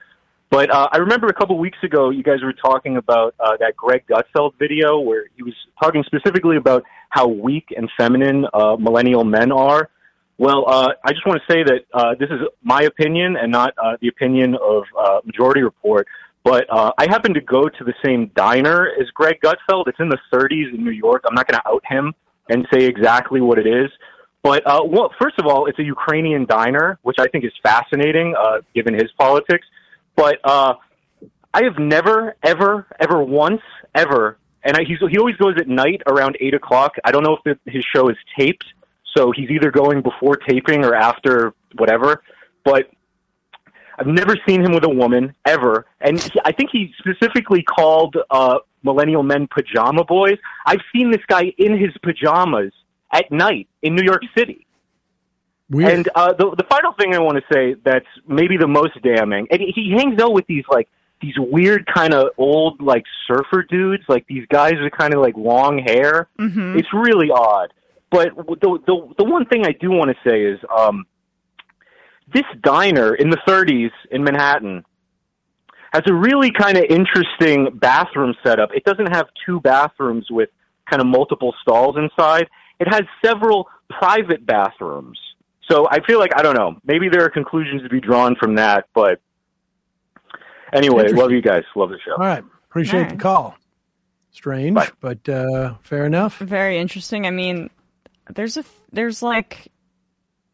but 0.50 0.70
uh, 0.70 0.88
I 0.92 0.98
remember 0.98 1.26
a 1.28 1.32
couple 1.32 1.58
weeks 1.58 1.78
ago 1.82 2.10
you 2.10 2.22
guys 2.22 2.42
were 2.42 2.52
talking 2.52 2.96
about 2.96 3.34
uh, 3.40 3.56
that 3.58 3.76
Greg 3.76 4.04
Gutfeld 4.08 4.52
video 4.58 5.00
where 5.00 5.26
he 5.36 5.42
was 5.42 5.54
talking 5.82 6.04
specifically 6.04 6.56
about 6.56 6.84
how 7.08 7.26
weak 7.28 7.72
and 7.76 7.90
feminine 7.96 8.46
uh, 8.52 8.76
millennial 8.78 9.24
men 9.24 9.52
are. 9.52 9.88
Well, 10.36 10.64
uh, 10.66 10.92
I 11.04 11.12
just 11.12 11.24
want 11.26 11.40
to 11.46 11.52
say 11.52 11.62
that 11.62 11.84
uh, 11.92 12.14
this 12.18 12.28
is 12.28 12.40
my 12.62 12.82
opinion 12.82 13.36
and 13.36 13.52
not 13.52 13.72
uh, 13.82 13.96
the 14.00 14.08
opinion 14.08 14.56
of 14.56 14.82
uh, 14.98 15.20
Majority 15.24 15.62
Report. 15.62 16.08
But 16.42 16.66
uh, 16.68 16.92
I 16.98 17.06
happen 17.08 17.32
to 17.34 17.40
go 17.40 17.68
to 17.68 17.84
the 17.84 17.94
same 18.04 18.30
diner 18.34 18.90
as 19.00 19.08
Greg 19.14 19.40
Gutfeld. 19.42 19.88
It's 19.88 20.00
in 20.00 20.08
the 20.08 20.18
30s 20.32 20.74
in 20.74 20.84
New 20.84 20.90
York. 20.90 21.24
I'm 21.26 21.34
not 21.34 21.46
going 21.46 21.58
to 21.58 21.68
out 21.68 21.82
him 21.88 22.12
and 22.50 22.66
say 22.72 22.84
exactly 22.84 23.40
what 23.40 23.58
it 23.58 23.66
is. 23.66 23.90
But 24.42 24.66
uh, 24.66 24.82
well, 24.84 25.10
first 25.18 25.38
of 25.38 25.46
all, 25.46 25.66
it's 25.66 25.78
a 25.78 25.82
Ukrainian 25.82 26.44
diner, 26.44 26.98
which 27.02 27.16
I 27.18 27.28
think 27.28 27.44
is 27.44 27.52
fascinating 27.62 28.34
uh, 28.38 28.58
given 28.74 28.92
his 28.92 29.10
politics. 29.18 29.66
But 30.16 30.38
uh, 30.44 30.74
I 31.52 31.64
have 31.64 31.78
never, 31.78 32.36
ever, 32.42 32.86
ever 33.00 33.22
once, 33.22 33.62
ever, 33.94 34.38
and 34.62 34.76
I, 34.76 34.84
he's, 34.84 34.98
he 35.10 35.18
always 35.18 35.36
goes 35.36 35.54
at 35.58 35.68
night 35.68 36.02
around 36.06 36.36
eight 36.40 36.54
o'clock. 36.54 36.96
I 37.04 37.10
don't 37.10 37.22
know 37.22 37.38
if 37.44 37.58
his 37.66 37.84
show 37.84 38.08
is 38.08 38.16
taped, 38.38 38.64
so 39.16 39.32
he's 39.32 39.50
either 39.50 39.70
going 39.70 40.02
before 40.02 40.36
taping 40.36 40.84
or 40.84 40.94
after 40.94 41.54
whatever. 41.76 42.22
But 42.64 42.90
I've 43.98 44.06
never 44.06 44.36
seen 44.46 44.64
him 44.64 44.72
with 44.72 44.84
a 44.84 44.88
woman 44.88 45.34
ever, 45.44 45.86
and 46.00 46.20
he, 46.20 46.40
I 46.44 46.52
think 46.52 46.70
he 46.72 46.92
specifically 46.98 47.62
called 47.62 48.16
uh, 48.30 48.58
millennial 48.82 49.22
men 49.22 49.46
pajama 49.46 50.04
boys. 50.04 50.38
I've 50.66 50.80
seen 50.92 51.10
this 51.10 51.22
guy 51.28 51.52
in 51.58 51.78
his 51.78 51.90
pajamas 52.02 52.72
at 53.12 53.30
night 53.30 53.68
in 53.82 53.94
New 53.94 54.04
York 54.04 54.22
City. 54.36 54.63
And 55.94 56.08
uh, 56.14 56.32
the 56.34 56.54
the 56.56 56.64
final 56.68 56.92
thing 56.92 57.14
I 57.14 57.18
want 57.20 57.38
to 57.38 57.54
say 57.54 57.74
that's 57.84 58.06
maybe 58.28 58.56
the 58.56 58.68
most 58.68 59.00
damning, 59.02 59.46
and 59.50 59.60
he 59.60 59.92
hangs 59.96 60.20
out 60.20 60.32
with 60.32 60.46
these 60.46 60.64
like 60.70 60.88
these 61.22 61.34
weird 61.38 61.86
kind 61.86 62.12
of 62.12 62.28
old 62.36 62.82
like 62.82 63.04
surfer 63.26 63.62
dudes, 63.62 64.04
like 64.08 64.26
these 64.26 64.46
guys 64.50 64.74
with 64.80 64.92
kind 64.92 65.14
of 65.14 65.20
like 65.20 65.36
long 65.36 65.78
hair. 65.78 66.28
Mhm. 66.38 66.78
It's 66.78 66.92
really 66.92 67.30
odd. 67.30 67.72
But 68.10 68.36
the 68.36 68.78
the 68.86 69.14
the 69.18 69.24
one 69.24 69.46
thing 69.46 69.64
I 69.66 69.72
do 69.72 69.90
want 69.90 70.10
to 70.10 70.28
say 70.28 70.42
is 70.42 70.60
um, 70.76 71.06
this 72.32 72.44
diner 72.62 73.14
in 73.14 73.30
the 73.30 73.38
30s 73.48 73.90
in 74.10 74.22
Manhattan 74.22 74.84
has 75.92 76.02
a 76.06 76.14
really 76.14 76.50
kind 76.50 76.76
of 76.76 76.84
interesting 76.90 77.68
bathroom 77.78 78.34
setup. 78.44 78.70
It 78.74 78.84
doesn't 78.84 79.14
have 79.14 79.26
two 79.46 79.60
bathrooms 79.60 80.26
with 80.30 80.50
kind 80.90 81.00
of 81.00 81.06
multiple 81.06 81.54
stalls 81.62 81.96
inside. 81.96 82.48
It 82.80 82.88
has 82.88 83.02
several 83.24 83.68
private 83.88 84.44
bathrooms. 84.44 85.18
So 85.70 85.88
I 85.90 86.04
feel 86.04 86.18
like 86.18 86.32
I 86.36 86.42
don't 86.42 86.56
know. 86.56 86.76
Maybe 86.84 87.08
there 87.08 87.24
are 87.24 87.30
conclusions 87.30 87.82
to 87.82 87.88
be 87.88 88.00
drawn 88.00 88.36
from 88.36 88.56
that, 88.56 88.86
but 88.94 89.20
anyway, 90.72 91.08
love 91.12 91.30
you 91.30 91.40
guys. 91.40 91.64
Love 91.74 91.90
the 91.90 91.98
show. 92.04 92.12
All 92.12 92.18
right, 92.26 92.44
appreciate 92.66 93.04
All 93.04 93.10
the 93.10 93.16
call. 93.16 93.56
Strange, 94.30 94.78
but 95.00 95.28
uh, 95.28 95.74
fair 95.82 96.06
enough. 96.06 96.38
Very 96.38 96.78
interesting. 96.78 97.26
I 97.26 97.30
mean, 97.30 97.70
there's 98.34 98.56
a 98.56 98.64
there's 98.92 99.22
like 99.22 99.70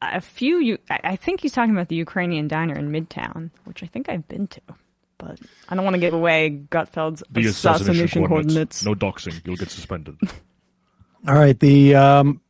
a 0.02 0.20
few. 0.20 0.58
You, 0.58 0.78
I 0.90 1.00
I 1.04 1.16
think 1.16 1.40
he's 1.40 1.52
talking 1.52 1.74
about 1.74 1.88
the 1.88 1.96
Ukrainian 1.96 2.46
diner 2.46 2.78
in 2.78 2.90
Midtown, 2.92 3.50
which 3.64 3.82
I 3.82 3.86
think 3.86 4.08
I've 4.08 4.28
been 4.28 4.46
to, 4.48 4.60
but 5.18 5.40
I 5.68 5.74
don't 5.74 5.84
want 5.84 5.94
to 5.94 6.00
give 6.00 6.14
away 6.14 6.60
Gutfeld's 6.70 7.22
The 7.30 7.46
assassination, 7.46 8.26
coordinates. 8.26 8.84
No 8.84 8.94
doxing. 8.94 9.40
You'll 9.44 9.56
get 9.56 9.70
suspended. 9.70 10.16
All 11.28 11.34
right, 11.34 11.58
the 11.58 11.94
um, 11.94 12.40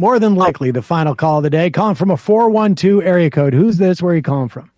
more 0.00 0.18
than 0.18 0.34
likely 0.34 0.70
the 0.70 0.80
final 0.80 1.14
call 1.14 1.36
of 1.36 1.42
the 1.42 1.50
day, 1.50 1.70
calling 1.70 1.94
from 1.94 2.10
a 2.10 2.16
four 2.16 2.48
one 2.48 2.74
two 2.74 3.02
area 3.02 3.28
code. 3.28 3.52
Who's 3.52 3.76
this? 3.76 4.00
Where 4.00 4.14
are 4.14 4.16
you 4.16 4.22
calling 4.22 4.48
from? 4.48 4.70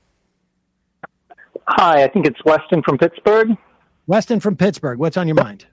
Hi, 1.68 2.02
I 2.02 2.09
think 2.09 2.26
it's 2.26 2.44
Weston 2.44 2.83
from 2.83 2.99
Pittsburgh. 2.99 3.51
Weston 4.09 4.41
from 4.41 4.57
Pittsburgh. 4.57 4.99
What's 4.99 5.17
on 5.17 5.28
your 5.28 5.36
mind? 5.36 5.67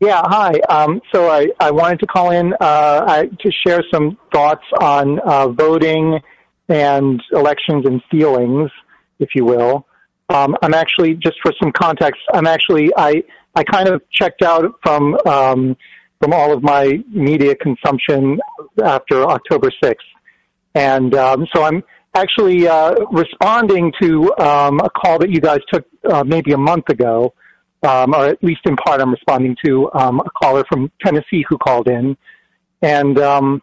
Yeah, 0.00 0.20
hi. 0.24 0.52
Um, 0.68 1.00
so 1.12 1.30
I, 1.30 1.48
I 1.60 1.70
wanted 1.70 1.98
to 2.00 2.06
call 2.06 2.30
in 2.30 2.52
uh, 2.60 3.04
I, 3.06 3.30
to 3.40 3.50
share 3.66 3.82
some 3.92 4.18
thoughts 4.32 4.64
on 4.80 5.18
uh, 5.20 5.48
voting 5.48 6.20
and 6.68 7.22
elections 7.32 7.86
and 7.86 8.02
feelings, 8.10 8.70
if 9.18 9.30
you 9.34 9.46
will. 9.46 9.86
Um, 10.28 10.56
I'm 10.62 10.74
actually, 10.74 11.14
just 11.14 11.36
for 11.42 11.52
some 11.60 11.72
context, 11.72 12.20
I'm 12.34 12.46
actually, 12.46 12.90
I, 12.96 13.24
I 13.54 13.64
kind 13.64 13.88
of 13.88 14.02
checked 14.12 14.42
out 14.42 14.72
from, 14.82 15.18
um, 15.26 15.76
from 16.20 16.32
all 16.32 16.52
of 16.52 16.62
my 16.62 17.02
media 17.08 17.54
consumption 17.56 18.38
after 18.82 19.24
October 19.24 19.70
6th. 19.82 19.94
And 20.74 21.14
um, 21.14 21.46
so 21.54 21.64
I'm 21.64 21.82
actually 22.14 22.68
uh, 22.68 22.94
responding 23.10 23.92
to 24.00 24.32
um, 24.38 24.80
a 24.80 24.90
call 24.90 25.18
that 25.18 25.30
you 25.30 25.40
guys 25.40 25.60
took 25.72 25.86
uh, 26.08 26.22
maybe 26.24 26.52
a 26.52 26.58
month 26.58 26.88
ago, 26.90 27.32
um, 27.82 28.14
or 28.14 28.26
at 28.26 28.42
least 28.44 28.60
in 28.66 28.76
part, 28.76 29.00
I'm 29.00 29.10
responding 29.10 29.56
to 29.64 29.90
um, 29.94 30.20
a 30.20 30.30
caller 30.30 30.64
from 30.68 30.92
Tennessee 31.02 31.44
who 31.48 31.56
called 31.56 31.88
in. 31.88 32.16
And 32.82 33.18
um, 33.18 33.62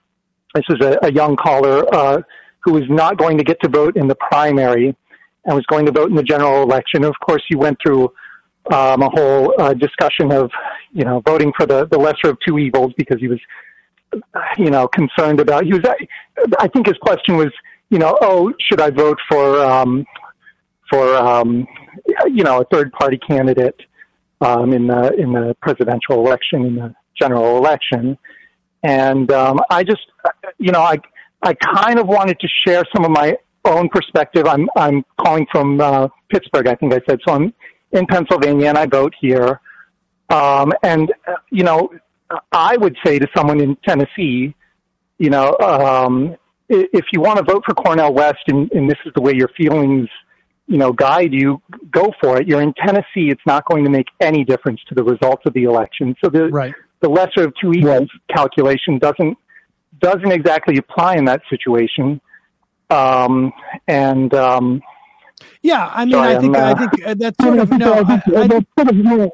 this 0.55 0.65
is 0.69 0.77
a, 0.81 0.97
a 1.03 1.11
young 1.11 1.35
caller 1.35 1.83
uh, 1.93 2.21
who 2.63 2.73
was 2.73 2.83
not 2.89 3.17
going 3.17 3.37
to 3.37 3.43
get 3.43 3.61
to 3.61 3.69
vote 3.69 3.95
in 3.95 4.07
the 4.07 4.15
primary 4.15 4.95
and 5.45 5.55
was 5.55 5.65
going 5.67 5.85
to 5.85 5.91
vote 5.91 6.09
in 6.09 6.15
the 6.15 6.23
general 6.23 6.63
election. 6.63 7.03
Of 7.03 7.15
course, 7.25 7.43
you 7.49 7.57
went 7.57 7.77
through 7.81 8.11
um, 8.71 9.01
a 9.01 9.09
whole 9.09 9.53
uh, 9.59 9.73
discussion 9.73 10.31
of, 10.31 10.51
you 10.91 11.03
know, 11.03 11.21
voting 11.25 11.51
for 11.57 11.65
the, 11.65 11.85
the 11.87 11.97
lesser 11.97 12.29
of 12.29 12.37
two 12.45 12.57
evils 12.59 12.93
because 12.97 13.19
he 13.19 13.27
was 13.27 13.39
you 14.57 14.69
know, 14.69 14.87
concerned 14.87 15.39
about. 15.39 15.65
He 15.65 15.73
was, 15.73 15.81
I 16.59 16.67
think, 16.69 16.87
his 16.87 16.97
question 16.97 17.37
was, 17.37 17.51
you 17.89 17.99
know, 17.99 18.17
oh, 18.21 18.53
should 18.59 18.81
I 18.81 18.89
vote 18.89 19.17
for, 19.29 19.59
um, 19.63 20.05
for, 20.89 21.15
um, 21.15 21.67
you 22.25 22.43
know, 22.43 22.61
a 22.61 22.65
third 22.65 22.91
party 22.93 23.17
candidate 23.17 23.75
um, 24.41 24.73
in 24.73 24.87
the 24.87 25.13
in 25.13 25.31
the 25.33 25.55
presidential 25.61 26.25
election, 26.25 26.65
in 26.65 26.75
the 26.75 26.95
general 27.19 27.57
election, 27.57 28.17
and 28.83 29.31
um, 29.31 29.59
I 29.69 29.83
just, 29.83 30.05
you 30.59 30.71
know, 30.71 30.81
I 30.81 30.97
I 31.41 31.53
kind 31.55 31.99
of 31.99 32.07
wanted 32.07 32.39
to 32.39 32.47
share 32.65 32.83
some 32.95 33.03
of 33.03 33.11
my 33.11 33.35
own 33.65 33.89
perspective. 33.89 34.45
I'm 34.45 34.69
I'm 34.75 35.03
calling 35.19 35.47
from 35.51 35.81
uh, 35.81 36.07
Pittsburgh, 36.29 36.67
I 36.67 36.75
think 36.75 36.93
I 36.93 37.01
said. 37.09 37.19
So 37.27 37.33
I'm 37.33 37.53
in 37.91 38.05
Pennsylvania, 38.07 38.67
and 38.67 38.77
I 38.77 38.85
vote 38.85 39.13
here. 39.19 39.59
Um, 40.29 40.73
and 40.83 41.13
uh, 41.27 41.35
you 41.51 41.63
know, 41.63 41.89
I 42.51 42.77
would 42.77 42.95
say 43.05 43.19
to 43.19 43.27
someone 43.35 43.61
in 43.61 43.77
Tennessee, 43.87 44.53
you 45.17 45.29
know, 45.29 45.55
um, 45.59 46.35
if 46.69 47.05
you 47.13 47.21
want 47.21 47.37
to 47.37 47.43
vote 47.43 47.63
for 47.65 47.73
Cornel 47.73 48.13
West 48.13 48.43
and, 48.47 48.71
and 48.71 48.89
this 48.89 48.97
is 49.05 49.13
the 49.15 49.21
way 49.21 49.33
your 49.33 49.49
feelings, 49.55 50.09
you 50.67 50.77
know, 50.77 50.91
guide 50.91 51.33
you, 51.33 51.61
go 51.91 52.11
for 52.21 52.41
it. 52.41 52.47
You're 52.47 52.61
in 52.61 52.73
Tennessee. 52.73 53.29
It's 53.29 53.41
not 53.45 53.65
going 53.65 53.85
to 53.85 53.89
make 53.89 54.07
any 54.19 54.43
difference 54.43 54.81
to 54.89 54.95
the 54.95 55.03
results 55.03 55.43
of 55.45 55.53
the 55.53 55.63
election. 55.63 56.15
So 56.23 56.29
the 56.29 56.49
right. 56.49 56.73
the 56.99 57.09
lesser 57.09 57.45
of 57.45 57.53
two 57.61 57.71
evils 57.73 58.09
calculation 58.29 58.99
doesn't 58.99 59.37
doesn't 59.99 60.31
exactly 60.31 60.77
apply 60.77 61.15
in 61.15 61.25
that 61.25 61.41
situation. 61.49 62.19
Um, 62.89 63.51
and 63.87 64.33
um, 64.33 64.81
Yeah, 65.61 65.91
I 65.93 66.05
mean, 66.05 66.13
Sorry, 66.13 66.35
I 66.35 66.39
think 66.39 66.57
I'm, 66.57 66.63
I 66.63 66.71
uh, 66.71 66.75
think 66.89 67.05
uh, 67.07 67.13
that's 67.15 67.37
sort 67.43 67.59
of 67.59 67.69
no. 67.71 67.93
I, 67.93 68.21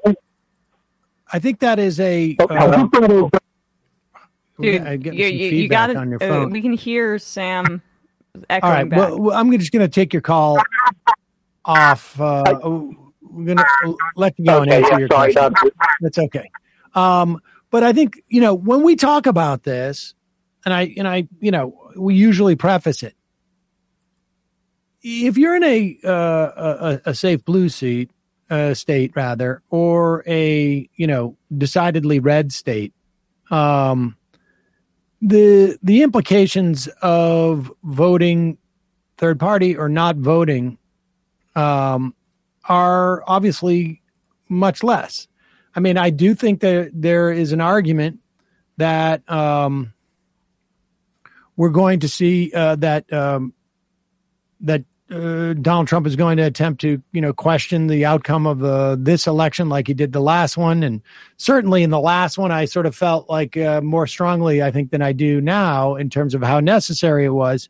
I, 0.09 0.15
I 1.33 1.39
think 1.39 1.59
that 1.59 1.79
is 1.79 1.99
a. 1.99 2.35
Uh, 2.39 2.87
Dude, 4.61 4.81
I'm 4.83 4.99
getting 4.99 5.19
you, 5.19 5.27
some 5.29 5.35
you, 5.37 5.47
you 5.49 5.67
got 5.67 5.95
on 5.95 6.09
your 6.11 6.23
Uh, 6.23 6.27
phone. 6.27 6.51
we 6.51 6.61
can 6.61 6.73
hear 6.73 7.17
Sam 7.17 7.81
All 8.35 8.41
echoing 8.49 8.71
right. 8.71 8.89
back. 8.89 8.99
Well, 8.99 9.19
well, 9.19 9.37
I'm 9.37 9.51
just 9.57 9.71
going 9.71 9.81
to 9.81 9.87
take 9.89 10.13
your 10.13 10.21
call 10.21 10.59
off. 11.65 12.19
Uh, 12.21 12.43
we're 13.21 13.45
going 13.45 13.57
to 13.57 13.95
let 14.15 14.37
you 14.37 14.45
go 14.45 14.61
and 14.61 14.71
answer 14.71 14.91
yeah, 14.91 14.97
your 14.99 15.07
sorry, 15.07 15.33
question. 15.33 15.53
that's- 15.53 15.91
That's 16.01 16.17
okay. 16.19 16.49
Um, 16.93 17.41
but 17.71 17.83
I 17.83 17.93
think 17.93 18.21
you 18.27 18.41
know 18.41 18.53
when 18.53 18.83
we 18.83 18.95
talk 18.95 19.25
about 19.25 19.63
this, 19.63 20.13
and 20.65 20.73
I 20.73 20.93
and 20.97 21.07
I, 21.07 21.27
you 21.39 21.49
know, 21.49 21.91
we 21.97 22.13
usually 22.13 22.55
preface 22.55 23.01
it. 23.01 23.15
If 25.03 25.37
you're 25.37 25.55
in 25.55 25.63
a 25.63 25.97
uh, 26.03 26.99
a, 27.05 27.09
a 27.11 27.13
safe 27.13 27.43
blue 27.43 27.69
seat 27.69 28.09
uh, 28.49 28.73
state 28.73 29.11
rather, 29.15 29.61
or 29.69 30.23
a 30.25 30.89
you 30.95 31.07
know 31.07 31.37
decidedly 31.55 32.19
red 32.19 32.51
state, 32.51 32.93
um, 33.51 34.15
the 35.21 35.77
the 35.83 36.03
implications 36.03 36.87
of 37.01 37.71
voting 37.83 38.57
third 39.17 39.39
party 39.39 39.75
or 39.75 39.89
not 39.89 40.15
voting 40.15 40.77
um, 41.55 42.15
are 42.65 43.23
obviously 43.27 44.01
much 44.49 44.83
less. 44.83 45.27
I 45.75 45.79
mean, 45.79 45.97
I 45.97 46.09
do 46.09 46.35
think 46.35 46.61
that 46.61 46.91
there 46.93 47.31
is 47.31 47.51
an 47.51 47.61
argument 47.61 48.19
that 48.77 49.29
um, 49.29 49.93
we're 51.55 51.69
going 51.69 51.99
to 52.01 52.07
see 52.07 52.51
uh, 52.53 52.75
that 52.77 53.11
um, 53.11 53.53
that 54.61 54.83
uh, 55.13 55.53
Donald 55.53 55.87
Trump 55.87 56.07
is 56.07 56.15
going 56.15 56.37
to 56.37 56.43
attempt 56.43 56.81
to, 56.81 57.01
you 57.11 57.21
know, 57.21 57.33
question 57.33 57.87
the 57.87 58.05
outcome 58.05 58.47
of 58.47 58.63
uh, 58.63 58.95
this 58.99 59.27
election 59.27 59.69
like 59.69 59.87
he 59.87 59.93
did 59.93 60.11
the 60.11 60.21
last 60.21 60.57
one. 60.57 60.83
And 60.83 61.01
certainly 61.37 61.83
in 61.83 61.89
the 61.89 61.99
last 61.99 62.37
one, 62.37 62.51
I 62.51 62.65
sort 62.65 62.85
of 62.85 62.95
felt 62.95 63.29
like 63.29 63.55
uh, 63.55 63.81
more 63.81 64.07
strongly, 64.07 64.63
I 64.63 64.71
think, 64.71 64.91
than 64.91 65.01
I 65.01 65.11
do 65.11 65.39
now 65.39 65.95
in 65.95 66.09
terms 66.09 66.33
of 66.33 66.41
how 66.41 66.59
necessary 66.59 67.25
it 67.25 67.29
was 67.29 67.69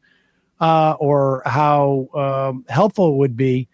uh, 0.61 0.95
or 0.99 1.41
how 1.45 2.07
um, 2.13 2.65
helpful 2.69 3.13
it 3.13 3.17
would 3.17 3.35
be 3.35 3.67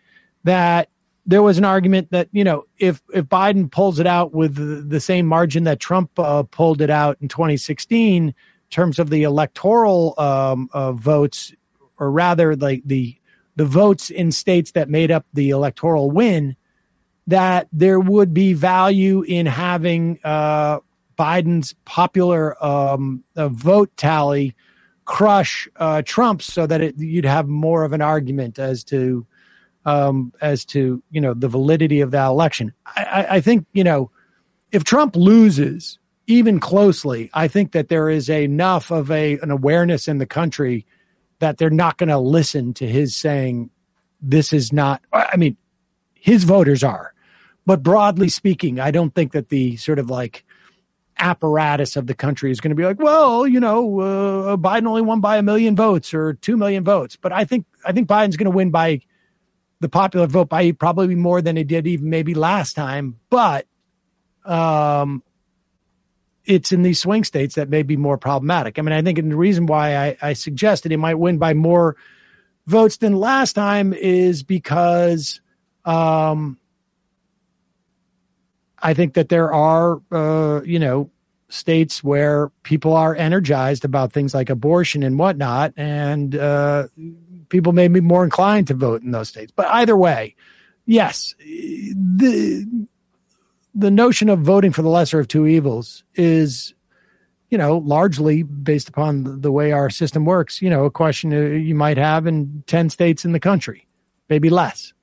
that 0.44 0.90
there 1.26 1.44
was 1.44 1.60
an 1.60 1.66
argument 1.66 2.10
that, 2.10 2.28
you 2.32 2.44
know, 2.44 2.66
if, 2.80 3.04
if 3.14 3.26
Biden 3.26 3.70
pulls 3.70 4.00
it 4.00 4.08
out 4.08 4.34
with 4.34 4.56
the, 4.56 4.82
the 4.82 5.00
same 5.00 5.28
margin 5.28 5.64
that 5.66 5.80
Trump 5.80 6.18
uh, 6.18 6.42
pulled 6.44 6.82
it 6.82 6.90
out 6.90 7.18
in 7.22 7.28
2016, 7.28 8.30
in 8.30 8.34
terms 8.72 8.98
of 8.98 9.12
the 9.12 9.24
electoral 9.24 10.16
um, 10.18 10.70
uh, 10.74 10.92
votes, 10.92 11.54
or 12.00 12.10
rather 12.10 12.56
like 12.56 12.82
the 12.86 13.19
the 13.56 13.66
votes 13.66 14.10
in 14.10 14.32
states 14.32 14.72
that 14.72 14.90
made 14.90 15.12
up 15.12 15.26
the 15.34 15.50
electoral 15.50 16.12
win, 16.12 16.56
that 17.28 17.68
there 17.72 18.00
would 18.00 18.34
be 18.34 18.54
value 18.54 19.22
in 19.22 19.46
having 19.46 20.20
uh, 20.24 20.80
Biden's 21.18 21.76
popular 21.86 22.64
um, 22.64 23.24
uh, 23.36 23.50
vote 23.50 23.96
tally 23.98 24.56
crush 25.06 25.68
uh, 25.78 26.02
Trump's, 26.04 26.46
so 26.46 26.68
that 26.68 26.82
it, 26.82 26.98
you'd 26.98 27.26
have 27.26 27.48
more 27.48 27.84
of 27.84 27.94
an 27.94 28.02
argument 28.02 28.60
as 28.60 28.84
to 28.86 29.26
um, 29.86 30.32
as 30.42 30.66
to 30.66 31.02
you 31.10 31.20
know 31.20 31.34
the 31.34 31.48
validity 31.48 32.02
of 32.02 32.12
that 32.12 32.28
election. 32.28 32.74
I, 32.86 33.04
I, 33.04 33.36
I 33.36 33.42
think 33.42 33.66
you 33.74 33.84
know 33.84 34.12
if 34.72 34.84
Trump 34.84 35.16
loses 35.16 36.00
even 36.28 36.60
closely, 36.60 37.30
I 37.34 37.48
think 37.48 37.72
that 37.72 37.90
there 37.90 38.10
is 38.10 38.30
enough 38.30 38.92
of 38.92 39.12
a 39.12 39.40
an 39.40 39.52
awareness 39.52 40.08
in 40.08 40.20
the 40.20 40.26
country 40.26 40.86
that 41.40 41.58
they're 41.58 41.70
not 41.70 41.98
going 41.98 42.10
to 42.10 42.18
listen 42.18 42.74
to 42.76 42.88
his 42.88 43.16
saying 43.16 43.70
this 44.22 44.54
is 44.54 44.72
not 44.72 45.02
i 45.14 45.36
mean 45.38 45.56
his 46.14 46.44
voters 46.44 46.84
are. 46.84 47.14
But 47.66 47.84
broadly 47.84 48.30
speaking 48.30 48.80
i 48.80 48.92
don't 48.92 49.14
think 49.14 49.32
that 49.34 49.50
the 49.50 49.78
sort 49.78 50.00
of 50.00 50.10
like 50.10 50.44
apparatus 51.18 51.96
of 51.96 52.08
the 52.08 52.14
country 52.14 52.50
is 52.50 52.62
going 52.62 52.70
to 52.70 52.76
be 52.76 52.86
like 52.86 52.98
well 53.00 53.46
you 53.46 53.60
know 53.60 54.00
uh, 54.00 54.56
biden 54.56 54.88
only 54.88 55.02
won 55.02 55.20
by 55.20 55.36
a 55.36 55.44
million 55.44 55.76
votes 55.76 56.14
or 56.14 56.34
2 56.34 56.58
million 56.58 56.84
votes. 56.84 57.16
But 57.16 57.32
i 57.32 57.46
think 57.46 57.66
i 57.86 57.92
think 57.92 58.08
biden's 58.08 58.38
going 58.38 58.52
to 58.52 58.56
win 58.56 58.72
by 58.72 59.02
the 59.80 59.90
popular 59.90 60.28
vote 60.28 60.50
by 60.50 60.72
probably 60.72 61.16
more 61.16 61.42
than 61.42 61.56
he 61.56 61.64
did 61.64 61.88
even 61.88 62.10
maybe 62.10 62.34
last 62.34 62.74
time. 62.74 63.20
But 63.30 63.66
um 64.46 65.24
it's 66.46 66.72
in 66.72 66.84
these 66.84 67.00
swing 67.00 67.24
states 67.24 67.56
that 67.56 67.70
may 67.70 67.84
be 67.84 67.98
more 67.98 68.18
problematic. 68.18 68.80
I 68.80 68.82
mean, 68.82 68.94
I 68.94 69.02
think 69.02 69.18
and 69.18 69.32
the 69.32 69.36
reason 69.36 69.66
why 69.66 69.96
I, 69.96 70.18
I 70.22 70.34
suggested 70.34 70.92
he 70.92 70.98
might 70.98 71.16
win 71.16 71.38
by 71.38 71.54
more 71.54 71.96
votes 72.66 72.98
than 72.98 73.16
last 73.16 73.54
time 73.54 73.94
is 73.94 74.44
because 74.44 75.42
um, 75.86 76.58
I 78.82 78.94
think 78.94 79.16
that 79.16 79.30
there 79.30 79.54
are, 79.54 80.02
uh, 80.12 80.62
you 80.64 80.80
know, 80.80 81.10
states 81.50 82.04
where 82.04 82.50
people 82.64 82.94
are 82.94 83.16
energized 83.16 83.84
about 83.84 84.14
things 84.14 84.34
like 84.34 84.50
abortion 84.50 85.04
and 85.04 85.18
whatnot, 85.18 85.74
and 85.78 86.36
uh, 86.36 86.88
people 87.50 87.74
may 87.74 87.88
be 87.88 88.02
more 88.02 88.24
inclined 88.24 88.68
to 88.68 88.74
vote 88.76 89.02
in 89.02 89.12
those 89.12 89.30
states. 89.30 89.52
But 89.56 89.68
either 89.68 89.98
way, 89.98 90.36
yes, 90.86 91.34
the 91.40 92.88
the 93.76 93.92
notion 93.92 94.30
of 94.30 94.40
voting 94.40 94.72
for 94.72 94.82
the 94.82 94.90
lesser 94.90 95.20
of 95.20 95.28
two 95.28 95.48
evils 95.48 96.04
is 96.16 96.74
you 97.50 97.58
know 97.58 97.78
largely 97.78 98.44
based 98.44 98.90
upon 98.90 99.42
the, 99.42 99.52
way 99.52 99.72
our 99.72 99.90
system 99.90 100.26
works. 100.26 100.62
You 100.62 100.70
know 100.70 100.86
a 100.86 100.92
question 100.92 101.32
you 101.32 101.76
might 101.76 101.98
have 101.98 102.28
in 102.28 102.64
10 102.68 102.90
states 102.90 103.26
in 103.26 103.32
the 103.32 103.40
country 103.40 103.88
maybe 104.30 104.50
less 104.50 104.94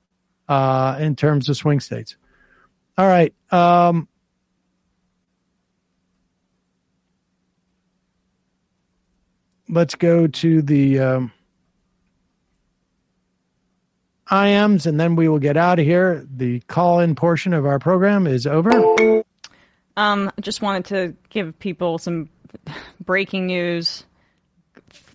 uh, 0.47 0.97
in 0.99 1.15
terms 1.15 1.49
of 1.49 1.57
swing 1.57 1.79
states. 1.79 2.15
All 2.97 3.07
right 3.07 3.33
um, 3.51 4.07
let's 9.69 9.95
go 9.95 10.27
to 10.27 10.61
the 10.61 10.99
um, 10.99 11.31
IMs, 14.29 14.85
and 14.85 14.99
then 14.99 15.15
we 15.15 15.27
will 15.27 15.39
get 15.39 15.57
out 15.57 15.79
of 15.79 15.85
here. 15.85 16.25
The 16.29 16.59
call 16.61 16.99
in 16.99 17.15
portion 17.15 17.53
of 17.53 17.65
our 17.65 17.79
program 17.79 18.27
is 18.27 18.45
over. 18.45 18.71
Um, 19.95 20.31
I 20.37 20.41
just 20.41 20.61
wanted 20.61 20.85
to 20.85 21.15
give 21.29 21.57
people 21.59 21.97
some 21.97 22.29
breaking 23.03 23.47
news. 23.47 24.05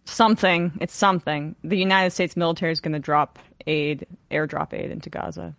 Something, 0.05 0.73
it's 0.81 0.95
something. 0.95 1.55
The 1.63 1.77
United 1.77 2.11
States 2.11 2.37
military 2.37 2.73
is 2.73 2.81
going 2.81 2.93
to 2.93 2.99
drop 2.99 3.39
aid, 3.67 4.07
airdrop 4.31 4.75
aid 4.75 4.91
into 4.91 5.09
Gaza. 5.09 5.55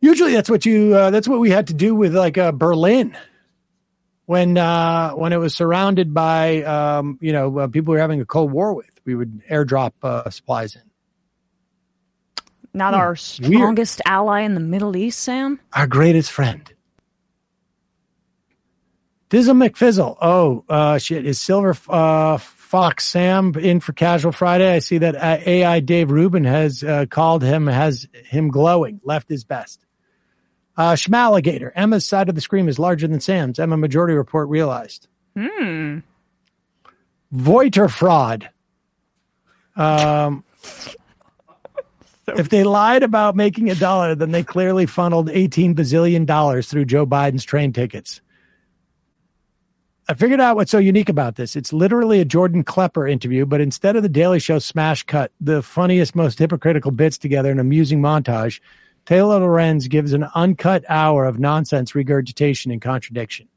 Usually, 0.00 0.32
that's 0.32 0.50
what 0.50 0.64
you. 0.64 0.94
Uh, 0.94 1.10
that's 1.10 1.26
what 1.26 1.40
we 1.40 1.50
had 1.50 1.68
to 1.68 1.74
do 1.74 1.94
with 1.94 2.14
like 2.14 2.36
uh, 2.38 2.52
Berlin 2.52 3.16
when 4.26 4.56
uh, 4.56 5.12
when 5.12 5.32
it 5.32 5.38
was 5.38 5.54
surrounded 5.54 6.14
by 6.14 6.62
um, 6.62 7.18
you 7.20 7.32
know 7.32 7.58
uh, 7.58 7.68
people 7.68 7.92
we 7.92 7.96
were 7.96 8.02
having 8.02 8.20
a 8.20 8.26
cold 8.26 8.52
war 8.52 8.74
with. 8.74 8.90
We 9.04 9.14
would 9.14 9.42
airdrop 9.50 9.92
uh, 10.02 10.30
supplies 10.30 10.76
in. 10.76 10.82
Not 12.74 12.92
Hmm, 12.94 13.00
our 13.00 13.16
strongest 13.16 14.00
ally 14.04 14.40
in 14.40 14.54
the 14.54 14.60
Middle 14.60 14.96
East, 14.96 15.20
Sam. 15.20 15.60
our 15.72 15.86
greatest 15.86 16.30
friend. 16.32 16.70
Dizzle 19.30 19.56
McFizzle. 19.56 20.16
Oh, 20.20 20.64
uh, 20.68 20.98
shit. 20.98 21.24
Is 21.26 21.40
Silver 21.40 21.76
uh, 21.88 22.36
Fox 22.38 23.04
Sam 23.06 23.54
in 23.56 23.80
for 23.80 23.92
Casual 23.92 24.32
Friday? 24.32 24.72
I 24.74 24.78
see 24.80 24.98
that 24.98 25.16
AI 25.46 25.80
Dave 25.80 26.10
Rubin 26.10 26.44
has 26.44 26.84
uh, 26.84 27.06
called 27.08 27.42
him, 27.42 27.66
has 27.66 28.06
him 28.26 28.48
glowing, 28.48 29.00
left 29.02 29.28
his 29.28 29.44
best. 29.44 29.84
Uh, 30.76 30.92
Schmalligator. 30.94 31.70
Emma's 31.74 32.06
side 32.06 32.28
of 32.28 32.34
the 32.34 32.40
scream 32.40 32.68
is 32.68 32.78
larger 32.78 33.06
than 33.08 33.20
Sam's. 33.20 33.58
Emma 33.58 33.76
Majority 33.76 34.14
Report 34.14 34.48
realized. 34.48 35.08
Hmm. 35.36 35.98
Voiter 37.32 37.88
fraud. 37.90 38.50
Um, 39.76 40.44
if 42.36 42.48
they 42.48 42.64
lied 42.64 43.02
about 43.02 43.36
making 43.36 43.70
a 43.70 43.74
dollar, 43.74 44.14
then 44.14 44.30
they 44.30 44.42
clearly 44.42 44.86
funneled 44.86 45.30
18 45.30 45.74
bazillion 45.74 46.26
dollars 46.26 46.68
through 46.68 46.86
Joe 46.86 47.06
Biden's 47.06 47.44
train 47.44 47.72
tickets. 47.72 48.20
I 50.06 50.14
figured 50.14 50.40
out 50.40 50.56
what's 50.56 50.70
so 50.70 50.78
unique 50.78 51.08
about 51.08 51.36
this. 51.36 51.56
It's 51.56 51.72
literally 51.72 52.20
a 52.20 52.26
Jordan 52.26 52.62
Klepper 52.62 53.08
interview, 53.08 53.46
but 53.46 53.62
instead 53.62 53.96
of 53.96 54.02
the 54.02 54.08
Daily 54.08 54.38
Show 54.38 54.58
smash 54.58 55.02
cut, 55.04 55.32
the 55.40 55.62
funniest, 55.62 56.14
most 56.14 56.38
hypocritical 56.38 56.90
bits 56.90 57.16
together 57.16 57.50
in 57.50 57.58
amusing 57.58 58.00
montage, 58.00 58.60
Taylor 59.06 59.40
Lorenz 59.40 59.88
gives 59.88 60.12
an 60.12 60.24
uncut 60.34 60.84
hour 60.88 61.24
of 61.24 61.38
nonsense 61.38 61.94
regurgitation 61.94 62.70
and 62.70 62.82
contradiction. 62.82 63.48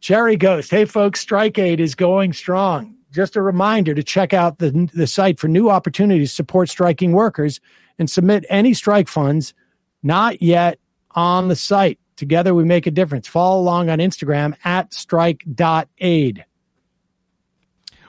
Cherry 0.00 0.36
Ghost. 0.36 0.70
Hey, 0.70 0.84
folks, 0.84 1.18
Strike 1.18 1.58
Aid 1.58 1.80
is 1.80 1.96
going 1.96 2.32
strong. 2.32 2.95
Just 3.16 3.34
a 3.34 3.40
reminder 3.40 3.94
to 3.94 4.02
check 4.02 4.34
out 4.34 4.58
the, 4.58 4.90
the 4.92 5.06
site 5.06 5.40
for 5.40 5.48
new 5.48 5.70
opportunities 5.70 6.28
to 6.32 6.34
support 6.36 6.68
striking 6.68 7.12
workers 7.12 7.62
and 7.98 8.10
submit 8.10 8.44
any 8.50 8.74
strike 8.74 9.08
funds 9.08 9.54
not 10.02 10.42
yet 10.42 10.78
on 11.12 11.48
the 11.48 11.56
site. 11.56 11.98
Together 12.16 12.54
we 12.54 12.62
make 12.62 12.86
a 12.86 12.90
difference. 12.90 13.26
Follow 13.26 13.58
along 13.58 13.88
on 13.88 14.00
Instagram 14.00 14.54
at 14.64 14.92
strike.aid. 14.92 16.44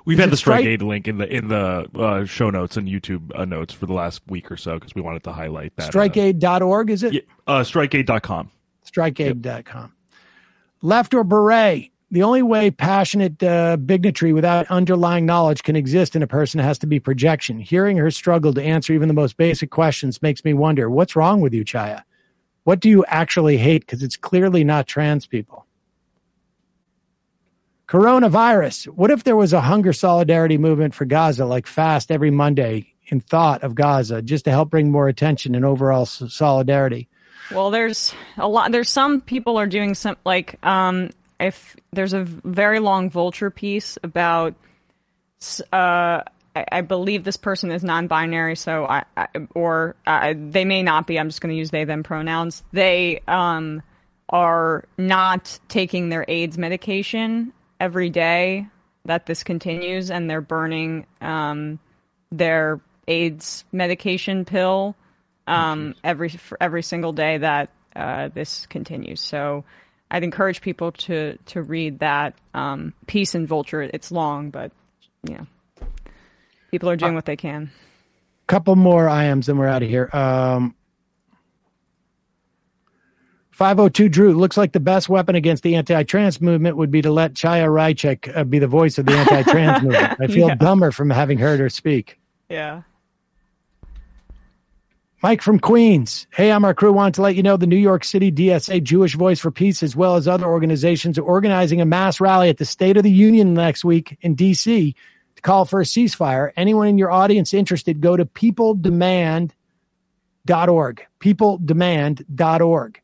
We've 0.04 0.20
Is 0.20 0.24
had 0.24 0.30
the 0.30 0.36
strike 0.36 0.60
strike- 0.60 0.66
aid 0.68 0.82
link 0.82 1.08
in 1.08 1.20
the 1.20 1.34
in 1.34 1.48
the 1.48 1.88
uh, 1.96 2.26
show 2.26 2.50
notes 2.50 2.76
and 2.76 2.90
YouTube 2.90 3.32
uh, 3.34 3.46
notes 3.46 3.74
for 3.74 3.86
the 3.86 3.94
last 3.94 4.22
week 4.28 4.52
or 4.52 4.58
so 4.58 4.76
because 4.76 4.94
we 4.94 5.02
wanted 5.02 5.24
to 5.24 5.32
highlight 5.32 5.74
that. 5.78 5.90
Strikeaid.org, 5.94 6.90
is 6.90 7.04
it? 7.04 7.26
Uh, 7.46 7.62
strikeaid.com. 7.62 8.52
strikeaid.com. 8.86 9.94
Left 10.82 11.14
or 11.14 11.24
beret? 11.24 11.92
The 12.10 12.24
only 12.24 12.42
way 12.42 12.72
passionate 12.72 13.44
uh, 13.44 13.76
bigotry 13.76 14.32
without 14.32 14.66
underlying 14.68 15.26
knowledge 15.26 15.64
can 15.64 15.76
exist 15.76 16.16
in 16.16 16.24
a 16.24 16.28
person 16.28 16.62
has 16.62 16.78
to 16.80 16.88
be 16.88 17.02
projection. 17.02 17.60
Hearing 17.60 17.98
her 17.98 18.12
struggle 18.12 18.54
to 18.54 18.64
answer 18.64 18.94
even 18.94 19.10
the 19.10 19.14
most 19.14 19.36
basic 19.36 19.72
questions 19.72 20.22
makes 20.22 20.46
me 20.46 20.54
wonder 20.54 20.90
what's 20.90 21.18
wrong 21.18 21.42
with 21.42 21.54
you, 21.54 21.66
Chaya? 21.66 22.04
What 22.64 22.80
do 22.80 22.90
you 22.90 23.04
actually 23.06 23.58
hate? 23.58 23.82
Because 23.82 24.04
it's 24.04 24.16
clearly 24.16 24.64
not 24.64 24.88
trans 24.88 25.28
people. 25.28 25.66
Coronavirus. 27.90 28.86
What 28.88 29.12
if 29.12 29.24
there 29.24 29.36
was 29.36 29.52
a 29.52 29.62
hunger 29.62 29.94
solidarity 29.94 30.58
movement 30.58 30.94
for 30.94 31.06
Gaza, 31.06 31.46
like 31.46 31.68
fast 31.68 32.12
every 32.12 32.32
Monday 32.32 32.94
in 33.08 33.20
thought 33.20 33.64
of 33.64 33.76
Gaza, 33.76 34.22
just 34.22 34.46
to 34.46 34.52
help 34.52 34.70
bring 34.70 34.92
more 34.92 35.08
attention 35.08 35.56
and 35.56 35.66
overall 35.66 36.06
solidarity? 36.06 37.08
Well, 37.52 37.72
there's 37.72 38.14
a 38.38 38.48
lot. 38.48 38.72
There's 38.74 38.90
some 38.90 39.22
people 39.22 39.58
are 39.58 39.68
doing 39.68 39.94
some 39.94 40.18
like 40.26 40.56
um 40.66 41.12
if 41.40 41.76
there's 41.92 42.14
a 42.14 42.24
very 42.24 42.80
long 42.80 43.10
vulture 43.10 43.50
piece 43.52 43.98
about 44.04 44.56
uh 45.72 46.22
I, 46.56 46.66
I 46.72 46.82
believe 46.82 47.24
this 47.24 47.38
person 47.38 47.72
is 47.72 47.84
non-binary, 47.84 48.56
so 48.56 48.86
I, 48.86 49.04
I 49.16 49.28
or 49.54 49.96
uh, 50.08 50.34
they 50.36 50.66
may 50.66 50.82
not 50.82 51.06
be. 51.06 51.20
I'm 51.20 51.30
just 51.30 51.42
going 51.42 51.54
to 51.54 51.58
use 51.58 51.70
they 51.70 51.84
them 51.84 52.04
pronouns. 52.04 52.64
They 52.74 53.22
um 53.28 53.84
are 54.30 54.86
not 54.98 55.60
taking 55.68 56.10
their 56.10 56.26
AIDS 56.28 56.58
medication 56.58 57.54
every 57.80 58.10
day 58.10 58.68
that 59.06 59.26
this 59.26 59.44
continues, 59.44 60.10
and 60.10 60.30
they're 60.30 60.42
burning 60.42 61.06
um 61.22 61.80
their 62.32 62.82
AIDS 63.08 63.64
medication 63.72 64.44
pill 64.44 64.96
um 65.46 65.94
every 66.04 66.34
every 66.60 66.82
single 66.82 67.14
day 67.14 67.38
that 67.38 67.70
uh, 67.96 68.30
this 68.34 68.66
continues. 68.66 69.22
So. 69.22 69.64
I'd 70.10 70.24
encourage 70.24 70.62
people 70.62 70.92
to 70.94 71.38
to 71.48 71.62
read 71.62 72.00
that 72.00 72.34
um, 72.54 72.94
piece 73.08 73.36
in 73.36 73.46
Vulture. 73.48 73.82
It's 73.82 74.12
long, 74.12 74.50
but 74.52 74.72
yeah, 75.24 75.42
people 76.72 76.90
are 76.90 76.96
doing 76.96 77.14
what 77.16 77.26
they 77.26 77.36
can. 77.36 77.72
couple 78.48 78.76
more 78.76 79.08
IMs, 79.08 79.46
then 79.46 79.58
we're 79.58 79.68
out 79.68 79.84
of 79.84 79.90
here. 79.90 80.10
Um, 80.14 80.74
502 83.52 84.08
Drew, 84.10 84.34
looks 84.34 84.56
like 84.56 84.72
the 84.72 84.80
best 84.80 85.10
weapon 85.10 85.36
against 85.36 85.64
the 85.64 85.76
anti 85.76 86.04
trans 86.04 86.40
movement 86.40 86.78
would 86.78 86.92
be 86.92 87.02
to 87.02 87.12
let 87.12 87.34
Chaya 87.34 87.68
Raichik 87.68 88.36
uh, 88.36 88.44
be 88.44 88.60
the 88.60 88.68
voice 88.68 88.98
of 89.00 89.06
the 89.08 89.14
anti 89.14 89.42
trans 89.44 89.84
movement. 89.84 90.18
I 90.22 90.28
feel 90.28 90.48
Yeah. 90.50 90.56
dumber 90.56 90.92
from 90.92 91.10
having 91.10 91.40
heard 91.40 91.60
her 91.60 91.70
speak. 91.70 92.20
Yeah. 92.50 92.84
Mike 95.24 95.42
from 95.42 95.60
Queens. 95.60 96.28
Hey, 96.32 96.52
I'm 96.52 96.64
our 96.64 96.76
crew. 96.76 96.94
Wanted 96.94 97.16
to 97.16 97.24
let 97.24 97.36
you 97.36 97.42
know 97.42 97.58
the 97.58 97.66
New 97.66 97.76
York 97.76 98.04
City 98.04 98.32
DSA 98.32 98.84
Jewish 98.84 99.16
Voice 99.16 99.40
for 99.40 99.50
Peace, 99.50 99.82
as 99.82 99.96
well 99.96 100.16
as 100.16 100.28
other 100.28 100.46
organizations, 100.46 101.18
are 101.18 101.24
organizing 101.24 101.82
a 101.82 101.86
mass 101.86 102.22
rally 102.22 102.50
at 102.50 102.58
the 102.58 102.66
State 102.66 102.98
of 102.98 103.04
the 103.04 103.10
Union 103.10 103.56
next 103.56 103.84
week 103.84 104.16
in 104.22 104.36
D.C. 104.36 104.96
to 105.36 105.42
call 105.42 105.66
for 105.66 105.82
a 105.82 105.86
ceasefire. 105.86 106.52
Anyone 106.56 106.88
in 106.88 107.00
your 107.00 107.10
audience 107.10 107.52
interested, 107.54 108.00
go 108.00 108.16
to 108.16 108.26
peopledemand.org. 108.26 109.52
Peopledemand.org. 111.20 113.02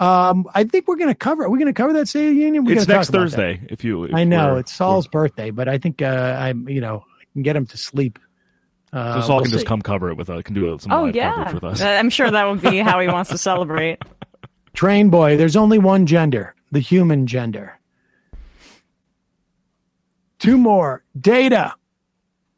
Um, 0.00 0.46
I 0.54 0.64
think 0.64 0.86
we're 0.88 0.96
going 0.96 1.08
to 1.08 1.14
cover. 1.14 1.48
We're 1.48 1.58
going 1.58 1.66
to 1.66 1.72
cover 1.72 1.92
that 1.94 2.08
State 2.08 2.30
of 2.30 2.34
the 2.34 2.40
Union. 2.40 2.64
We're 2.64 2.78
it's 2.78 2.88
next 2.88 3.10
Thursday. 3.10 3.60
If 3.68 3.84
you, 3.84 4.04
if 4.04 4.14
I 4.14 4.24
know 4.24 4.56
it's 4.56 4.72
Saul's 4.72 5.06
birthday, 5.06 5.50
but 5.50 5.68
I 5.68 5.78
think 5.78 6.02
uh, 6.02 6.36
I'm. 6.38 6.68
You 6.68 6.80
know, 6.80 7.04
I 7.20 7.24
can 7.32 7.42
get 7.42 7.54
him 7.54 7.66
to 7.66 7.76
sleep. 7.76 8.18
Uh, 8.92 9.20
so 9.20 9.26
Saul 9.26 9.36
we'll 9.36 9.44
can 9.44 9.52
just 9.52 9.66
come 9.66 9.82
cover 9.82 10.10
it 10.10 10.16
with 10.16 10.30
us. 10.30 10.42
Can 10.42 10.54
do 10.54 10.78
some 10.78 10.92
Oh 10.92 11.02
live 11.04 11.14
yeah, 11.14 11.34
coverage 11.34 11.54
with 11.54 11.64
us. 11.64 11.80
Uh, 11.82 11.88
I'm 11.88 12.10
sure 12.10 12.30
that 12.30 12.44
would 12.48 12.62
be 12.62 12.78
how 12.78 13.00
he 13.00 13.08
wants 13.08 13.30
to 13.30 13.38
celebrate. 13.38 13.98
Train 14.74 15.10
boy, 15.10 15.36
there's 15.36 15.56
only 15.56 15.78
one 15.78 16.06
gender, 16.06 16.54
the 16.70 16.80
human 16.80 17.26
gender. 17.26 17.78
Two 20.38 20.56
more. 20.56 21.04
Data. 21.20 21.74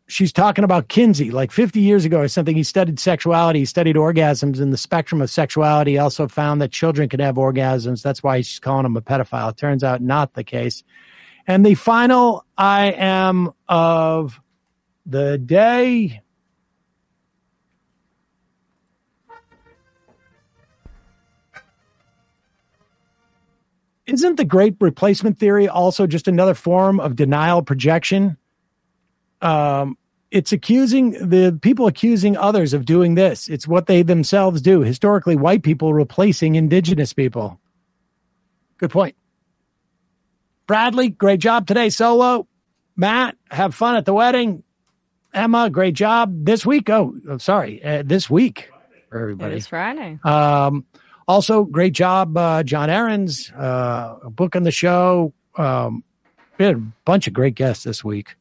She's 0.06 0.32
talking 0.32 0.64
about 0.64 0.88
Kinsey, 0.88 1.30
like 1.30 1.52
50 1.52 1.80
years 1.80 2.04
ago 2.04 2.18
or 2.18 2.28
something. 2.28 2.56
He 2.56 2.64
studied 2.64 2.98
sexuality, 2.98 3.60
he 3.60 3.64
studied 3.64 3.96
orgasms 3.96 4.60
in 4.60 4.70
the 4.70 4.76
spectrum 4.76 5.22
of 5.22 5.30
sexuality. 5.30 5.92
He 5.92 5.98
also 5.98 6.26
found 6.26 6.60
that 6.60 6.72
children 6.72 7.08
could 7.08 7.20
have 7.20 7.36
orgasms. 7.36 8.02
That's 8.02 8.22
why 8.22 8.40
she's 8.40 8.58
calling 8.58 8.86
him 8.86 8.96
a 8.96 9.02
pedophile. 9.02 9.50
It 9.50 9.56
turns 9.56 9.84
out 9.84 10.02
not 10.02 10.34
the 10.34 10.44
case. 10.44 10.82
And 11.46 11.64
the 11.64 11.74
final 11.74 12.44
I 12.58 12.92
am 12.92 13.52
of 13.68 14.40
the 15.06 15.38
day. 15.38 16.22
Isn't 24.06 24.36
the 24.36 24.44
great 24.44 24.76
replacement 24.80 25.38
theory 25.38 25.68
also 25.68 26.06
just 26.06 26.26
another 26.26 26.54
form 26.54 26.98
of 26.98 27.14
denial 27.14 27.62
projection? 27.62 28.36
Um, 29.40 29.96
it's 30.30 30.52
accusing 30.52 31.12
the 31.12 31.58
people 31.60 31.86
accusing 31.86 32.36
others 32.36 32.72
of 32.72 32.84
doing 32.84 33.14
this. 33.14 33.48
It's 33.48 33.68
what 33.68 33.86
they 33.86 34.02
themselves 34.02 34.62
do. 34.62 34.80
Historically, 34.80 35.36
white 35.36 35.62
people 35.62 35.94
replacing 35.94 36.56
indigenous 36.56 37.12
people. 37.12 37.60
Good 38.78 38.90
point. 38.90 39.16
Bradley, 40.66 41.08
great 41.08 41.40
job 41.40 41.66
today, 41.66 41.90
solo. 41.90 42.46
Matt, 42.96 43.36
have 43.50 43.74
fun 43.74 43.96
at 43.96 44.04
the 44.04 44.12
wedding. 44.12 44.62
Emma, 45.32 45.70
great 45.70 45.94
job 45.94 46.44
this 46.44 46.66
week. 46.66 46.90
Oh, 46.90 47.14
sorry, 47.38 47.82
uh, 47.84 48.02
this 48.04 48.28
week 48.28 48.70
for 49.08 49.18
everybody. 49.20 49.56
It's 49.56 49.66
Friday. 49.66 50.18
Um, 50.24 50.84
also, 51.28 51.64
great 51.64 51.92
job, 51.92 52.36
uh, 52.36 52.62
John 52.62 52.90
Aarons, 52.90 53.52
uh, 53.52 54.16
booking 54.30 54.64
the 54.64 54.72
show. 54.72 55.32
Um, 55.56 56.02
we 56.58 56.64
had 56.64 56.76
a 56.76 56.82
bunch 57.04 57.26
of 57.26 57.32
great 57.32 57.54
guests 57.54 57.84
this 57.84 58.02
week. 58.02 58.34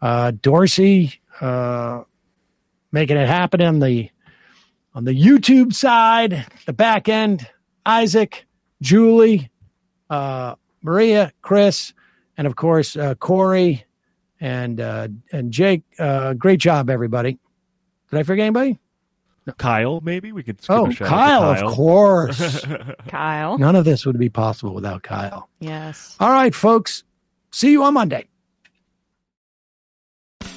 Uh, 0.00 0.32
Dorsey, 0.32 1.20
uh, 1.40 2.02
making 2.92 3.16
it 3.16 3.28
happen 3.28 3.60
on 3.60 3.80
the 3.80 4.10
on 4.94 5.04
the 5.04 5.12
YouTube 5.12 5.72
side, 5.72 6.46
the 6.66 6.72
back 6.72 7.08
end. 7.08 7.46
Isaac, 7.86 8.46
Julie, 8.82 9.50
uh, 10.08 10.54
Maria, 10.82 11.32
Chris, 11.42 11.92
and 12.36 12.46
of 12.46 12.56
course 12.56 12.96
uh, 12.96 13.14
Corey 13.16 13.84
and 14.40 14.80
uh, 14.80 15.08
and 15.32 15.52
Jake. 15.52 15.82
Uh, 15.98 16.32
great 16.34 16.60
job, 16.60 16.88
everybody. 16.90 17.38
Did 18.10 18.18
I 18.18 18.22
forget 18.24 18.44
anybody? 18.44 18.78
Kyle, 19.58 20.00
maybe 20.02 20.30
we 20.30 20.42
could. 20.44 20.60
Give 20.60 20.70
Oh, 20.70 20.86
a 20.86 20.92
shout 20.92 21.08
out 21.08 21.08
to 21.08 21.14
Kyle, 21.14 21.54
Kyle. 21.54 21.68
of 21.68 21.74
course. 21.74 22.66
Kyle. 23.08 23.58
None 23.58 23.74
of 23.74 23.84
this 23.84 24.06
would 24.06 24.18
be 24.18 24.28
possible 24.28 24.74
without 24.74 25.02
Kyle. 25.02 25.48
Yes. 25.58 26.16
All 26.20 26.30
right, 26.30 26.54
folks. 26.54 27.02
See 27.50 27.72
you 27.72 27.82
on 27.82 27.94
Monday. 27.94 28.26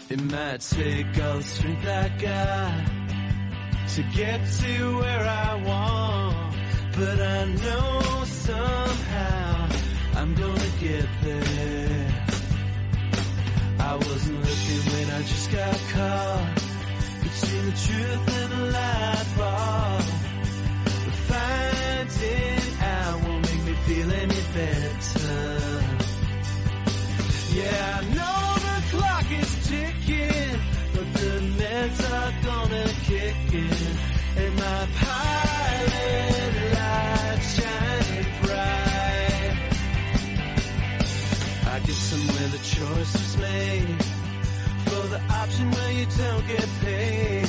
It 0.10 0.22
might 0.24 0.62
take 0.62 1.08
all 1.24 1.38
the 1.38 1.44
strength 1.44 1.88
I 1.88 2.10
got 2.20 3.90
to 3.96 4.04
get 4.16 4.40
to 4.60 4.98
where 4.98 5.26
I 5.28 5.56
want, 5.66 6.56
but 6.96 7.20
I 7.20 7.46
know 7.46 8.24
somehow 8.26 9.70
I'm 10.16 10.36
gonna 10.36 10.70
get 10.80 11.06
between 17.24 17.64
the 17.70 17.76
truth 17.86 18.26
and 18.40 18.50
the 18.52 18.62
light. 18.78 19.28
But 19.38 20.04
finding 21.30 22.66
out 22.82 23.18
won't 23.24 23.42
make 23.48 23.64
me 23.66 23.74
feel 23.88 24.10
any 24.12 24.42
better. 24.54 25.42
Yeah, 27.60 28.00
I 28.00 28.04
know 28.16 28.42
the 28.68 28.78
clock 28.92 29.28
is 29.42 29.52
ticking, 29.68 30.60
but 30.94 31.08
the 31.20 31.34
meds 31.60 32.00
are 32.18 32.34
gonna 32.48 32.86
kick 33.10 33.38
in, 33.54 33.98
and 34.42 34.54
my 34.56 34.82
pilot 35.02 36.24
shining 37.56 38.30
bright. 38.42 39.56
I 41.74 41.80
guess 41.86 42.04
the 42.52 42.62
choice 42.64 43.16
is 43.16 43.38
made 43.38 43.93
option 45.44 45.70
where 45.72 45.92
you 45.92 46.06
don't 46.18 46.48
get 46.48 46.70
paid 46.80 47.48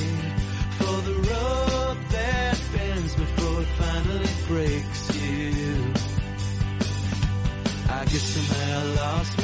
for 0.79 0.97
the 1.09 1.15
rope 1.15 1.99
that 2.11 2.61
bends 2.73 3.15
before 3.15 3.61
it 3.63 3.69
finally 3.79 4.35
breaks 4.49 5.03
you. 5.15 5.93
I 7.89 8.05
guess 8.07 8.23
somehow 8.35 8.81
I 8.81 8.85
lost 8.97 9.39